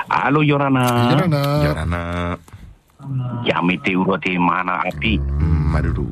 Allô, 0.09 0.41
Yorana. 0.41 1.11
Yorana. 1.11 1.63
Yorana. 1.63 2.37
Ya 3.45 3.61
me 3.61 3.77
te 3.77 3.95
mana 4.37 4.81
api. 4.85 5.19
Maruru. 5.39 6.07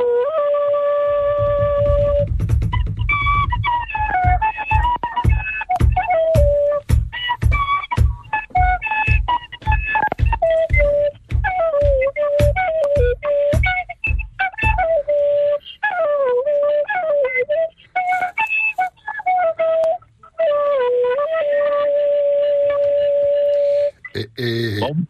Woo! 0.00 0.29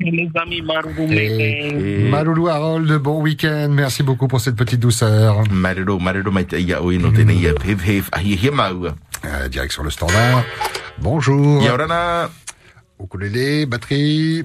Les 0.00 0.30
amis, 0.34 0.62
Marou, 0.62 0.90
et 1.10 2.08
Maloulou 2.10 2.48
Harold, 2.48 2.90
bon 2.98 3.20
week-end. 3.22 3.68
Merci 3.70 4.02
beaucoup 4.02 4.28
pour 4.28 4.40
cette 4.40 4.56
petite 4.56 4.80
douceur. 4.80 5.42
Maruru, 5.50 5.98
maruru 6.00 6.30
mai 6.32 6.44
te 6.44 6.56
ia 6.56 6.80
oi 6.82 6.98
no 6.98 7.10
tēnei 7.12 7.36
ia 7.44 7.52
pep 7.54 7.82
hef 7.84 8.08
ahi 8.16 8.36
he 8.42 8.50
maua. 8.50 8.94
Euh, 9.24 9.48
direction 9.48 9.82
le 9.84 9.90
standard. 9.90 10.44
Bonjour. 10.98 11.62
Yorana. 11.62 12.30
Ukulélé, 13.02 13.66
batterie. 13.66 14.42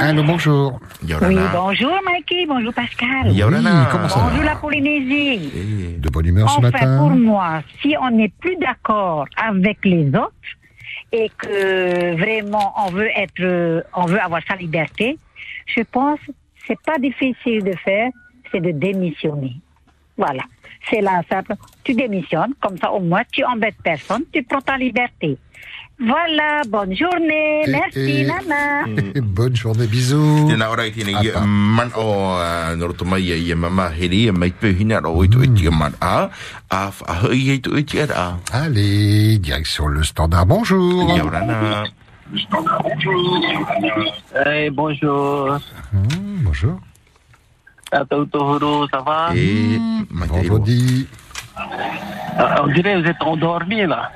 Allô, 0.00 0.22
bonjour. 0.24 0.78
Oui, 1.02 1.36
bonjour 1.52 1.94
Mikey, 2.06 2.46
bonjour 2.46 2.72
Pascal. 2.74 3.32
Yorana. 3.32 3.82
Oui, 3.82 3.86
comment 3.90 4.08
ça 4.08 4.18
va 4.18 4.30
Bonjour 4.30 4.44
la 4.44 4.56
Polynésie. 4.56 5.50
De 5.98 6.08
bonne 6.10 6.26
humeur 6.26 6.50
ce 6.50 6.60
matin. 6.60 6.98
pour 6.98 7.10
moi, 7.10 7.62
si 7.80 7.94
on 8.00 8.10
n'est 8.10 8.32
plus 8.40 8.56
d'accord 8.56 9.26
avec 9.36 9.78
les 9.84 10.06
autres 10.08 10.32
et 11.12 11.30
que 11.30 12.16
vraiment 12.16 12.74
on 12.76 12.90
veut 12.90 13.10
être, 13.14 13.40
euh, 13.40 13.82
on 13.94 14.06
veut 14.06 14.20
avoir 14.20 14.42
sa 14.46 14.56
liberté, 14.56 15.18
je 15.66 15.82
pense 15.82 16.20
que 16.20 16.32
c'est 16.66 16.80
pas 16.82 16.98
difficile 16.98 17.64
de 17.64 17.72
faire, 17.76 18.10
c'est 18.52 18.60
de 18.60 18.70
démissionner. 18.70 19.54
Voilà, 20.16 20.42
c'est 20.90 21.00
là 21.00 21.22
simple. 21.30 21.54
Tu 21.84 21.94
démissionnes, 21.94 22.54
comme 22.60 22.76
ça 22.78 22.92
au 22.92 23.00
moins 23.00 23.22
tu 23.32 23.44
embêtes 23.44 23.80
personne, 23.82 24.24
tu 24.32 24.42
prends 24.42 24.60
ta 24.60 24.76
liberté. 24.76 25.38
Voilà, 26.00 26.62
bonne 26.68 26.94
journée, 26.94 27.64
merci 27.66 28.22
et- 28.22 28.26
Nana. 28.26 28.84
Bonne 29.20 29.56
journée, 29.56 29.88
bisous. 29.90 30.46
Tēnā 30.46 30.68
ora 30.70 30.84
i 30.86 30.92
tēnei 30.94 31.16
ia 31.26 31.40
man 31.42 31.90
o 31.98 32.04
uh, 32.38 32.76
noroto 32.78 33.04
mai 33.04 33.18
ia 33.26 33.34
ia 33.34 33.56
mama 33.58 33.88
heri 33.90 34.20
ia 34.28 34.32
mai 34.32 34.52
pe 34.54 34.70
hina 34.78 35.00
ro 35.02 35.16
i 35.24 35.28
tu 35.28 35.42
i 35.42 35.48
tia 35.58 35.72
man 35.74 35.96
a 36.00 36.28
a 36.70 36.84
whaahoi 37.00 37.40
i 37.56 37.58
tu 37.60 37.74
i 37.74 37.82
tia 37.82 38.06
a. 38.14 38.28
Allez, 38.52 39.38
direction 39.42 39.88
le 39.88 40.04
standard. 40.04 40.46
Bonjour. 40.46 41.16
Yorana. 41.18 41.82
Hey, 44.46 44.70
bonjour. 44.70 45.58
Hmm, 45.90 46.44
bonjour. 46.46 46.78
Tatou 47.90 48.24
Tohuru, 48.26 48.86
ça 48.92 49.00
va? 49.00 49.30
Et 49.34 49.78
Vendredi. 50.10 51.08
On 52.62 52.66
dirait 52.68 52.94
que 52.94 53.00
vous 53.00 53.08
êtes 53.08 53.22
endormi 53.22 53.86
là. 53.86 54.12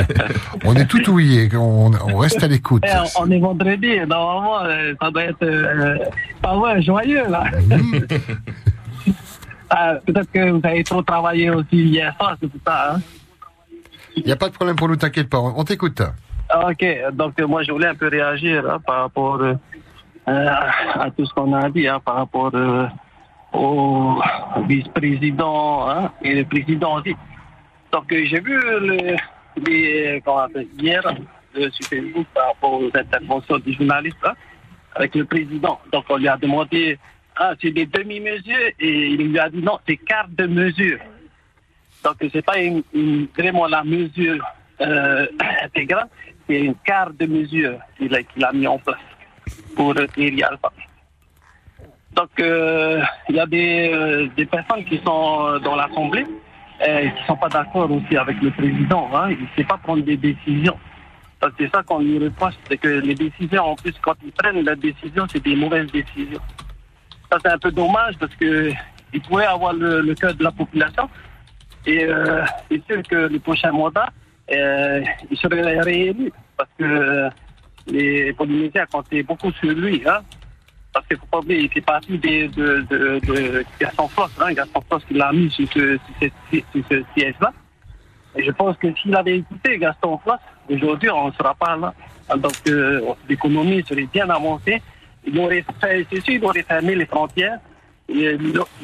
On 0.64 0.74
est 0.74 0.86
tout 0.86 1.10
ouillé, 1.10 1.48
on, 1.54 1.90
on 1.92 2.16
reste 2.16 2.42
à 2.42 2.48
l'écoute. 2.48 2.82
Eh, 2.86 3.20
on 3.20 3.30
est 3.30 3.38
vendredi, 3.38 3.98
normalement, 4.06 4.62
euh, 4.62 4.94
ça 5.00 5.10
doit 5.10 5.24
être 5.24 5.42
euh, 5.42 5.98
pas 6.40 6.54
vrai, 6.56 6.82
joyeux 6.82 7.28
là. 7.28 7.44
Ah, 9.70 9.96
Peut-être 10.06 10.32
que 10.32 10.50
vous 10.50 10.60
avez 10.64 10.82
trop 10.82 11.02
travaillé 11.02 11.50
aussi 11.50 11.76
hier 11.76 12.14
soir, 12.16 12.36
c'est 12.40 12.48
pour 12.48 12.60
ça. 12.66 12.94
Hein? 12.94 13.00
Il 14.16 14.24
n'y 14.24 14.32
a 14.32 14.36
pas 14.36 14.48
de 14.48 14.54
problème 14.54 14.76
pour 14.76 14.88
nous, 14.88 14.96
t'inquiète 14.96 15.28
pas. 15.28 15.38
On 15.38 15.62
t'écoute. 15.62 16.00
Ok, 16.66 16.84
donc 17.12 17.38
euh, 17.38 17.46
moi 17.46 17.62
je 17.62 17.72
voulais 17.72 17.88
un 17.88 17.94
peu 17.94 18.08
réagir 18.08 18.64
hein, 18.68 18.78
par 18.86 19.02
rapport 19.02 19.36
euh, 19.42 19.54
euh, 20.28 20.48
à 20.94 21.10
tout 21.10 21.26
ce 21.26 21.34
qu'on 21.34 21.52
a 21.52 21.68
dit, 21.68 21.86
hein, 21.86 22.00
par 22.02 22.14
rapport 22.14 22.50
euh, 22.54 22.86
au 23.52 24.20
vice-président 24.66 25.88
hein, 25.88 26.12
et 26.22 26.34
le 26.34 26.44
président 26.44 26.96
aussi. 27.00 27.14
Donc 27.92 28.12
euh, 28.12 28.24
j'ai 28.26 28.40
vu 28.40 28.54
le, 28.54 29.16
les, 29.66 30.22
hier 30.78 31.02
euh, 31.56 31.70
sur 31.70 31.88
Facebook 31.88 32.26
par 32.34 32.48
rapport 32.48 32.74
aux 32.80 32.90
interventions 32.94 33.58
des 33.58 33.72
journalistes 33.72 34.16
hein, 34.24 34.34
avec 34.94 35.14
le 35.14 35.24
président. 35.24 35.80
Donc 35.92 36.04
on 36.08 36.16
lui 36.16 36.28
a 36.28 36.36
demandé, 36.36 36.98
ah, 37.36 37.54
c'est 37.60 37.70
des 37.70 37.86
demi-mesures 37.86 38.70
et 38.78 39.06
il 39.08 39.28
lui 39.30 39.38
a 39.38 39.48
dit 39.48 39.62
non, 39.62 39.78
c'est 39.88 39.96
quart 39.96 40.28
de 40.28 40.46
mesure. 40.46 40.98
Donc 42.04 42.16
c'est 42.32 42.44
pas 42.44 42.58
une, 42.58 42.82
une- 42.92 43.26
vraiment 43.36 43.66
la 43.66 43.82
mesure 43.82 44.44
euh, 44.80 45.26
intégrale, 45.64 46.08
c'est 46.46 46.60
une 46.60 46.74
quart 46.84 47.10
de 47.12 47.26
mesure 47.26 47.78
qu'il 47.96 48.14
a, 48.14 48.22
qu'il 48.22 48.44
a 48.44 48.52
mis 48.52 48.66
en 48.66 48.78
place 48.78 48.98
pour 49.74 49.94
Thierry 50.14 50.42
Alpha. 50.42 50.70
Donc 52.18 52.30
euh, 52.40 53.00
il 53.28 53.36
y 53.36 53.40
a 53.40 53.46
des, 53.46 53.90
euh, 53.94 54.26
des 54.36 54.44
personnes 54.44 54.84
qui 54.84 55.00
sont 55.06 55.60
dans 55.60 55.76
l'Assemblée 55.76 56.26
euh, 56.80 57.00
qui 57.10 57.20
ne 57.22 57.26
sont 57.26 57.36
pas 57.36 57.48
d'accord 57.48 57.88
aussi 57.90 58.16
avec 58.16 58.42
le 58.42 58.50
président. 58.50 59.08
Hein. 59.14 59.30
Il 59.30 59.40
ne 59.40 59.46
sait 59.56 59.62
pas 59.62 59.78
prendre 59.78 60.02
des 60.02 60.16
décisions. 60.16 60.76
C'est 61.56 61.70
ça 61.72 61.84
qu'on 61.84 62.00
lui 62.00 62.18
reproche, 62.18 62.54
c'est 62.68 62.76
que 62.76 62.88
les 62.88 63.14
décisions, 63.14 63.62
en 63.62 63.76
plus, 63.76 63.94
quand 64.02 64.14
ils 64.24 64.32
prennent 64.32 64.64
leurs 64.64 64.76
décisions, 64.76 65.24
c'est 65.30 65.42
des 65.42 65.54
mauvaises 65.54 65.90
décisions. 65.92 66.40
Ça, 67.30 67.38
c'est 67.40 67.52
un 67.52 67.58
peu 67.58 67.70
dommage 67.70 68.16
parce 68.18 68.34
que 68.34 68.72
il 69.12 69.20
pourrait 69.22 69.46
avoir 69.46 69.72
le, 69.72 70.14
cœur 70.14 70.34
de 70.34 70.42
la 70.42 70.50
population. 70.50 71.08
Et 71.86 72.04
euh, 72.04 72.44
c'est 72.68 72.84
sûr 72.86 73.02
que 73.08 73.14
le 73.14 73.38
prochain 73.38 73.70
mandat, 73.70 74.08
euh, 74.52 75.00
il 75.30 75.38
serait 75.38 75.80
réélu 75.80 76.32
parce 76.56 76.70
que 76.76 76.84
euh, 76.84 77.30
les 77.86 78.32
Polynésiens 78.32 78.86
comptaient 78.86 79.22
beaucoup 79.22 79.52
sur 79.52 79.70
lui. 79.70 80.02
Hein. 80.06 80.20
Parce 80.98 81.06
qu'il 81.06 81.16
faut 81.18 81.26
pas 81.26 81.38
oublier, 81.38 81.60
il 81.60 81.68
fait 81.70 81.80
partie 81.80 82.18
de, 82.18 83.64
Gaston 83.80 84.08
Floss, 84.08 84.30
hein, 84.40 84.52
Gaston 84.52 84.80
Floss 84.88 85.04
qui 85.06 85.14
l'a 85.14 85.32
mis 85.32 85.48
sur 85.50 85.66
ce, 85.72 85.98
siège-là. 87.16 87.52
Et 88.34 88.44
je 88.44 88.50
pense 88.50 88.76
que 88.78 88.92
s'il 88.94 89.14
avait 89.14 89.38
écouté 89.38 89.78
Gaston 89.78 90.18
Floss, 90.18 90.40
aujourd'hui, 90.68 91.10
on 91.10 91.28
ne 91.28 91.32
sera 91.32 91.54
pas 91.54 91.76
là. 91.76 91.94
Donc, 92.36 92.52
euh, 92.68 93.00
l'économie 93.28 93.84
serait 93.88 94.08
bien 94.12 94.28
avancée. 94.28 94.82
Il 95.24 95.38
aurait 95.38 95.64
c'est 95.80 96.20
sûr, 96.20 96.42
aurait 96.42 96.62
fermé 96.62 96.96
les 96.96 97.06
frontières. 97.06 97.58
Et 98.08 98.36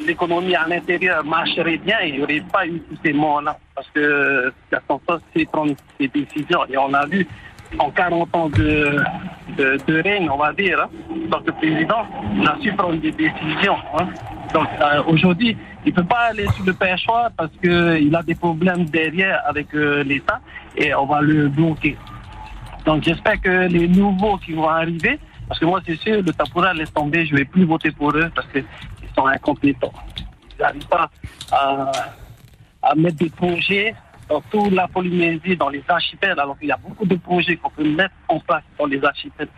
l'économie 0.05 0.55
à 0.55 0.67
l'intérieur 0.67 1.23
marcherait 1.25 1.77
bien 1.77 1.99
et 2.01 2.09
il 2.09 2.15
n'y 2.17 2.23
aurait 2.23 2.43
pas 2.51 2.65
eu 2.65 2.79
tous 2.79 2.97
ces 3.03 3.11
morts-là. 3.11 3.57
Parce 3.73 3.89
que 3.89 4.53
Gaston 4.71 5.01
Floss 5.05 5.21
sait 5.35 5.45
prendre 5.45 5.75
ses 5.99 6.07
décisions. 6.07 6.65
Et 6.69 6.77
on 6.77 6.93
a 6.93 7.05
vu 7.07 7.27
en 7.79 7.89
40 7.91 8.35
ans 8.35 8.49
de, 8.49 8.97
de, 9.57 9.77
de 9.87 10.01
règne, 10.01 10.29
on 10.29 10.37
va 10.37 10.53
dire, 10.53 10.79
hein, 10.81 10.89
en 11.27 11.29
tant 11.29 11.41
que 11.43 11.51
président, 11.51 12.05
il 12.35 12.47
a 12.47 12.57
su 12.61 12.71
prendre 12.73 12.95
des 12.99 13.11
décisions. 13.11 13.77
hein. 13.97 14.07
Donc 14.53 14.67
euh, 14.79 15.03
aujourd'hui, 15.07 15.57
il 15.85 15.89
ne 15.91 15.95
peut 15.95 16.03
pas 16.05 16.29
aller 16.29 16.47
sur 16.55 16.65
le 16.65 16.73
perchoir 16.73 17.29
parce 17.37 17.51
qu'il 17.61 18.15
a 18.15 18.23
des 18.23 18.35
problèmes 18.35 18.85
derrière 18.85 19.41
avec 19.47 19.73
euh, 19.75 20.03
l'État 20.03 20.39
et 20.77 20.93
on 20.95 21.05
va 21.05 21.21
le 21.21 21.49
bloquer. 21.49 21.97
Donc 22.85 23.03
j'espère 23.03 23.41
que 23.41 23.67
les 23.67 23.87
nouveaux 23.87 24.37
qui 24.37 24.53
vont 24.53 24.69
arriver, 24.69 25.19
parce 25.47 25.59
que 25.59 25.65
moi 25.65 25.81
c'est 25.85 25.99
sûr, 25.99 26.21
le 26.21 26.31
Tapura 26.31 26.73
laisse 26.73 26.93
tomber, 26.93 27.25
je 27.25 27.33
ne 27.33 27.39
vais 27.39 27.45
plus 27.45 27.65
voter 27.65 27.91
pour 27.91 28.11
eux 28.15 28.31
parce 28.33 28.47
qu'ils 28.47 28.63
sont 29.15 29.25
incompétents. 29.27 29.93
Ils 30.57 30.61
n'arrivent 30.61 30.87
pas 30.87 31.09
à, 31.51 31.91
à 32.83 32.95
mettre 32.95 33.17
des 33.17 33.29
projets 33.29 33.93
dans 34.29 34.41
toute 34.41 34.71
la 34.71 34.87
Polynésie, 34.87 35.55
dans 35.55 35.69
les 35.69 35.83
archipels, 35.87 36.39
alors 36.39 36.57
qu'il 36.57 36.67
y 36.67 36.71
a 36.71 36.77
beaucoup 36.77 37.05
de 37.05 37.15
projets 37.15 37.55
qu'on 37.57 37.69
peut 37.69 37.87
mettre 37.87 38.13
en 38.27 38.39
place 38.39 38.63
dans 38.77 38.85
les 38.85 39.03
archipels. 39.03 39.49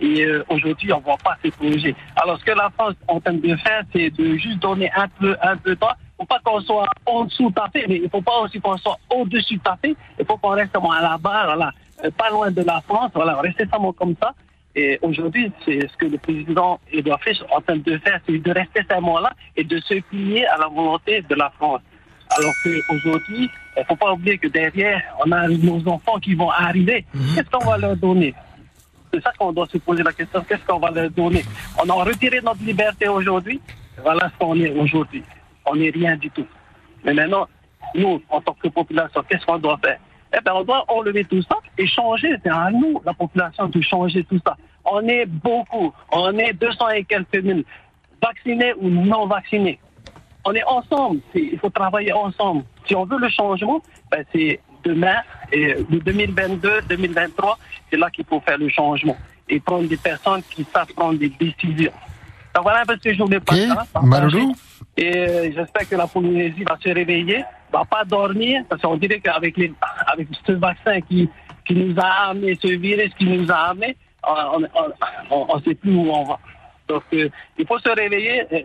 Et 0.00 0.24
euh, 0.24 0.44
aujourd'hui, 0.48 0.92
on 0.92 0.98
ne 0.98 1.02
voit 1.02 1.16
pas 1.22 1.36
ces 1.42 1.50
projets. 1.50 1.94
Alors, 2.16 2.38
ce 2.38 2.44
que 2.44 2.50
la 2.50 2.70
France 2.70 2.94
est 3.00 3.12
en 3.12 3.20
train 3.20 3.34
de 3.34 3.56
faire, 3.56 3.82
c'est 3.92 4.10
de 4.10 4.36
juste 4.36 4.58
donner 4.58 4.90
un 4.96 5.06
peu, 5.08 5.36
un 5.40 5.56
peu 5.56 5.70
de 5.70 5.74
temps. 5.76 5.92
Il 6.18 6.22
ne 6.22 6.26
faut 6.26 6.26
pas 6.26 6.40
qu'on 6.44 6.60
soit 6.60 6.88
en 7.06 7.24
dessous 7.24 7.50
tapé, 7.52 7.84
mais 7.88 7.96
il 7.96 8.02
ne 8.02 8.08
faut 8.08 8.20
pas 8.20 8.40
aussi 8.40 8.60
qu'on 8.60 8.76
soit 8.78 8.98
au-dessus 9.10 9.58
tapé. 9.60 9.94
Il 10.18 10.26
faut 10.26 10.36
qu'on 10.36 10.50
reste 10.50 10.74
à 10.76 11.02
la 11.02 11.18
barre, 11.18 11.46
voilà, 11.46 11.72
euh, 12.04 12.10
pas 12.10 12.30
loin 12.30 12.50
de 12.50 12.62
la 12.62 12.80
France, 12.80 13.12
voilà, 13.14 13.40
rester 13.40 13.64
seulement 13.70 13.92
comme 13.92 14.14
ça. 14.20 14.34
Et 14.74 14.98
aujourd'hui, 15.02 15.52
c'est 15.64 15.86
ce 15.86 15.96
que 15.96 16.06
le 16.06 16.18
président 16.18 16.80
Edouard 16.90 17.22
Fitch 17.22 17.40
est 17.40 17.54
en 17.54 17.60
train 17.60 17.76
de 17.76 17.98
faire, 17.98 18.20
c'est 18.26 18.38
de 18.38 18.50
rester 18.50 18.80
seulement 18.90 19.20
là 19.20 19.32
et 19.56 19.64
de 19.64 19.78
se 19.78 20.00
plier 20.00 20.46
à 20.46 20.56
la 20.56 20.68
volonté 20.68 21.22
de 21.22 21.34
la 21.34 21.50
France. 21.50 21.82
Alors 22.30 22.54
qu'aujourd'hui, 22.64 23.50
il 23.76 23.80
ne 23.80 23.84
faut 23.84 23.96
pas 23.96 24.12
oublier 24.12 24.38
que 24.38 24.48
derrière, 24.48 25.00
on 25.24 25.32
a 25.32 25.48
nos 25.48 25.86
enfants 25.88 26.18
qui 26.18 26.34
vont 26.34 26.50
arriver. 26.50 27.06
Qu'est-ce 27.34 27.48
qu'on 27.50 27.64
va 27.64 27.78
leur 27.78 27.96
donner? 27.96 28.34
C'est 29.12 29.22
ça 29.22 29.32
qu'on 29.38 29.52
doit 29.52 29.66
se 29.66 29.78
poser 29.78 30.02
la 30.02 30.12
question. 30.12 30.44
Qu'est-ce 30.46 30.64
qu'on 30.66 30.78
va 30.78 30.90
leur 30.90 31.10
donner? 31.10 31.44
On 31.82 31.88
a 31.88 32.04
retiré 32.04 32.40
notre 32.42 32.62
liberté 32.62 33.08
aujourd'hui. 33.08 33.60
Voilà 34.02 34.30
ce 34.30 34.38
qu'on 34.38 34.58
est 34.60 34.70
aujourd'hui. 34.72 35.22
On 35.64 35.76
n'est 35.76 35.90
rien 35.90 36.16
du 36.16 36.30
tout. 36.30 36.46
Mais 37.04 37.14
maintenant, 37.14 37.48
nous, 37.94 38.22
en 38.28 38.40
tant 38.40 38.54
que 38.54 38.68
population, 38.68 39.22
qu'est-ce 39.28 39.44
qu'on 39.46 39.58
doit 39.58 39.78
faire? 39.84 39.98
Eh 40.36 40.40
bien, 40.42 40.54
on 40.54 40.64
doit 40.64 40.84
enlever 40.88 41.24
tout 41.24 41.42
ça 41.42 41.56
et 41.76 41.86
changer. 41.86 42.34
C'est 42.42 42.50
à 42.50 42.70
nous, 42.70 43.00
la 43.04 43.12
population, 43.14 43.68
de 43.68 43.80
changer 43.80 44.24
tout 44.24 44.40
ça. 44.46 44.56
On 44.84 45.06
est 45.06 45.26
beaucoup. 45.26 45.92
On 46.10 46.36
est 46.38 46.52
200 46.54 46.88
et 46.90 47.04
quelques 47.04 47.42
mille. 47.42 47.64
Vaccinés 48.22 48.72
ou 48.78 48.88
non 48.88 49.26
vaccinés 49.26 49.78
on 50.44 50.52
est 50.54 50.64
ensemble. 50.64 51.20
Il 51.34 51.58
faut 51.58 51.70
travailler 51.70 52.12
ensemble. 52.12 52.64
Si 52.86 52.94
on 52.94 53.04
veut 53.04 53.18
le 53.18 53.28
changement, 53.28 53.80
ben 54.10 54.24
c'est 54.32 54.60
demain, 54.84 55.16
et 55.52 55.74
de 55.74 55.98
2022-2023, 55.98 57.56
c'est 57.90 57.96
là 57.96 58.10
qu'il 58.10 58.24
faut 58.24 58.40
faire 58.40 58.58
le 58.58 58.68
changement 58.68 59.16
et 59.48 59.60
prendre 59.60 59.88
des 59.88 59.96
personnes 59.96 60.42
qui 60.50 60.66
savent 60.72 60.92
prendre 60.94 61.18
des 61.18 61.28
décisions. 61.28 61.92
Donc 62.54 62.64
voilà 62.64 62.82
un 62.82 62.84
peu 62.84 62.96
ce 62.96 63.02
que 63.02 63.14
je 63.14 63.22
voulais. 63.22 63.38
Malou 64.02 64.54
Et 64.96 65.16
euh, 65.16 65.50
j'espère 65.54 65.88
que 65.88 65.96
la 65.96 66.06
Polynésie 66.06 66.64
va 66.64 66.76
se 66.82 66.88
réveiller, 66.88 67.44
va 67.72 67.84
pas 67.84 68.04
dormir, 68.04 68.64
parce 68.68 68.82
qu'on 68.82 68.96
dirait 68.96 69.20
qu'avec 69.20 69.56
les, 69.56 69.72
avec 70.06 70.28
ce 70.46 70.52
vaccin 70.52 71.00
qui, 71.00 71.28
qui 71.66 71.74
nous 71.74 71.94
a 71.98 72.30
amené, 72.30 72.58
ce 72.60 72.68
virus 72.68 73.12
qui 73.18 73.24
nous 73.24 73.50
a 73.50 73.70
amené, 73.70 73.96
on 75.30 75.56
ne 75.56 75.62
sait 75.62 75.74
plus 75.74 75.94
où 75.94 76.10
on 76.10 76.24
va. 76.24 76.38
Donc, 76.92 77.02
euh, 77.14 77.28
il 77.58 77.66
faut 77.66 77.78
se 77.78 77.88
réveiller. 77.88 78.42
Euh, 78.52 78.60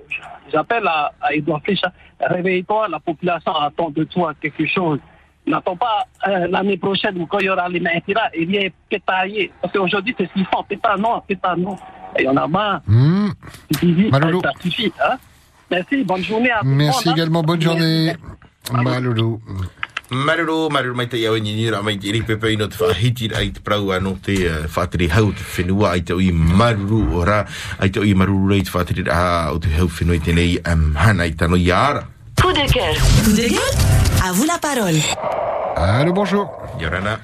J'appelle 0.52 0.86
à, 0.88 1.12
à 1.22 1.34
Edouard 1.34 1.62
Flecha, 1.64 1.91
réveille-toi, 2.20 2.88
la 2.90 2.99
population 2.99 3.54
attend 3.56 3.90
de 3.90 4.04
toi 4.04 4.34
quelque 4.41 4.66
chose. 4.68 4.99
N'attends 5.45 5.78
pas 5.78 6.06
euh, 6.28 6.48
l'année 6.49 6.78
prochaine 6.78 7.18
ou 7.22 7.26
quand 7.26 7.40
il 7.40 7.45
y 7.45 7.49
aura 7.49 7.70
les 7.70 7.80
mains 7.80 7.91
là 8.10 8.30
et 8.34 8.44
viens 8.44 8.68
pétailler. 8.90 9.52
Parce 9.62 9.74
qu'aujourd'hui, 9.74 10.14
c'est 10.18 10.28
ce 10.28 10.34
qu'ils 10.34 10.45
font. 10.45 10.64
Pétard, 10.64 10.98
non, 10.99 11.22
pétard, 11.26 11.58
non. 11.58 11.78
Il 12.20 12.26
y 12.26 12.28
en 12.28 12.36
a 12.36 12.48
marre. 12.48 12.82
Maloulou. 12.88 14.41
Ça 14.41 14.52
suffit. 14.62 14.91
Hein? 15.02 15.16
Merci, 15.72 16.04
bonne 16.04 16.24
journée 16.24 16.52
à 16.52 16.60
tout 16.60 16.66
le 16.66 16.72
monde. 16.72 16.80
Merci 16.80 17.10
hein. 17.10 17.14
également, 17.16 17.44
bonne 17.44 17.62
journée. 17.62 18.14
Maloulou. 18.74 19.40
Marero, 20.10 20.70
marero 20.70 20.96
mai 20.96 21.08
te 21.12 21.18
iau 21.20 21.36
ni 21.36 21.52
nira 21.54 21.82
mai 21.84 21.98
te 22.00 22.08
iri 22.08 22.22
pepe 22.24 22.54
ino 22.54 22.68
te 22.72 22.78
whahiti 22.80 23.28
ai 23.36 23.52
te 23.52 23.60
prau 23.60 23.92
anō 23.92 24.14
te 24.24 24.36
uh, 24.48 24.64
whaatiri 24.72 25.10
hau 25.12 25.34
te 25.36 25.44
whenua 25.44 25.90
ai 25.92 26.02
te 26.02 26.16
oi 26.16 26.32
maruru 26.32 27.02
o 27.20 27.26
rā, 27.28 27.42
ai 27.84 27.90
te 27.92 28.00
oi 28.00 28.14
maruru 28.16 28.48
rei 28.54 28.64
te 28.64 28.72
whaatiri 28.72 29.04
rā 29.04 29.52
o 29.52 29.60
te 29.60 29.68
hau 29.76 29.90
whenua 29.92 30.16
i 30.16 30.24
tenei 30.24 30.56
hana 30.64 31.28
i 31.28 31.36
tano 31.36 31.60
i 31.60 31.68
ara. 31.76 32.06
Coup 32.40 32.54
de 32.56 32.64
cœur. 32.72 32.96
Coup 33.26 33.36
de 33.36 33.50
gueule? 33.52 33.76
À 34.24 34.32
vous 34.32 34.46
la 34.48 34.58
parole. 34.58 35.02
Allô, 35.76 36.14
bonjour. 36.14 36.48
Yorana. 36.80 37.20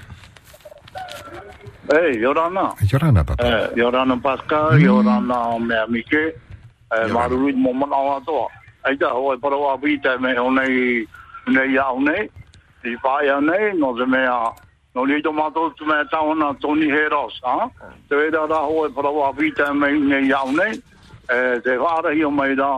Hey, 1.90 2.20
Yorana. 2.20 2.76
Yorana, 2.92 3.24
papa. 3.24 3.44
Eh, 3.44 3.80
Yorana 3.80 4.18
Pascal, 4.18 4.82
Yorana 4.82 5.58
Mea 5.60 5.86
Mike, 5.88 6.36
eh, 6.92 7.08
Maruru 7.08 7.48
i 7.50 7.54
Momon 7.54 7.94
Awa 7.94 8.20
Toa. 8.26 8.48
Ai 8.84 8.98
ta 8.98 9.08
hoa 9.16 9.38
para 9.38 9.56
wa 9.56 9.78
vita 9.78 10.18
me 10.20 10.36
o 10.38 10.52
nei 10.52 11.08
nei 11.48 11.78
au 11.78 12.02
nei. 12.02 12.30
i 12.84 12.96
whaia 13.02 13.38
anei, 13.38 13.74
no 13.78 13.94
te 13.96 14.06
mea, 14.06 14.52
no 14.96 15.06
ni 15.06 15.22
to 15.22 15.32
mato 15.32 15.70
tu 15.72 15.86
mea 15.86 16.04
tauna 16.12 16.54
Tony 16.60 16.88
Heros, 16.92 17.40
ha? 17.44 17.70
Te 18.10 18.16
wera 18.16 18.44
rā 18.48 18.60
hoa 18.68 18.88
e 18.88 18.92
parawa 18.92 19.34
pita 19.36 19.74
mei 19.74 20.00
nei 20.00 20.28
iau 20.28 20.52
nei, 20.52 20.76
te 21.64 21.78
whaarahi 21.80 22.26
o 22.28 22.32
mei 22.32 22.56
rā, 22.60 22.72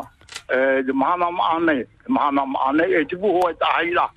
te 0.86 0.94
mahana 0.94 1.32
ma 1.32 1.56
ane, 1.56 1.86
te 2.06 2.10
mahana 2.10 2.45
ma 2.45 2.68
ane, 2.69 2.86
e 2.86 3.06
tupu 3.06 3.32
puho 3.34 3.49
e 3.49 3.56
tahaira, 3.56 4.10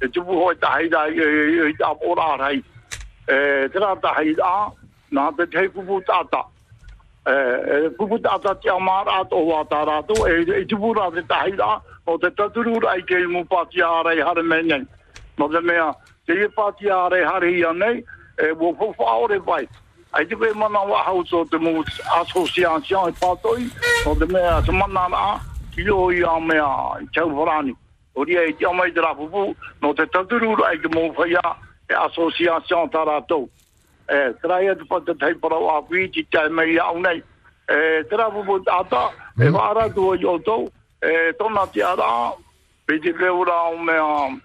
e 0.00 0.08
tupu 0.08 0.32
puho 0.32 0.52
e 0.52 0.56
tahaira, 0.56 1.06
e 1.08 1.72
te 1.78 1.84
apora 1.86 2.32
arai, 2.34 2.58
e 3.28 3.68
te 3.68 3.78
rā 3.78 3.92
tahaira, 4.02 4.72
nā 5.12 5.28
te 5.36 5.46
te 5.46 5.68
kupu 5.68 6.00
tata, 6.08 6.42
e 7.26 7.92
kupu 7.94 8.18
tata 8.18 8.56
te 8.56 8.72
amara 8.74 9.20
ato 9.22 9.38
wā 9.46 9.62
tā 9.70 9.84
rātou, 9.86 10.26
e 10.26 10.64
tupu 10.66 10.96
rā 10.98 11.12
te 11.14 11.22
tahaira, 11.30 11.78
o 12.06 12.18
te 12.18 12.32
taturura 12.34 12.96
i 12.98 13.06
kei 13.06 13.30
mupati 13.30 13.78
arai 13.86 14.18
harame 14.18 14.60
nei, 14.66 14.80
ha? 14.82 14.98
No 15.42 15.48
te 15.48 15.60
mea 15.60 15.92
te 16.24 16.34
i 16.38 16.48
pati 16.54 16.88
are 16.88 17.24
hare 17.26 17.48
hi 17.50 17.64
anei 17.66 18.04
e 18.38 18.52
wo 18.52 18.72
fo 18.78 18.92
fa 18.94 19.14
ore 19.24 19.40
vai. 19.42 19.66
Ai 20.14 20.26
te 20.26 20.36
koe 20.38 20.52
mana 20.54 20.84
wa 20.86 21.02
hau 21.02 21.24
so 21.26 21.44
te 21.50 21.58
mu 21.58 21.82
asociation 22.14 23.08
e 23.10 23.12
patoi 23.18 23.66
no 24.04 24.14
te 24.14 24.26
mea 24.30 24.60
te 24.62 24.70
mana 24.70 25.08
a 25.10 25.40
ki 25.74 25.88
o 25.90 26.12
i 26.14 26.22
a 26.22 26.38
mea 26.38 26.68
i 27.02 27.08
chau 27.10 27.26
horani. 27.34 27.74
O 28.14 28.22
ria 28.22 28.44
i 28.46 28.54
te 28.54 28.68
amai 28.70 28.92
te 28.94 29.02
rapupu 29.02 29.56
no 29.82 29.92
te 29.94 30.06
taturu 30.14 30.54
rai 30.62 30.78
ke 30.78 30.92
mu 30.94 31.10
whaia 31.18 31.42
e 31.90 31.94
rato. 33.10 33.48
Eh, 34.08 34.30
trai 34.42 34.68
e 34.68 34.76
te 34.76 34.84
pata 34.84 35.12
tei 35.18 35.34
o 35.42 35.70
api 35.74 36.08
ti 36.12 36.26
tai 36.30 36.50
mai 36.50 36.78
au 36.78 37.00
nei. 37.00 37.18
Eh, 37.66 38.04
e 39.42 39.50
i 40.14 40.24
o 40.24 40.38
tau 40.38 40.70
e 41.02 41.34
te 41.72 41.82
ara 41.82 42.32
pe 42.86 42.98
te 43.00 43.10
reura 43.18 43.58
o 43.74 43.78
mea 43.78 44.38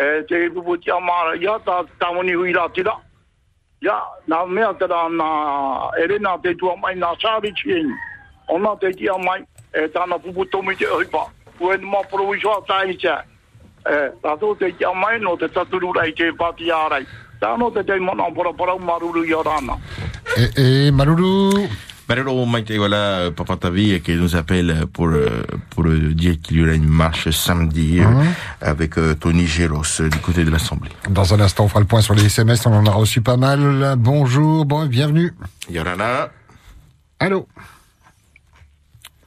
e 0.00 0.22
te 0.28 0.50
pupu 0.50 0.76
te 0.76 0.90
amara 0.90 1.36
ia 1.36 1.58
ta 1.64 1.84
tamoni 1.98 2.34
hui 2.34 2.52
ra 2.52 2.68
tira. 2.68 2.96
Ia, 3.82 3.96
tua 6.54 6.76
mai 6.76 6.94
tia 8.92 9.12
e 9.74 9.88
tāna 9.88 10.18
pupu 10.18 10.44
tomi 10.46 10.76
te 10.76 10.86
mapuro 11.82 12.26
wiswa 12.28 12.62
tai 12.66 12.96
cha. 12.96 13.24
E, 13.86 14.10
tātou 14.22 14.54
te 14.56 14.72
tia 14.72 14.92
mai 14.92 15.18
no 15.18 15.36
te 15.36 15.48
te 22.08 22.76
voilà 22.76 23.30
Papa 23.34 23.56
Tavi 23.56 24.00
qui 24.00 24.14
nous 24.14 24.36
appelle 24.36 24.86
pour 24.92 25.08
euh, 25.08 25.42
pour 25.70 25.86
euh, 25.86 26.14
dire 26.14 26.36
qu'il 26.40 26.58
y 26.58 26.62
aura 26.62 26.72
une 26.72 26.86
marche 26.88 27.30
samedi 27.30 27.98
euh, 28.00 28.06
Mhm. 28.08 28.26
avec 28.60 28.94
Tony 29.20 29.46
Géros 29.46 29.82
du 30.10 30.18
côté 30.20 30.44
de 30.44 30.50
l'Assemblée. 30.50 30.90
Dans 31.10 31.34
un 31.34 31.40
instant, 31.40 31.64
on 31.64 31.68
fera 31.68 31.80
le 31.80 31.86
point 31.86 32.00
sur 32.02 32.14
les 32.14 32.26
SMS. 32.26 32.64
On 32.66 32.74
en 32.74 32.86
a 32.86 32.90
reçu 32.92 33.20
pas 33.20 33.36
mal. 33.36 33.94
Bonjour, 33.98 34.64
bon, 34.64 34.86
bienvenue. 34.86 35.32
Yorana. 35.70 36.30
Allô 37.18 37.48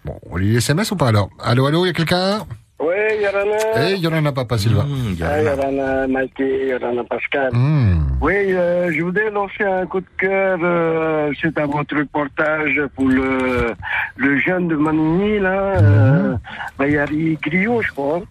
Bon, 0.06 0.18
on 0.30 0.38
lit 0.38 0.52
les 0.54 0.58
SMS 0.58 0.92
ou 0.92 0.96
pas 0.96 1.10
alors? 1.10 1.30
Allô, 1.40 1.66
allô, 1.66 1.84
il 1.86 1.88
y 1.88 1.92
a 1.92 1.94
quelqu'un? 1.94 2.46
Oui, 2.80 2.96
Yorana. 3.22 3.58
Eh, 3.90 3.98
Yorana 3.98 4.32
Papa 4.32 4.58
Silva. 4.58 4.86
Ah, 5.22 5.42
Yorana 5.42 6.08
Maïté, 6.08 6.68
Yorana 6.70 7.04
Pascal. 7.04 7.50
Hmm. 7.54 8.00
Oui, 8.22 8.34
euh, 8.54 8.90
je 8.94 9.02
voudrais 9.04 9.30
lancer 9.32 9.64
un 9.64 9.86
coup 9.86 10.00
de 10.00 10.06
cœur 10.18 10.58
euh, 10.64 11.32
suite 11.34 11.58
à 11.58 11.66
votre 11.66 11.98
reportage 11.98 12.82
pour 12.96 13.08
le, 13.08 13.74
le 14.16 14.38
jeune 14.40 14.68
de 14.70 14.76
Manini, 14.76 15.40
là, 15.40 15.78
euh, 15.82 16.36
Bayari 16.78 17.38
Griot, 17.42 17.82
je 17.82 17.92
crois, 17.92 18.22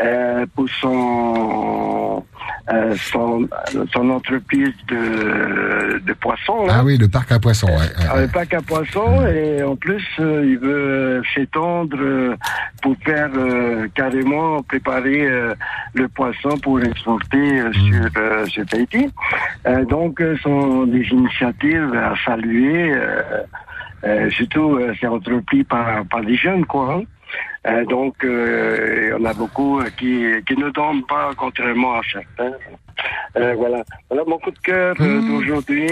euh, 0.00 0.44
pour 0.54 0.68
son, 0.80 2.24
euh, 2.72 2.94
son, 2.96 3.48
son 3.92 4.10
entreprise 4.10 4.72
de, 4.88 5.98
de 6.00 6.12
poissons. 6.14 6.66
là. 6.66 6.76
Ah 6.78 6.84
oui, 6.84 6.96
le 6.98 7.08
parc 7.08 7.30
à 7.32 7.38
poissons, 7.38 7.68
ouais. 7.68 7.74
ouais, 7.74 8.06
Ah, 8.10 8.16
ouais. 8.16 8.28
pas 8.28 8.44
qu'un 8.46 8.60
poisson 8.62 9.26
et 9.26 9.62
en 9.62 9.76
plus 9.76 10.04
euh, 10.20 10.44
il 10.44 10.58
veut 10.58 11.22
s'étendre 11.34 11.96
euh, 12.00 12.36
pour 12.82 12.96
faire 13.04 13.30
euh, 13.36 13.86
carrément 13.94 14.62
préparer 14.62 15.26
euh, 15.26 15.54
le 15.94 16.08
poisson 16.08 16.56
pour 16.62 16.80
exporter 16.82 17.60
euh, 17.60 17.72
sur, 17.72 18.04
euh, 18.16 18.46
sur 18.46 18.66
Tahiti. 18.66 19.08
Euh, 19.66 19.84
donc 19.84 20.20
euh, 20.20 20.36
sont 20.38 20.86
des 20.86 21.02
initiatives 21.08 21.94
à 21.94 22.14
saluer, 22.24 22.92
euh, 22.92 23.22
euh, 24.04 24.30
surtout 24.30 24.76
euh, 24.76 24.92
c'est 25.00 25.06
entrepris 25.06 25.64
par, 25.64 26.04
par 26.06 26.22
des 26.22 26.36
jeunes 26.36 26.66
quoi. 26.66 26.94
hein. 26.94 27.02
Euh, 27.66 27.84
donc 27.86 28.14
euh, 28.24 29.10
il 29.16 29.22
y 29.22 29.26
en 29.26 29.30
a 29.30 29.32
beaucoup 29.34 29.80
qui, 29.98 30.22
qui 30.46 30.56
ne 30.56 30.70
dorment 30.70 31.04
pas 31.08 31.30
contrairement 31.36 31.94
à 31.94 32.00
certains. 32.12 32.52
Euh, 33.36 33.54
voilà. 33.56 33.82
voilà 34.10 34.22
mon 34.26 34.38
coup 34.38 34.50
de 34.50 34.58
cœur 34.58 34.94
euh, 35.00 35.20
d'aujourd'hui. 35.22 35.88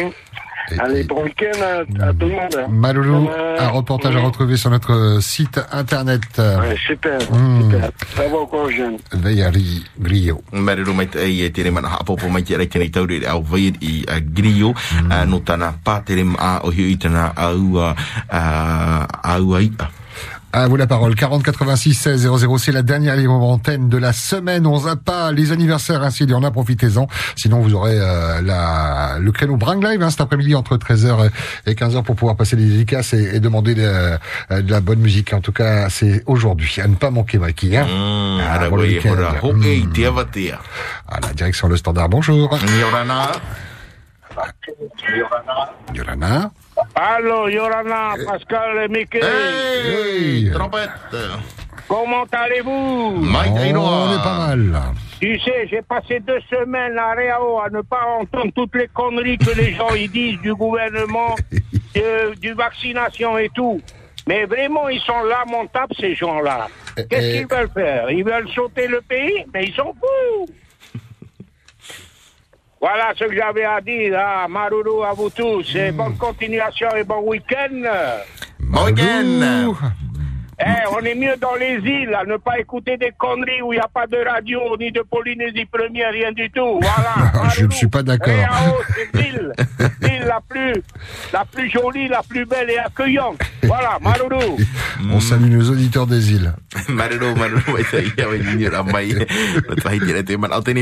Allez, 0.78 1.02
bon 1.04 1.24
week-end 1.24 1.58
à, 1.60 2.06
à 2.08 2.12
tout 2.12 2.26
le 2.26 2.34
monde. 2.36 2.66
Maloulou, 2.70 3.28
un 3.58 3.68
reportage 3.68 4.14
à 4.14 4.20
retrouver 4.20 4.56
sur 4.56 4.70
notre 4.70 5.18
site 5.20 5.58
internet. 5.72 6.20
Ouais, 6.38 6.76
super, 6.86 7.18
Mm. 7.32 7.62
super. 7.62 7.90
Va 8.30 8.38
encore 8.38 8.70
jeune. 8.70 8.96
Veiari 9.12 9.82
Grio. 9.98 10.40
Marero 10.52 10.94
mai 10.94 11.08
te 11.08 11.18
ai 11.18 11.42
e 11.46 11.50
tere 11.50 11.70
mana 11.70 11.88
hapopo 11.98 12.28
mai 12.28 12.44
te 12.44 12.54
reitene 12.56 12.84
i 12.84 12.90
taure 12.90 13.18
au 13.32 13.42
vai 13.42 13.72
i 13.80 14.04
a 14.08 14.20
grio 14.20 14.70
uh, 14.70 15.24
no 15.26 15.40
tana 15.40 15.72
pātere 15.84 16.22
ma 16.24 16.60
o 16.62 16.70
hiu 16.70 16.86
i 16.92 16.96
tana 16.96 17.32
au 17.36 17.80
uh, 17.80 17.92
au 19.36 19.56
ai 19.56 19.70
À 19.80 20.01
vous 20.68 20.76
la 20.76 20.86
parole. 20.86 21.14
40 21.14 21.42
86 21.42 21.94
16 21.94 22.20
00, 22.36 22.58
c'est 22.58 22.72
la 22.72 22.82
dernière 22.82 23.16
libre 23.16 23.34
antenne 23.42 23.88
de 23.88 23.96
la 23.96 24.12
semaine. 24.12 24.66
On 24.66 24.78
zappe 24.78 25.02
pas 25.04 25.32
les 25.32 25.50
anniversaires, 25.52 26.02
ainsi 26.02 26.24
il 26.24 26.30
y 26.30 26.34
en 26.34 26.42
a, 26.42 26.50
profitez-en. 26.50 27.06
Sinon, 27.36 27.60
vous 27.60 27.74
aurez 27.74 27.96
euh, 27.98 28.40
la, 28.42 29.16
le 29.18 29.32
créneau 29.32 29.56
Bring 29.56 29.82
Live 29.84 30.02
hein, 30.02 30.10
cet 30.10 30.20
après-midi 30.20 30.54
entre 30.54 30.76
13h 30.76 31.30
et 31.66 31.72
15h 31.74 32.02
pour 32.02 32.16
pouvoir 32.16 32.36
passer 32.36 32.56
des 32.56 32.66
dédicaces 32.66 33.14
et, 33.14 33.36
et 33.36 33.40
demander 33.40 33.74
de, 33.74 33.82
euh, 33.84 34.18
de 34.62 34.70
la 34.70 34.80
bonne 34.80 35.00
musique. 35.00 35.32
En 35.32 35.40
tout 35.40 35.52
cas, 35.52 35.88
c'est 35.88 36.22
aujourd'hui. 36.26 36.76
À 36.82 36.86
ne 36.88 36.94
pas 36.96 37.10
manquer, 37.10 37.38
Mikey. 37.38 37.76
Hein 37.76 37.86
Ah, 37.88 38.58
Mm. 40.02 40.04
avatea 40.06 40.58
À 41.08 41.20
la 41.20 41.32
direction 41.34 41.68
Le 41.68 41.76
Standard, 41.76 42.08
bonjour. 42.08 42.58
Yorana 42.80 43.32
Yorana. 45.94 46.50
Allô, 46.94 47.48
Yorana, 47.48 48.14
Pascal 48.26 48.84
et 48.84 48.88
Mickey. 48.88 49.20
Hey, 49.20 50.50
trompette. 50.52 50.90
Comment 51.88 52.24
allez-vous? 52.32 52.70
On 52.70 54.12
est 54.12 54.22
pas 54.22 54.38
mal. 54.38 54.80
Tu 55.20 55.38
sais, 55.40 55.68
j'ai 55.68 55.82
passé 55.82 56.20
deux 56.20 56.40
semaines 56.50 56.98
à 56.98 57.12
Réao 57.12 57.60
à 57.60 57.68
ne 57.70 57.80
pas 57.82 58.04
entendre 58.20 58.52
toutes 58.54 58.74
les 58.74 58.88
conneries 58.88 59.38
que 59.38 59.50
les 59.56 59.74
gens 59.74 59.94
y 59.94 60.08
disent 60.08 60.40
du 60.40 60.54
gouvernement, 60.54 61.36
de, 61.94 62.34
du 62.40 62.52
vaccination 62.54 63.38
et 63.38 63.48
tout. 63.50 63.80
Mais 64.26 64.44
vraiment, 64.46 64.88
ils 64.88 65.00
sont 65.00 65.22
lamentables, 65.24 65.94
ces 65.98 66.14
gens-là. 66.14 66.68
Qu'est-ce 67.08 67.26
eh. 67.26 67.38
qu'ils 67.38 67.46
veulent 67.46 67.70
faire? 67.72 68.10
Ils 68.10 68.24
veulent 68.24 68.48
sauter 68.54 68.86
le 68.86 69.00
pays? 69.00 69.44
Mais 69.52 69.64
ils 69.64 69.74
sont 69.74 69.94
fous 69.94 70.46
Voilà 72.82 73.12
ce 73.16 73.22
que 73.22 73.34
j'avais 73.36 73.62
à 73.62 73.80
dire. 73.80 74.18
Ah, 74.18 74.48
Maroulou 74.48 75.04
à 75.04 75.12
vous 75.12 75.30
tous. 75.30 75.72
Et 75.76 75.92
bonne 75.92 76.16
continuation 76.16 76.88
et 76.96 77.04
bon 77.04 77.22
week-end. 77.28 77.80
Bon 78.58 78.86
week-end 78.86 79.72
Eh, 80.64 80.86
on 80.92 81.04
est 81.04 81.14
mieux 81.16 81.34
dans 81.40 81.54
les 81.56 81.78
îles 81.78 82.14
à 82.14 82.24
ne 82.24 82.36
pas 82.36 82.58
écouter 82.60 82.96
des 82.96 83.10
conneries 83.18 83.62
où 83.62 83.72
il 83.72 83.76
n'y 83.76 83.82
a 83.82 83.88
pas 83.92 84.06
de 84.06 84.16
radio 84.18 84.60
ni 84.78 84.92
de 84.92 85.02
Polynésie 85.02 85.64
première, 85.64 86.12
rien 86.12 86.30
du 86.30 86.48
tout. 86.50 86.78
Voilà. 86.80 87.48
Je 87.56 87.64
ne 87.66 87.70
suis 87.72 87.88
pas 87.88 88.02
d'accord. 88.04 88.32
Réao, 88.32 88.76
c'est 88.94 89.20
l'île, 89.20 89.52
l'île 90.02 90.24
la 90.24 90.40
plus, 90.48 90.74
la 91.32 91.44
plus 91.44 91.68
jolie, 91.68 92.06
la 92.06 92.22
plus 92.22 92.44
belle 92.46 92.70
et 92.70 92.78
accueillante. 92.78 93.40
Voilà, 93.64 93.98
Maroulou. 94.02 94.56
On 95.10 95.18
salue 95.18 95.50
nos 95.50 95.68
auditeurs 95.68 96.06
des 96.06 96.32
îles. 96.32 96.52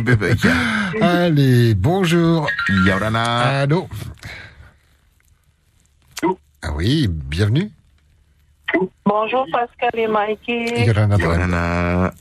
Pepe 0.02 0.36
ia 0.44 1.06
Allez, 1.06 1.74
bonjour. 1.74 2.48
Yorana 2.84 3.60
Allô 3.62 3.88
Ah 6.62 6.72
oui, 6.76 7.08
bienvenue. 7.08 7.70
Bonjour 9.04 9.46
Pascal 9.52 9.90
et 9.94 10.06
Mikey. 10.06 10.86
Yorana. 10.86 11.16
Yorana 11.18 12.12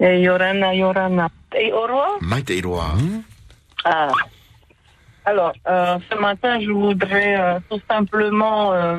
Et 0.00 0.20
Yorana, 0.22 0.74
Yorana. 0.74 1.28
Et 1.56 1.72
au 1.72 1.82
revoir. 1.82 2.18
mai 2.22 2.42
te 2.42 2.52
iroa 2.52 2.92
Ah. 3.84 4.10
Alors, 5.24 5.52
euh, 5.68 5.98
ce 6.10 6.16
matin, 6.18 6.60
je 6.60 6.70
voudrais 6.70 7.40
euh, 7.40 7.60
tout 7.70 7.80
simplement 7.88 8.72
euh, 8.72 8.98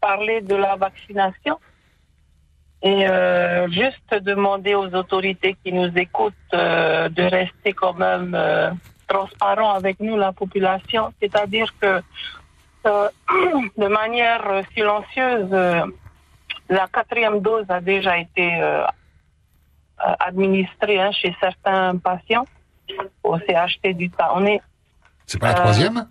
parler 0.00 0.40
de 0.40 0.54
la 0.54 0.76
vaccination 0.76 1.58
et 2.82 3.06
euh, 3.06 3.68
juste 3.68 4.14
demander 4.22 4.74
aux 4.74 4.88
autorités 4.94 5.56
qui 5.62 5.72
nous 5.72 5.90
écoutent 5.96 6.34
euh, 6.54 7.08
de 7.10 7.22
rester 7.22 7.72
quand 7.74 7.92
même 7.94 8.34
euh, 8.34 8.70
transparents 9.06 9.72
avec 9.74 10.00
nous, 10.00 10.16
la 10.16 10.32
population. 10.32 11.12
C'est-à-dire 11.20 11.72
que 11.80 12.00
euh, 12.86 13.08
de 13.76 13.86
manière 13.86 14.46
euh, 14.48 14.62
silencieuse, 14.74 15.48
euh, 15.52 15.84
la 16.68 16.86
quatrième 16.88 17.40
dose 17.40 17.66
a 17.68 17.80
déjà 17.80 18.18
été 18.18 18.60
euh, 18.60 18.84
administrée 19.98 21.00
hein, 21.00 21.12
chez 21.12 21.34
certains 21.40 21.96
patients 21.96 22.46
au 23.22 23.38
CHT 23.38 23.94
du 23.94 24.10
Taoné. 24.10 24.60
C'est 25.26 25.38
pas 25.38 25.48
la 25.48 25.54
troisième? 25.54 26.08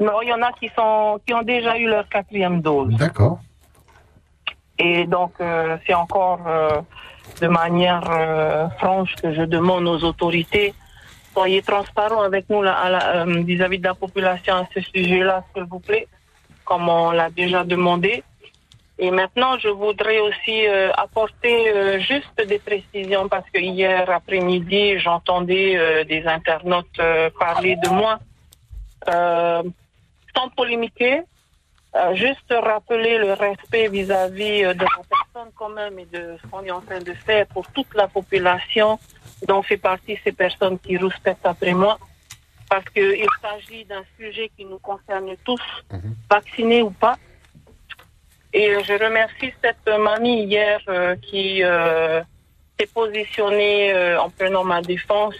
Non, 0.00 0.20
il 0.22 0.28
y 0.28 0.32
en 0.32 0.42
a 0.42 0.52
qui 0.52 0.70
sont 0.76 1.20
qui 1.26 1.34
ont 1.34 1.42
déjà 1.42 1.78
eu 1.78 1.86
leur 1.86 2.08
quatrième 2.08 2.60
dose. 2.60 2.94
D'accord. 2.96 3.40
Et 4.78 5.06
donc 5.06 5.34
c'est 5.86 5.94
encore 5.94 6.40
de 7.40 7.48
manière 7.48 8.02
franche 8.78 9.14
que 9.16 9.32
je 9.32 9.42
demande 9.42 9.86
aux 9.86 10.04
autorités 10.04 10.74
soyez 11.36 11.60
transparents 11.62 12.22
avec 12.22 12.48
nous 12.48 12.62
euh, 12.64 13.42
vis-à-vis 13.50 13.78
de 13.78 13.84
la 13.84 13.94
population 13.94 14.54
à 14.54 14.64
ce 14.72 14.80
sujet-là, 14.80 15.44
s'il 15.52 15.64
vous 15.64 15.80
plaît, 15.80 16.08
comme 16.64 16.88
on 16.88 17.10
l'a 17.10 17.28
déjà 17.30 17.62
demandé. 17.64 18.22
Et 18.98 19.10
maintenant, 19.10 19.58
je 19.58 19.68
voudrais 19.68 20.20
aussi 20.20 20.66
euh, 20.66 20.90
apporter 20.96 21.56
euh, 21.68 21.98
juste 22.00 22.38
des 22.52 22.58
précisions 22.58 23.28
parce 23.28 23.48
que 23.52 23.60
hier 23.60 24.08
après-midi, 24.08 24.98
j'entendais 24.98 26.04
des 26.06 26.22
internautes 26.26 27.00
parler 27.38 27.76
de 27.84 27.90
moi 27.90 28.18
sans 30.34 30.48
polémiquer, 30.56 31.22
juste 32.14 32.52
rappeler 32.52 33.18
le 33.18 33.32
respect 33.32 33.88
vis-à-vis 33.88 34.64
euh, 34.64 34.74
de 34.74 34.80
la 34.80 35.02
personne 35.14 35.50
quand 35.54 35.68
même 35.70 35.98
et 35.98 36.06
de 36.06 36.36
ce 36.40 36.46
qu'on 36.48 36.62
est 36.64 36.70
en 36.70 36.80
train 36.80 37.00
de 37.00 37.12
faire 37.12 37.46
pour 37.46 37.66
toute 37.68 37.92
la 37.94 38.06
population 38.08 38.98
dont 39.46 39.62
fait 39.62 39.76
partie 39.76 40.18
ces 40.24 40.32
personnes 40.32 40.78
qui 40.78 40.96
respectent 40.96 41.46
après 41.46 41.72
moi. 41.72 41.98
Parce 42.68 42.84
qu'il 42.86 43.26
s'agit 43.40 43.84
d'un 43.84 44.02
sujet 44.18 44.50
qui 44.56 44.64
nous 44.64 44.78
concerne 44.78 45.34
tous, 45.44 45.62
vaccinés 46.28 46.82
ou 46.82 46.90
pas. 46.90 47.16
Et 48.52 48.74
je 48.84 48.92
remercie 48.92 49.52
cette 49.62 49.98
mamie 49.98 50.44
hier 50.44 50.80
euh, 50.88 51.14
qui 51.16 51.62
euh, 51.62 52.22
s'est 52.78 52.88
positionnée 52.92 53.92
euh, 53.92 54.20
en 54.20 54.30
prenant 54.30 54.64
ma 54.64 54.80
défense 54.82 55.36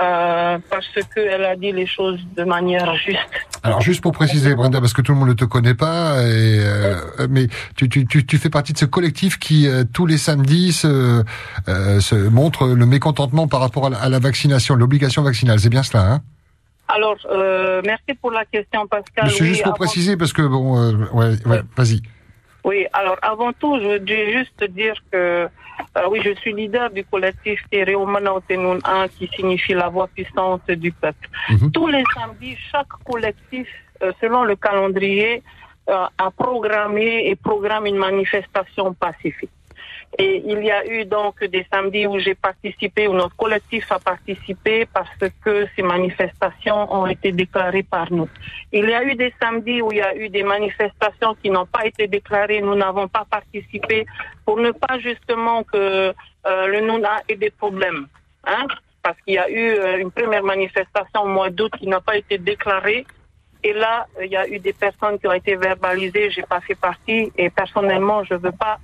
euh, 0.00 0.58
parce 0.70 0.86
qu'elle 1.14 1.44
a 1.44 1.54
dit 1.56 1.72
les 1.72 1.86
choses 1.86 2.20
de 2.36 2.44
manière 2.44 2.94
juste. 2.96 3.18
Alors 3.62 3.80
juste 3.80 4.02
pour 4.02 4.12
préciser, 4.12 4.54
Brenda, 4.54 4.80
parce 4.80 4.92
que 4.92 5.02
tout 5.02 5.12
le 5.12 5.18
monde 5.18 5.28
ne 5.28 5.34
te 5.34 5.44
connaît 5.44 5.74
pas, 5.74 6.20
et, 6.22 6.58
euh, 6.60 6.96
mais 7.30 7.46
tu, 7.76 7.88
tu, 7.88 8.06
tu, 8.06 8.26
tu 8.26 8.38
fais 8.38 8.50
partie 8.50 8.72
de 8.72 8.78
ce 8.78 8.84
collectif 8.84 9.38
qui 9.38 9.68
euh, 9.68 9.84
tous 9.92 10.06
les 10.06 10.18
samedis 10.18 10.72
se, 10.72 11.22
euh, 11.68 12.00
se 12.00 12.14
montre 12.28 12.66
le 12.68 12.86
mécontentement 12.86 13.46
par 13.48 13.60
rapport 13.60 13.86
à 13.86 13.90
la, 13.90 13.98
à 13.98 14.08
la 14.08 14.18
vaccination, 14.18 14.74
l'obligation 14.74 15.22
vaccinale. 15.22 15.58
C'est 15.60 15.70
bien 15.70 15.82
cela, 15.82 16.02
hein? 16.12 16.20
Alors, 16.88 17.16
euh, 17.32 17.80
merci 17.86 18.12
pour 18.20 18.30
la 18.30 18.44
question, 18.44 18.86
Pascal. 18.86 19.30
C'est 19.30 19.40
Oui, 19.42 19.48
juste 19.48 19.62
pour 19.62 19.68
avant- 19.72 19.76
préciser 19.86 20.16
parce 20.18 20.34
que 20.34 20.42
bon, 20.42 20.76
euh, 20.78 20.92
ouais, 21.14 21.32
ouais, 21.46 21.62
vas-y. 21.76 22.02
Oui, 22.64 22.84
alors 22.92 23.16
avant 23.22 23.52
tout, 23.54 23.78
je 23.80 23.98
voudrais 23.98 24.32
juste 24.32 24.62
dire 24.72 24.94
que 25.10 25.48
euh, 25.96 26.08
oui, 26.10 26.20
je 26.24 26.34
suis 26.34 26.52
leader 26.52 26.90
du 26.90 27.04
collectif 27.04 27.60
Tereomana 27.70 28.34
Otenun 28.34 28.78
1 28.84 29.08
qui 29.08 29.28
signifie 29.28 29.74
la 29.74 29.88
voix 29.88 30.08
puissante 30.08 30.70
du 30.70 30.92
peuple. 30.92 31.28
Tous 31.72 31.86
les 31.86 32.04
samedis, 32.14 32.56
chaque 32.70 32.88
collectif, 33.04 33.68
euh, 34.02 34.12
selon 34.20 34.44
le 34.44 34.56
calendrier, 34.56 35.42
euh, 35.88 36.06
a 36.18 36.30
programmé 36.30 37.28
et 37.28 37.36
programme 37.36 37.86
une 37.86 37.96
manifestation 37.96 38.94
pacifique. 38.94 39.50
Et 40.18 40.42
il 40.46 40.62
y 40.62 40.70
a 40.70 40.86
eu 40.86 41.04
donc 41.04 41.42
des 41.44 41.66
samedis 41.72 42.06
où 42.06 42.18
j'ai 42.18 42.36
participé, 42.36 43.08
où 43.08 43.14
notre 43.14 43.34
collectif 43.36 43.90
a 43.90 43.98
participé 43.98 44.86
parce 44.86 45.08
que 45.44 45.66
ces 45.74 45.82
manifestations 45.82 46.92
ont 46.92 47.06
été 47.06 47.32
déclarées 47.32 47.82
par 47.82 48.12
nous. 48.12 48.28
Il 48.70 48.88
y 48.88 48.94
a 48.94 49.02
eu 49.02 49.16
des 49.16 49.34
samedis 49.40 49.82
où 49.82 49.90
il 49.90 49.98
y 49.98 50.02
a 50.02 50.14
eu 50.14 50.28
des 50.28 50.44
manifestations 50.44 51.34
qui 51.42 51.50
n'ont 51.50 51.66
pas 51.66 51.86
été 51.86 52.06
déclarées, 52.06 52.60
nous 52.60 52.76
n'avons 52.76 53.08
pas 53.08 53.26
participé 53.28 54.06
pour 54.44 54.58
ne 54.58 54.70
pas 54.70 54.98
justement 55.00 55.64
que 55.64 56.14
euh, 56.46 56.66
le 56.66 56.80
NUNA 56.80 57.22
ait 57.28 57.36
des 57.36 57.50
problèmes. 57.50 58.06
Hein? 58.46 58.66
Parce 59.02 59.20
qu'il 59.22 59.34
y 59.34 59.38
a 59.38 59.50
eu 59.50 59.70
euh, 59.70 59.98
une 59.98 60.12
première 60.12 60.44
manifestation 60.44 61.22
au 61.22 61.28
mois 61.28 61.50
d'août 61.50 61.72
qui 61.76 61.88
n'a 61.88 62.00
pas 62.00 62.16
été 62.16 62.38
déclarée. 62.38 63.04
Et 63.64 63.72
là, 63.72 64.06
il 64.22 64.30
y 64.30 64.36
a 64.36 64.46
eu 64.46 64.58
des 64.60 64.74
personnes 64.74 65.18
qui 65.18 65.26
ont 65.26 65.32
été 65.32 65.56
verbalisées, 65.56 66.30
j'ai 66.30 66.42
pas 66.42 66.60
fait 66.60 66.74
partie 66.74 67.32
et 67.36 67.50
personnellement, 67.50 68.22
je 68.22 68.34
veux 68.34 68.52
pas 68.52 68.78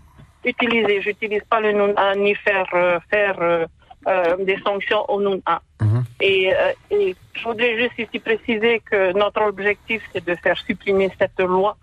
utiliser, 0.45 1.03
j'utilise 1.03 1.43
pas 1.49 1.61
le 1.61 1.73
NUNA 1.73 2.15
ni 2.17 2.35
faire 2.35 2.69
euh, 2.75 2.99
faire 3.11 3.37
euh, 3.41 3.67
euh, 4.07 4.37
des 4.45 4.59
sanctions 4.65 5.05
au 5.11 5.21
NUNA. 5.21 5.63
Et, 6.21 6.53
euh, 6.55 6.73
et 6.91 7.17
je 7.35 7.45
voudrais 7.45 7.79
juste 7.79 7.99
ici 7.99 8.19
préciser 8.19 8.81
que 8.81 9.13
notre 9.13 9.43
objectif, 9.43 10.03
c'est 10.13 10.25
de 10.25 10.35
faire 10.35 10.59
supprimer 10.59 11.11
cette 11.19 11.41
loi. 11.41 11.77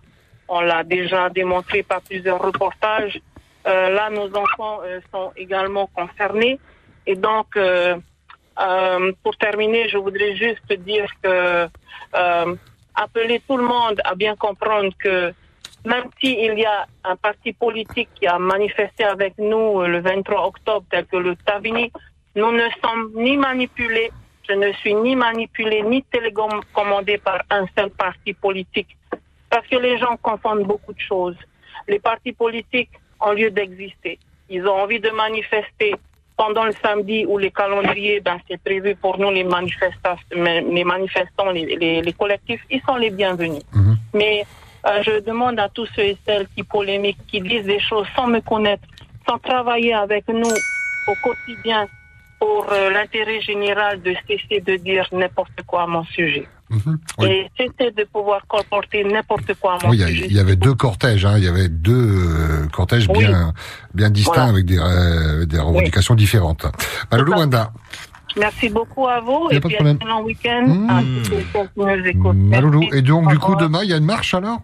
On 0.48 0.62
l'a 0.62 0.84
déjà 0.84 1.30
démontré 1.30 1.84
par 1.84 2.02
plusieurs 2.02 2.40
reportages. 2.40 3.20
Euh, 3.68 3.90
là, 3.90 4.10
nos 4.10 4.30
enfants 4.36 4.80
euh, 4.84 5.00
sont 5.12 5.32
également 5.36 5.88
concernés. 5.88 6.60
Et 7.06 7.16
donc, 7.16 7.48
euh, 7.58 7.98
euh, 8.60 9.12
pour 9.24 9.36
terminer, 9.38 9.90
je 9.90 9.98
voudrais 9.98 10.36
juste 10.36 10.72
dire 10.74 11.10
que 11.22 11.68
euh, 12.16 12.56
appeler 12.96 13.42
tout 13.48 13.58
le 13.58 13.64
monde 13.64 14.00
à 14.04 14.16
bien 14.16 14.36
comprendre 14.36 14.92
que 14.98 15.34
même 15.92 16.06
s'il 16.20 16.58
y 16.60 16.66
a 16.66 16.86
un 17.12 17.16
parti 17.16 17.54
politique 17.54 18.10
qui 18.16 18.26
a 18.28 18.38
manifesté 18.40 19.04
avec 19.16 19.34
nous 19.38 19.82
euh, 19.82 19.88
le 19.88 20.00
23 20.02 20.46
octobre, 20.52 20.86
tel 20.92 21.06
que 21.06 21.18
le 21.18 21.36
Tavini, 21.48 21.92
nous 22.36 22.52
ne 22.52 22.68
sommes 22.84 23.06
ni 23.16 23.38
manipulés, 23.38 24.12
je 24.48 24.54
ne 24.54 24.72
suis 24.80 24.94
ni 25.06 25.16
manipulé 25.16 25.82
ni 25.84 26.04
télécommandé 26.04 27.18
par 27.18 27.40
un 27.50 27.66
seul 27.76 27.90
parti 27.92 28.34
politique. 28.34 28.92
Parce 29.50 29.68
que 29.68 29.78
les 29.78 29.98
gens 29.98 30.16
confondent 30.22 30.64
beaucoup 30.72 30.94
de 30.94 31.00
choses. 31.00 31.38
Les 31.88 32.00
partis 32.00 32.34
politiques 32.34 32.92
ont 33.20 33.32
lieu 33.32 33.50
d'exister. 33.50 34.20
Ils 34.50 34.66
ont 34.68 34.78
envie 34.84 35.00
de 35.00 35.10
manifester 35.10 35.94
pendant 36.36 36.66
le 36.66 36.74
samedi 36.84 37.26
où 37.28 37.38
les 37.38 37.50
calendriers, 37.52 38.20
ben, 38.20 38.38
c'est 38.48 38.62
prévu 38.62 38.96
pour 38.96 39.18
nous 39.18 39.32
les 39.32 39.44
manifestants, 39.44 40.18
mais 40.36 40.62
les 40.62 40.84
manifestants, 40.84 41.50
les, 41.52 41.66
les- 41.82 42.02
les 42.02 42.14
collectifs, 42.14 42.64
ils 42.70 42.82
sont 42.88 42.96
les 42.98 43.10
bienvenus. 43.10 43.64
Mais 44.14 44.46
euh, 44.88 45.04
je 45.04 45.20
demande 45.24 45.60
à 45.60 45.70
tous 45.70 45.88
ceux 45.96 46.04
et 46.04 46.18
celles 46.26 46.48
qui 46.56 46.64
polémiquent, 46.64 47.26
qui 47.28 47.42
disent 47.42 47.66
des 47.66 47.80
choses 47.80 48.08
sans 48.16 48.28
me 48.28 48.40
connaître, 48.42 48.84
sans 49.28 49.38
travailler 49.40 49.94
avec 49.94 50.28
nous 50.30 50.50
au 51.10 51.14
quotidien 51.24 51.88
pour 52.40 52.68
euh, 52.72 52.90
l'intérêt 52.92 53.42
général 53.42 54.02
de 54.02 54.14
cesser 54.28 54.62
de 54.62 54.76
dire 54.78 55.08
n'importe 55.12 55.60
quoi 55.66 55.84
à 55.84 55.88
mon 55.88 56.04
sujet. 56.06 56.48
Et 57.24 57.48
cesser 57.58 57.92
de 57.92 58.04
pouvoir 58.04 58.42
colporter 58.48 59.04
n'importe 59.04 59.54
quoi 59.60 59.76
à 59.76 59.78
mon 59.86 59.90
Oui, 59.92 60.00
il 60.08 60.34
y 60.34 60.40
avait 60.40 60.58
deux 60.58 60.74
cortèges, 60.76 61.26
hein, 61.26 61.36
il 61.38 61.46
y 61.46 61.48
avait 61.48 61.70
deux 61.70 61.94
euh, 61.94 62.68
cortèges 62.72 63.08
Oui. 63.10 63.20
bien, 63.26 63.54
bien 63.94 64.10
distincts 64.10 64.34
Voilà. 64.34 64.50
avec 64.52 64.66
des, 64.66 64.78
euh, 64.78 65.46
des 65.46 65.60
revendications 65.60 66.14
différentes. 66.16 66.66
Malolo 67.12 67.34
Wanda, 67.34 67.72
Merci 68.38 68.70
beaucoup 68.70 69.08
à 69.08 69.20
vous 69.20 69.48
Y 69.50 69.54
a 69.54 69.58
et 69.58 69.60
pas 69.62 69.70
de 69.70 69.74
problème. 69.76 69.96
excellent 70.00 70.22
week-end 70.22 70.88
à 70.90 71.02
tous 71.02 71.32
ceux 71.32 71.38
qui 71.40 71.70
nous 71.78 72.06
écoutent. 72.06 72.36
Malolo. 72.36 72.82
Et 72.94 73.02
donc, 73.02 73.30
du 73.32 73.40
coup, 73.40 73.56
demain, 73.56 73.80
il 73.84 73.90
y 73.90 73.94
a 73.94 73.98
une 73.98 74.06
marche 74.06 74.34
alors? 74.36 74.60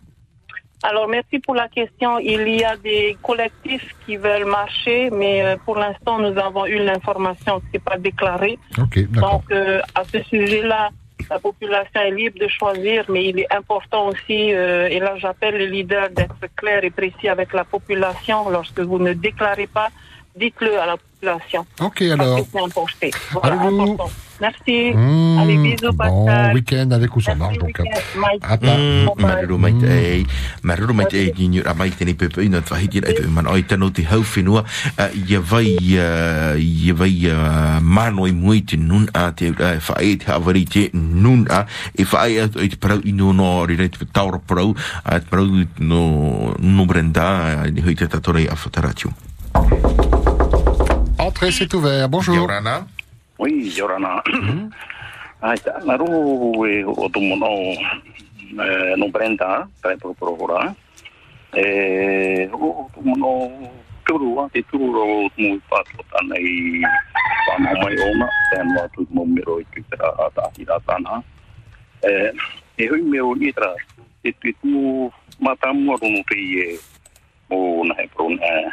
Alors, 0.84 1.08
merci 1.08 1.40
pour 1.40 1.56
la 1.56 1.70
question. 1.70 2.20
Il 2.20 2.48
y 2.50 2.64
a 2.64 2.76
des 2.76 3.18
collectifs 3.24 3.96
qui 4.06 4.18
veulent 4.18 4.46
marcher, 4.46 5.10
mais 5.12 5.42
euh, 5.42 5.56
pour 5.66 5.78
l'instant, 5.78 6.20
nous 6.20 6.38
avons 6.38 6.66
eu 6.66 6.78
l'information 6.78 7.60
que 7.62 7.66
c'est 7.72 7.84
pas 7.84 7.98
déclaré. 7.98 8.60
Donc, 9.22 9.44
euh, 9.52 9.80
à 9.96 10.04
ce 10.04 10.22
sujet-là, 10.24 10.90
la 11.30 11.40
population 11.40 12.02
est 12.02 12.12
libre 12.12 12.38
de 12.40 12.48
choisir, 12.48 13.06
mais 13.08 13.26
il 13.30 13.40
est 13.40 13.54
important 13.54 14.10
aussi, 14.10 14.54
euh, 14.54 14.88
et 14.90 15.00
là 15.00 15.16
j'appelle 15.18 15.56
les 15.56 15.68
leaders 15.68 16.10
d'être 16.10 16.36
clairs 16.56 16.84
et 16.84 16.90
précis 16.90 17.30
avec 17.30 17.54
la 17.54 17.64
population. 17.64 18.50
Lorsque 18.50 18.82
vous 18.82 19.00
ne 19.00 19.14
déclarez 19.14 19.68
pas, 19.68 19.90
dites-le 20.36 20.78
à 20.80 20.86
la 20.86 20.98
population. 20.98 21.66
Ok, 21.80 22.02
alors. 22.02 22.40
Voilà, 23.32 23.62
Allô 23.62 23.82
important. 23.82 24.10
Merci. 24.44 24.92
Mmh, 24.92 25.40
Allez, 25.40 25.58
bisous, 25.58 25.94
Bon 25.96 26.26
Pascal. 26.26 26.54
week-end 26.54 26.92
avec 26.92 27.16
ou 27.16 27.22
sans 27.22 27.36
marche, 27.36 27.58
donc. 27.58 27.80
euh, 27.80 27.84
à 28.44 28.58
part. 28.58 28.78
Mm, 28.78 29.08
maruru 29.24 29.58
mai 29.58 29.72
te 29.80 29.86
ei, 29.88 30.26
maruru 30.64 30.94
mai 30.94 31.06
te 31.08 31.16
ei, 31.16 31.48
ni 31.48 31.62
ra 31.64 31.74
mai 31.74 31.94
tēnei 31.96 32.14
pepe 32.20 32.44
ina 32.44 32.60
te 32.60 32.74
wahiti 32.74 33.00
ai 33.08 33.14
te 33.16 33.24
man 33.32 33.48
oi 33.48 33.64
tano 33.64 33.88
te 33.96 34.04
hau 34.12 34.20
whenua, 34.20 34.66
uh, 35.00 35.08
ia 35.16 35.40
vai, 35.40 35.70
uh, 35.96 36.60
ia 36.60 36.94
vai 36.94 37.14
uh, 37.32 37.80
mānoi 37.80 38.34
mui 38.36 38.60
te 38.68 38.76
nun 38.76 39.08
a 39.16 39.30
te 39.32 39.54
uh, 39.54 39.78
whae 39.88 40.18
te 40.20 40.28
hawari 40.28 40.66
te 40.68 40.90
nun 40.94 41.46
a, 41.50 41.64
e 41.96 42.04
whae 42.04 42.42
atu 42.44 42.60
i 42.60 42.68
te 42.74 42.76
parau 42.84 43.00
ino 43.08 43.32
no 43.32 43.52
rire 43.70 43.88
te 43.96 44.04
taura 44.12 44.42
parau, 44.44 44.76
a 45.06 45.22
te 45.24 45.30
parau 45.32 45.64
no, 45.80 46.04
no 46.60 46.86
brenda, 46.90 47.30
uh, 47.64 47.70
ni 47.72 47.80
hui 47.86 47.96
te 47.96 48.12
tatorei 48.12 48.50
a 48.52 48.60
whataratiu. 48.60 49.14
Entrée, 51.18 51.52
c'est 51.52 51.74
ouvert. 51.74 52.10
Bonjour. 52.10 52.36
Yorana. 52.36 52.86
Oui, 53.44 53.68
Yorana. 53.76 54.24
Ai 55.44 55.60
ta, 55.60 55.76
na 55.84 56.00
ru 56.00 56.08
e 56.64 56.80
o 56.88 57.10
tu 57.12 57.20
mono 57.20 57.76
e 58.56 58.96
no 58.96 59.10
brenda, 59.12 59.68
tai 59.84 59.98
pro 59.98 60.14
pro 60.14 60.32
ora. 60.40 60.72
E 61.52 62.48
o 62.54 62.88
tu 62.96 63.04
mono 63.04 63.52
turu 64.08 64.40
a 64.40 64.48
te 64.48 64.64
turu 64.72 64.96
ro 64.96 65.28
mu 65.36 65.60
pa 65.68 65.84
to 65.92 66.00
tana 66.08 66.40
i 66.40 66.80
pa 67.44 67.60
no 67.60 67.76
mai 67.84 68.00
ona, 68.00 68.28
ten 68.48 68.72
wa 68.80 68.88
tu 68.96 69.04
mo 69.12 69.26
mero 69.26 69.60
i 69.60 69.66
tu 69.76 69.84
tra 69.92 70.08
a 70.08 70.32
ta 70.32 70.48
i 70.56 70.64
ra 70.64 70.80
tana. 70.88 71.20
E 72.00 72.32
e 72.80 72.88
hui 72.88 73.02
me 73.02 73.20
o 73.20 73.36
ni 73.36 73.52
tra 73.52 73.76
e 74.24 74.32
tu 74.40 74.56
tu 74.62 75.12
mata 75.44 75.74
mo 75.74 76.00
ro 76.00 76.08
no 76.08 76.24
te 76.32 76.40
e 76.40 76.80
o 77.52 77.84
na 77.84 77.96
e 78.00 78.08
pro 78.08 78.30
na 78.32 78.72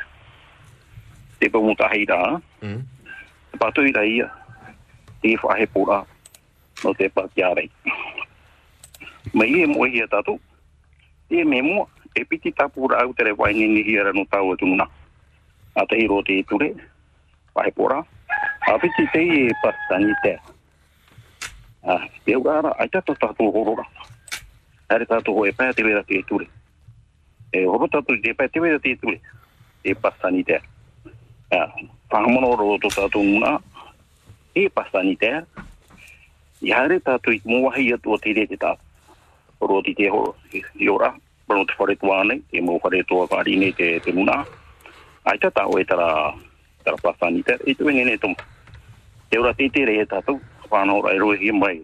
te 1.40 1.50
pa 1.50 1.58
mo 1.58 1.74
ta 1.74 1.90
hira. 1.90 2.38
Te 3.50 3.58
pa 3.58 3.74
tu 3.74 3.82
i 3.82 3.90
ra 3.90 4.06
te 5.20 5.36
wha 5.42 5.56
he 5.58 5.66
pura 5.66 6.04
no 6.84 6.94
te 6.94 7.08
pakiare. 7.08 7.68
Me 9.34 9.46
i 9.46 9.62
e 9.62 9.66
mua 9.66 9.88
hi 9.88 10.02
tatu, 10.10 10.38
i 11.30 11.40
e 11.40 11.44
me 11.44 11.62
mua, 11.62 11.86
e 12.14 12.24
piti 12.24 12.52
tapura 12.52 13.02
au 13.02 13.12
tere 13.14 13.32
waini 13.32 13.68
ni 13.68 13.82
hiara 13.82 14.12
no 14.12 14.24
tau 14.30 14.52
e 14.52 14.56
tununa. 14.56 14.86
A 15.76 15.86
te 15.86 15.96
hiro 15.96 16.22
te 16.22 16.42
ture, 16.48 16.74
whahe 17.54 17.70
pura, 17.72 18.04
a 18.66 18.78
piti 18.78 19.06
te 19.12 19.22
i 19.22 19.46
e 19.46 19.52
pastani 19.62 20.14
te. 20.22 20.38
A 21.82 21.98
te 22.24 22.36
ugara, 22.36 22.74
ai 22.78 22.88
tata 22.88 23.14
tatu 23.14 23.50
horora. 23.52 23.84
Hare 24.88 25.06
tatu 25.06 25.36
ho 25.36 25.46
e 25.46 25.52
pēa 25.52 25.74
te 25.74 25.84
wera 25.84 26.02
te 26.02 26.22
ture. 26.26 26.48
E 27.52 27.64
horo 27.66 27.86
tatu 27.88 28.16
te 28.20 28.34
pēa 28.34 28.50
te 28.50 28.60
wera 28.60 28.80
te 28.80 28.96
ture, 28.96 29.20
e 29.84 29.94
pastani 29.94 30.44
te. 30.44 30.60
A 31.52 31.66
whangamono 32.10 32.56
ro 32.56 32.78
tatu 32.88 33.22
nuna, 33.22 33.60
e 34.54 34.68
pastani 34.68 35.16
te. 35.16 35.30
I 36.60 36.72
haere 36.76 37.00
tātou 37.00 37.32
i 37.32 37.40
mōwahi 37.46 37.94
atu 37.94 38.14
o 38.14 38.18
te 38.20 38.34
re 38.36 38.46
te 38.46 38.58
tā. 38.60 38.74
Oro 39.60 39.80
ti 39.84 39.94
te 39.94 40.08
ho 40.10 40.34
i 40.52 40.88
ora, 40.88 41.12
pano 41.46 41.64
te 41.64 41.76
whare 41.78 41.96
tua 42.00 42.22
nei, 42.24 42.42
te 42.50 42.60
mō 42.64 42.78
whare 42.82 43.02
tua 43.08 43.26
whare 43.30 43.56
nei 43.56 43.72
te, 43.76 43.98
te 44.04 44.12
muna. 44.12 44.42
Ai 45.24 45.38
tā 45.38 45.50
tā 45.52 45.66
o 45.68 45.78
e 45.78 45.84
tara, 45.84 46.32
tara 46.84 47.00
pastani 47.02 47.42
te, 47.44 47.56
e 47.64 47.74
tu 47.74 47.88
wenge 47.88 48.04
nei 48.04 48.18
tomu. 48.18 48.36
Te 49.30 49.38
ora 49.38 49.54
te 49.54 49.68
te 49.68 49.84
re 49.86 50.00
e 50.02 50.08
tātou, 50.08 50.40
whānau 50.70 51.02
rai 51.04 51.18
roe 51.20 51.38
hi 51.40 51.52
mai. 51.52 51.78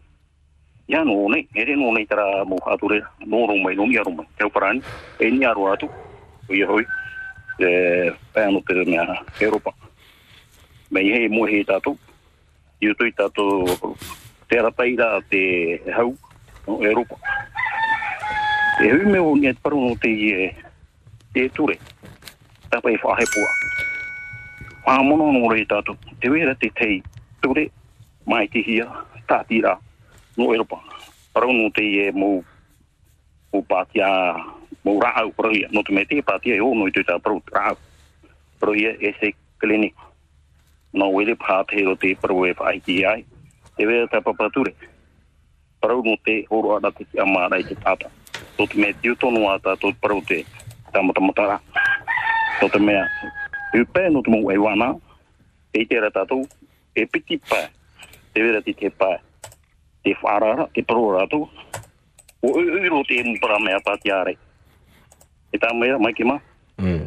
Ia 0.88 1.02
no 1.04 1.26
nei, 1.32 1.46
e 1.54 1.64
re 1.64 1.76
no 1.76 1.92
nei 1.92 2.06
tara 2.06 2.44
mō 2.44 2.60
hature, 2.66 3.02
no 3.26 3.46
ro 3.46 3.56
mai, 3.56 3.74
no 3.76 3.86
mi 3.86 3.98
aro 3.98 4.12
mai. 4.14 4.26
Teo 4.38 4.50
parani, 4.50 4.82
e 5.20 5.30
ni 5.30 5.44
aro 5.44 5.70
atu, 5.72 5.88
o 6.48 6.54
i 6.54 6.62
hoi, 6.62 6.84
e 7.60 7.70
pēano 8.34 8.60
te 8.66 8.84
mea 8.84 9.22
Europa. 9.40 9.72
Mei 10.90 11.10
he 11.10 11.28
mo 11.28 11.46
he 11.46 11.64
tātou, 11.64 11.98
i 12.80 12.90
utui 12.90 13.12
tātou 13.16 13.94
te 14.48 14.60
rataira 14.62 15.20
te 15.30 15.42
hau 15.96 16.12
no 16.66 16.82
Europa. 16.84 17.16
E 18.82 18.90
hui 18.92 19.06
meo 19.08 19.34
ni 19.36 19.48
at 19.48 19.60
paru 19.62 19.80
no 19.80 19.94
te 19.96 20.10
e 20.10 20.50
te 21.32 21.48
ture. 21.56 21.78
Tapa 22.70 22.90
i 22.90 22.98
whahepua. 23.02 23.48
pua. 24.84 25.02
Mono 25.02 25.32
no 25.32 25.48
rei 25.48 25.64
tātou. 25.64 25.96
Te 26.20 26.28
wera 26.30 26.54
te 26.54 26.70
tei 26.74 27.02
ture 27.40 27.70
mai 28.26 28.48
te 28.48 28.60
hia 28.60 28.86
tātira 29.28 29.78
no 30.36 30.52
Europa. 30.52 30.80
Paru 31.32 31.52
no 31.52 31.70
te 31.70 31.82
e 31.82 32.12
mou 32.12 32.44
mou 33.52 33.62
pātia 33.62 34.08
mou 34.84 35.00
rahau 35.00 35.32
paru 35.32 35.54
ia. 35.56 35.68
No 35.72 35.82
te 35.82 35.92
me 35.92 36.04
te 36.04 36.20
pātia 36.22 36.56
e 36.56 36.60
o 36.60 36.74
no 36.74 36.86
i 36.86 36.92
tui 36.92 37.04
tā 37.04 37.18
paru 37.18 37.40
rahau. 37.52 37.78
Paru 38.60 38.74
ia 38.74 38.92
e 39.00 39.14
se 39.20 39.32
klinik. 39.58 40.05
No 40.96 41.10
wele 41.12 41.36
pāte 41.36 41.84
o 41.86 41.94
te 42.00 42.14
paru 42.20 42.46
e 42.48 42.54
whaiti 42.58 43.02
ai. 43.04 43.24
Te 43.76 43.86
wera 43.86 44.08
tā 44.10 44.22
papature. 44.24 44.72
Parau 45.80 46.02
no 46.04 46.16
te 46.24 46.40
horo 46.50 46.76
ara 46.76 46.90
te 46.90 47.04
ki 47.04 47.20
amara 47.20 47.60
i 47.60 47.66
te 47.68 47.76
tata. 47.82 48.08
Tō 48.56 48.68
te 48.72 48.80
mea 48.80 48.96
tiu 49.02 49.16
tonu 49.20 49.44
ata 49.52 49.76
tō 49.76 49.92
parau 50.00 50.24
te 50.24 50.40
tamatamatara. 50.92 51.60
Tō 52.60 52.72
te 52.72 52.80
mea 52.80 53.04
E 53.76 53.82
pē 53.84 54.08
no 54.08 54.22
te 54.24 54.30
mou 54.32 54.48
e 54.48 54.56
wana, 54.56 54.94
e 55.76 55.82
te 55.84 55.98
ra 56.00 56.08
tātou, 56.14 56.46
e 56.96 57.02
piti 57.12 57.36
pē, 57.50 57.58
te 58.32 58.40
vera 58.40 58.62
te 58.64 58.72
te 58.72 58.88
pē, 58.88 59.10
te 60.06 60.14
whārara, 60.22 60.64
te 60.72 60.84
paro 60.86 61.10
rātou, 61.12 61.48
o 62.40 62.52
e 62.62 62.64
uro 62.86 63.02
te 63.08 63.18
mpara 63.26 63.58
mea 63.60 63.82
pāti 63.84 64.14
are. 64.14 64.32
E 65.52 65.60
tā 65.60 65.74
mea, 65.76 65.98
mai 66.00 66.14
ki 66.16 66.24
ma? 66.24 66.38
Mm. 66.80 67.04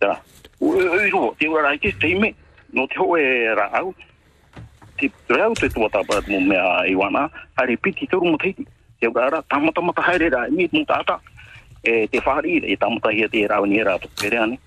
Tā, 0.00 0.14
o 0.56 0.72
e 0.78 0.86
uro, 1.10 1.34
te 1.36 1.50
ura 1.52 1.66
rai 1.68 1.76
te 1.82 1.92
teime, 2.00 2.32
no 2.72 2.86
te 2.86 2.98
hoe 2.98 3.54
ra 3.54 3.70
au, 3.80 3.94
te 4.96 5.10
rau 5.28 5.54
te 5.54 5.68
tua 5.68 5.88
tāpara 5.92 6.22
mo 6.28 6.40
mea 6.40 6.86
iwana, 6.88 7.26
wana, 7.26 7.46
haere 7.56 7.76
piti 7.76 8.06
turu 8.06 8.30
mo 8.30 8.38
teiti, 8.38 8.66
te 9.00 9.08
ura 9.08 9.42
tamata 9.48 9.80
mata 9.80 10.02
haere 10.02 10.30
ra, 10.30 10.46
mi 10.50 10.68
mo 10.72 10.84
tāta, 10.84 11.18
e 11.82 12.06
te 12.08 12.20
whahari, 12.24 12.58
e 12.64 12.76
tamata 12.76 13.12
hia 13.12 13.28
te 13.28 13.46
rau 13.46 13.66
ni 13.66 13.78
e 13.78 13.84
rātou, 13.84 14.10
e 14.24 14.30
rea 14.30 14.46
ne. 14.46 14.58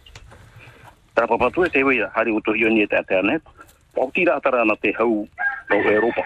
Tara 1.14 1.28
papatu 1.28 1.66
e 1.66 1.70
te 1.70 1.84
wea, 1.84 2.12
hari 2.16 2.32
uto 2.32 2.54
hio 2.54 2.70
ni 2.70 2.84
e 2.84 2.88
te 2.88 2.98
internet, 2.98 3.44
pauti 3.96 4.26
rā 4.26 4.40
tara 4.42 4.66
na 4.66 4.76
te 4.76 4.94
hau 5.00 5.26
o 5.26 5.82
Europa, 5.82 6.24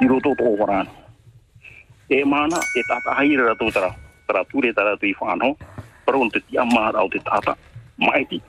i 0.00 0.06
roto 0.06 0.34
tō 0.38 0.54
warana. 0.58 0.90
E 2.08 2.24
mana, 2.24 2.60
e 2.76 2.84
tata 2.88 3.16
haere 3.18 3.50
rātou 3.50 3.72
tara, 3.72 3.90
tara 4.26 4.44
ture 4.44 4.72
tara 4.72 4.96
tui 4.96 5.14
whānho, 5.18 5.56
paron 6.06 6.30
te 6.30 6.40
tia 6.40 6.64
mara 6.64 7.00
au 7.00 7.08
te 7.08 7.18
tata, 7.24 7.56
maiti, 7.98 8.40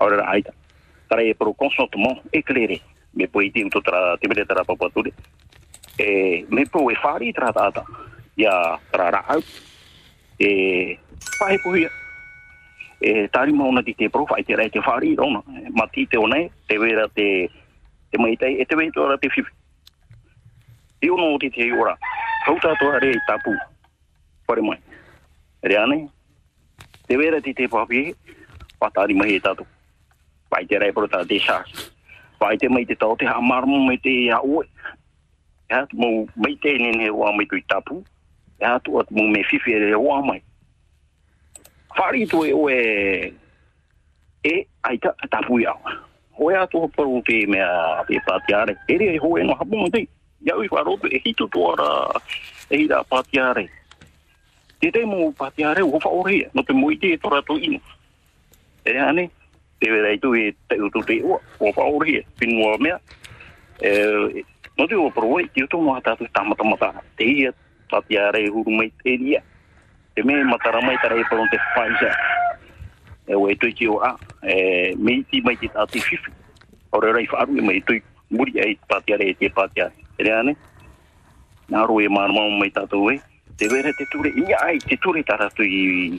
aurera 0.00 0.28
aita. 0.32 0.52
E 1.10 1.34
paro 1.34 1.54
consentement 1.54 2.18
éclairé, 2.32 2.80
me 3.12 3.28
po 3.28 3.40
iti 3.40 3.62
uto 3.62 3.80
tara, 3.80 4.16
te 4.18 4.26
mere 4.26 4.44
tara 4.44 4.64
papature, 4.64 5.12
e 5.96 6.44
me 6.50 6.66
po 6.66 6.90
e 6.90 6.94
whāri 6.94 7.32
tara 7.32 7.52
tata, 7.52 7.84
ia 8.36 8.50
tara 8.90 9.10
rā 9.14 9.20
au, 9.28 9.42
e 10.40 10.98
whahe 11.38 11.58
puhia, 11.62 11.90
e 13.00 13.28
tari 13.28 13.52
mauna 13.52 13.82
ti 13.82 13.94
te 13.94 14.08
profa 14.08 14.40
te 14.42 14.56
rei 14.56 14.70
te 14.70 14.80
whāri 14.80 15.14
rona, 15.14 15.42
ma 15.70 15.86
ti 15.86 16.06
te 16.06 16.18
onei, 16.18 16.50
te 16.66 16.78
wera 16.78 17.06
te, 17.08 17.48
te 18.10 18.18
maitai, 18.18 18.58
e 18.58 18.64
te 18.64 18.90
tora 18.90 19.16
te. 19.16 19.28
I 21.00 21.08
te 21.50 23.20
tapu, 23.26 23.54
whare 24.48 24.62
mai. 24.62 24.80
Re 25.62 26.08
te 27.06 27.16
wera 27.16 27.40
ti 27.40 27.52
te 27.52 27.68
papi, 27.68 28.14
whatari 28.80 29.14
mai 29.14 29.36
e. 29.36 29.73
Pai 30.54 30.68
te 30.70 30.78
rei 30.78 30.92
pro 30.94 31.08
tā 31.10 31.24
te 31.26 31.34
shās. 31.42 31.70
Pai 32.38 32.54
te 32.62 32.68
mai 32.70 32.84
te 32.86 32.94
tau 32.94 33.16
te 33.18 33.26
hamarmo 33.26 33.80
mai 33.82 33.96
te 33.98 34.12
ia 34.28 34.38
oe. 34.38 34.62
Ia 35.66 35.80
tu 35.90 35.98
mau 35.98 36.28
mai 36.38 36.54
te 36.62 36.76
nene 36.78 37.10
oa 37.10 37.32
mai 37.34 37.48
tui 37.50 37.64
tapu. 37.66 38.04
Ia 38.62 38.76
tu 38.86 39.00
atu 39.00 39.16
mau 39.18 39.26
me 39.34 39.42
fifi 39.50 39.74
e 39.74 39.90
oa 39.98 40.20
mai. 40.22 40.38
Whari 41.98 42.22
tu 42.30 42.44
e 42.46 42.54
oe 42.54 42.78
e 44.46 44.54
aita 44.86 45.16
tapu 45.26 45.58
iau. 45.58 45.74
Hoi 46.38 46.54
atu 46.62 46.86
o 46.86 47.22
te 47.26 47.42
mea 47.50 48.04
te 48.06 48.22
pātiare. 48.22 48.78
E 48.86 48.98
rea 48.98 49.18
e 49.18 49.18
hoe 49.18 49.42
no 49.42 49.58
hapunga 49.58 49.90
tei. 49.90 50.08
Iau 50.46 50.62
i 50.62 50.70
wharotu 50.70 51.10
e 51.10 51.18
hitu 51.18 51.50
tuara 51.50 52.20
e 52.70 52.76
hira 52.78 53.02
pātiare. 53.02 53.66
Te 54.78 54.90
te 54.92 55.02
mo 55.04 55.32
pātiare 55.32 55.82
o 55.82 55.98
whaore. 55.98 56.44
No 56.54 56.62
te 56.62 56.72
moi 56.72 56.94
te 56.94 57.16
tora 57.18 57.42
tu 57.42 57.58
ino. 57.58 57.80
E 58.86 58.98
ane. 58.98 59.32
Te 59.84 59.90
vera 59.90 60.14
i 60.14 60.18
tu 60.18 60.34
e 60.34 60.54
te 60.66 60.80
utu 60.80 61.02
te 61.04 61.20
ua. 61.20 61.38
O 61.58 61.70
whaore 61.76 62.10
e, 62.16 62.26
Pinua 62.38 62.78
mea. 62.78 62.98
E, 63.82 64.44
no 64.78 64.86
te 64.88 64.96
o 64.96 65.10
paru 65.10 65.40
e. 65.40 65.48
Te 65.52 65.64
utu 65.64 65.76
mo 65.76 65.92
hatatu 65.92 66.24
tamata 66.32 66.64
mata. 66.64 67.02
Te 67.18 67.24
ia 67.28 67.50
pātiare 67.92 68.46
huru 68.48 68.72
mai 68.72 68.88
te 69.02 69.18
ria. 69.20 69.42
Te 70.16 70.24
me 70.24 70.40
matara 70.44 70.80
mai 70.80 70.96
tara 71.02 71.20
e 71.20 71.24
paron 71.28 71.50
te 71.52 71.60
whaisa. 71.76 72.14
E 73.28 73.34
o 73.36 73.44
e 73.50 73.56
tui 73.56 73.74
ki 73.74 73.90
o 73.92 73.98
a. 74.00 74.16
E, 74.40 74.94
me 74.96 75.18
iti 75.20 75.42
mai 75.44 75.58
te 75.60 75.68
tāti 75.68 76.00
whiwhi. 76.00 76.32
Ore 76.96 77.12
rei 77.12 77.28
whaaru 77.28 77.60
e 77.60 77.66
mai 77.68 77.82
tui. 77.84 78.00
Muri 78.30 78.56
e 78.56 78.78
pātiare 78.88 79.28
rei 79.28 79.36
te 79.36 79.52
pātiare. 79.52 79.92
E 80.16 80.24
rea 80.24 80.40
ne. 80.48 80.56
Nā 81.68 81.84
ro 81.84 82.00
e 82.00 82.08
mārmau 82.08 82.56
mai 82.56 82.72
tātou 82.72 83.12
e. 83.12 83.20
Te 83.60 83.68
vera 83.68 83.92
te 83.92 84.08
ture. 84.08 84.32
Ia 84.48 84.64
ai 84.64 84.80
te 84.80 84.96
ture 84.96 85.20
tara 85.28 85.52
tu 85.52 85.60
i, 85.60 86.16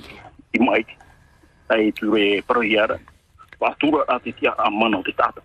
i 0.53 0.61
maiti. 0.61 1.01
Ai 1.73 1.89
ture 1.97 2.43
parohi 2.45 2.77
ara. 3.65 3.75
Wātura 3.75 4.05
a 4.07 4.19
te 4.19 4.31
tia 4.31 4.53
a 4.57 4.69
mana 4.69 4.99
o 4.99 5.03
te 5.03 5.11
tāta. 5.11 5.41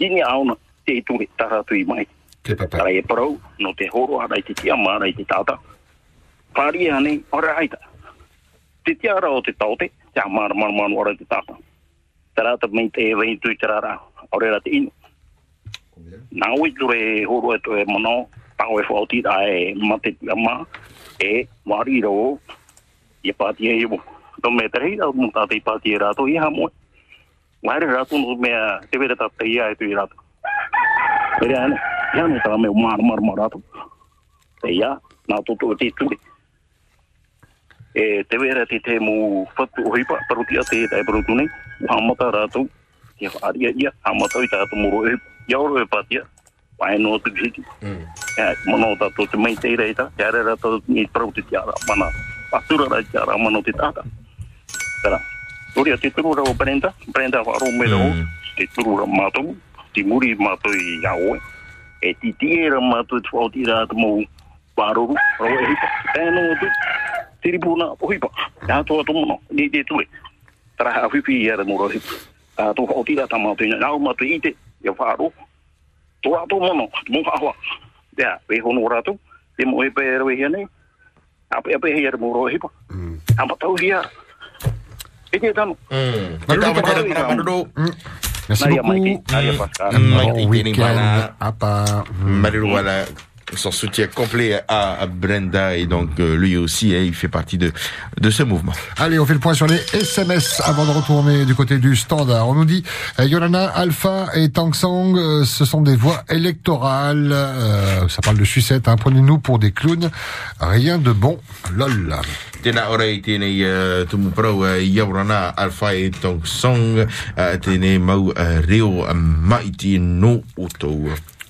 Ini 0.00 0.22
aona 0.22 0.56
te 0.86 1.02
ture 1.02 1.26
tara 1.36 1.62
tu 1.64 1.74
i 1.74 1.84
maiti. 1.84 2.12
Tara 2.42 2.90
e 2.90 3.02
parau 3.02 3.38
no 3.58 3.72
te 3.74 3.88
horo 3.92 4.20
ara 4.20 4.38
i 4.38 4.42
te 4.42 4.54
tia 4.54 4.76
mara 4.76 5.06
i 5.06 5.12
te 5.12 5.24
tāta. 5.24 5.58
Whāri 6.54 6.90
ane, 6.90 7.22
ora 7.32 7.56
aita. 7.56 7.78
Te 8.84 8.94
tia 8.94 9.16
ara 9.16 9.30
o 9.30 9.40
te 9.42 9.52
taute, 9.52 9.90
te 10.14 10.20
a 10.20 10.28
mara 10.28 10.54
mara 10.54 10.72
mara 10.72 10.94
ora 10.94 11.12
i 11.12 11.16
te 11.16 11.24
tāta. 11.24 11.56
Tara 12.34 12.56
ta 12.56 12.66
mei 12.72 12.88
te 12.90 13.14
wei 13.14 13.36
tui 13.36 13.56
tara 13.56 13.76
ara, 13.78 14.00
ora 14.32 14.50
ra 14.50 14.60
te 14.60 14.70
inu. 14.70 14.90
Nā 16.32 16.58
ui 16.58 16.72
ture 16.72 17.24
horo 17.26 17.54
e 17.54 17.58
to 17.58 17.76
e 17.76 17.84
mano, 17.84 18.28
tau 18.56 18.78
e 18.78 18.84
whauti 18.88 19.22
ra 19.22 19.44
e 19.46 19.74
mate 19.74 20.16
tia 20.18 20.34
ma, 20.36 20.64
e 21.20 21.48
wari 21.66 22.00
ro, 22.00 22.38
i 23.22 23.32
pāti 23.32 23.68
e 23.68 23.80
iwo 23.82 24.17
no 24.42 24.50
me 24.50 24.68
trahi 24.68 24.96
da 24.96 25.10
mun 25.12 25.30
ta 25.30 25.46
pai 25.46 25.60
pati 25.60 25.98
ra 25.98 26.12
to 26.14 26.26
iha 26.26 26.50
mo 26.50 26.70
mai 27.62 27.78
ra 27.80 28.04
tu 28.04 28.18
no 28.18 28.36
me 28.36 28.50
te 28.90 28.98
vere 28.98 29.16
ta 29.16 29.28
pai 29.28 29.48
ia 29.54 29.74
tu 29.74 29.84
ra 29.94 30.06
to 30.06 30.16
pere 31.40 31.54
ana 31.56 31.76
ya 32.14 32.26
me 32.26 32.40
ta 32.44 32.56
me 32.56 32.68
mar 32.70 32.98
mar 33.02 33.20
mar 33.20 33.36
ra 33.36 33.48
to 33.48 33.62
te 34.62 34.72
ia 34.72 34.96
na 35.28 35.42
to 35.46 35.54
to 35.60 35.74
ti 35.74 35.90
tu 35.98 36.08
e 37.94 38.22
te 38.28 38.36
vere 38.38 38.66
ti 38.66 38.78
te 38.80 38.98
mu 39.00 39.46
fatu 39.56 39.82
hoi 39.90 40.04
pa 40.04 40.18
paru 40.28 40.44
ti 40.48 40.58
ate 40.58 40.86
ta 40.88 41.02
paru 41.06 41.22
tu 41.26 41.34
nei. 41.34 41.48
Ha 41.88 42.00
mo 42.00 42.14
ta 42.14 42.30
ra 42.30 42.46
tu 42.46 42.68
ia 43.18 43.30
ari 43.42 43.70
ia 43.74 43.90
ha 44.04 44.12
mo 44.14 44.26
ta 44.28 44.38
i 44.42 44.46
ta 44.46 44.66
tu 44.70 44.76
mu 44.76 44.90
ro 44.90 45.06
e 45.06 45.14
ia 45.48 45.58
ro 45.58 45.78
e 45.78 45.86
pati 45.86 46.14
ia. 46.14 46.24
Pai 46.78 46.98
no 46.98 47.18
tu 47.18 47.30
kiki. 47.34 47.62
Ya, 48.38 48.54
mono 48.66 48.94
ta 48.94 49.10
to 49.16 49.26
te 49.26 49.36
mai 49.36 49.54
te 49.56 49.74
reita, 49.74 50.10
ya 50.18 50.30
re 50.30 50.42
ra 50.46 50.54
ni 50.86 51.06
prauti 51.06 51.42
ti 51.42 51.54
ya 51.54 51.62
mana. 51.88 52.06
Ra 52.52 52.60
ti 52.62 52.74
ara. 53.82 54.02
Tara. 55.02 55.18
Ori 55.78 55.94
te 56.02 56.10
tūru 56.10 56.34
rau 56.34 56.54
Brenda, 56.58 56.90
Brenda 57.14 57.40
aro 57.40 57.70
me 57.78 57.86
rau, 57.86 58.08
te 58.56 58.66
turu 58.74 58.96
rau 58.98 59.06
mātou, 59.06 59.54
te 59.94 60.02
muri 60.02 60.32
mātou 60.38 60.74
i 60.74 60.98
aoe, 61.06 61.38
e 62.02 62.14
ti 62.18 62.32
tiera 62.40 62.80
mātou 62.82 63.22
tu 63.22 63.38
au 63.38 63.48
mo 63.48 63.76
atamu 63.76 64.08
wāroru, 64.78 65.14
rau 65.38 65.52
e 65.54 65.68
hipa, 65.70 65.90
tēnō 66.16 66.42
tu, 66.60 66.70
tiripu 67.42 67.76
nā 67.78 67.92
o 67.94 68.10
hipa, 68.10 68.28
nā 68.66 68.80
tō 68.82 69.00
atu 69.04 69.14
mono, 69.14 69.38
ni 69.50 69.68
te 69.70 69.84
tūre, 69.84 70.06
Tara 70.78 70.94
a 71.02 71.08
whipi 71.10 71.42
i 71.42 71.50
ara 71.50 71.64
mūra 71.64 71.90
hipa, 71.92 72.18
a 72.58 72.72
tō 72.74 72.88
au 72.90 73.04
tira 73.04 73.26
atamu 73.26 73.52
mātou. 73.52 73.66
I 73.66 73.78
nāu 73.78 74.02
mātou 74.02 74.26
i 74.26 74.40
te, 74.40 74.54
i 74.82 74.88
a 74.88 74.94
tō 74.94 76.34
atu 76.42 76.58
mono, 76.58 76.88
mūha 77.08 77.38
hoa, 77.38 77.54
tēā, 78.18 78.38
we 78.48 78.58
hono 78.58 78.88
rātou, 78.90 79.18
te 79.56 79.66
mo 79.66 79.84
e 79.84 79.90
pēr 79.90 80.24
we 80.26 80.40
hene, 80.42 80.66
ape 81.54 81.74
ape 81.74 81.94
hei 81.94 82.06
ara 82.06 82.18
mūra 82.18 82.50
hipa, 82.50 82.70
Ampa 83.38 83.54
tau 83.60 83.76
hiyara. 83.78 84.10
Tano. 85.54 85.76
Merci 88.48 88.64
Nadia 88.64 88.80
beaucoup. 88.80 88.92
Mikey, 88.96 89.20
Nadia 89.30 89.52
Pascal. 89.52 89.92
Bon 89.92 90.00
Mikey 90.00 90.46
week-end 90.48 90.72
Tenimana. 90.72 91.36
à 91.38 91.52
part. 91.52 92.04
Marilou, 92.24 92.70
voilà 92.70 93.04
son 93.54 93.70
soutien 93.70 94.06
complet 94.06 94.60
à, 94.68 95.06
Brenda 95.06 95.76
et 95.76 95.86
donc 95.86 96.10
euh, 96.20 96.36
lui 96.36 96.56
aussi 96.56 96.94
hein, 96.94 97.02
il 97.02 97.14
fait 97.14 97.28
partie 97.28 97.58
de 97.58 97.72
de 98.20 98.30
ce 98.30 98.42
mouvement. 98.42 98.72
Allez, 98.96 99.18
on 99.18 99.26
fait 99.26 99.34
le 99.34 99.38
point 99.40 99.54
sur 99.54 99.66
les 99.66 99.80
SMS 99.92 100.60
avant 100.64 100.84
de 100.84 100.90
retourner 100.90 101.44
du 101.44 101.54
côté 101.54 101.78
du 101.78 101.96
standard. 101.96 102.48
On 102.48 102.54
nous 102.54 102.64
dit 102.64 102.82
euh, 103.20 103.24
Yolana, 103.24 103.66
Alpha 103.66 104.26
et 104.34 104.48
Tang 104.48 104.74
Song, 104.74 105.16
euh, 105.16 105.44
ce 105.44 105.64
sont 105.64 105.82
des 105.82 105.96
voix 105.96 106.24
électorales. 106.28 107.30
Euh, 107.32 108.08
ça 108.08 108.20
parle 108.22 108.38
de 108.38 108.44
sucette. 108.44 108.88
Hein. 108.88 108.96
Prenez-nous 108.96 109.38
pour 109.38 109.58
des 109.58 109.72
clowns. 109.72 110.10
Rien 110.60 110.98
de 110.98 111.12
bon. 111.12 111.38
Lol. 111.74 112.16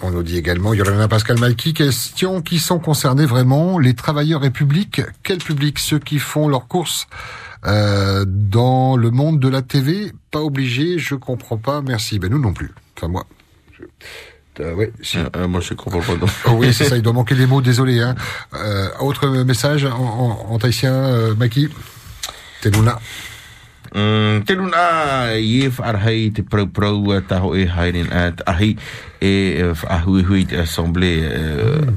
On 0.00 0.10
nous 0.10 0.22
dit 0.22 0.36
également, 0.36 0.74
Yolana 0.74 1.08
Pascal 1.08 1.38
Malki, 1.38 1.74
question 1.74 2.40
qui 2.40 2.58
sont 2.58 2.78
concernés 2.78 3.26
vraiment 3.26 3.78
les 3.78 3.94
travailleurs 3.94 4.44
et 4.44 4.50
publics 4.50 5.02
Quel 5.24 5.38
public? 5.38 5.78
Ceux 5.80 5.98
qui 5.98 6.18
font 6.18 6.48
leurs 6.48 6.68
courses 6.68 7.08
euh, 7.66 8.24
dans 8.28 8.96
le 8.96 9.10
monde 9.10 9.40
de 9.40 9.48
la 9.48 9.62
TV 9.62 10.12
Pas 10.30 10.40
obligé, 10.40 10.98
je 10.98 11.16
comprends 11.16 11.56
pas, 11.56 11.82
merci. 11.82 12.20
Ben 12.20 12.30
nous 12.30 12.38
non 12.38 12.52
plus. 12.52 12.72
Enfin 12.96 13.08
moi. 13.08 13.26
Je... 13.76 13.84
Euh, 14.60 14.74
ouais, 14.74 14.92
si. 15.02 15.18
moi 15.48 15.60
je 15.60 15.74
comprends 15.74 16.00
pas. 16.00 16.14
Non. 16.14 16.26
Oh 16.46 16.52
oui, 16.52 16.72
c'est 16.72 16.84
ça, 16.84 16.96
il 16.96 17.02
doit 17.02 17.12
manquer 17.14 17.34
des 17.34 17.46
mots, 17.46 17.60
désolé. 17.60 18.00
Hein. 18.00 18.14
Euh, 18.54 18.88
autre 19.00 19.28
message 19.44 19.84
en, 19.84 20.48
en, 20.50 20.54
en 20.54 20.58
euh, 20.84 21.34
Maki 21.34 21.68
Teluna. 22.60 22.98
Mm, 23.92 24.44
te 24.44 24.54
luna 24.54 25.32
i 25.38 25.64
e 25.66 26.30
te 26.34 26.42
prau 26.42 26.68
prau 26.68 27.14
taho 27.24 27.54
hairin 27.56 28.10
te 28.12 28.44
ahi 28.46 28.76
e 29.20 29.32
uh, 29.64 29.72
ham 29.72 29.88
au 29.88 30.18
hira 30.20 30.66
tatou. 30.66 31.16
Non, 31.86 31.96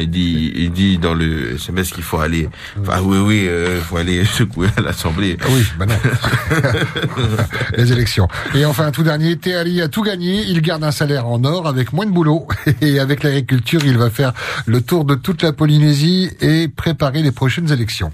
il 0.00 0.10
dit, 0.10 0.52
il 0.54 0.72
dit 0.72 0.98
dans 0.98 1.14
le 1.14 1.54
SMS 1.54 1.92
qu'il 1.92 2.02
faut 2.02 2.18
aller. 2.18 2.48
Enfin, 2.80 3.00
oui, 3.02 3.18
oui, 3.18 3.46
euh, 3.48 3.80
faut 3.80 3.96
aller 3.96 4.24
secouer 4.24 4.68
à 4.76 4.80
l'Assemblée. 4.80 5.36
Ah 5.40 5.46
oui, 5.50 5.64
bah 5.78 5.86
non. 5.86 5.94
les 7.76 7.92
élections. 7.92 8.28
Et 8.54 8.64
enfin, 8.64 8.90
tout 8.90 9.02
dernier, 9.02 9.36
Théali 9.36 9.80
a 9.82 9.88
tout 9.88 10.02
gagné. 10.02 10.44
Il 10.46 10.60
garde 10.62 10.84
un 10.84 10.92
salaire 10.92 11.26
en 11.26 11.42
or 11.44 11.66
avec 11.66 11.92
moins 11.92 12.06
de 12.06 12.10
boulot. 12.10 12.48
Et 12.80 12.98
avec 12.98 13.22
l'agriculture, 13.22 13.80
il 13.84 13.98
va 13.98 14.10
faire 14.10 14.32
le 14.66 14.80
tour 14.80 15.04
de 15.04 15.14
toute 15.14 15.42
la 15.42 15.52
Polynésie 15.52 16.30
et 16.40 16.68
préparer 16.68 17.22
les 17.22 17.32
prochaines 17.32 17.70
élections. 17.70 18.12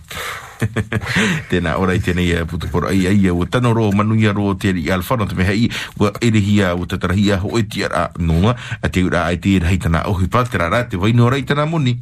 tēnā 1.51 1.77
ora 1.81 1.95
i 1.97 2.03
tēnei 2.05 2.35
uh, 2.37 2.47
putupora 2.49 2.93
ai 2.93 3.07
ai 3.11 3.31
o 3.31 3.45
tano 3.47 3.73
ro 3.77 3.91
manuia 3.93 4.33
ro 4.37 4.55
te 4.55 4.75
i 4.75 4.89
alwhana 4.91 5.27
te 5.27 5.39
meha 5.39 5.57
i 5.57 5.69
wa 5.99 6.13
ere 6.21 6.41
hia 6.41 6.75
o 6.77 6.87
tatarahia 6.87 7.41
ho 7.43 7.57
e 7.59 7.67
tia 7.67 7.89
ra 7.89 8.07
noa 8.19 8.57
a 8.81 8.89
te 8.89 9.05
ura 9.05 9.27
ai 9.27 9.39
te 9.39 9.59
rei 9.63 9.79
tana 9.79 10.07
ohi 10.11 10.29
pātera 10.29 10.71
ra 10.71 10.85
te 10.85 10.97
waino 10.97 11.31
rei 11.31 11.45
tana 11.45 11.67
moni 11.67 11.99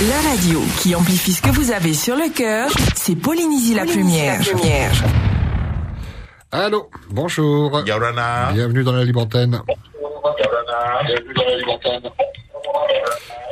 La 0.00 0.20
radio 0.30 0.60
qui 0.80 0.94
amplifie 0.94 1.32
ce 1.32 1.42
que 1.42 1.50
vous 1.50 1.72
avez 1.72 1.92
sur 1.92 2.14
le 2.14 2.32
cœur, 2.32 2.70
c'est 2.94 3.16
Polynésie 3.16 3.74
la 3.74 3.84
Plumière. 3.84 4.40
Allô, 6.52 6.88
bonjour. 7.10 7.82
Yaurana. 7.84 8.52
Bienvenue 8.52 8.84
dans 8.84 8.92
la 8.92 9.04
libre 9.04 9.22
antenne. 9.22 9.60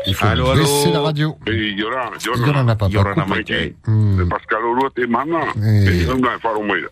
Il 0.06 0.14
faut 0.14 0.26
Allô, 0.26 0.54
baisser 0.54 0.88
allô. 0.88 0.92
la 0.92 1.00
radio. 1.00 1.36
Eh, 1.46 1.74
Yorana, 1.74 2.16
Yorana. 2.24 2.46
Yorana, 2.46 2.76
papa. 2.76 2.92
Yorana 2.92 3.22
Coupe. 3.24 3.28
Maite. 3.28 3.74
Hmm. 3.86 4.28
Pascal 4.28 4.64
Oro 4.64 4.90
te 4.90 5.06
mana. 5.06 5.52
Eh. 5.56 6.04
E 6.06 6.10
una 6.12 6.38
faro 6.38 6.62
mai. 6.62 6.84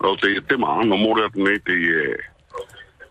Lo 0.00 0.16
te 0.16 0.40
te 0.46 0.56
ma 0.56 0.80
no 0.84 0.96
more 0.96 1.24
at 1.24 1.34
nei 1.34 1.60
te 1.60 1.72
eh, 1.72 2.16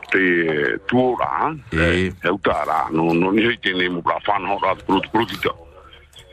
te 0.10 0.20
eh, 0.20 0.80
tuora. 0.86 1.54
E 1.72 2.14
eutara 2.24 2.88
no 2.92 3.12
no 3.14 3.32
ni 3.32 3.58
te 3.60 3.74
ne 3.74 3.90
mo 3.90 4.02
pra 4.02 4.20
fan 4.24 4.46
ho 4.46 4.58
rat 4.62 4.82
prut 4.86 5.10
prutita. 5.12 5.52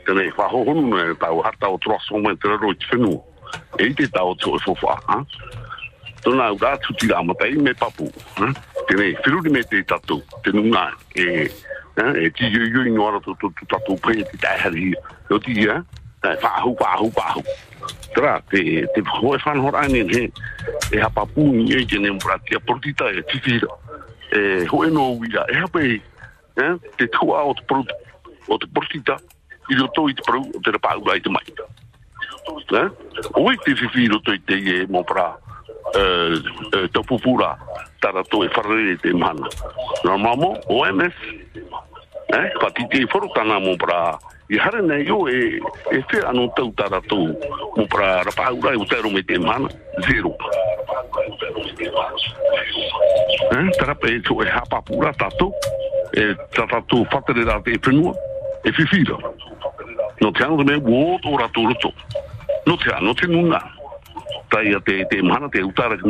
Te 0.05 0.13
ne 0.13 0.31
fa 0.31 0.47
ho 0.47 0.63
honu 0.63 0.95
ne 0.95 1.13
tau 1.19 1.41
hata 1.43 1.67
o 1.67 1.77
troso 1.77 2.17
mo 2.17 2.33
te 2.37 2.47
ro 2.47 2.73
te 2.73 2.85
fenu. 2.89 3.21
E 3.77 3.93
te 3.93 4.07
tau 4.07 4.33
to 4.35 4.57
fo 4.63 4.73
fa. 4.75 4.95
ha? 5.07 5.25
Tona 6.23 6.51
ura 6.53 6.77
tuti 6.77 7.07
la 7.07 7.21
matai 7.21 7.55
me 7.57 7.73
papu. 7.73 8.09
ha? 8.39 8.47
Te 8.87 8.95
ne 8.95 9.11
firu 9.23 9.41
me 9.51 9.61
te 9.63 9.83
tatu. 9.83 10.23
Te 10.41 10.51
nunga 10.51 10.93
e 11.13 11.51
eh, 11.97 12.25
e 12.25 12.29
ti 12.31 12.45
yu 12.45 12.65
yu 12.67 12.93
no 12.93 13.07
ara 13.07 13.19
tu 13.19 13.35
tu 13.39 13.51
tu 13.55 13.65
tatu 13.65 13.95
pre 13.97 14.23
ti 14.23 14.37
tai 14.37 14.57
hari. 14.59 14.93
Yo 15.29 15.39
ti 15.39 15.53
ya. 15.61 15.81
Fa 16.21 16.51
hu 16.63 16.75
fa 16.79 16.97
hu 16.99 17.09
fa 17.11 17.33
hu. 17.35 17.43
Tra 18.15 18.41
te 18.49 18.85
te 18.93 19.01
ho 19.05 19.37
fan 19.39 19.59
hor 19.59 19.75
ani 19.75 20.03
he. 20.11 20.31
E 20.91 20.99
ha 20.99 21.09
papu 21.09 21.51
ni 21.51 21.71
e 21.73 21.85
te 21.85 21.99
ne 21.99 22.11
mbra 22.11 22.37
ti 22.45 22.57
portita 22.65 23.09
e 23.11 23.23
ti 23.31 23.39
fira. 23.39 23.67
E 24.31 24.65
ho 24.65 24.83
e 24.83 24.89
no 24.89 25.15
wira. 25.19 25.45
E 25.47 25.57
ha 25.57 25.67
pe 25.67 26.01
eh, 26.55 26.75
te 26.97 27.07
tua 27.07 27.43
o 27.43 27.53
te 27.53 27.63
pro 27.67 27.85
o 28.47 28.57
te 28.57 28.67
portita. 28.67 29.17
I 29.69 29.75
lo 29.75 29.87
toi 29.93 30.13
te 30.13 30.21
pro 30.21 30.41
o 30.41 30.59
te 30.61 30.79
pa 30.79 30.97
ura 30.97 31.15
i 31.15 31.21
te 31.21 31.29
mai. 31.29 31.45
Eh? 32.75 32.89
Oi 33.33 33.57
te 33.63 33.75
fifiro 33.75 34.19
toi 34.21 34.39
te 34.45 34.53
e 34.53 34.85
mo 34.89 35.03
pra 35.03 35.37
eh, 35.95 36.35
eh, 36.73 36.87
te 36.89 37.01
pupura 37.07 37.57
tara 38.01 38.23
to 38.23 38.43
e 38.43 38.49
wharere 38.49 38.97
te 39.01 39.13
mana. 39.13 39.49
Nā 40.05 40.17
mamo, 40.21 40.53
OMS, 40.69 41.15
eh, 42.27 42.51
pati 42.59 42.87
te 42.87 43.05
wharutana 43.05 43.59
mo 43.59 43.75
pra 43.77 44.17
i 44.47 44.57
hare 44.57 44.81
nei 44.81 45.05
yo 45.05 45.27
e, 45.27 45.57
e 45.89 46.03
whi 46.05 46.19
anu 46.25 46.49
tau 46.55 46.71
tara 46.77 46.99
tō 47.09 47.17
mo 47.77 47.85
pra 47.87 48.21
rapaura 48.23 48.73
e 48.73 48.77
utero 48.77 49.09
me 49.09 49.23
te 49.23 49.37
mana, 49.39 49.69
zero. 50.05 50.35
Eh, 53.51 53.69
tara 53.77 53.95
pe 53.95 54.15
e 54.15 54.19
tō 54.21 54.45
e 54.45 54.49
hapa 54.49 54.81
pura 54.81 55.13
tato, 55.13 55.51
e 56.13 56.35
tata 56.53 56.81
tō 56.85 57.05
whatere 57.09 57.45
rā 57.45 57.61
te 57.63 57.77
whenua, 57.81 58.13
e 58.63 58.69
whiwhira. 58.69 59.17
No 60.21 60.31
te 60.31 60.43
anu 60.43 60.57
te 60.57 60.63
me 60.63 60.77
wot 60.77 61.25
ora 61.25 61.49
tō 61.49 61.65
roto. 61.65 61.93
No 62.65 62.77
te 62.77 62.93
anu 62.93 63.13
te 63.13 63.27
nunga. 63.27 63.61
Tai 64.49 64.65
a 64.73 64.79
te, 64.79 65.05
te 65.09 65.21
mana 65.21 65.49
te 65.49 65.63
utara 65.65 65.97
ki 65.97 66.09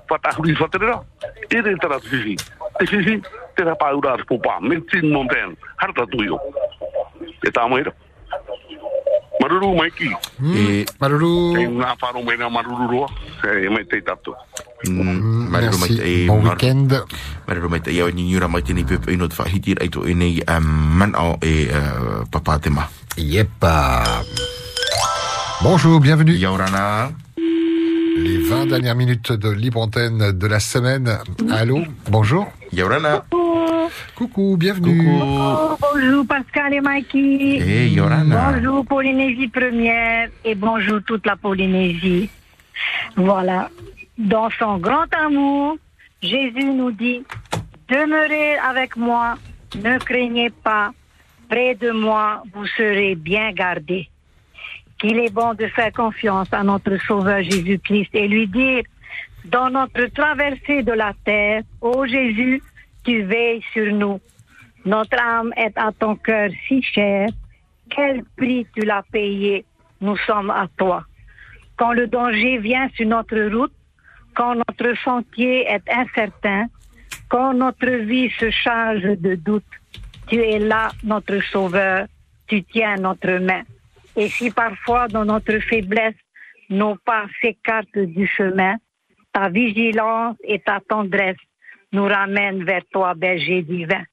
mea 0.11 0.19
whatahuri 0.19 0.55
whatere 0.59 0.85
rā 0.91 0.97
e 1.49 1.61
re 1.61 1.75
tara 1.79 1.99
te 1.99 2.07
whiwhi 2.11 2.35
te 2.79 2.85
whiwhi 2.85 3.21
te 3.55 3.63
rapa 3.63 3.95
ura 3.95 4.17
te 4.17 4.23
popa 4.27 4.59
me 4.61 4.81
tin 4.91 5.11
monten 5.11 5.55
harta 5.77 6.05
tuyo 6.11 6.39
e 7.43 7.49
tā 7.49 7.67
maira 7.69 7.91
maruru 9.41 9.73
mai 9.73 9.89
ki. 9.89 10.11
E 10.53 10.85
maruru. 10.99 11.57
E 11.57 11.67
maruru 11.67 12.87
roa 12.87 13.07
e 13.43 13.69
mai 13.69 13.85
te 13.85 14.01
tatu 14.01 14.35
Marero 14.85 15.77
mai 15.77 15.89
te 15.89 16.01
e 16.01 16.25
Bon 16.25 16.41
weekend. 16.41 16.93
Marero 17.47 17.69
mai 17.69 17.81
te 17.81 17.91
iau 17.91 18.09
ni 18.11 18.37
mai 18.37 18.61
te 18.61 18.73
ni 18.73 18.83
pepe 18.83 19.11
ino 19.13 19.27
te 19.27 19.35
whahiti 19.35 19.75
ai 19.79 19.89
to 19.89 20.05
e 20.05 20.13
nei 20.13 20.41
um, 20.47 20.97
man 20.97 21.15
au 21.15 21.37
e. 21.41 21.69
Yep. 23.17 23.65
Bonjour, 25.61 25.99
bienvenue. 25.99 26.37
Yaurana. 26.37 27.11
Les 28.51 28.57
20 28.57 28.65
dernières 28.65 28.95
minutes 28.95 29.31
de 29.31 29.49
libre 29.49 29.79
antenne 29.79 30.33
de 30.33 30.45
la 30.45 30.59
semaine. 30.59 31.19
Allô, 31.51 31.83
bonjour. 32.09 32.51
Yaurana. 32.73 33.23
Coucou, 34.13 34.57
bienvenue. 34.57 35.07
Oh, 35.09 35.77
bonjour 35.79 36.27
Pascal 36.27 36.73
et 36.73 36.81
Mikey. 36.81 37.59
Hey, 37.61 37.93
Yorana. 37.93 38.51
Bonjour 38.51 38.85
Polynésie 38.85 39.47
première 39.47 40.27
et 40.43 40.53
bonjour 40.53 40.99
toute 41.07 41.25
la 41.25 41.37
Polynésie. 41.37 42.29
Voilà. 43.15 43.69
Dans 44.17 44.49
son 44.59 44.79
grand 44.79 45.07
amour, 45.13 45.77
Jésus 46.21 46.73
nous 46.73 46.91
dit, 46.91 47.23
demeurez 47.87 48.57
avec 48.57 48.97
moi, 48.97 49.35
ne 49.81 49.97
craignez 49.97 50.49
pas, 50.49 50.91
près 51.49 51.75
de 51.75 51.91
moi, 51.91 52.43
vous 52.53 52.67
serez 52.67 53.15
bien 53.15 53.53
gardés. 53.53 54.10
Qu'il 55.01 55.17
est 55.17 55.33
bon 55.33 55.55
de 55.55 55.65
faire 55.67 55.91
confiance 55.91 56.47
à 56.53 56.63
notre 56.63 56.95
Sauveur 57.07 57.41
Jésus-Christ 57.41 58.09
et 58.13 58.27
lui 58.27 58.47
dire, 58.47 58.83
dans 59.45 59.71
notre 59.71 60.05
traversée 60.13 60.83
de 60.83 60.91
la 60.91 61.13
terre, 61.25 61.63
ô 61.81 62.05
Jésus, 62.05 62.61
tu 63.03 63.23
veilles 63.23 63.63
sur 63.73 63.91
nous. 63.91 64.21
Notre 64.85 65.19
âme 65.19 65.53
est 65.57 65.75
à 65.75 65.91
ton 65.91 66.15
cœur 66.15 66.51
si 66.67 66.83
cher. 66.83 67.29
Quel 67.89 68.23
prix 68.37 68.67
tu 68.75 68.85
l'as 68.85 69.03
payé? 69.11 69.65
Nous 70.01 70.17
sommes 70.17 70.51
à 70.51 70.67
toi. 70.77 71.03
Quand 71.77 71.93
le 71.93 72.05
danger 72.05 72.59
vient 72.59 72.87
sur 72.95 73.07
notre 73.07 73.39
route, 73.49 73.73
quand 74.35 74.53
notre 74.55 74.95
sentier 75.03 75.65
est 75.67 75.89
incertain, 75.91 76.67
quand 77.27 77.55
notre 77.55 77.89
vie 78.05 78.29
se 78.39 78.51
charge 78.51 79.01
de 79.01 79.33
doute, 79.33 79.63
tu 80.27 80.35
es 80.35 80.59
là, 80.59 80.91
notre 81.03 81.41
sauveur. 81.43 82.05
Tu 82.47 82.63
tiens 82.63 82.97
notre 82.97 83.39
main. 83.39 83.63
Et 84.15 84.27
si 84.29 84.51
parfois, 84.51 85.07
dans 85.07 85.25
notre 85.25 85.59
faiblesse, 85.59 86.15
nos 86.69 86.95
pas 86.95 87.25
s'écartent 87.41 87.97
du 87.97 88.27
chemin, 88.27 88.75
ta 89.33 89.49
vigilance 89.49 90.37
et 90.43 90.59
ta 90.59 90.79
tendresse 90.81 91.37
nous 91.91 92.05
ramènent 92.05 92.63
vers 92.63 92.83
toi, 92.91 93.13
berger 93.13 93.61
divin. 93.61 94.03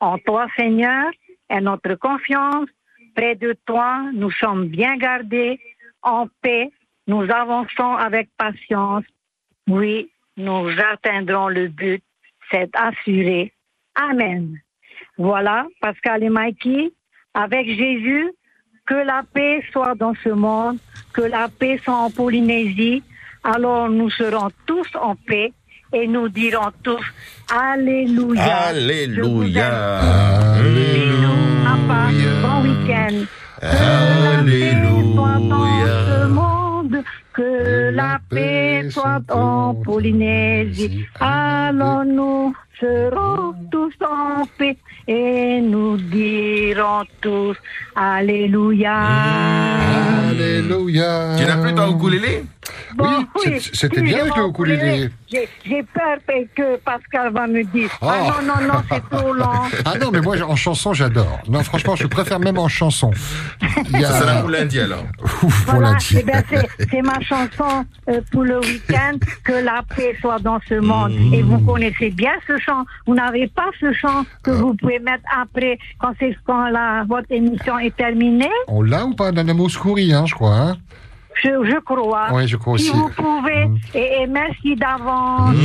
En 0.00 0.18
toi, 0.18 0.46
Seigneur, 0.56 1.10
est 1.48 1.60
notre 1.60 1.94
confiance. 1.94 2.68
Près 3.14 3.34
de 3.34 3.56
toi, 3.66 4.10
nous 4.12 4.30
sommes 4.30 4.66
bien 4.68 4.96
gardés. 4.96 5.60
En 6.02 6.28
paix, 6.42 6.70
nous 7.06 7.22
avançons 7.30 7.94
avec 7.94 8.30
patience. 8.36 9.04
Oui, 9.68 10.10
nous 10.36 10.68
atteindrons 10.92 11.48
le 11.48 11.68
but. 11.68 12.02
C'est 12.50 12.70
assuré. 12.74 13.52
Amen. 13.94 14.56
Voilà, 15.18 15.66
Pascal 15.80 16.22
et 16.22 16.30
Mikey, 16.30 16.92
avec 17.34 17.66
Jésus, 17.66 18.32
que 18.86 18.94
la 18.94 19.22
paix 19.32 19.62
soit 19.72 19.94
dans 19.94 20.14
ce 20.22 20.30
monde, 20.30 20.78
que 21.12 21.22
la 21.22 21.48
paix 21.48 21.80
soit 21.84 21.94
en 21.94 22.10
Polynésie. 22.10 23.02
Alors 23.42 23.88
nous 23.88 24.10
serons 24.10 24.50
tous 24.66 24.88
en 25.00 25.14
paix 25.14 25.52
et 25.92 26.06
nous 26.06 26.28
dirons 26.28 26.70
tous 26.82 27.04
Alléluia. 27.52 28.68
Alléluia. 28.68 29.70
Papa, 31.64 32.10
bon 32.42 32.62
week-end. 32.62 33.24
Soit 35.14 35.38
dans 35.48 35.84
ce 36.06 36.26
monde, 36.26 37.02
que 37.32 37.90
la 37.90 38.18
paix 38.28 38.88
soit 38.90 39.22
en 39.30 39.74
Polynésie. 39.74 41.06
Alors 41.18 42.04
nous 42.04 42.54
serons 42.78 43.54
tous 43.70 43.94
en 44.04 44.46
paix 44.58 44.76
et 45.10 45.60
nous 45.60 45.96
dirons 45.96 47.04
tous 47.20 47.56
Alléluia. 47.96 48.96
Alléluia. 50.30 51.36
Tu 51.36 51.44
n'as 51.44 51.56
plus 51.56 51.74
ton 51.74 51.96
ukulélé? 51.96 52.44
Bon, 52.96 53.24
oui, 53.36 53.58
c'est- 53.60 53.74
c'était 53.74 54.02
bien 54.02 54.20
avec 54.22 54.36
le 54.36 54.46
ukulélé. 54.48 55.08
J'ai 55.30 55.48
j'ai 55.64 55.82
peur 55.84 56.16
que 56.56 56.76
Pascal 56.78 57.32
va 57.32 57.46
me 57.46 57.62
dire 57.64 57.88
Ah 58.02 58.06
Oh. 58.20 58.42
non, 58.42 58.54
non, 58.54 58.74
non, 58.74 58.80
c'est 58.90 59.08
trop 59.16 59.32
lent. 59.32 59.62
Ah 59.84 59.96
non, 60.00 60.10
mais 60.12 60.20
moi, 60.20 60.36
en 60.42 60.56
chanson, 60.56 60.92
j'adore. 60.92 61.38
Non, 61.48 61.62
franchement, 61.62 61.94
je 61.96 62.06
préfère 62.06 62.40
même 62.40 62.58
en 62.58 62.68
chanson. 62.68 63.10
Il 63.92 64.00
y 64.00 64.04
a- 64.04 64.10
Ça 64.10 64.44
lundi 64.48 64.80
alors. 64.80 65.04
Ouf, 65.42 65.64
pour 65.64 65.74
Voilà, 65.74 65.92
lundi. 65.92 66.16
eh 66.18 66.22
bien, 66.24 66.42
c'est 66.90 67.02
ma 67.02 67.20
chanson 67.20 67.84
euh, 68.08 68.20
pour 68.32 68.42
le 68.42 68.58
week-end, 68.60 69.16
que 69.44 69.52
la 69.52 69.82
paix 69.96 70.16
soit 70.20 70.38
dans 70.40 70.58
ce 70.68 70.74
monde. 70.74 71.12
Mmh. 71.12 71.34
Et 71.34 71.42
vous 71.42 71.58
connaissez 71.60 72.10
bien 72.10 72.32
ce 72.46 72.58
chant. 72.58 72.84
Vous 73.06 73.14
n'avez 73.14 73.46
pas 73.46 73.68
ce 73.80 73.92
chant 73.92 74.24
que 74.42 74.50
vous 74.50 74.74
pouvez 74.74 74.98
mettre 74.98 75.24
après, 75.40 75.78
quand, 76.00 76.12
c'est- 76.18 76.36
quand 76.44 76.68
la, 76.70 77.04
votre 77.08 77.30
émission 77.30 77.78
est 77.78 77.96
terminée? 77.96 78.50
On 78.66 78.82
l'a 78.82 79.04
ou 79.06 79.14
pas, 79.14 79.30
Nana 79.32 79.54
Mouskouri, 79.54 80.12
hein, 80.12 80.24
je 80.26 80.34
crois. 80.34 80.54
Hein? 80.56 80.76
Je, 81.34 81.48
je 81.64 81.78
crois. 81.80 82.28
Oui, 82.32 82.46
je 82.46 82.56
crois 82.56 82.78
si 82.78 82.90
aussi. 82.90 82.96
Mmh. 82.96 83.00
vous 83.00 83.08
pouvez. 83.10 83.70
Et, 83.94 84.22
et 84.22 84.26
merci 84.26 84.76
d'avance. 84.76 85.56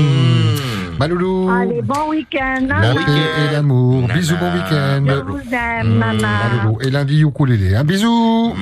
Maloulou. 0.98 1.50
Allez, 1.50 1.82
bon 1.82 2.10
week-end. 2.10 2.68
La 2.70 2.94
paix 2.94 3.02
et 3.50 3.52
l'amour. 3.54 4.08
Bisous, 4.08 4.38
bon 4.38 4.54
week-end. 4.54 5.04
Je 5.06 5.14
vous 5.14 5.40
aime, 5.52 5.98
nana. 5.98 6.30
Maloulou. 6.54 6.78
Et 6.82 6.90
lundi, 6.90 7.22
ukulélé. 7.22 7.76
Un 7.76 7.84
bisou. 7.84 8.56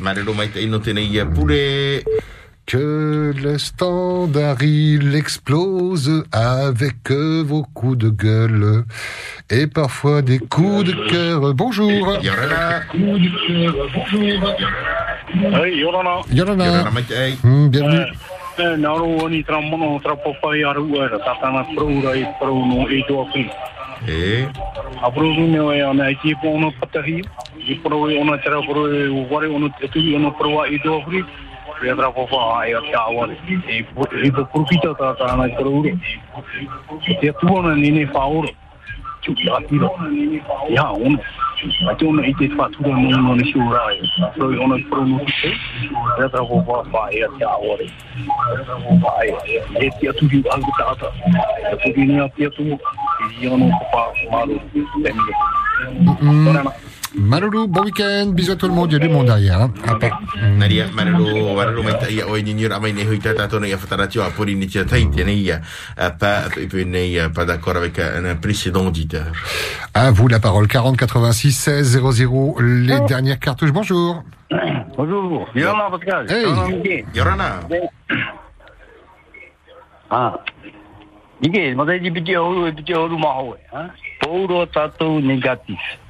Malelo 0.00 0.32
mai 0.34 0.48
te 0.48 0.62
ino 0.62 0.78
tēnei 0.78 1.04
ia 1.10 1.26
pure. 1.26 2.04
Que 2.66 3.34
le 3.34 3.58
standard 3.58 4.62
il 4.62 5.16
explose 5.16 6.22
avec 6.30 7.10
euh, 7.10 7.42
vos 7.44 7.64
coups 7.74 7.98
de 7.98 8.10
gueule 8.10 8.84
et 9.50 9.66
parfois 9.66 10.22
des 10.22 10.38
coups 10.38 10.84
de 10.84 10.92
cœur. 11.10 11.52
Bonjour. 11.52 11.90
Yorana. 12.22 12.84
Hey, 15.30 15.78
Yorana. 15.78 16.22
Yorana. 16.28 16.64
Yorana 16.64 16.90
mai 16.90 17.04
te 17.06 17.14
ei. 17.14 17.38
Hmm, 17.40 17.68
bienvenue. 17.70 18.10
Eh, 18.58 18.74
nā 18.76 18.90
ro 18.98 19.24
ani 19.24 19.44
tra 19.46 19.60
mono 19.60 20.00
tra 20.02 20.16
popai 20.16 20.62
aru 20.66 20.96
era 20.98 21.18
tatana 21.18 21.62
proura 21.72 22.14
i 22.18 22.26
pro 22.38 22.52
no 22.66 22.88
e 22.88 23.04
to 23.06 23.20
api. 23.22 23.48
E. 24.06 24.48
A 25.00 25.10
pro 25.10 25.30
no 25.32 25.70
e 25.72 25.80
ana 25.80 26.08
i 26.10 26.18
ti 26.18 26.34
pono 26.42 26.72
patahi. 26.80 27.22
I 27.64 27.76
pro 27.76 28.08
e 28.08 28.18
ona 28.18 28.38
tra 28.38 28.60
pro 28.60 28.90
e 28.90 29.06
ware 29.06 29.46
ona 29.46 29.70
te 29.78 29.88
tu 29.88 30.00
ona 30.14 30.32
pro 30.32 30.64
i 30.64 30.80
to 30.80 30.96
api. 30.96 31.24
Re 31.80 31.94
tra 31.94 32.10
popa 32.10 32.58
ai 32.58 32.72
a 32.72 32.80
ta 32.90 33.08
ware. 33.08 33.38
E 33.66 33.86
i 34.24 34.30
po 34.32 34.44
profita 34.46 34.94
ta 34.94 35.14
ta 35.14 35.36
na 35.36 35.48
proura. 35.54 35.94
Te 37.20 37.32
tu 37.38 37.46
ona 37.46 37.74
ni 37.74 37.90
ne 37.90 38.06
fauro. 39.20 39.34
Tu 39.34 39.34
la 39.44 39.60
tira. 39.68 39.88
Ya 40.68 40.90
ona. 40.90 41.18
A 41.90 41.94
te 41.94 42.06
ona 42.06 42.26
i 42.26 42.34
te 42.34 42.48
fatura 42.56 42.96
no 42.96 43.16
no 43.20 43.34
ni 43.34 43.52
shura 43.52 43.80
ai. 43.86 44.00
Pro 44.36 44.50
i 44.52 44.58
ona 44.58 44.76
pro 44.88 45.04
no 45.04 45.18
te. 45.18 45.52
Re 46.18 46.28
tra 46.30 46.44
popa 46.44 46.82
pa 46.90 47.06
ai 47.06 47.22
a 47.22 47.28
ta 47.38 47.58
ware. 47.58 47.86
e 49.80 49.90
tia 50.00 50.12
tu 50.12 50.26
di 50.26 50.42
algo 50.50 50.70
tata 50.76 51.12
e 51.72 51.76
tu 51.76 51.92
di 51.92 52.06
nia 52.06 52.28
tia 52.36 52.50
tu 52.50 52.62
e 52.62 52.78
io 53.40 53.56
non 53.56 53.70
pa 53.90 54.12
malu 54.30 54.60
Hmm. 55.80 56.89
Maloulou, 57.18 57.66
bon 57.66 57.82
week-end. 57.84 58.26
Bisous 58.32 58.52
à 58.52 58.56
tout 58.56 58.68
le 58.68 58.72
monde. 58.74 58.92
Il 58.92 58.94
y 58.94 58.96
a 58.96 58.98
du 59.00 59.08
monde 59.08 59.26
derrière. 59.26 59.60
Hein. 59.60 59.72
Ah, 59.86 59.96
pas- 59.96 60.20
Naria, 60.56 60.86
marelo, 60.94 61.54
marelo 61.56 61.82
mai 61.82 61.98
te 61.98 62.12
ia 62.12 62.26
o 62.28 62.36
e 62.36 62.42
ni 62.42 62.54
nira 62.54 62.78
mai 62.78 62.92
ne 62.92 63.02
hui 63.02 63.18
tata 63.18 63.48
tona 63.48 63.66
ia 63.66 63.76
whataratio 63.76 64.22
a 64.22 64.30
pori 64.30 64.54
ni 64.54 64.66
tia 64.68 64.84
tai 64.84 65.04
tēnei 65.06 65.42
ia. 65.42 65.60
a 65.96 66.10
Pa, 66.10 66.44
i 66.56 66.66
pe 66.66 66.84
nei, 66.84 67.18
a 67.18 67.28
pas 67.28 67.44
d'accord 67.44 67.76
avec 67.76 67.98
un 67.98 68.36
précédent 68.36 68.86
auditeur. 68.86 69.26
À 69.92 70.10
vous 70.12 70.28
la 70.28 70.38
parole. 70.38 70.68
40 70.68 70.96
86 70.96 71.52
16 71.52 72.00
00. 72.00 72.56
Les 72.60 73.00
dernières 73.08 73.40
cartouches. 73.40 73.72
Bonjour. 73.72 74.22
Bonjour. 74.96 75.48
Yorana 75.54 75.90
Pascal. 75.90 76.26
Hey. 76.30 77.04
Yorana. 77.14 77.60
Ah. 80.10 80.38
Piti 81.40 81.58
e 81.58 82.10
piti 82.12 82.34
tato 84.72 85.18
negatif. 85.18 85.78
Ha? 85.82 86.09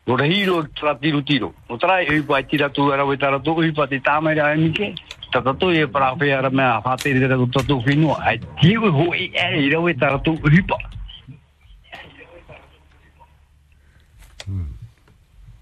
rei. 0.15 0.41
Ate 0.41 0.49
te 0.49 0.51
me 0.51 0.57
ni 0.57 0.61
tatou. 0.61 0.61
O 0.61 0.63
re 0.63 0.63
hiro 0.63 0.67
tra 0.73 0.95
tiro 0.95 1.21
tiro. 1.21 1.53
O 1.67 1.77
tra 1.77 2.03
e 2.03 2.23
e 2.39 2.43
tira 2.43 2.69
tu 2.69 2.91
era 2.91 3.05
we 3.05 3.17
tara 3.17 3.39
tu 3.39 3.61
hipa 3.61 3.87
te 3.87 3.99
tāmere 3.99 4.39
a 4.41 4.55
mike. 4.55 4.95
Tata 5.31 5.53
tu 5.53 5.71
e 5.71 5.87
para 5.87 6.15
fe 6.17 6.33
ara 6.33 6.49
me 6.49 6.63
a 6.63 6.81
hate 6.81 7.13
re 7.13 7.37
ku 7.37 7.47
tatu 7.47 7.81
finu. 7.81 8.15
Ai 8.19 8.39
tiu 8.61 8.91
ho 8.91 9.13
e 9.13 9.31
e 9.33 9.61
ira 9.67 9.79
we 9.79 9.93
tara 9.93 10.19
tu 10.19 10.33
hipa. 10.33 10.77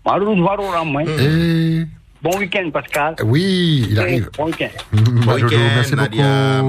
Maru 0.06 0.36
maru 0.36 0.72
ramai. 0.72 1.06
Et 1.08 1.88
Bon 2.22 2.38
week-end 2.38 2.70
Pascal. 2.72 3.16
oui, 3.24 3.88
il 3.90 4.00
arrive. 4.00 4.30
Bon 4.38 4.46
week-end. 4.46 4.70
Hmm, 4.92 5.22
Bon 5.26 5.34
weekend, 5.36 5.62
merci 5.76 5.96
Nadia, 5.96 6.62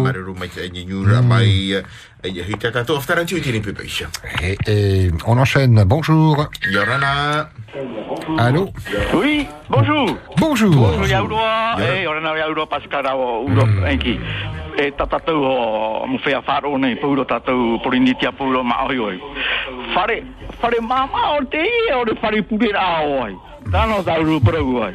isha. 3.83 4.07
Et, 4.43 4.57
et 4.69 5.11
on 5.27 5.37
enchaîne. 5.39 5.83
Bonjour. 5.87 6.47
Yorana. 6.71 7.49
Allô? 8.39 8.69
Oui, 9.15 9.47
bonjour. 9.69 10.17
Bonjour. 10.37 10.71
Bonjour, 10.71 11.07
Yaurua. 11.07 11.77
Eh, 11.81 12.07
ora 12.07 12.21
nau 12.21 12.37
Yaurua 12.37 12.67
Pascal 12.67 13.07
o 13.15 13.45
uro 13.49 13.67
enki. 13.87 14.21
E 14.79 14.91
tatatau 14.93 15.43
o 15.43 16.07
mo 16.07 16.19
whea 16.25 16.41
wharo 16.47 16.77
nei 16.79 16.95
pūro 16.95 17.25
tatou 17.27 17.81
porinitia 17.83 18.31
pūro 18.33 18.63
maoi 18.63 18.99
oi. 18.99 19.19
Whare, 19.97 20.23
whare 20.63 20.81
mama 20.81 21.39
o 21.39 21.45
te 21.51 21.59
i 21.65 21.93
o 21.97 22.05
re 22.05 22.15
whare 22.23 22.43
purera 22.43 23.01
oi. 23.03 23.35
Tano 23.71 24.03
tauru 24.03 24.41
prau 24.41 24.77
oi. 24.83 24.93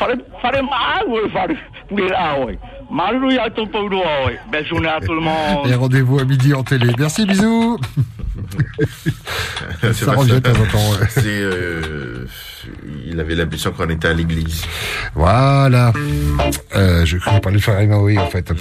Whare, 0.00 0.14
whare 0.42 0.62
maa 0.62 1.02
oi 1.06 1.28
whare 1.34 1.54
purera 1.88 2.34
oi? 2.44 2.58
Ya 3.34 3.48
tō 3.50 3.66
pūro 3.70 4.02
oi. 4.26 4.36
Journée 4.68 4.88
à 4.88 5.00
tout 5.00 5.14
le 5.14 5.20
monde. 5.20 5.66
Et 5.68 5.74
rendez-vous 5.74 6.18
à 6.18 6.24
midi 6.24 6.52
en 6.54 6.64
télé. 6.64 6.92
Merci, 6.98 7.24
bisous. 7.24 7.78
Ça 9.92 10.12
revient 10.12 10.32
de 10.32 10.38
temps 10.40 10.50
en 10.50 10.66
temps. 10.66 10.90
ouais. 11.00 11.06
C'est, 11.10 11.22
euh, 11.26 12.26
il 13.06 13.20
avait 13.20 13.34
l'impression 13.36 13.70
qu'on 13.72 13.88
était 13.90 14.08
à 14.08 14.12
l'église. 14.12 14.64
Voilà. 15.14 15.92
Euh, 16.74 17.04
je 17.04 17.18
croyais 17.18 17.40
parler 17.40 17.58
de 17.58 17.62
Farid 17.62 17.88
Maui, 17.90 18.18
en 18.18 18.26
fait. 18.26 18.52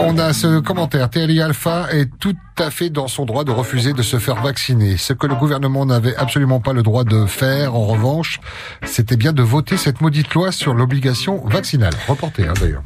On 0.00 0.18
a 0.18 0.32
ce 0.32 0.60
commentaire. 0.60 1.08
TLI 1.08 1.40
Alpha 1.40 1.86
est 1.92 2.10
tout 2.18 2.34
à 2.58 2.70
fait 2.70 2.90
dans 2.90 3.08
son 3.08 3.24
droit 3.24 3.44
de 3.44 3.50
refuser 3.50 3.92
de 3.92 4.02
se 4.02 4.18
faire 4.18 4.42
vacciner. 4.42 4.96
Ce 4.96 5.12
que 5.12 5.26
le 5.26 5.34
gouvernement 5.34 5.86
n'avait 5.86 6.16
absolument 6.16 6.60
pas 6.60 6.72
le 6.72 6.82
droit 6.82 7.04
de 7.04 7.26
faire, 7.26 7.74
en 7.74 7.86
revanche, 7.86 8.40
c'était 8.84 9.16
bien 9.16 9.32
de 9.32 9.42
voter 9.42 9.76
cette 9.76 10.00
maudite 10.00 10.32
loi 10.34 10.52
sur 10.52 10.74
l'obligation 10.74 11.42
vaccinale. 11.46 11.92
Reportée, 12.08 12.46
hein, 12.46 12.54
d'ailleurs. 12.60 12.82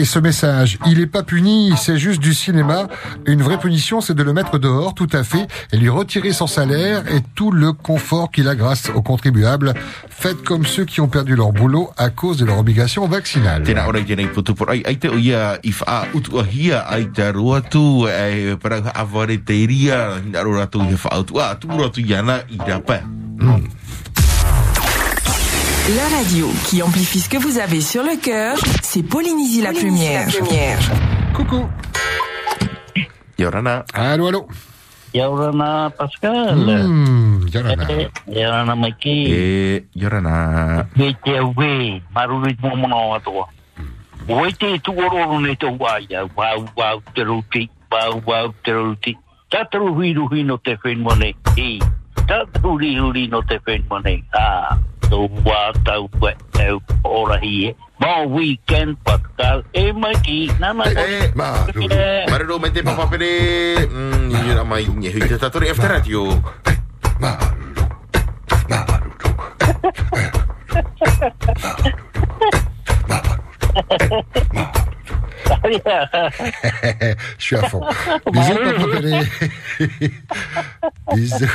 Et 0.00 0.04
ce 0.04 0.18
message, 0.18 0.78
il 0.86 1.00
est 1.00 1.06
pas 1.06 1.22
puni, 1.22 1.72
c'est 1.76 1.98
juste 1.98 2.20
du 2.20 2.34
cinéma. 2.34 2.88
Une 3.26 3.42
vraie 3.42 3.58
punition, 3.58 4.00
c'est 4.00 4.14
de 4.14 4.22
le 4.22 4.32
mettre 4.32 4.58
dehors, 4.58 4.94
tout 4.94 5.08
à 5.12 5.22
fait, 5.22 5.46
et 5.72 5.76
lui 5.76 5.88
retirer 5.88 6.32
son 6.32 6.46
salaire 6.46 7.04
et 7.12 7.20
tout 7.34 7.50
le 7.50 7.72
confort 7.92 8.30
qui 8.30 8.42
la 8.42 8.54
grâce 8.54 8.88
aux 8.94 9.02
contribuables. 9.02 9.74
Faites 10.08 10.42
comme 10.42 10.64
ceux 10.64 10.86
qui 10.86 11.02
ont 11.02 11.08
perdu 11.08 11.36
leur 11.36 11.52
boulot 11.52 11.90
à 11.98 12.08
cause 12.08 12.38
de 12.38 12.46
leur 12.46 12.58
obligation 12.58 13.06
vaccinale. 13.06 13.64
A 13.68 13.74
a. 15.86 16.06
La 25.96 26.08
radio 26.16 26.48
qui 26.66 26.82
amplifie 26.82 27.20
ce 27.20 27.28
que 27.28 27.36
vous 27.36 27.58
avez 27.58 27.82
sur 27.82 28.02
le 28.02 28.18
cœur, 28.18 28.56
c'est 28.82 29.02
Polynésie 29.02 29.60
la 29.60 29.72
première. 29.72 30.26
Coucou. 31.34 31.68
Yorana. 33.38 33.84
Allô, 33.92 34.28
allô. 34.28 34.48
Yorana 35.12 35.92
Pascal. 35.92 36.56
Mm, 36.56 37.48
yorana. 37.52 37.84
Eh, 37.90 38.08
yaura 38.28 38.74
Maiki. 38.76 39.26
Eh, 39.28 39.84
yorana. 39.94 40.88
na. 40.96 41.52
We, 41.56 42.02
maru 42.14 42.40
ni 42.40 42.56
mo 42.62 42.76
mo 42.76 42.88
na 42.88 43.18
toa. 43.20 43.46
Wete 44.28 44.78
tu 44.82 44.92
oro 44.96 45.16
oro 45.28 45.38
ne 45.40 45.54
to 45.56 45.68
wa 45.72 45.98
ya, 46.08 46.24
wa 46.36 46.54
wa 46.76 47.00
te 47.14 47.24
ruti, 47.24 47.68
wa 47.90 48.14
wa 48.24 48.52
te 48.64 48.72
ruti. 48.72 49.16
Ta 49.50 49.64
tru 49.64 49.92
hui 49.92 50.14
ru 50.14 50.28
hui 50.28 50.42
no 50.44 50.56
te 50.56 50.76
fen 50.76 51.00
mo. 51.00 51.10
E. 51.58 51.78
Ta 52.26 52.44
tru 52.54 52.78
ri 52.78 52.96
ru 52.96 53.12
no 53.28 53.42
te 53.42 53.58
fen 53.66 53.84
mo. 53.90 54.00
Ah, 54.32 54.78
to 55.10 55.28
wa 55.44 55.72
ta 55.84 56.00
we, 56.20 56.32
ora 57.04 57.38
hi 57.38 57.68
e. 57.68 57.74
Bon 58.02 58.26
weekend, 58.34 58.98
Pascal. 59.04 59.62
E 59.72 59.92
Mikey, 59.92 60.50
nana. 60.58 60.90
E, 60.90 61.30
ma, 61.34 61.64
Marero 62.28 62.58
mai 62.58 62.72
te 62.72 62.82
papapere. 62.82 63.86
Mm. 63.86 64.30
Je 77.38 77.44
suis 77.44 77.56
à 77.56 77.68
fond. 77.68 77.86
Bisous, 78.32 78.54
papa 78.54 78.86
Pelé. 78.92 79.20
Bisous. 81.14 81.46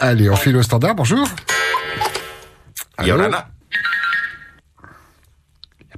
Allez, 0.00 0.28
on 0.28 0.36
file 0.36 0.56
au 0.56 0.62
standard. 0.62 0.96
Bonjour. 0.96 1.26
Allô 2.96 3.08
Yorana. 3.08 3.48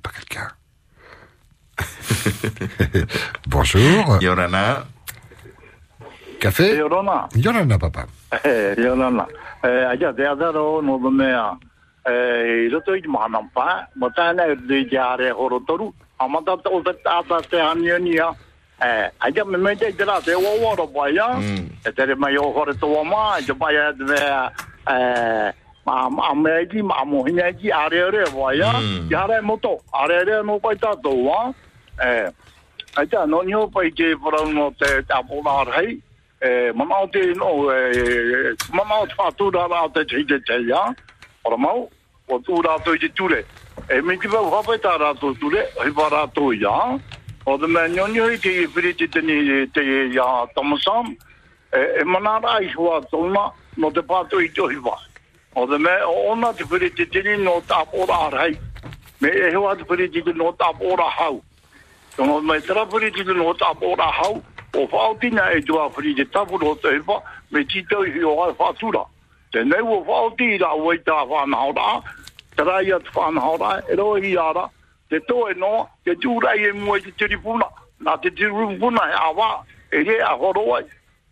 Bonjour. 3.46 4.18
Yorana. 4.20 4.84
Café? 6.38 6.76
Yorana. 6.76 7.28
Yorana, 7.34 7.78
papa. 7.78 8.06
Eh, 8.44 8.74
Yorana. 8.78 9.26
Eh, 9.62 9.86
aja 9.86 10.12
te 10.12 10.26
adaro 10.26 10.82
no 10.82 10.98
the 10.98 11.10
mea. 11.10 11.58
Eh, 12.06 12.66
i 12.66 12.68
roto 12.68 12.94
i 12.94 13.02
mahana 13.06 13.40
pa, 13.52 13.86
mo 13.96 14.10
tāna 14.10 14.46
e 14.48 14.54
rei 14.68 14.88
jare 14.88 15.30
horo 15.30 15.60
o. 25.86 25.90
Eh, 25.90 26.16
aja 26.16 26.34
me 26.34 26.34
me 26.34 26.34
ya. 26.34 26.34
E 26.34 26.34
o 26.34 26.34
e 26.34 26.34
e 26.34 26.34
ma 26.34 26.34
ma 26.34 26.34
me 26.34 26.66
ki 26.66 26.82
ma 26.82 27.04
mo 27.04 27.24
hina 27.24 27.52
ki 27.52 27.72
are 27.72 28.02
are 28.04 28.24
pai 28.26 28.56
ya. 28.56 28.72
Ki 29.08 29.14
no 30.44 30.58
pai 30.58 30.74
tātou 30.74 31.24
wa. 31.24 31.52
Eh, 32.02 32.30
aja 32.96 33.26
no 33.26 33.42
nio 33.42 33.66
pai 33.66 33.90
ke 33.90 34.14
parau 34.16 34.52
no 34.52 34.70
te 34.78 35.02
tāpora 35.02 35.64
rei. 35.76 36.00
Eh, 36.42 36.72
mana 36.74 37.02
o 37.02 37.06
te 37.06 37.34
no, 37.34 37.70
eh, 37.70 38.54
mana 38.72 39.00
o 39.02 39.06
te 39.06 39.14
whātura 39.14 39.68
rā 39.68 39.92
te 39.92 40.04
te 40.04 40.24
te 40.24 40.38
te 40.40 40.68
ya. 40.68 40.94
Ora 41.44 41.56
mau, 41.56 41.90
o 42.28 42.38
tū 42.38 42.62
rātou 42.62 42.94
i 42.94 42.98
te 42.98 43.08
ture. 43.08 43.44
E 43.88 44.00
me 44.00 44.16
ki 44.16 44.28
wau 44.28 44.50
hawai 44.50 44.78
tā 44.78 44.98
rātou 44.98 45.34
ture, 45.38 45.66
hei 45.80 45.90
wā 45.90 46.08
rātou 46.10 46.52
ia. 46.52 46.98
O 47.46 47.58
te 47.58 47.66
mea 47.66 47.88
nyonyo 47.88 48.30
i 48.30 48.38
te 48.38 48.66
te 49.72 49.82
ia 50.12 50.46
tamasam, 50.54 51.16
e, 51.72 51.78
e 52.00 52.04
rā 52.04 52.62
i 52.62 52.72
hua 52.72 53.00
tōna 53.12 53.52
no 53.76 53.90
te. 53.90 55.09
O 55.54 55.66
te 55.66 55.78
me 55.78 55.90
o 56.06 56.30
ona 56.30 56.52
te 56.54 56.64
whiri 56.64 56.90
te 56.94 57.06
tini 57.06 57.36
no 57.42 57.60
tāpora 57.66 58.26
arhei. 58.28 58.58
Me 59.20 59.28
e 59.28 59.54
hua 59.54 59.74
te 59.76 59.82
whiri 59.82 60.06
te 60.08 60.22
tini 60.22 60.38
no 60.38 60.52
tāpora 60.52 61.08
hau. 61.18 61.40
Tōna 62.16 62.42
me 62.44 62.60
tera 62.60 62.84
whiri 62.86 63.10
te 63.10 63.24
tini 63.24 63.34
no 63.34 63.50
tāpora 63.54 64.06
hau, 64.20 64.42
o 64.76 64.86
whaotina 64.86 65.50
e 65.56 65.62
tua 65.66 65.88
whiri 65.90 66.14
te 66.14 66.24
tapu 66.24 66.58
no 66.62 66.76
te 66.76 66.94
hiwa, 66.94 67.18
me 67.50 67.64
titau 67.64 68.06
hi 68.06 68.22
o 68.22 68.36
ai 68.44 68.54
whatura. 68.58 69.02
Te 69.50 69.64
nei 69.64 69.82
o 69.82 69.98
whaoti 70.06 70.54
i 70.54 70.58
ra 70.62 70.70
wai 70.78 70.98
tā 71.02 71.18
whanau 71.26 71.74
rā, 71.74 72.00
Tera 72.56 72.76
rai 72.76 72.92
at 72.92 73.10
whanau 73.14 73.56
rā, 73.58 73.80
e 73.90 73.96
roi 73.98 74.22
i 74.30 74.36
ara, 74.38 74.68
te 75.08 75.18
toe 75.26 75.54
no, 75.58 75.88
te 76.04 76.14
tūrai 76.14 76.58
e 76.68 76.72
mua 76.78 76.98
i 76.98 77.02
te 77.02 77.12
tiripuna, 77.18 77.66
nā 78.06 78.16
te 78.22 78.30
tiripuna 78.30 79.06
he 79.08 79.18
awa, 79.26 79.50
e 79.90 80.02
re 80.06 80.20
a 80.22 80.34
horo 80.38 80.66
ai. 80.76 80.84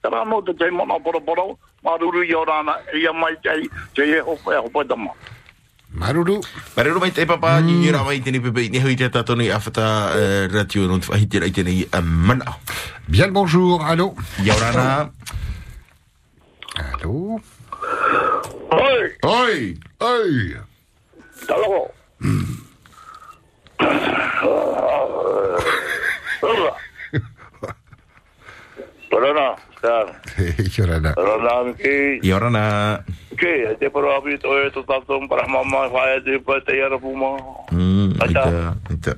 Te 0.03 0.11
rā 0.11 0.25
no 0.27 0.41
te 0.43 0.55
te 0.59 0.71
mana 0.71 0.99
poro 0.99 1.21
poro, 1.21 1.47
maruru 1.85 2.23
i 2.25 2.35
o 2.35 2.45
rāna, 2.45 2.79
e 2.93 3.03
ia 3.03 3.13
mai 3.13 3.37
tei, 3.43 3.69
te 3.95 4.03
e 4.03 4.21
hopo 4.21 4.53
e 4.53 4.57
hopo 4.57 4.83
e 4.83 4.87
tama. 4.87 5.11
Maruru. 5.91 6.41
Marero 6.77 7.01
mai 7.01 7.11
te 7.11 7.25
papa, 7.27 7.61
ni 7.61 7.87
yura 7.87 8.05
mai 8.05 8.21
tēni 8.21 8.41
pepe, 8.45 8.69
hui 8.83 8.97
te 8.97 9.09
awhata 9.09 10.13
eh, 10.15 10.49
radio 10.53 10.87
no 10.87 10.99
te 10.99 11.09
whahiti 11.09 11.41
rai 11.41 11.51
tēnei 11.51 11.89
a 11.93 12.01
mana. 12.01 12.59
Bien 13.09 13.27
le 13.27 13.33
bonjour. 13.33 13.83
Allô 13.83 14.15
Yorana. 14.45 15.11
Allô 16.77 17.41
Oi! 18.71 19.17
Oi! 19.23 19.79
Oi! 20.01 20.57
Talo! 21.47 21.91
Yorana, 29.11 29.57
Stan. 29.57 29.68
Yorana. 29.83 31.15
Yorana, 31.17 31.75
ki. 31.77 32.21
Yorana. 32.23 33.05
Ki, 33.39 33.77
te 33.79 33.89
paro 33.89 34.17
api 34.17 34.39
to 34.39 34.67
e 34.67 34.71
to 34.71 34.83
tatum 34.83 35.29
para 35.29 35.47
mama 35.49 35.89
whae 35.89 36.21
te 36.25 36.39
pa 36.39 36.59
te 36.61 36.81
ara 36.83 36.99
puma. 36.99 37.39
Mm, 37.71 38.19
Aita. 38.21 38.43
ita, 38.49 38.77
ita. 38.91 39.15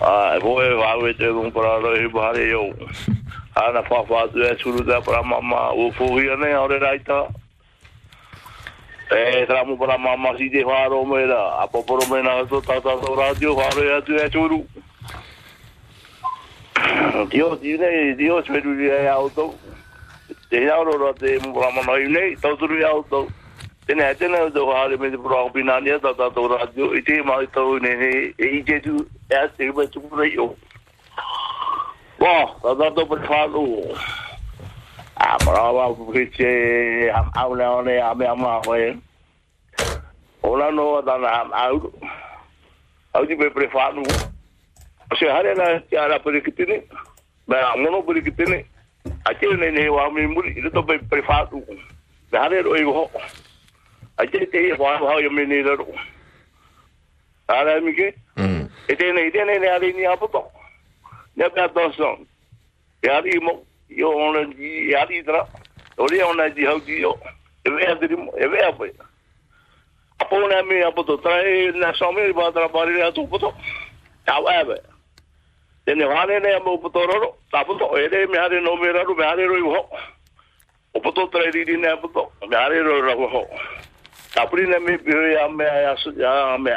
Ah, 0.00 0.36
e 0.36 0.40
voe 0.40 0.74
wawe 0.76 1.14
te 1.16 1.28
un 1.28 1.50
para 1.50 1.78
roi 1.80 2.08
bahare 2.08 2.48
yo. 2.50 2.72
Ana 3.56 3.82
fa 3.82 4.04
fa 4.04 4.28
tu 4.28 4.42
e 4.42 4.56
suru 4.60 4.84
da 4.84 5.00
para 5.00 5.22
mama 5.22 5.72
o 5.72 5.90
fuhi 5.92 6.28
ane 6.28 6.54
ore 6.56 6.78
raita. 6.78 7.28
E 9.12 9.46
tra 9.46 9.64
mu 9.64 9.76
para 9.76 9.96
mama 9.98 10.36
si 10.36 10.50
te 10.50 10.62
faro 10.64 11.04
me 11.04 11.26
da. 11.26 11.62
Apo 11.62 11.82
poro 11.82 12.04
me 12.10 12.22
na 12.22 12.44
to 12.44 12.60
tata 12.60 13.00
to 13.00 13.14
radio 13.14 13.56
faro 13.56 13.82
ya 13.82 14.00
tu 14.00 14.14
e 14.16 14.28
suru. 14.30 14.66
Dio, 17.30 17.56
dio 17.56 17.78
ne, 17.78 18.14
dio 18.16 18.42
speru 18.42 18.74
ya 18.80 19.12
auto. 19.14 19.54
Te 20.52 20.68
ro 20.68 20.84
ro 20.84 21.14
te 21.14 21.38
mu 21.40 21.54
para 21.54 21.72
mama 21.72 21.96
ne, 21.98 22.36
to 22.36 22.54
suru 22.58 22.76
ya 22.78 22.88
auto. 22.88 23.26
Tene 23.86 24.14
tene 24.16 24.50
do 24.50 24.70
hare 24.70 24.98
me 24.98 25.08
pro 25.16 25.48
opinania 25.48 25.98
da 25.98 26.12
da 26.12 26.28
to 26.28 26.46
radio 26.46 26.92
ite 26.92 27.24
ma 27.24 27.40
to 27.54 27.78
ne 27.78 27.96
ne 27.96 28.34
e 28.36 28.60
je 28.60 28.78
tu 28.80 29.00
e 29.30 29.48
se 29.56 29.72
ba 29.72 29.86
tu 29.86 30.02
pro 30.02 30.22
yo. 30.22 30.54
Bo, 32.18 32.52
da 32.62 32.74
da 32.74 32.90
to 32.90 33.06
per 33.06 33.24
falo. 33.26 33.96
Ah, 35.16 35.38
brava 35.38 35.94
perché 36.12 37.10
am 37.14 37.30
aula 37.32 37.70
one 37.76 37.96
a 37.96 38.14
me 38.14 38.26
ama 38.26 38.60
we. 38.68 39.00
Ola 40.42 40.70
no 40.70 41.00
da 41.00 41.16
na 41.16 41.40
am 41.40 41.52
au. 41.52 41.92
Au 43.14 43.24
di 43.24 43.36
per 43.36 43.70
falo. 43.72 44.04
Se 45.16 45.24
hare 45.32 45.54
na 45.54 45.80
ya 45.90 46.08
la 46.08 46.18
per 46.18 46.42
kitine. 46.42 46.84
Ba 47.48 47.72
mono 47.76 48.02
per 48.02 48.20
kitine. 48.20 48.68
Ate 49.24 49.46
ne 49.56 49.70
ne 49.70 49.88
wa 49.88 50.10
mi 50.10 50.26
muri 50.26 50.70
to 50.72 50.82
per 50.82 51.22
falo. 51.22 51.62
Ba 52.30 52.38
hare 52.42 52.62
ro 52.62 52.74
yo. 52.74 53.10
Ate 54.18 54.46
te 54.50 54.72
wa 54.78 55.00
wa 55.00 55.18
yo 55.20 55.30
me 55.30 55.44
ne 55.46 55.62
ro. 55.62 55.86
Ara 57.48 57.80
mi 57.80 57.92
ke? 57.94 58.14
Mm. 58.36 58.68
Ete 58.88 59.12
ne 59.12 59.26
ete 59.26 59.44
ne 59.44 59.58
ne 59.58 59.68
ali 59.68 59.92
ni 59.92 60.06
apo 60.06 60.26
to. 60.26 60.42
Ne 61.36 61.48
ka 61.50 61.68
to 61.68 61.92
so. 61.96 62.18
Yari 63.02 63.40
mo 63.40 63.64
yo 63.88 64.10
ona 64.10 64.44
ji 64.54 64.92
yari 64.92 65.24
tra. 65.24 65.46
Ori 65.98 66.22
ona 66.22 66.50
ji 66.50 66.64
hau 66.64 66.80
ji 66.80 67.00
yo. 67.00 67.18
Eve 67.64 67.86
adri 67.86 68.16
eve 68.38 68.58
apo. 68.66 68.86
Apo 70.20 70.48
na 70.48 70.62
mi 70.62 70.82
apo 70.82 71.02
to 71.02 71.16
tra 71.18 71.42
e 71.42 71.72
na 71.74 71.92
so 71.92 72.12
me 72.12 72.32
ba 72.32 72.52
tra 72.52 72.68
tu 73.12 73.26
poto. 73.26 73.54
Tau 74.26 74.46
ave. 74.46 74.91
Tene 75.84 76.04
vale 76.04 76.40
ne 76.40 76.58
mo 76.64 76.78
poto 76.78 77.06
ro. 77.06 77.36
Tapo 77.50 77.74
to 77.78 77.96
ere 77.96 78.26
me 78.26 78.38
hare 78.38 78.60
no 78.60 78.76
me 78.76 78.92
raru 78.92 79.16
me 79.16 79.24
hare 79.24 79.46
ro 79.46 79.58
ho. 79.74 79.88
O 80.94 81.00
poto 81.00 81.26
tra 81.28 81.50
ri 81.50 81.64
ri 81.64 81.76
ne 81.76 81.96
poto. 82.00 82.32
Me 82.48 82.56
hare 82.56 82.82
ro 82.82 83.00
ro 83.00 83.28
ho. 83.28 83.46
Tapri 84.34 84.66
ne 84.66 84.78
me 84.78 84.96
bi 84.98 85.12
ya 85.12 85.48
me 85.48 85.64
ya 85.64 85.96
su 85.96 86.12
ya 86.16 86.56
me 86.58 86.70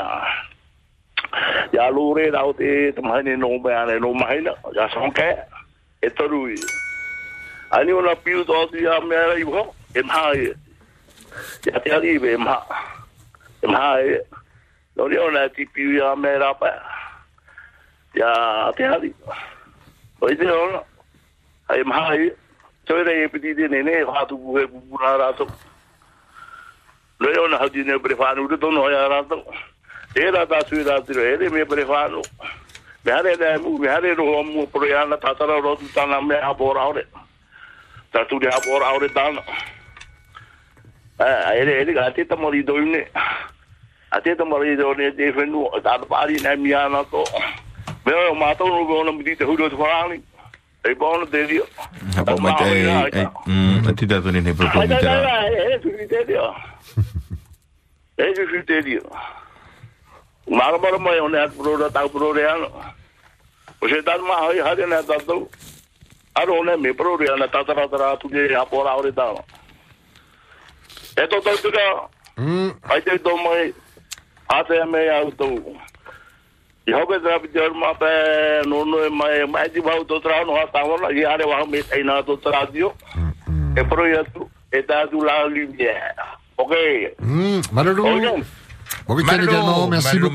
ya 1.73 1.89
lure 1.89 2.31
da 2.31 2.43
o 2.43 2.53
te 2.53 2.91
tamai 2.91 3.23
no 3.37 3.59
me 3.59 3.73
ane 3.73 3.99
no 3.99 4.13
mahina 4.13 4.53
ya 4.73 4.89
son 4.89 5.11
ke 5.11 5.35
e 6.01 6.09
toru 6.09 6.55
ani 7.71 7.91
ona 7.91 8.15
piu 8.15 8.43
to 8.45 8.67
ti 8.71 8.83
ya 8.83 8.99
me 9.01 9.15
ra 9.15 9.35
i 9.35 9.43
ho 9.43 9.73
e 9.95 10.01
maha 10.01 10.33
e. 10.35 10.53
Ia 11.67 11.79
te 11.79 11.91
ali 11.91 12.15
e 12.15 12.37
maha. 12.37 12.63
E 13.63 13.67
maha 13.67 13.99
e. 14.01 14.19
Nori 14.95 15.17
ona 15.17 15.49
ti 15.49 15.65
piu 15.65 15.97
ya 15.97 16.15
me 16.15 16.37
rapa. 16.37 16.94
Ia 18.15 18.71
te 18.75 18.83
ali. 18.83 19.13
O 20.21 20.29
i 20.29 20.35
te 20.35 20.49
ona. 20.51 20.81
Ai 21.69 21.83
maha 21.83 22.15
e. 22.15 22.33
Toi 22.85 23.03
rei 23.03 23.23
e 23.23 23.29
piti 23.29 23.55
tene 23.55 23.81
ne, 23.81 24.05
hatu 24.05 24.37
puhe 24.37 24.67
pupuna 24.67 25.17
rato. 25.17 25.47
Nori 27.19 27.39
ona 27.39 27.57
hau 27.57 27.69
tine 27.69 27.99
pre 27.99 28.13
whanu 28.13 28.47
te 28.47 28.57
tono 28.57 28.81
hoi 28.81 28.93
a 28.93 29.07
rato. 29.07 29.43
E 30.13 30.31
rata 30.31 30.65
sui 30.67 30.83
ratiro, 30.83 31.21
e 31.21 31.35
re 31.35 31.49
me 31.49 31.65
pre 31.65 31.83
whanu. 31.83 32.21
Me 33.03 33.11
hare 33.11 33.35
ne 33.35 33.57
mu, 33.57 33.77
me 33.77 33.87
hare 33.87 34.13
roho 34.13 34.43
mu 34.43 34.67
proiana 34.67 35.17
tatara 35.17 35.59
rotu 35.59 35.91
tana 35.93 36.21
me 36.21 36.35
hapora 36.35 36.87
ore. 36.87 37.07
Tatu 38.11 38.39
de 38.39 38.47
hapora 38.47 38.93
ore 38.93 39.09
tana. 39.09 39.41
Ah, 41.19 41.55
ele 41.55 41.81
ele 41.81 41.93
ga 41.93 42.11
te 42.11 42.25
tamari. 42.25 42.63
A 44.11 44.21
te 44.21 44.35
tamari 44.35 44.77
do 44.77 44.93
ne 44.93 45.11
te 45.11 45.33
fenu, 45.33 45.67
ta 45.81 45.97
pari 45.97 46.35
na 46.41 46.55
mi 46.55 46.73
ana 46.73 47.03
to. 47.05 47.23
Me 48.05 48.13
o 48.13 48.33
ma 48.35 48.53
to 48.53 48.65
no 48.65 48.85
go 48.85 49.03
na 49.03 49.11
mi 49.11 49.23
te 49.23 49.43
hudo 49.43 49.69
te 49.69 49.75
farani. 49.75 50.21
E 50.85 50.93
bon 50.93 51.25
te 51.29 51.45
dio. 51.47 51.65
Apa 52.17 52.35
mai 52.39 52.53
te 52.55 52.63
ai 52.63 53.27
mm 53.45 53.87
ati 53.89 54.05
ta 54.05 54.21
tone 54.21 54.41
ne 54.41 54.49
Ai 54.49 54.55
proponi 54.55 54.87
ta 54.87 54.97
tera. 54.99 55.21
ta, 55.21 55.47
e 55.47 55.79
su 55.81 55.89
te 56.07 56.25
dio. 56.25 56.53
E 58.15 58.33
su 58.35 58.63
te 58.65 58.81
dio. 58.81 59.01
Mara 60.47 60.77
mara 60.77 60.99
mai 60.99 61.19
one 61.19 61.35
at 61.35 61.57
pro 61.57 61.77
da 61.77 61.89
ta 61.89 62.07
pro 62.07 62.31
re 62.31 62.45
ano. 62.45 62.69
O 63.81 63.87
se 63.87 64.03
tan 64.03 64.21
ma 64.21 64.35
hai 64.45 64.59
hare 64.61 64.85
na 64.85 65.01
ta 65.01 65.17
to. 65.25 65.49
Aro 66.35 66.63
ne 66.63 66.77
me 66.77 66.93
pro 66.93 67.17
re 67.17 67.33
ana 67.33 67.47
ta 67.47 67.63
ta 67.63 67.73
ta 67.73 68.15
tu 68.17 68.29
de 68.29 68.53
apora 68.53 68.95
ore 68.95 69.11
ta. 69.11 69.33
E. 71.17 71.25
Ai 72.83 73.01
te 73.01 73.17
mai. 73.41 73.73
Ate 74.47 74.85
me 74.85 75.09
au. 75.09 75.31
I 76.87 76.91
hope 76.91 77.09
that 77.09 77.41
we 77.41 77.47
do 77.47 77.73
my 77.73 77.93
best. 77.93 78.67
No, 78.69 78.83
no, 78.83 79.09
my 79.09 79.45
my 79.45 79.67
di 79.67 79.81
bau 79.81 80.03
to 80.03 80.19
tra 80.19 80.43
no 80.45 80.53
hasta 80.55 80.85
wala 80.85 81.09
i 81.09 81.23
are 81.25 81.47
wa 81.47 81.65
me 81.65 81.81
ai 81.91 82.03
na 82.03 82.21
to 82.21 82.37
tra 82.37 82.65
dio. 82.71 82.93
E 83.75 83.83
proietto 83.83 84.49
e 84.71 84.83
da 84.83 85.07
tu 85.07 85.23
la 85.23 85.45
lumière. 85.47 86.13
Ok. 86.57 86.73
Hum, 87.19 87.61
Malolo. 87.71 88.43
Bon 89.07 89.13
week-end 89.15 89.33
également, 89.51 89.87
merci 89.87 90.07
beaucoup. 90.29 90.33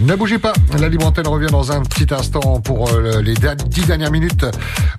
Ne 0.00 0.14
bougez 0.16 0.38
pas, 0.38 0.54
la 0.78 0.88
libre 0.88 1.06
antenne 1.06 1.26
revient 1.28 1.50
dans 1.50 1.72
un 1.72 1.82
petit 1.82 2.06
instant 2.14 2.60
pour 2.60 2.88
euh, 2.90 3.20
le- 3.20 3.20
les 3.20 3.34
dix 3.68 3.84
dernières 3.86 4.10
minutes. 4.10 4.46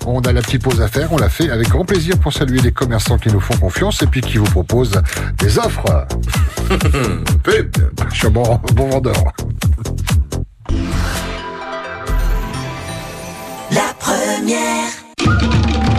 On 0.05 0.22
a 0.22 0.31
la 0.31 0.41
petite 0.43 0.61
pause 0.61 0.80
à 0.81 0.88
faire, 0.88 1.11
on 1.11 1.18
l'a 1.18 1.30
fait 1.30 1.49
avec 1.49 1.69
grand 1.69 1.85
plaisir 1.85 2.19
pour 2.19 2.31
saluer 2.34 2.59
les 2.61 2.72
commerçants 2.72 3.18
qui 3.18 3.30
nous 3.30 3.39
font 3.39 3.57
confiance 3.57 4.01
et 4.03 4.05
puis 4.07 4.22
qui 4.22 4.38
vous 4.38 4.45
proposent 4.45 5.01
des 5.39 5.57
offres. 5.57 6.05
Je 8.11 8.15
suis 8.15 8.27
un 8.27 8.30
bon, 8.30 8.59
bon 8.76 8.89
vendeur. 8.89 9.15
La 13.72 13.93
première. 13.99 14.88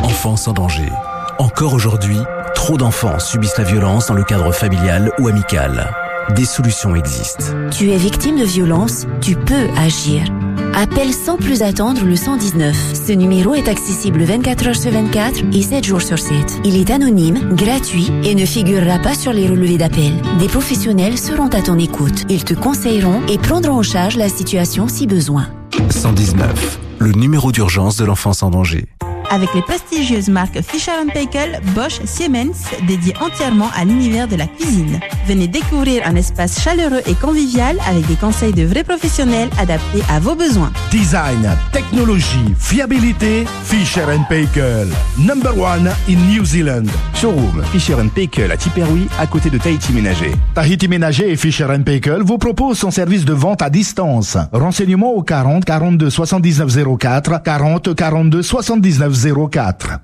Enfance 0.04 0.46
en 0.46 0.52
danger. 0.52 0.88
Encore 1.38 1.74
aujourd'hui, 1.74 2.18
trop 2.56 2.76
d'enfants 2.76 3.20
subissent 3.20 3.58
la 3.58 3.64
violence 3.64 4.08
dans 4.08 4.14
le 4.14 4.24
cadre 4.24 4.50
familial 4.50 5.12
ou 5.20 5.28
amical. 5.28 5.88
Des 6.34 6.44
solutions 6.44 6.96
existent. 6.96 7.44
Tu 7.70 7.92
es 7.92 7.96
victime 7.96 8.40
de 8.40 8.44
violence, 8.44 9.06
tu 9.20 9.36
peux 9.36 9.68
agir. 9.76 10.24
Appelle 10.74 11.12
sans 11.12 11.36
plus 11.36 11.62
attendre 11.62 12.04
le 12.04 12.16
119. 12.16 12.76
Ce 13.06 13.12
numéro 13.12 13.54
est 13.54 13.68
accessible 13.68 14.24
24 14.24 14.66
heures 14.66 14.76
sur 14.76 14.90
24 14.90 15.44
et 15.54 15.62
7 15.62 15.84
jours 15.84 16.02
sur 16.02 16.18
7. 16.18 16.60
Il 16.64 16.76
est 16.76 16.90
anonyme, 16.90 17.54
gratuit 17.54 18.10
et 18.24 18.34
ne 18.34 18.44
figurera 18.44 18.98
pas 18.98 19.14
sur 19.14 19.32
les 19.32 19.46
relevés 19.46 19.78
d'appel. 19.78 20.14
Des 20.40 20.48
professionnels 20.48 21.18
seront 21.18 21.48
à 21.50 21.62
ton 21.62 21.78
écoute. 21.78 22.24
Ils 22.28 22.44
te 22.44 22.54
conseilleront 22.54 23.22
et 23.28 23.38
prendront 23.38 23.78
en 23.78 23.82
charge 23.84 24.16
la 24.16 24.28
situation 24.28 24.88
si 24.88 25.06
besoin. 25.06 25.46
119, 25.88 26.80
le 26.98 27.12
numéro 27.12 27.52
d'urgence 27.52 27.96
de 27.96 28.04
l'enfance 28.04 28.42
en 28.42 28.50
danger. 28.50 28.88
Avec 29.30 29.52
les 29.54 29.62
prestigieuses 29.62 30.28
marques 30.28 30.60
Fisher 30.62 30.92
Paykel, 31.12 31.60
Bosch, 31.74 32.00
Siemens, 32.04 32.64
dédiées 32.86 33.14
entièrement 33.20 33.68
à 33.76 33.84
l'univers 33.84 34.26
de 34.26 34.36
la 34.36 34.46
cuisine. 34.46 35.00
Venez 35.26 35.46
découvrir 35.48 36.02
un 36.06 36.14
espace 36.14 36.62
chaleureux 36.62 37.02
et 37.06 37.14
convivial 37.14 37.76
avec 37.86 38.06
des 38.06 38.14
conseils 38.14 38.54
de 38.54 38.64
vrais 38.64 38.84
professionnels 38.84 39.50
adaptés 39.58 40.02
à 40.10 40.18
vos 40.18 40.34
besoins. 40.34 40.72
Design, 40.90 41.46
technologie, 41.72 42.54
fiabilité, 42.58 43.44
Fisher 43.64 44.06
Paykel. 44.28 44.88
Number 45.18 45.56
one 45.58 45.90
in 46.08 46.16
New 46.30 46.44
Zealand. 46.44 46.86
Showroom 47.14 47.62
Fisher 47.72 47.96
Paykel 48.14 48.50
à 48.50 48.56
Tiperoui, 48.56 49.08
à 49.18 49.26
côté 49.26 49.50
de 49.50 49.58
Tahiti 49.58 49.92
Ménager. 49.92 50.32
Tahiti 50.54 50.88
Ménager 50.88 51.30
et 51.30 51.36
Fisher 51.36 51.66
Paykel 51.84 52.22
vous 52.22 52.38
proposent 52.38 52.78
son 52.78 52.90
service 52.90 53.26
de 53.26 53.34
vente 53.34 53.60
à 53.60 53.68
distance. 53.68 54.38
Renseignements 54.52 55.12
au 55.12 55.22
40 55.22 55.66
42 55.66 56.08
79 56.08 56.98
04, 56.98 57.42
40 57.42 57.94
42 57.94 58.42
79 58.42 59.17
04. 59.18 59.98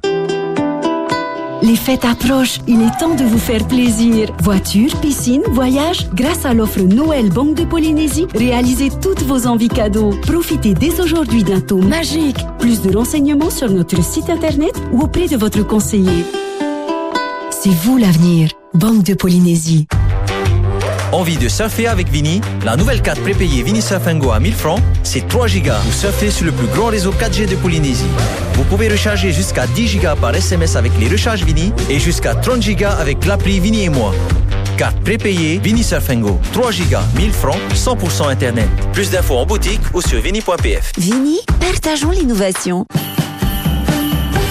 Les 1.63 1.77
fêtes 1.77 2.05
approchent, 2.05 2.59
il 2.67 2.83
est 2.83 2.99
temps 2.99 3.15
de 3.15 3.25
vous 3.25 3.39
faire 3.39 3.67
plaisir. 3.67 4.29
Voiture, 4.43 4.91
piscine, 5.01 5.43
voyage, 5.51 6.09
grâce 6.13 6.45
à 6.45 6.53
l'offre 6.53 6.81
Noël 6.81 7.31
Banque 7.31 7.55
de 7.55 7.65
Polynésie, 7.65 8.27
réalisez 8.35 8.91
toutes 9.01 9.23
vos 9.23 9.47
envies 9.47 9.69
cadeaux. 9.69 10.11
Profitez 10.23 10.75
dès 10.75 11.01
aujourd'hui 11.01 11.45
d'un 11.45 11.61
taux 11.61 11.81
magique. 11.81 12.39
Plus 12.59 12.83
de 12.83 12.95
renseignements 12.95 13.51
sur 13.51 13.71
notre 13.71 14.03
site 14.03 14.31
internet 14.31 14.75
ou 14.93 15.03
auprès 15.03 15.29
de 15.29 15.37
votre 15.37 15.65
conseiller. 15.67 16.25
C'est 17.51 17.71
vous 17.71 17.97
l'avenir. 17.97 18.51
Banque 18.75 19.05
de 19.05 19.15
Polynésie. 19.15 19.87
Envie 21.15 21.37
de 21.37 21.49
surfer 21.49 21.87
avec 21.87 22.09
Vini? 22.09 22.41
La 22.65 22.75
nouvelle 22.75 23.01
carte 23.01 23.21
prépayée 23.21 23.63
Vini 23.63 23.81
Surfingo 23.81 24.33
à 24.33 24.41
1000 24.41 24.53
francs, 24.53 24.81
c'est 25.05 25.29
3 25.29 25.47
gigas. 25.47 25.79
Vous 25.85 25.93
surfez 25.93 26.29
sur 26.29 26.45
le 26.45 26.51
plus 26.51 26.67
grand 26.67 26.87
réseau 26.87 27.13
4G 27.13 27.49
de 27.49 27.55
Polynésie. 27.55 28.09
Vous 28.55 28.65
pouvez 28.65 28.89
recharger 28.89 29.31
jusqu'à 29.33 29.69
10 29.69 29.87
gigas 29.87 30.17
par 30.17 30.35
SMS 30.35 30.75
avec 30.75 30.91
les 30.99 31.07
recharges 31.07 31.45
Vini 31.45 31.73
et 31.89 32.01
jusqu'à 32.01 32.35
30 32.35 32.61
gigas 32.61 32.95
avec 32.95 33.25
l'appli 33.27 33.61
Vini 33.61 33.85
et 33.85 33.91
moi. 33.91 34.13
Carte 34.77 34.99
prépayée 35.05 35.61
Vini 35.63 35.85
Surfingo. 35.85 36.41
3 36.53 36.73
gigas, 36.73 37.05
1000 37.15 37.33
francs, 37.33 37.61
100% 37.73 38.29
Internet. 38.29 38.69
Plus 38.93 39.13
d'infos 39.13 39.37
en 39.37 39.47
boutique 39.47 39.83
ou 39.93 40.03
sur 40.03 40.21
vini.pf. 40.21 40.91
Vini, 40.99 41.39
partageons 41.61 42.11
l'innovation. 42.11 42.87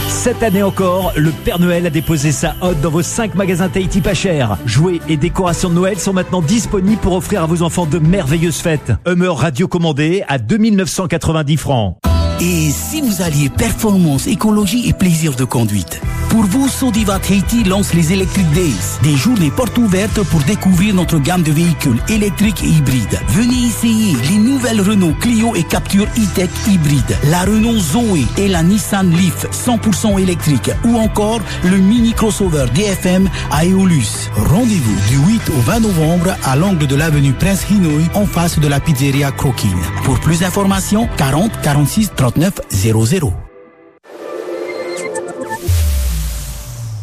Cette 0.07 0.43
année 0.43 0.63
encore, 0.63 1.11
le 1.15 1.31
Père 1.31 1.59
Noël 1.59 1.85
a 1.85 1.89
déposé 1.89 2.31
sa 2.31 2.55
hotte 2.61 2.79
dans 2.81 2.89
vos 2.89 3.01
5 3.01 3.35
magasins 3.35 3.69
Tahiti 3.69 4.01
pas 4.01 4.13
cher. 4.13 4.57
Jouets 4.65 4.99
et 5.09 5.17
décorations 5.17 5.69
de 5.69 5.75
Noël 5.75 5.99
sont 5.99 6.13
maintenant 6.13 6.41
disponibles 6.41 7.01
pour 7.01 7.13
offrir 7.13 7.43
à 7.43 7.45
vos 7.45 7.61
enfants 7.61 7.85
de 7.85 7.99
merveilleuses 7.99 8.59
fêtes. 8.59 8.93
Hummer 9.05 9.35
radio 9.35 9.67
commandé 9.67 10.23
à 10.27 10.37
2990 10.37 11.57
francs. 11.57 12.12
Et 12.39 12.71
si 12.71 13.01
vous 13.01 13.21
alliez 13.21 13.49
performance, 13.49 14.27
écologie 14.27 14.89
et 14.89 14.93
plaisir 14.93 15.35
de 15.35 15.43
conduite 15.43 16.01
Pour 16.29 16.43
vous, 16.43 16.67
Sodiva 16.67 17.19
Tahiti 17.19 17.63
lance 17.63 17.93
les 17.93 18.11
Electric 18.11 18.49
Days, 18.51 18.73
des 19.03 19.15
journées 19.15 19.51
portes 19.51 19.77
ouvertes 19.77 20.23
pour 20.23 20.41
découvrir 20.41 20.95
notre 20.95 21.19
gamme 21.19 21.43
de 21.43 21.51
véhicules 21.51 22.01
électriques 22.09 22.63
et 22.63 22.67
hybrides. 22.67 23.19
Venez 23.29 23.67
essayer 23.67 24.15
les 24.29 24.37
nouvelles 24.37 24.81
Renault 24.81 25.13
Clio 25.19 25.55
et 25.55 25.63
Capture 25.63 26.05
e-Tech 26.17 26.49
hybride, 26.67 27.17
la 27.25 27.41
Renault 27.41 27.77
Zoe 27.77 28.25
et 28.37 28.47
la 28.47 28.63
Nissan 28.63 29.11
Leaf 29.11 29.45
100% 29.51 30.19
électrique 30.19 30.71
ou 30.85 30.97
encore 30.97 31.39
le 31.63 31.77
mini 31.77 32.13
crossover 32.13 32.65
DFM 32.73 33.29
à 33.51 33.65
Eolus. 33.65 34.29
Rendez-vous 34.35 34.95
du 35.09 35.33
8 35.33 35.49
au 35.49 35.61
20 35.61 35.79
novembre 35.81 36.35
à 36.43 36.55
l'angle 36.55 36.87
de 36.87 36.95
l'avenue 36.95 37.33
Prince 37.33 37.65
Hinoï 37.69 38.05
en 38.15 38.25
face 38.25 38.59
de 38.59 38.67
la 38.67 38.79
pizzeria 38.79 39.31
Croquine. 39.31 39.81
Pour 40.03 40.19
plus 40.19 40.39
d'informations, 40.39 41.07
40 41.17 41.61
46 41.61 42.11
39 42.15 42.22
00. 42.69 43.33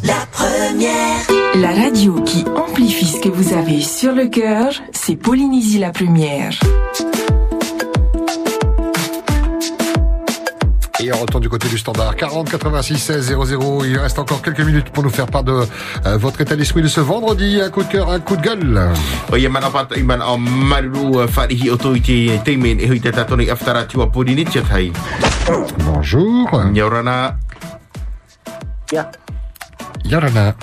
La 0.02 0.14
première. 0.32 1.26
La 1.56 1.72
radio 1.72 2.22
qui 2.22 2.44
amplifie 2.56 3.04
ce 3.04 3.20
que 3.20 3.28
vous 3.28 3.52
avez 3.52 3.82
sur 3.82 4.12
le 4.12 4.28
cœur, 4.28 4.72
c'est 4.92 5.16
Polynésie 5.16 5.78
la 5.78 5.90
première. 5.90 6.58
Et 11.10 11.12
on 11.12 11.22
retourne 11.22 11.42
du 11.42 11.48
côté 11.48 11.66
du 11.68 11.76
standard 11.76 12.14
40 12.14 12.48
86 12.48 12.96
16 12.96 13.34
00. 13.48 13.84
Il 13.84 13.98
reste 13.98 14.20
encore 14.20 14.42
quelques 14.42 14.60
minutes 14.60 14.90
pour 14.90 15.02
nous 15.02 15.10
faire 15.10 15.26
part 15.26 15.42
de 15.42 15.64
euh, 16.06 16.16
votre 16.16 16.40
état 16.40 16.54
d'esprit 16.54 16.82
de 16.82 16.86
ce 16.86 17.00
vendredi. 17.00 17.60
Un 17.60 17.68
coup 17.68 17.82
de 17.82 17.88
cœur, 17.88 18.10
un 18.10 18.20
coup 18.20 18.36
de 18.36 18.42
gueule. 18.42 18.80
Bonjour. 25.80 26.62
Nyaurana. 26.66 27.34
Ya. 28.92 29.10
Yarana. 30.04 30.54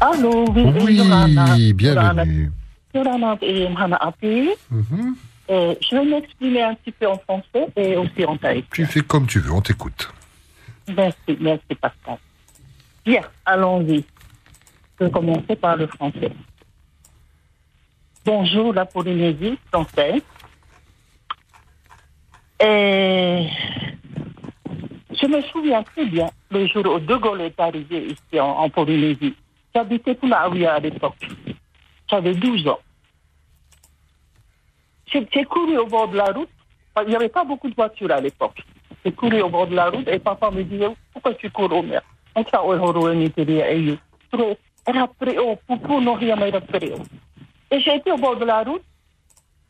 Allô, 0.00 0.44
oui, 0.56 0.72
Oui, 0.84 0.94
Yorana. 0.96 1.56
bienvenue. 1.72 2.50
Yorana 2.92 3.36
et 3.42 3.68
Mhana 3.68 3.96
Api. 4.00 4.48
Mhm. 4.72 5.14
Euh, 5.52 5.74
je 5.82 5.94
vais 5.94 6.04
m'exprimer 6.06 6.62
un 6.62 6.74
petit 6.74 6.92
peu 6.92 7.06
en 7.06 7.18
français 7.18 7.68
et 7.76 7.94
aussi 7.98 8.24
en 8.24 8.38
thaï. 8.38 8.64
Tu 8.72 8.86
fais 8.86 9.02
comme 9.02 9.26
tu 9.26 9.38
veux, 9.38 9.52
on 9.52 9.60
t'écoute. 9.60 10.10
Merci, 10.88 11.36
merci 11.38 11.74
Pascal. 11.78 12.16
Bien, 13.04 13.20
allons-y. 13.44 14.02
Je 14.98 15.04
vais 15.04 15.10
commencer 15.10 15.54
par 15.56 15.76
le 15.76 15.86
français. 15.88 16.32
Bonjour 18.24 18.72
la 18.72 18.86
Polynésie 18.86 19.58
française. 19.70 20.22
Et 22.64 23.46
je 25.10 25.26
me 25.26 25.42
souviens 25.42 25.82
très 25.82 26.06
bien 26.06 26.30
le 26.50 26.66
jour 26.68 26.86
où 26.86 26.98
De 26.98 27.16
Gaulle 27.16 27.42
est 27.42 27.60
arrivé 27.60 28.06
ici 28.06 28.40
en, 28.40 28.46
en 28.46 28.70
Polynésie. 28.70 29.34
J'habitais 29.74 30.14
Punaouia 30.14 30.74
à 30.74 30.78
l'époque. 30.78 31.28
J'avais 32.08 32.34
12 32.34 32.68
ans. 32.68 32.78
J'ai 35.12 35.44
couru 35.44 35.76
au 35.78 35.86
bord 35.86 36.08
de 36.08 36.16
la 36.16 36.32
route. 36.32 36.48
Il 37.02 37.08
n'y 37.08 37.16
avait 37.16 37.28
pas 37.28 37.44
beaucoup 37.44 37.68
de 37.68 37.74
voitures 37.74 38.10
à 38.12 38.20
l'époque. 38.20 38.62
J'ai 39.04 39.12
couru 39.12 39.40
au 39.42 39.48
bord 39.48 39.66
de 39.66 39.74
la 39.74 39.90
route 39.90 40.08
et 40.08 40.18
papa 40.18 40.50
me 40.50 40.62
disait 40.62 40.88
Pourquoi 41.12 41.34
tu 41.34 41.50
cours 41.50 41.72
au 41.72 41.82
mer? 41.82 42.02
On 42.34 42.44
t'a 42.44 42.62
Et 42.64 43.98
et 47.72 47.80
j'ai 47.80 47.96
été 47.96 48.12
au 48.12 48.18
bord 48.18 48.36
de 48.36 48.44
la 48.44 48.62
route. 48.62 48.82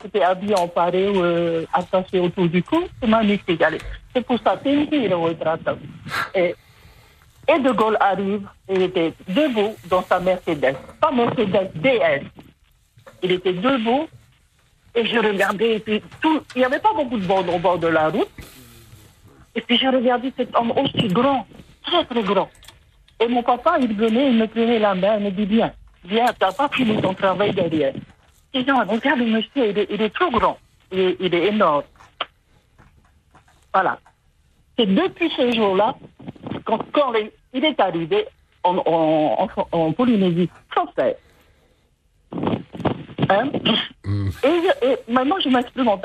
J'étais 0.02 0.22
habillé 0.22 0.56
en 0.56 0.66
paré, 0.66 1.06
euh, 1.14 1.64
attaché 1.72 2.18
autour 2.18 2.48
du 2.48 2.60
cou. 2.62 2.82
C'est 3.00 3.08
magnifique. 3.08 3.62
Allez, 3.62 3.78
C'est 4.12 4.26
pour 4.26 4.38
ça 4.40 4.56
que 4.56 4.68
et, 6.34 6.54
et 7.48 7.58
De 7.60 7.70
Gaulle 7.70 7.96
arrive, 8.00 8.48
il 8.68 8.82
était 8.82 9.14
debout 9.28 9.76
dans 9.88 10.02
sa 10.02 10.18
Mercedes. 10.18 10.76
Pas 11.00 11.12
Mercedes, 11.12 11.70
DS. 11.76 12.24
Il 13.22 13.30
était 13.30 13.52
debout 13.52 14.08
et 14.94 15.06
je 15.06 15.18
regardais, 15.18 15.76
et 15.76 15.80
puis 15.80 16.02
tout, 16.20 16.42
il 16.54 16.58
n'y 16.58 16.64
avait 16.64 16.78
pas 16.78 16.92
beaucoup 16.94 17.18
de 17.18 17.26
monde 17.26 17.48
au 17.48 17.58
bord 17.58 17.78
de 17.78 17.86
la 17.88 18.08
route. 18.08 18.28
Et 19.54 19.60
puis 19.60 19.78
je 19.78 19.86
regardais 19.86 20.32
cet 20.36 20.54
homme 20.56 20.72
aussi 20.72 21.08
grand, 21.08 21.46
très 21.84 22.04
très 22.04 22.22
grand. 22.22 22.50
Et 23.20 23.28
mon 23.28 23.42
papa, 23.42 23.76
il 23.80 23.94
venait, 23.94 24.30
il 24.30 24.38
me 24.38 24.46
prenait 24.46 24.78
la 24.78 24.94
main, 24.94 25.18
il 25.18 25.24
me 25.24 25.30
dit, 25.30 25.46
viens, 25.46 25.72
viens, 26.04 26.26
t'as 26.38 26.52
pas 26.52 26.68
fini 26.68 27.00
ton 27.00 27.14
travail 27.14 27.52
derrière. 27.52 27.94
Et 28.54 28.64
non, 28.64 28.80
regarde 28.86 29.20
le 29.20 29.26
monsieur, 29.26 29.70
il 29.70 30.02
est, 30.02 30.14
trop 30.14 30.30
grand, 30.30 30.58
il 30.90 31.34
est, 31.34 31.46
énorme. 31.46 31.84
Voilà. 33.72 33.98
C'est 34.76 34.86
depuis 34.86 35.30
ce 35.36 35.52
jour-là, 35.52 35.94
quand, 36.64 36.80
quand 36.92 37.12
il 37.54 37.64
est 37.64 37.80
arrivé 37.80 38.26
en, 38.62 38.76
en, 38.76 39.48
en, 39.56 39.78
en 39.78 39.92
Polynésie 39.92 40.50
française, 40.70 41.16
maintenant 45.08 45.40
je 45.40 45.48
m'exprime 45.48 45.88
en 45.88 45.98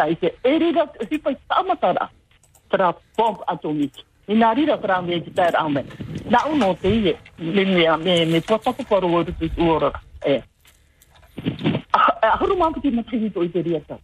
a. 1.95 2.09
Tra 2.69 2.95
bombe 3.17 3.43
atomique. 3.47 4.05
Il 4.27 4.39
n'arrive 4.39 4.69
à 4.69 4.77
faire 4.77 4.97
un 4.97 5.01
militaire 5.03 5.55
en 5.57 5.69
main. 5.69 5.83
Là 6.29 6.39
où 6.49 6.61
on 6.61 6.75
paye, 6.75 7.15
mais 7.39 7.65
mais 7.65 7.87
mais 8.03 8.25
mais 8.25 8.41
toi 8.41 8.59
pas 8.59 8.73
pour 8.73 9.07
voir 9.07 9.23
où 9.57 9.79
eh. 10.25 10.41
Ah, 11.93 12.37
rumah 12.41 12.71
petit 12.73 12.91
matri 12.91 13.17
itu 13.25 13.43
itu 13.43 13.63
dia 13.63 13.79
tu. 13.87 13.95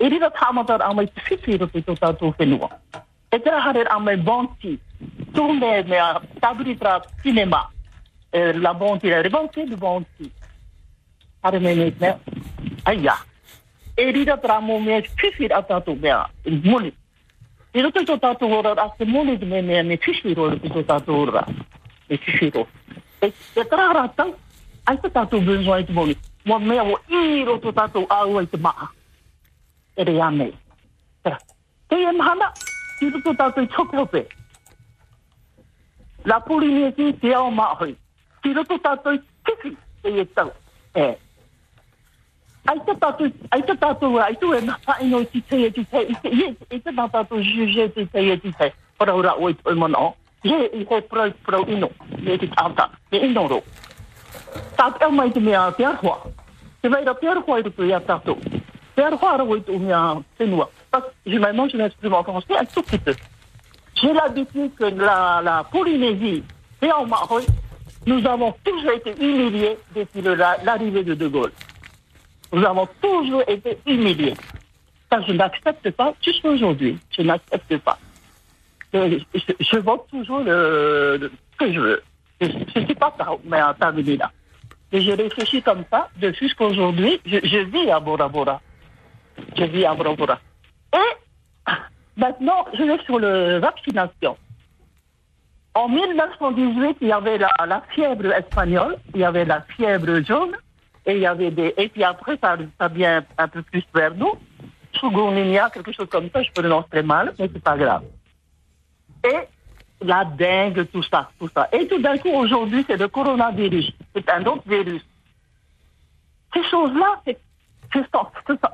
Ini 0.00 0.18
dah 0.18 0.32
tamat 0.32 0.70
orang 0.70 0.96
amai 0.96 1.06
fifi 1.28 1.54
itu 1.54 1.68
itu 1.76 1.94
tahu 1.94 2.32
fenua. 2.34 2.68
Itu 3.30 3.52
hadir 3.52 3.86
amai 3.92 4.16
bonti. 4.16 4.80
Tu 5.34 5.42
me 5.52 5.84
me 5.84 5.98
tabri 6.40 6.74
tra 6.76 7.00
La 8.32 8.72
bonti, 8.72 9.08
la 9.10 9.28
bonti, 9.28 9.66
la 9.66 9.76
bonti. 9.76 10.30
Hadir 11.42 11.60
me 11.60 11.74
me 11.74 11.92
me. 12.00 12.10
Ayah. 12.84 13.20
Ini 13.96 14.24
dah 14.24 14.40
tramu 14.40 14.80
me 14.80 15.04
fifi 15.16 15.48
atau 15.48 15.80
tu 15.80 15.96
me 15.96 16.12
muli. 16.64 16.92
Ini 17.72 17.88
tu 17.92 18.04
tu 18.04 18.16
tahu 18.16 18.48
orang 18.48 18.76
asal 18.76 19.06
muli 19.06 19.36
me 19.40 19.60
me 19.60 19.82
me 19.82 19.96
fifi 19.96 20.32
itu 20.32 20.44
itu 20.60 20.80
tahu 20.84 21.28
orang. 21.28 21.48
Me 22.08 22.16
fifi 22.16 22.48
itu. 22.48 22.64
Et 23.20 23.34
tera 23.52 23.92
ratang, 23.92 24.32
ai 24.88 24.96
te 24.96 25.08
tātou 25.12 25.44
besoin 25.44 25.84
te 25.84 25.92
moni. 25.92 26.16
Mo 26.44 26.58
mea 26.58 26.84
o 26.84 26.96
i 27.12 27.44
roto 27.44 27.72
tātou 27.72 28.08
au 28.08 28.38
ai 28.40 28.46
te 28.48 28.56
maa. 28.56 28.88
E 29.96 30.04
re 30.04 30.20
ame. 30.20 30.52
Tera. 31.22 31.36
Te 31.88 31.96
e 32.00 32.12
mahana, 32.16 32.48
i 33.00 33.10
roto 33.12 33.34
tātou 33.36 33.64
i 33.64 33.68
tokope. 33.68 34.24
La 36.24 36.40
Polynésie 36.40 37.12
te 37.20 37.34
ao 37.34 37.50
mahoi. 37.52 37.92
Ti 38.40 38.52
roto 38.56 38.80
tātou 38.80 39.16
i 39.16 39.20
tifi 39.44 39.76
te 40.00 40.16
e 40.20 40.24
tau. 40.32 40.52
E. 40.96 41.04
Ai 41.04 41.29
te 42.86 42.94
tātou, 43.00 43.30
ai 43.50 43.62
te 43.62 43.74
tātou, 43.80 44.18
ai 44.20 44.36
tu 44.40 44.52
e 44.54 44.60
napa 44.60 44.98
ino 45.00 45.20
i 45.20 45.40
te 45.40 45.60
e 45.66 45.70
ti 45.72 45.84
te, 45.84 46.02
i 46.02 46.14
te, 46.22 46.30
i 46.30 46.50
te, 46.54 46.66
i 46.76 46.80
te 46.80 46.92
nā 46.92 47.06
tātou 47.12 47.42
juge 47.42 47.88
ti 47.94 48.06
te 48.06 48.24
e 48.32 48.36
ti 48.40 48.52
te. 48.58 48.72
Ora 49.00 49.14
ora 49.14 49.36
oi 49.38 49.56
oi 49.64 49.74
mana. 49.74 50.10
Ye 50.44 50.58
i 50.80 50.86
he 50.88 51.00
pro 51.02 51.30
pro 51.46 51.64
ino. 51.66 51.90
Ye 52.20 52.38
ti 52.38 52.48
tāta. 52.52 52.90
Ye 53.12 53.24
ino 53.26 53.46
ro. 53.48 53.62
Tātou 54.76 55.08
e 55.08 55.16
mai 55.16 55.32
te 55.32 55.40
mea 55.40 55.70
te 55.76 55.86
arhua. 55.88 56.18
Te 56.82 56.88
vai 56.88 57.04
ra 57.04 57.14
te 57.14 57.28
arhua 57.28 57.58
i 57.60 57.66
rupu 57.66 57.88
i 57.88 57.94
a 57.96 58.00
tātou. 58.00 58.36
Te 58.94 59.04
arhua 59.04 59.34
ara 59.34 59.44
oi 59.44 59.62
tu 59.64 59.78
mea 59.78 60.20
whenua. 60.38 60.68
Parce 60.90 61.04
que, 61.24 61.30
je 61.30 61.38
m'exprime 61.38 62.14
en 62.14 62.24
français 62.24 62.58
un 62.58 62.64
tout 62.64 62.82
petit 62.82 62.98
peu. 62.98 63.14
J'ai 63.94 64.12
l'habitude 64.12 64.74
que 64.74 64.84
la, 64.84 65.40
la 65.42 65.64
Polynésie 65.64 66.42
et 66.82 66.92
en 66.92 67.06
Maroc, 67.06 67.44
nous 68.06 68.26
avons 68.26 68.54
toujours 68.64 68.92
été 68.92 69.12
humiliés 69.22 69.76
depuis 69.94 70.22
l'arrivée 70.22 71.04
de 71.04 71.14
De 71.14 71.28
Gaulle. 71.28 71.52
Nous 72.52 72.64
avons 72.64 72.88
toujours 73.00 73.42
été 73.46 73.78
humiliés. 73.86 74.34
Ça, 75.10 75.20
je 75.26 75.32
n'accepte 75.32 75.90
pas 75.92 76.14
jusqu'à 76.22 76.48
aujourd'hui. 76.50 76.98
Je 77.16 77.22
n'accepte 77.22 77.76
pas. 77.78 77.98
Je, 78.92 79.18
je- 79.34 79.52
je 79.60 79.76
vote 79.78 80.06
toujours 80.10 80.40
le, 80.40 81.16
le- 81.20 81.32
que 81.58 81.72
je 81.72 81.80
veux. 81.80 82.02
Je 82.40 82.46
ne 82.80 82.84
suis 82.86 82.94
pas 82.94 83.14
mais 83.44 83.60
terminer 83.74 84.16
là. 84.16 84.30
Et 84.92 85.00
je 85.02 85.12
réfléchis 85.12 85.62
comme 85.62 85.84
ça 85.90 86.08
depuis 86.16 86.46
jusqu'aujourd'hui. 86.48 87.20
Je, 87.24 87.58
vis 87.58 87.90
à 87.90 88.00
Bora 88.00 88.28
Bora. 88.28 88.60
Je 89.56 89.64
vis 89.64 89.84
à 89.84 89.94
Bora 89.94 90.14
Bora. 90.14 90.40
Et 90.94 91.70
maintenant, 92.16 92.64
je 92.76 92.82
vais 92.82 92.98
sur 93.04 93.20
la 93.20 93.60
vaccination. 93.60 94.36
En 95.74 95.88
1918, 95.88 96.96
il 97.00 97.08
y 97.08 97.12
avait 97.12 97.38
la 97.38 97.82
fièvre 97.94 98.32
espagnole, 98.32 98.96
il 99.14 99.20
y 99.20 99.24
avait 99.24 99.44
la 99.44 99.60
fièvre 99.76 100.20
jaune, 100.26 100.56
et 101.06 101.14
il 101.14 101.20
y 101.20 101.26
avait 101.26 101.50
des. 101.50 101.74
Et 101.76 101.88
puis 101.88 102.04
après, 102.04 102.38
ça, 102.42 102.56
ça 102.78 102.88
vient 102.88 103.24
un 103.38 103.48
peu 103.48 103.62
plus 103.62 103.84
vers 103.94 104.14
nous. 104.14 104.32
Chikungunya, 104.92 105.70
quelque 105.70 105.92
chose 105.92 106.08
comme 106.10 106.30
ça, 106.30 106.42
je 106.42 106.50
prononce 106.52 106.88
très 106.90 107.02
mal, 107.02 107.34
mais 107.38 107.48
c'est 107.52 107.62
pas 107.62 107.76
grave. 107.76 108.02
Et 109.24 109.36
la 110.02 110.24
dengue, 110.24 110.86
tout 110.92 111.02
ça, 111.02 111.30
tout 111.38 111.48
ça. 111.54 111.68
Et 111.72 111.86
tout 111.86 112.00
d'un 112.00 112.18
coup, 112.18 112.30
aujourd'hui, 112.30 112.84
c'est 112.86 112.96
le 112.96 113.08
coronavirus. 113.08 113.92
C'est 114.14 114.28
un 114.30 114.44
autre 114.46 114.62
virus. 114.66 115.04
Ces 116.52 116.64
choses-là, 116.64 117.20
c'est, 117.24 117.38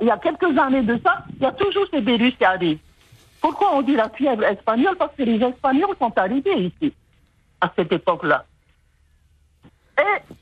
il 0.01 0.07
y 0.07 0.11
a 0.11 0.17
quelques 0.17 0.57
années 0.57 0.83
de 0.83 0.99
ça, 1.03 1.23
il 1.35 1.43
y 1.43 1.45
a 1.45 1.51
toujours 1.51 1.85
ces 1.91 2.01
virus 2.01 2.35
qui 2.35 2.45
arrivent. 2.45 2.79
Pourquoi 3.41 3.75
on 3.75 3.81
dit 3.81 3.95
la 3.95 4.09
fièvre 4.09 4.43
espagnole? 4.43 4.95
Parce 4.95 5.15
que 5.15 5.23
les 5.23 5.43
Espagnols 5.43 5.95
sont 5.99 6.17
arrivés 6.17 6.57
ici, 6.57 6.93
à 7.61 7.71
cette 7.75 7.91
époque-là. 7.91 8.45
Et 9.99 10.33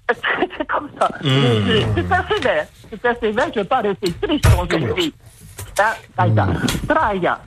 C'est 0.58 0.66
comme 0.68 0.88
ça. 1.00 1.08
Mm. 1.22 1.28
Je- 1.28 1.62
je- 1.66 1.86
C'est 1.94 2.08
persévère. 2.08 2.66
C'est 2.90 3.00
persévère, 3.00 3.46
je 3.54 3.58
ne 3.58 3.64
veux 3.64 3.68
pas 3.68 3.80
rester 3.80 4.12
triste 4.12 4.44
quand 4.44 4.66
je 4.70 4.92
suis. 5.00 5.14
Traia. 6.86 7.40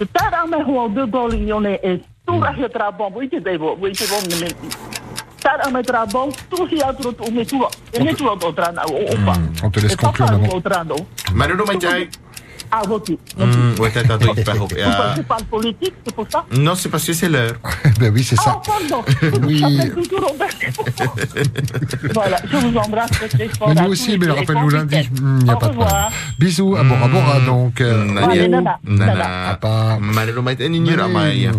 Se 0.00 0.04
tērā 0.06 0.46
me 0.48 0.56
hoa 0.64 0.88
de 0.88 1.04
goli 1.04 1.52
one 1.52 1.74
e 1.84 1.98
tūrahi 2.26 2.68
tra 2.72 2.90
bom, 2.90 3.12
ui 3.16 3.28
te 3.28 3.36
devo, 3.40 3.76
ui 3.80 3.92
te 3.92 4.04
bom 5.40 5.48
ne 5.48 5.48
Tērā 5.48 5.70
me 5.72 5.82
tra 5.82 6.04
bom, 6.06 6.32
tūhi 6.50 6.80
atro 6.84 7.12
tu 7.12 7.30
me 7.32 7.44
tua. 7.44 7.68
E 7.92 8.02
me 8.04 8.14
tua 8.14 8.36
tō 8.36 8.52
trana 8.54 8.84
o 8.88 9.04
opa. 9.14 9.36
On 9.64 9.70
te 9.70 9.80
laisse 9.80 9.96
E 9.96 10.00
papa 10.00 10.12
conclure, 10.12 10.40
maman. 10.44 12.29
À 12.70 12.86
voter. 12.86 13.18
Hmm, 13.38 13.80
ouais, 13.80 13.90
t'as 13.92 14.02
t'as 14.04 14.16
il 14.36 14.44
parle. 14.44 14.58
Vous 14.58 14.66
ne 14.66 15.22
parle 15.22 15.44
politique, 15.44 15.94
c'est 16.04 16.14
pour 16.14 16.26
ça 16.30 16.44
Non, 16.52 16.74
c'est 16.74 16.88
parce 16.88 17.04
que 17.04 17.12
c'est 17.12 17.28
l'heure. 17.28 17.54
ben 18.00 18.12
oui, 18.14 18.22
c'est 18.22 18.36
Ah, 18.46 18.60
pardon. 18.64 19.04
Oui. 19.46 19.62
Voilà, 22.14 22.38
je 22.50 22.56
vous 22.56 22.76
embrasse 22.76 23.10
très 23.10 23.48
fort. 23.48 23.68
Mais 23.68 23.74
nous 23.82 23.90
aussi, 23.90 24.18
mais 24.18 24.30
rappelle-nous 24.30 24.68
lundi. 24.68 25.08
Il 25.16 25.24
n'y 25.44 25.50
a 25.50 25.54
Au 25.54 25.58
pas 25.58 25.68
de 25.68 25.74
problème. 25.74 25.96
Bisous 26.38 26.76
à 26.76 26.84
Bora 26.84 27.08
Bora, 27.08 27.40
donc. 27.40 27.80
euh. 27.80 28.06
Oui, 28.28 28.38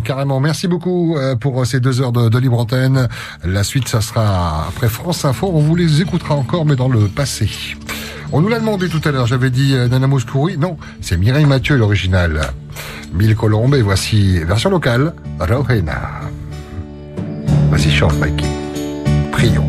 carrément. 0.03 0.39
Merci 0.39 0.67
beaucoup 0.67 1.17
euh, 1.17 1.35
pour 1.35 1.65
ces 1.65 1.79
deux 1.79 2.01
heures 2.01 2.11
de, 2.11 2.29
de 2.29 2.37
libre 2.37 2.59
antenne. 2.59 3.07
La 3.43 3.63
suite, 3.63 3.87
ça 3.87 4.01
sera 4.01 4.67
après 4.67 4.89
France 4.89 5.25
Info. 5.25 5.51
On 5.53 5.59
vous 5.59 5.75
les 5.75 6.01
écoutera 6.01 6.35
encore, 6.35 6.65
mais 6.65 6.75
dans 6.75 6.89
le 6.89 7.07
passé. 7.07 7.49
On 8.33 8.41
nous 8.41 8.47
l'a 8.47 8.59
demandé 8.59 8.87
tout 8.87 9.01
à 9.03 9.11
l'heure. 9.11 9.27
J'avais 9.27 9.49
dit 9.49 9.73
euh, 9.73 9.87
Nana 9.87 10.07
Mouskouri. 10.07 10.57
Non, 10.57 10.77
c'est 11.01 11.17
Mireille 11.17 11.45
Mathieu, 11.45 11.75
l'original. 11.75 12.41
Mille 13.13 13.35
Colombes, 13.35 13.75
voici 13.75 14.39
version 14.39 14.69
locale, 14.69 15.13
Rojena. 15.39 16.21
Vas-y, 17.69 17.91
chante, 17.91 18.17
Mike. 18.19 18.43
Prions. 19.33 19.67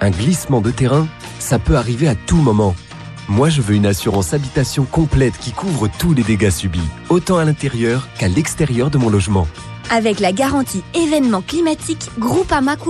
Un 0.00 0.10
glissement 0.10 0.60
de 0.60 0.70
terrain, 0.70 1.06
ça 1.38 1.58
peut 1.58 1.76
arriver 1.76 2.08
à 2.08 2.14
tout 2.14 2.36
moment. 2.36 2.74
Moi, 3.28 3.48
je 3.48 3.60
veux 3.62 3.74
une 3.74 3.86
assurance 3.86 4.34
habitation 4.34 4.84
complète 4.84 5.38
qui 5.38 5.52
couvre 5.52 5.88
tous 5.98 6.14
les 6.14 6.22
dégâts 6.22 6.50
subis, 6.50 6.80
autant 7.08 7.38
à 7.38 7.44
l'intérieur 7.44 8.08
qu'à 8.18 8.26
l'extérieur 8.26 8.90
de 8.90 8.98
mon 8.98 9.08
logement. 9.08 9.46
Avec 9.90 10.20
la 10.20 10.32
garantie 10.32 10.82
événement 10.94 11.42
climatique, 11.42 12.10
Groupama 12.18 12.76
couvre 12.76 12.88